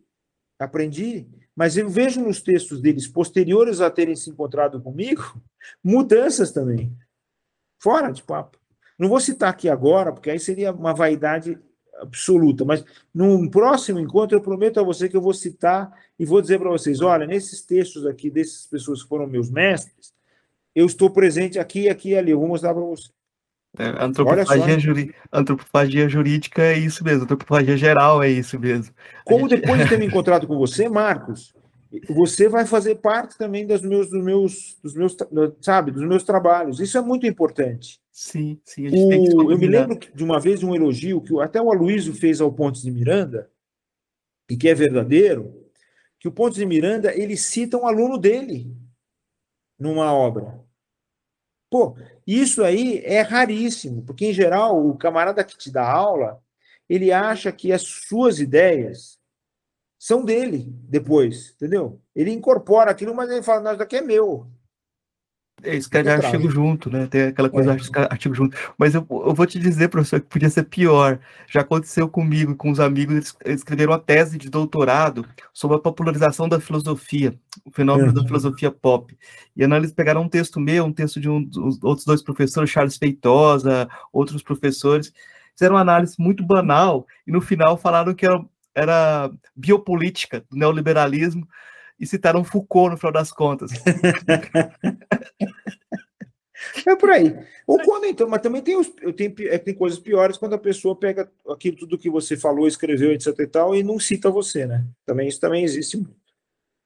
aprendi, 0.59 1.29
mas 1.55 1.77
eu 1.77 1.89
vejo 1.89 2.21
nos 2.21 2.41
textos 2.41 2.81
deles, 2.81 3.07
posteriores 3.07 3.81
a 3.81 3.91
terem 3.91 4.17
se 4.17 4.31
encontrado 4.31 4.81
comigo, 4.81 5.23
mudanças 5.85 6.51
também. 6.51 6.97
Fora 7.81 8.11
de 8.11 8.23
papo. 8.23 8.59
Não 8.99 9.09
vou 9.09 9.21
citar 9.21 9.51
aqui 9.51 9.69
agora, 9.69 10.13
porque 10.13 10.31
aí 10.31 10.41
seria 10.41 10.73
uma 10.73 10.93
vaidade 10.93 11.59
absoluta, 12.01 12.65
mas 12.65 12.85
num 13.15 13.49
próximo 13.49 13.99
encontro 13.99 14.37
eu 14.37 14.43
prometo 14.43 14.81
a 14.81 14.83
você 14.83 15.09
que 15.09 15.17
eu 15.17 15.21
vou 15.21 15.35
citar 15.35 15.93
e 16.19 16.25
vou 16.25 16.41
dizer 16.41 16.59
para 16.59 16.71
vocês, 16.71 17.01
olha, 17.01 17.27
nesses 17.27 17.63
textos 17.63 18.07
aqui 18.07 18.31
dessas 18.31 18.67
pessoas 18.67 19.03
que 19.03 19.09
foram 19.09 19.27
meus 19.27 19.51
mestres, 19.51 20.13
eu 20.75 20.87
estou 20.87 21.11
presente 21.11 21.59
aqui, 21.59 21.89
aqui 21.89 22.11
e 22.11 22.19
ali, 22.19 22.31
eu 22.31 22.39
vou 22.39 22.49
mostrar 22.49 22.73
para 22.73 22.83
você. 22.83 23.09
É, 23.79 23.85
antropofagia, 24.03 24.79
juri... 24.81 25.15
antropofagia 25.33 26.09
jurídica 26.09 26.63
é 26.63 26.77
isso 26.77 27.05
mesmo, 27.05 27.23
antropofagia 27.23 27.77
geral 27.77 28.23
é 28.23 28.29
isso 28.29 28.59
mesmo. 28.59 28.93
Como 29.25 29.49
gente... 29.49 29.61
depois 29.61 29.81
de 29.81 29.89
ter 29.89 29.99
me 29.99 30.07
encontrado 30.07 30.47
com 30.47 30.59
você, 30.59 30.89
Marcos, 30.89 31.55
você 32.09 32.49
vai 32.49 32.67
fazer 32.67 32.97
parte 32.97 33.37
também 33.37 33.67
dos 33.67 33.83
meus, 33.83 34.11
dos 34.11 34.25
meus, 34.25 34.79
dos 34.83 34.95
meus, 34.95 35.17
sabe, 35.61 35.91
dos 35.91 36.03
meus 36.05 36.25
trabalhos. 36.25 36.81
Isso 36.81 36.99
é 36.99 37.01
muito 37.01 37.27
importante. 37.27 38.00
Sim, 38.13 38.61
sim. 38.65 38.89
O, 38.89 39.51
eu 39.51 39.59
me 39.59 39.67
lembro 39.67 39.99
de 39.99 40.25
uma 40.25 40.41
vez 40.41 40.61
de 40.61 40.67
um 40.67 40.75
elogio 40.75 41.21
que 41.21 41.39
até 41.41 41.61
o 41.61 41.71
Aloysio 41.71 42.15
fez 42.15 42.41
ao 42.41 42.53
Pontes 42.53 42.83
de 42.83 42.91
Miranda, 42.91 43.51
e 44.49 44.57
que 44.57 44.69
é 44.69 44.75
verdadeiro, 44.75 45.71
que 46.19 46.29
o 46.29 46.33
Pontes 46.33 46.59
de 46.59 46.67
Miranda 46.67 47.17
ele 47.17 47.37
cita 47.37 47.77
um 47.77 47.87
aluno 47.87 48.19
dele 48.19 48.77
numa 49.79 50.13
obra. 50.13 50.61
Pô, 51.71 51.97
isso 52.27 52.65
aí 52.65 52.99
é 53.05 53.21
raríssimo, 53.21 54.03
porque 54.03 54.27
em 54.27 54.33
geral 54.33 54.85
o 54.85 54.99
camarada 54.99 55.45
que 55.45 55.57
te 55.57 55.71
dá 55.71 55.89
aula, 55.89 56.43
ele 56.89 57.13
acha 57.13 57.53
que 57.53 57.73
as 57.73 57.83
suas 57.83 58.41
ideias 58.41 59.21
são 59.97 60.25
dele 60.25 60.67
depois, 60.89 61.53
entendeu? 61.53 62.01
Ele 62.15 62.33
incorpora 62.33 62.91
aquilo, 62.91 63.15
mas 63.15 63.31
ele 63.31 63.43
fala, 63.43 63.61
não, 63.61 63.71
isso 63.71 63.79
daqui 63.79 63.97
é 63.97 64.03
meu. 64.03 64.51
É, 65.63 65.77
escreve 65.77 66.11
artigo 66.11 66.51
junto, 66.51 66.91
né? 66.91 67.07
Tem 67.07 67.25
aquela 67.25 67.49
coisa, 67.49 67.73
é. 67.73 68.03
artigo 68.03 68.35
junto. 68.35 68.57
Mas 68.79 68.95
eu, 68.95 69.07
eu, 69.11 69.35
vou 69.35 69.47
te 69.47 69.59
dizer, 69.59 69.89
professor, 69.89 70.21
que 70.21 70.27
podia 70.27 70.51
ser 70.51 70.65
pior. 70.65 71.19
Já 71.49 71.61
aconteceu 71.61 72.09
comigo, 72.09 72.55
com 72.57 72.71
os 72.71 72.81
amigos, 72.81 73.35
eles 73.45 73.61
escreveram 73.61 73.93
uma 73.93 73.99
tese 73.99 74.39
de 74.39 74.49
doutorado 74.49 75.25
sobre 75.53 75.77
a 75.77 75.81
popularização 75.81 76.49
da 76.49 76.61
filosofia, 76.61 77.35
o 77.65 77.71
fenômeno 77.71 78.09
uhum. 78.09 78.15
da 78.15 78.25
filosofia 78.25 78.71
pop. 78.71 79.17
E 79.57 79.63
eles 79.63 79.93
pegaram 79.93 80.23
um 80.23 80.29
texto 80.29 80.61
meu, 80.61 80.85
um 80.85 80.93
texto 80.93 81.21
de 81.21 81.29
um 81.29 81.43
dos 81.43 81.83
outros 81.83 82.05
dois 82.05 82.23
professores, 82.23 82.71
Charles 82.71 82.97
Feitosa, 82.97 83.89
outros 84.13 84.43
professores, 84.43 85.13
fizeram 85.57 85.77
uma 85.77 85.83
análise 85.83 86.17
muito 86.19 86.45
banal 86.45 87.07
e 87.27 87.33
no 87.33 87.41
final 87.41 87.77
falaram 87.77 88.15
que 88.15 88.27
era 88.27 88.45
era 88.75 89.31
biopolítica 89.55 90.45
do 90.49 90.57
neoliberalismo 90.57 91.47
e 92.01 92.07
citaram 92.07 92.43
Foucault 92.43 92.93
no 92.93 92.97
final 92.97 93.13
das 93.13 93.31
contas. 93.31 93.71
É 96.87 96.95
por 96.95 97.11
aí. 97.11 97.35
Ou 97.67 97.79
quando 97.83 98.05
então, 98.05 98.29
mas 98.29 98.43
também 98.43 98.63
tem, 98.63 98.77
os, 98.77 98.89
tem, 99.17 99.35
é, 99.47 99.59
tem 99.59 99.75
coisas 99.75 99.99
piores 99.99 100.37
quando 100.37 100.55
a 100.55 100.59
pessoa 100.59 100.95
pega 100.95 101.31
aquilo 101.49 101.77
tudo 101.77 101.99
que 101.99 102.11
você 102.11 102.37
falou, 102.37 102.69
escreveu, 102.69 103.13
etc 103.13 103.35
e 103.39 103.47
tal, 103.47 103.75
e 103.75 103.83
não 103.83 103.99
cita 103.99 104.31
você, 104.31 104.67
né? 104.67 104.85
Também 105.07 105.29
isso 105.29 105.41
também 105.41 105.65
existe 105.65 105.97
muito. 105.97 106.20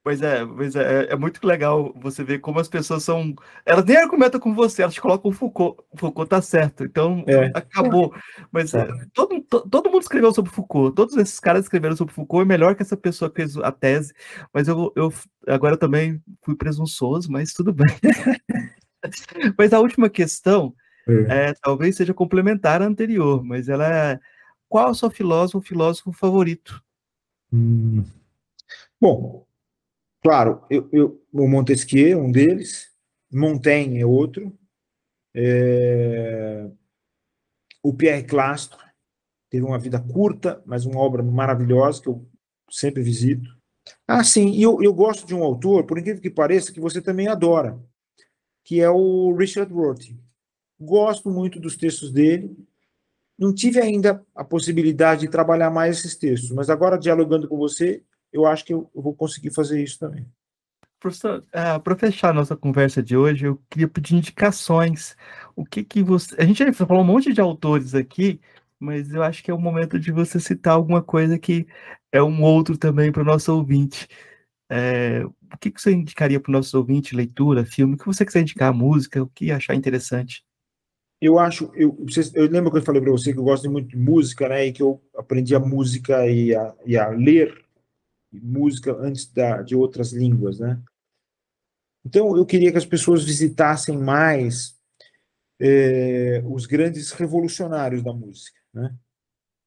Pois 0.04 0.20
é, 0.20 0.44
pois 0.44 0.76
é, 0.76 0.82
é, 0.82 1.12
é 1.14 1.16
muito 1.16 1.44
legal 1.46 1.90
você 1.96 2.22
ver 2.22 2.38
como 2.40 2.60
as 2.60 2.68
pessoas 2.68 3.02
são. 3.02 3.34
Elas 3.64 3.86
nem 3.86 3.96
argumentam 3.96 4.38
com 4.38 4.54
você, 4.54 4.82
elas 4.82 4.98
colocam 4.98 5.30
o 5.30 5.34
Foucault. 5.34 5.82
O 5.90 5.96
Foucault 5.96 6.28
tá 6.28 6.42
certo, 6.42 6.84
então 6.84 7.24
é. 7.26 7.46
acabou. 7.54 8.14
Mas 8.52 8.74
é. 8.74 8.86
todo, 9.14 9.40
todo 9.42 9.90
mundo 9.90 10.02
escreveu 10.02 10.30
sobre 10.34 10.52
Foucault, 10.52 10.94
todos 10.94 11.16
esses 11.16 11.40
caras 11.40 11.64
escreveram 11.64 11.96
sobre 11.96 12.12
Foucault, 12.12 12.44
é 12.44 12.46
melhor 12.46 12.74
que 12.74 12.82
essa 12.82 12.98
pessoa 12.98 13.30
que 13.30 13.36
fez 13.36 13.56
a 13.56 13.72
tese. 13.72 14.12
Mas 14.52 14.68
eu, 14.68 14.92
eu 14.94 15.10
agora 15.48 15.72
eu 15.72 15.78
também 15.78 16.22
fui 16.42 16.54
presunçoso, 16.54 17.32
mas 17.32 17.54
tudo 17.54 17.72
bem. 17.72 17.86
mas 19.56 19.72
a 19.72 19.80
última 19.80 20.10
questão 20.10 20.74
é. 21.08 21.48
é. 21.48 21.54
talvez 21.62 21.96
seja 21.96 22.12
complementar 22.12 22.82
à 22.82 22.84
anterior, 22.84 23.42
mas 23.42 23.70
ela 23.70 23.88
é 23.90 24.20
qual 24.68 24.90
o 24.90 24.94
seu 24.94 25.08
filósofo, 25.08 25.66
filósofo 25.66 26.12
favorito? 26.12 26.82
Hum. 27.50 28.04
Bom, 29.00 29.46
Claro, 30.24 30.64
eu, 30.70 30.88
eu, 30.90 31.22
o 31.30 31.46
Montesquieu, 31.46 32.18
um 32.18 32.32
deles, 32.32 32.90
Montaigne 33.30 34.00
é 34.00 34.06
outro, 34.06 34.58
é... 35.34 36.66
o 37.82 37.92
Pierre 37.92 38.24
Clastre, 38.24 38.78
teve 39.50 39.66
uma 39.66 39.78
vida 39.78 40.00
curta, 40.00 40.62
mas 40.64 40.86
uma 40.86 40.98
obra 40.98 41.22
maravilhosa 41.22 42.00
que 42.00 42.08
eu 42.08 42.26
sempre 42.70 43.02
visito. 43.02 43.50
Ah, 44.08 44.24
sim, 44.24 44.48
e 44.52 44.62
eu, 44.62 44.82
eu 44.82 44.94
gosto 44.94 45.26
de 45.26 45.34
um 45.34 45.44
autor, 45.44 45.84
por 45.84 45.98
incrível 45.98 46.22
que 46.22 46.30
pareça, 46.30 46.72
que 46.72 46.80
você 46.80 47.02
também 47.02 47.28
adora, 47.28 47.78
que 48.64 48.80
é 48.80 48.88
o 48.88 49.36
Richard 49.36 49.70
Rorty. 49.70 50.18
Gosto 50.80 51.28
muito 51.28 51.60
dos 51.60 51.76
textos 51.76 52.10
dele. 52.10 52.56
Não 53.38 53.54
tive 53.54 53.78
ainda 53.78 54.24
a 54.34 54.42
possibilidade 54.42 55.22
de 55.22 55.28
trabalhar 55.28 55.70
mais 55.70 55.98
esses 55.98 56.16
textos, 56.16 56.50
mas 56.50 56.70
agora, 56.70 56.96
dialogando 56.96 57.46
com 57.46 57.58
você, 57.58 58.02
eu 58.34 58.44
acho 58.44 58.64
que 58.64 58.74
eu, 58.74 58.90
vou 58.92 59.14
conseguir 59.14 59.54
fazer 59.54 59.80
isso 59.80 60.00
também. 60.00 60.26
Professor, 60.98 61.44
é, 61.52 61.78
para 61.78 61.96
fechar 61.96 62.30
a 62.30 62.32
nossa 62.32 62.56
conversa 62.56 63.00
de 63.00 63.16
hoje, 63.16 63.46
eu 63.46 63.62
queria 63.70 63.86
pedir 63.86 64.16
indicações. 64.16 65.16
O 65.54 65.64
que 65.64 65.84
que 65.84 66.02
você. 66.02 66.34
A 66.36 66.44
gente 66.44 66.58
já 66.58 66.72
falou 66.72 67.02
um 67.02 67.06
monte 67.06 67.32
de 67.32 67.40
autores 67.40 67.94
aqui, 67.94 68.40
mas 68.80 69.12
eu 69.12 69.22
acho 69.22 69.42
que 69.44 69.50
é 69.50 69.54
o 69.54 69.60
momento 69.60 70.00
de 70.00 70.10
você 70.10 70.40
citar 70.40 70.74
alguma 70.74 71.02
coisa 71.02 71.38
que 71.38 71.66
é 72.10 72.20
um 72.22 72.42
outro 72.42 72.76
também 72.76 73.12
para 73.12 73.22
o 73.22 73.24
nosso 73.24 73.54
ouvinte. 73.54 74.08
É, 74.68 75.24
o 75.24 75.58
que, 75.60 75.70
que 75.70 75.80
você 75.80 75.92
indicaria 75.92 76.40
para 76.40 76.50
o 76.50 76.52
nosso 76.54 76.76
ouvinte? 76.76 77.14
Leitura, 77.14 77.64
filme? 77.64 77.94
O 77.94 77.98
que 77.98 78.06
você 78.06 78.24
quiser 78.24 78.40
indicar? 78.40 78.74
Música? 78.74 79.22
O 79.22 79.28
que 79.28 79.52
achar 79.52 79.74
interessante? 79.74 80.42
Eu 81.20 81.38
acho, 81.38 81.70
eu, 81.74 81.96
eu 82.34 82.50
lembro 82.50 82.72
que 82.72 82.78
eu 82.78 82.82
falei 82.82 83.00
para 83.00 83.12
você 83.12 83.32
que 83.32 83.38
eu 83.38 83.44
gosto 83.44 83.70
muito 83.70 83.88
de 83.88 83.96
música, 83.96 84.48
né? 84.48 84.66
E 84.66 84.72
que 84.72 84.82
eu 84.82 85.00
aprendi 85.16 85.54
a 85.54 85.60
música 85.60 86.26
e 86.26 86.54
a, 86.54 86.74
e 86.84 86.96
a 86.96 87.08
ler 87.08 87.63
música 88.42 88.96
antes 88.96 89.26
da, 89.26 89.62
de 89.62 89.74
outras 89.76 90.12
línguas, 90.12 90.58
né? 90.58 90.80
Então, 92.04 92.36
eu 92.36 92.44
queria 92.44 92.70
que 92.70 92.78
as 92.78 92.84
pessoas 92.84 93.24
visitassem 93.24 93.96
mais 93.96 94.78
é, 95.58 96.42
os 96.46 96.66
grandes 96.66 97.12
revolucionários 97.12 98.02
da 98.02 98.12
música, 98.12 98.58
né? 98.72 98.94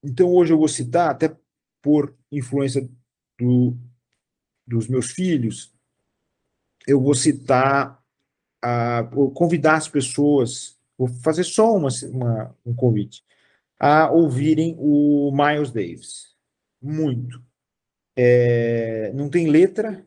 Então, 0.03 0.29
hoje 0.29 0.53
eu 0.53 0.57
vou 0.57 0.67
citar, 0.67 1.09
até 1.09 1.35
por 1.81 2.15
influência 2.31 2.87
do, 3.39 3.75
dos 4.65 4.87
meus 4.87 5.11
filhos, 5.11 5.73
eu 6.87 7.01
vou 7.01 7.15
citar, 7.15 8.01
a, 8.61 9.01
vou 9.01 9.31
convidar 9.31 9.75
as 9.75 9.87
pessoas, 9.87 10.77
vou 10.97 11.07
fazer 11.07 11.43
só 11.43 11.75
uma, 11.75 11.89
uma, 12.11 12.55
um 12.65 12.75
convite, 12.75 13.23
a 13.79 14.09
ouvirem 14.11 14.75
o 14.79 15.31
Miles 15.31 15.71
Davis. 15.71 16.35
Muito. 16.81 17.43
É, 18.17 19.11
não 19.13 19.29
tem 19.29 19.47
letra, 19.47 20.03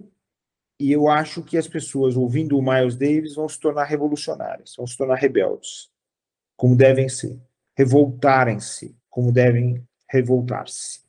e 0.78 0.90
eu 0.90 1.08
acho 1.08 1.42
que 1.42 1.56
as 1.56 1.68
pessoas 1.68 2.16
ouvindo 2.16 2.58
o 2.58 2.62
Miles 2.62 2.96
Davis 2.96 3.34
vão 3.34 3.48
se 3.48 3.60
tornar 3.60 3.84
revolucionárias, 3.84 4.74
vão 4.76 4.86
se 4.86 4.96
tornar 4.96 5.14
rebeldes, 5.14 5.88
como 6.56 6.74
devem 6.74 7.08
ser, 7.08 7.38
revoltarem-se, 7.76 8.96
como 9.08 9.30
devem 9.30 9.86
revoltar-se. 10.08 11.02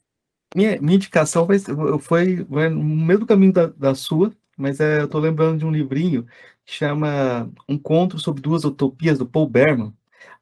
Minha, 0.56 0.80
minha 0.82 0.96
indicação 0.96 1.46
foi, 1.46 1.58
foi, 2.00 2.46
foi 2.46 2.70
no 2.70 2.84
meio 2.84 3.20
do 3.20 3.26
caminho 3.26 3.54
da, 3.54 3.68
da 3.68 3.96
sua, 3.96 4.32
mas 4.58 4.80
é, 4.80 5.00
eu 5.00 5.06
estou 5.06 5.20
lembrando 5.20 5.60
de 5.60 5.66
um 5.66 5.72
livrinho 5.72 6.28
que 6.66 6.74
chama 6.74 7.50
Um 7.68 7.78
Conto 7.78 8.20
sobre 8.20 8.42
Duas 8.42 8.64
Utopias, 8.64 9.18
do 9.18 9.26
Paul 9.26 9.48
Berman. 9.48 9.94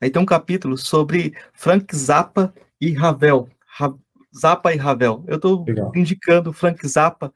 Aí 0.01 0.09
tem 0.09 0.21
um 0.21 0.25
capítulo 0.25 0.77
sobre 0.77 1.33
Frank 1.53 1.95
Zappa 1.95 2.53
e 2.81 2.91
Ravel. 2.91 3.47
Ra 3.65 3.93
Zappa 4.37 4.73
e 4.73 4.77
Ravel. 4.77 5.23
Eu 5.27 5.35
estou 5.35 5.65
indicando 5.95 6.53
Frank 6.53 6.85
Zappa 6.87 7.33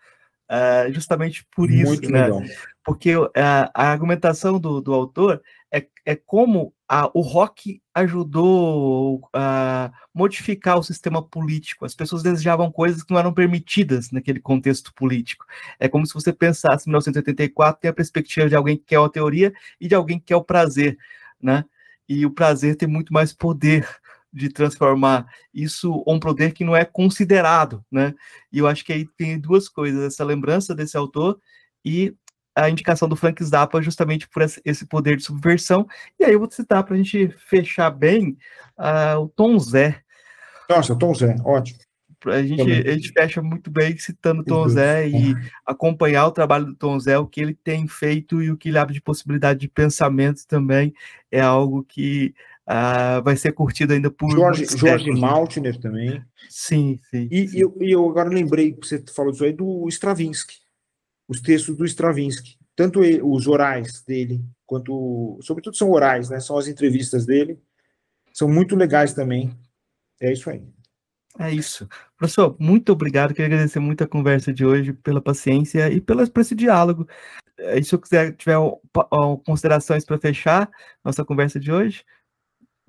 uh, 0.50 0.92
justamente 0.92 1.46
por 1.56 1.70
isso, 1.70 1.88
Muito 1.88 2.10
né? 2.10 2.26
Legal. 2.26 2.42
Porque 2.84 3.16
uh, 3.16 3.30
a 3.36 3.88
argumentação 3.88 4.60
do, 4.60 4.82
do 4.82 4.94
autor 4.94 5.42
é, 5.72 5.88
é 6.06 6.16
como 6.16 6.74
a, 6.88 7.10
o 7.14 7.22
rock 7.22 7.82
ajudou 7.96 9.28
a 9.34 9.92
modificar 10.14 10.78
o 10.78 10.84
sistema 10.84 11.24
político. 11.24 11.86
As 11.86 11.96
pessoas 11.96 12.22
desejavam 12.22 12.72
coisas 12.72 13.02
que 13.02 13.12
não 13.12 13.20
eram 13.20 13.34
permitidas 13.34 14.12
naquele 14.12 14.40
contexto 14.40 14.94
político. 14.94 15.46
É 15.80 15.88
como 15.88 16.06
se 16.06 16.14
você 16.14 16.32
pensasse 16.32 16.88
em 16.88 16.92
1984 16.92 17.82
tem 17.82 17.90
a 17.90 17.94
perspectiva 17.94 18.48
de 18.48 18.56
alguém 18.56 18.78
que 18.78 18.84
quer 18.86 19.00
a 19.00 19.10
teoria 19.10 19.54
e 19.80 19.88
de 19.88 19.96
alguém 19.96 20.20
que 20.20 20.26
quer 20.26 20.36
o 20.36 20.44
prazer, 20.44 20.98
né? 21.42 21.66
E 22.08 22.26
o 22.26 22.32
prazer 22.32 22.76
tem 22.76 22.88
muito 22.88 23.14
mais 23.14 23.34
poder 23.34 23.88
de 24.34 24.50
transformar 24.50 25.28
isso 25.54 26.04
um 26.08 26.20
poder 26.20 26.54
que 26.54 26.64
não 26.64 26.76
é 26.76 26.84
considerado, 26.84 27.86
né? 27.92 28.14
E 28.52 28.58
eu 28.58 28.68
acho 28.68 28.84
que 28.84 28.92
aí 28.92 29.06
tem 29.16 29.40
duas 29.40 29.70
coisas, 29.70 30.04
essa 30.04 30.24
lembrança 30.24 30.74
desse 30.74 30.98
autor 30.98 31.40
e 31.86 32.16
a 32.56 32.70
indicação 32.70 33.08
do 33.08 33.16
Frank 33.16 33.44
Zappa 33.44 33.82
justamente 33.82 34.28
por 34.28 34.44
esse 34.66 34.86
poder 34.86 35.18
de 35.18 35.24
subversão. 35.24 35.88
E 36.20 36.26
aí 36.26 36.34
eu 36.34 36.40
vou 36.40 36.50
citar 36.50 36.84
para 36.84 36.96
a 36.96 36.98
gente 36.98 37.30
fechar 37.48 37.90
bem 37.90 38.38
uh, 38.78 39.20
o 39.20 39.30
Tom 39.30 39.58
Zé. 39.60 40.02
Nossa, 40.70 40.96
Tom 40.96 41.14
Zé, 41.14 41.36
ótimo. 41.44 41.80
A 42.26 42.42
gente, 42.42 42.62
a 42.62 42.92
gente 42.94 43.12
fecha 43.12 43.42
muito 43.42 43.70
bem 43.70 43.98
citando 43.98 44.46
Tom 44.46 44.68
Zé 44.70 45.10
e 45.10 45.36
acompanhar 45.66 46.26
o 46.26 46.32
trabalho 46.32 46.68
do 46.68 46.76
Tom 46.76 46.98
Zé, 46.98 47.18
o 47.18 47.28
que 47.28 47.42
ele 47.42 47.54
tem 47.54 47.86
feito 47.86 48.42
e 48.42 48.50
o 48.50 48.56
que 48.56 48.70
ele 48.70 48.78
abre 48.78 48.94
de 48.94 49.02
possibilidade 49.02 49.60
de 49.60 49.68
pensamento 49.68 50.48
também 50.48 50.94
é 51.30 51.42
algo 51.42 51.84
que 51.84 52.34
uh, 52.70 53.24
vai 53.24 53.36
ser 53.36 53.54
curtido 53.54 53.94
ainda 53.94 54.12
por. 54.12 54.32
Jorge, 54.32 54.66
Jorge 54.78 55.12
Maltner 55.12 55.80
também. 55.80 56.24
Sim, 56.50 57.00
sim. 57.10 57.28
E, 57.32 57.48
sim. 57.48 57.60
Eu, 57.60 57.76
eu 57.80 58.10
agora 58.10 58.30
lembrei 58.30 58.74
que 58.74 58.88
você 58.88 59.04
falou 59.14 59.32
disso 59.32 59.46
aí 59.46 59.54
do 59.54 59.88
Stravinsky 59.90 60.64
os 61.28 61.42
textos 61.42 61.76
do 61.76 61.86
Stravinsky, 61.86 62.58
tanto 62.76 63.00
os 63.00 63.48
orais 63.48 64.02
dele, 64.04 64.44
quanto, 64.66 65.40
sobretudo 65.42 65.76
são 65.76 65.92
orais, 65.92 66.30
né? 66.30 66.40
São 66.40 66.58
as 66.58 66.68
entrevistas 66.68 67.26
dele, 67.26 67.60
são 68.34 68.48
muito 68.48 68.76
legais 68.76 69.14
também. 69.14 69.56
É 70.22 70.32
isso 70.32 70.50
aí. 70.50 70.64
É 71.40 71.52
isso. 71.52 71.88
Professor, 72.18 72.56
muito 72.60 72.92
obrigado. 72.92 73.34
Queria 73.34 73.48
agradecer 73.48 73.80
muito 73.80 74.04
a 74.04 74.08
conversa 74.08 74.54
de 74.54 74.66
hoje, 74.66 74.94
pela 74.94 75.22
paciência 75.22 75.92
e 75.92 76.00
pelo, 76.00 76.30
por 76.30 76.42
esse 76.42 76.54
diálogo. 76.54 77.08
É, 77.58 77.82
se 77.82 77.94
eu 77.94 78.00
quiser, 78.00 78.36
tiver 78.36 78.58
considerações 79.46 80.06
para 80.06 80.20
fechar 80.20 80.70
nossa 81.04 81.26
conversa 81.26 81.60
de 81.60 81.72
hoje, 81.72 82.04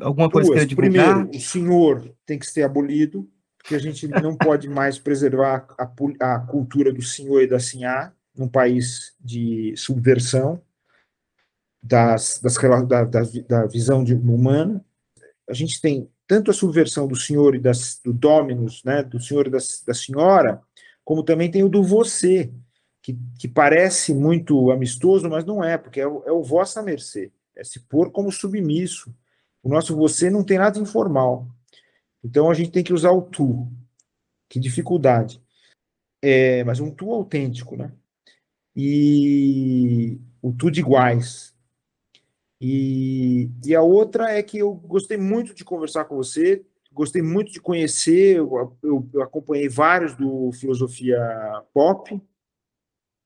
alguma 0.00 0.30
coisa 0.30 0.50
Duas. 0.50 0.64
que? 0.66 0.76
Primeiro, 0.76 1.30
o 1.30 1.40
senhor 1.40 2.14
tem 2.26 2.38
que 2.38 2.46
ser 2.46 2.62
abolido, 2.62 3.28
porque 3.58 3.74
a 3.74 3.78
gente 3.78 4.06
não 4.08 4.36
pode 4.36 4.68
mais 4.68 4.98
preservar 4.98 5.66
a, 5.78 5.90
a 6.20 6.38
cultura 6.40 6.92
do 6.92 7.02
senhor 7.02 7.42
e 7.42 7.46
da 7.46 7.58
sinhá 7.58 8.12
num 8.36 8.48
país 8.48 9.14
de 9.20 9.74
subversão 9.76 10.60
das, 11.82 12.40
das 12.42 12.54
da, 12.54 13.04
da, 13.04 13.22
da, 13.48 13.66
visão 13.66 14.02
de, 14.02 14.14
humana. 14.14 14.84
A 15.48 15.52
gente 15.52 15.80
tem 15.80 16.08
tanto 16.26 16.50
a 16.50 16.54
subversão 16.54 17.06
do 17.06 17.14
senhor 17.14 17.54
e 17.54 17.60
das, 17.60 18.00
do 18.02 18.12
dominus, 18.12 18.82
né, 18.84 19.02
do 19.02 19.20
senhor 19.20 19.46
e 19.46 19.50
das, 19.50 19.82
da 19.86 19.92
senhora, 19.92 20.62
como 21.04 21.22
também 21.22 21.50
tem 21.50 21.62
o 21.62 21.68
do 21.68 21.82
você, 21.82 22.50
que, 23.02 23.18
que 23.38 23.46
parece 23.46 24.14
muito 24.14 24.70
amistoso, 24.70 25.28
mas 25.28 25.44
não 25.44 25.62
é, 25.62 25.76
porque 25.76 26.00
é 26.00 26.06
o, 26.06 26.22
é 26.26 26.32
o 26.32 26.42
vossa 26.42 26.82
mercê, 26.82 27.30
é 27.54 27.62
se 27.62 27.80
pôr 27.80 28.10
como 28.10 28.32
submisso. 28.32 29.14
O 29.64 29.68
nosso 29.68 29.96
você 29.96 30.30
não 30.30 30.44
tem 30.44 30.58
nada 30.58 30.78
informal. 30.78 31.48
Então 32.22 32.48
a 32.48 32.54
gente 32.54 32.70
tem 32.70 32.84
que 32.84 32.92
usar 32.92 33.10
o 33.10 33.22
tu. 33.22 33.68
Que 34.48 34.60
dificuldade. 34.60 35.42
É, 36.22 36.62
mas 36.62 36.78
um 36.78 36.90
tu 36.90 37.10
autêntico, 37.10 37.76
né? 37.76 37.92
e 38.74 40.18
o 40.42 40.52
Tudo 40.52 40.78
Iguais. 40.78 41.54
E, 42.60 43.50
e 43.64 43.74
a 43.74 43.82
outra 43.82 44.30
é 44.30 44.42
que 44.42 44.58
eu 44.58 44.72
gostei 44.74 45.16
muito 45.16 45.54
de 45.54 45.64
conversar 45.64 46.06
com 46.06 46.16
você, 46.16 46.64
gostei 46.92 47.20
muito 47.20 47.52
de 47.52 47.60
conhecer, 47.60 48.38
eu, 48.38 48.76
eu, 48.82 49.08
eu 49.12 49.22
acompanhei 49.22 49.68
vários 49.68 50.14
do 50.14 50.50
Filosofia 50.52 51.18
Pop, 51.72 52.20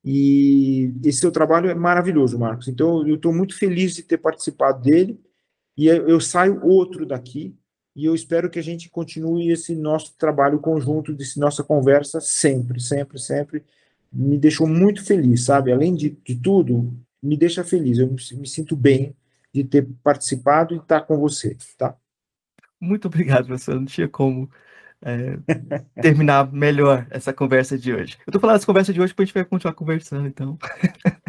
e 0.03 0.93
esse 1.03 1.19
seu 1.19 1.31
trabalho 1.31 1.69
é 1.69 1.75
maravilhoso, 1.75 2.39
Marcos. 2.39 2.67
Então, 2.67 3.07
eu 3.07 3.15
estou 3.15 3.33
muito 3.33 3.57
feliz 3.57 3.93
de 3.93 4.03
ter 4.03 4.17
participado 4.17 4.81
dele, 4.81 5.19
e 5.79 5.87
eu 5.87 6.19
saio 6.19 6.61
outro 6.61 7.05
daqui, 7.05 7.55
e 7.95 8.03
eu 8.03 8.13
espero 8.13 8.49
que 8.49 8.59
a 8.59 8.61
gente 8.61 8.89
continue 8.89 9.49
esse 9.49 9.73
nosso 9.73 10.13
trabalho 10.17 10.59
conjunto, 10.59 11.13
desse 11.13 11.39
nossa 11.39 11.63
conversa 11.63 12.19
sempre, 12.19 12.81
sempre, 12.81 13.17
sempre, 13.17 13.63
me 14.11 14.37
deixou 14.37 14.67
muito 14.67 15.01
feliz, 15.01 15.45
sabe? 15.45 15.71
Além 15.71 15.95
de, 15.95 16.09
de 16.09 16.35
tudo, 16.35 16.93
me 17.23 17.37
deixa 17.37 17.63
feliz. 17.63 17.97
Eu 17.97 18.07
me, 18.07 18.17
me 18.37 18.45
sinto 18.45 18.75
bem 18.75 19.15
de 19.53 19.63
ter 19.63 19.87
participado 20.03 20.75
e 20.75 20.79
estar 20.79 20.99
com 21.03 21.17
você, 21.17 21.55
tá? 21.77 21.95
Muito 22.77 23.05
obrigado, 23.07 23.45
professor. 23.45 23.75
Não 23.75 23.85
tinha 23.85 24.09
como 24.09 24.49
é, 25.01 25.37
terminar 26.01 26.51
melhor 26.51 27.07
essa 27.09 27.31
conversa 27.31 27.77
de 27.77 27.93
hoje. 27.93 28.17
Eu 28.27 28.33
tô 28.33 28.39
falando 28.41 28.57
essa 28.57 28.65
conversa 28.65 28.91
de 28.91 28.99
hoje 28.99 29.13
porque 29.13 29.21
a 29.21 29.25
gente 29.27 29.33
vai 29.33 29.45
continuar 29.45 29.73
conversando, 29.75 30.27
então. 30.27 30.57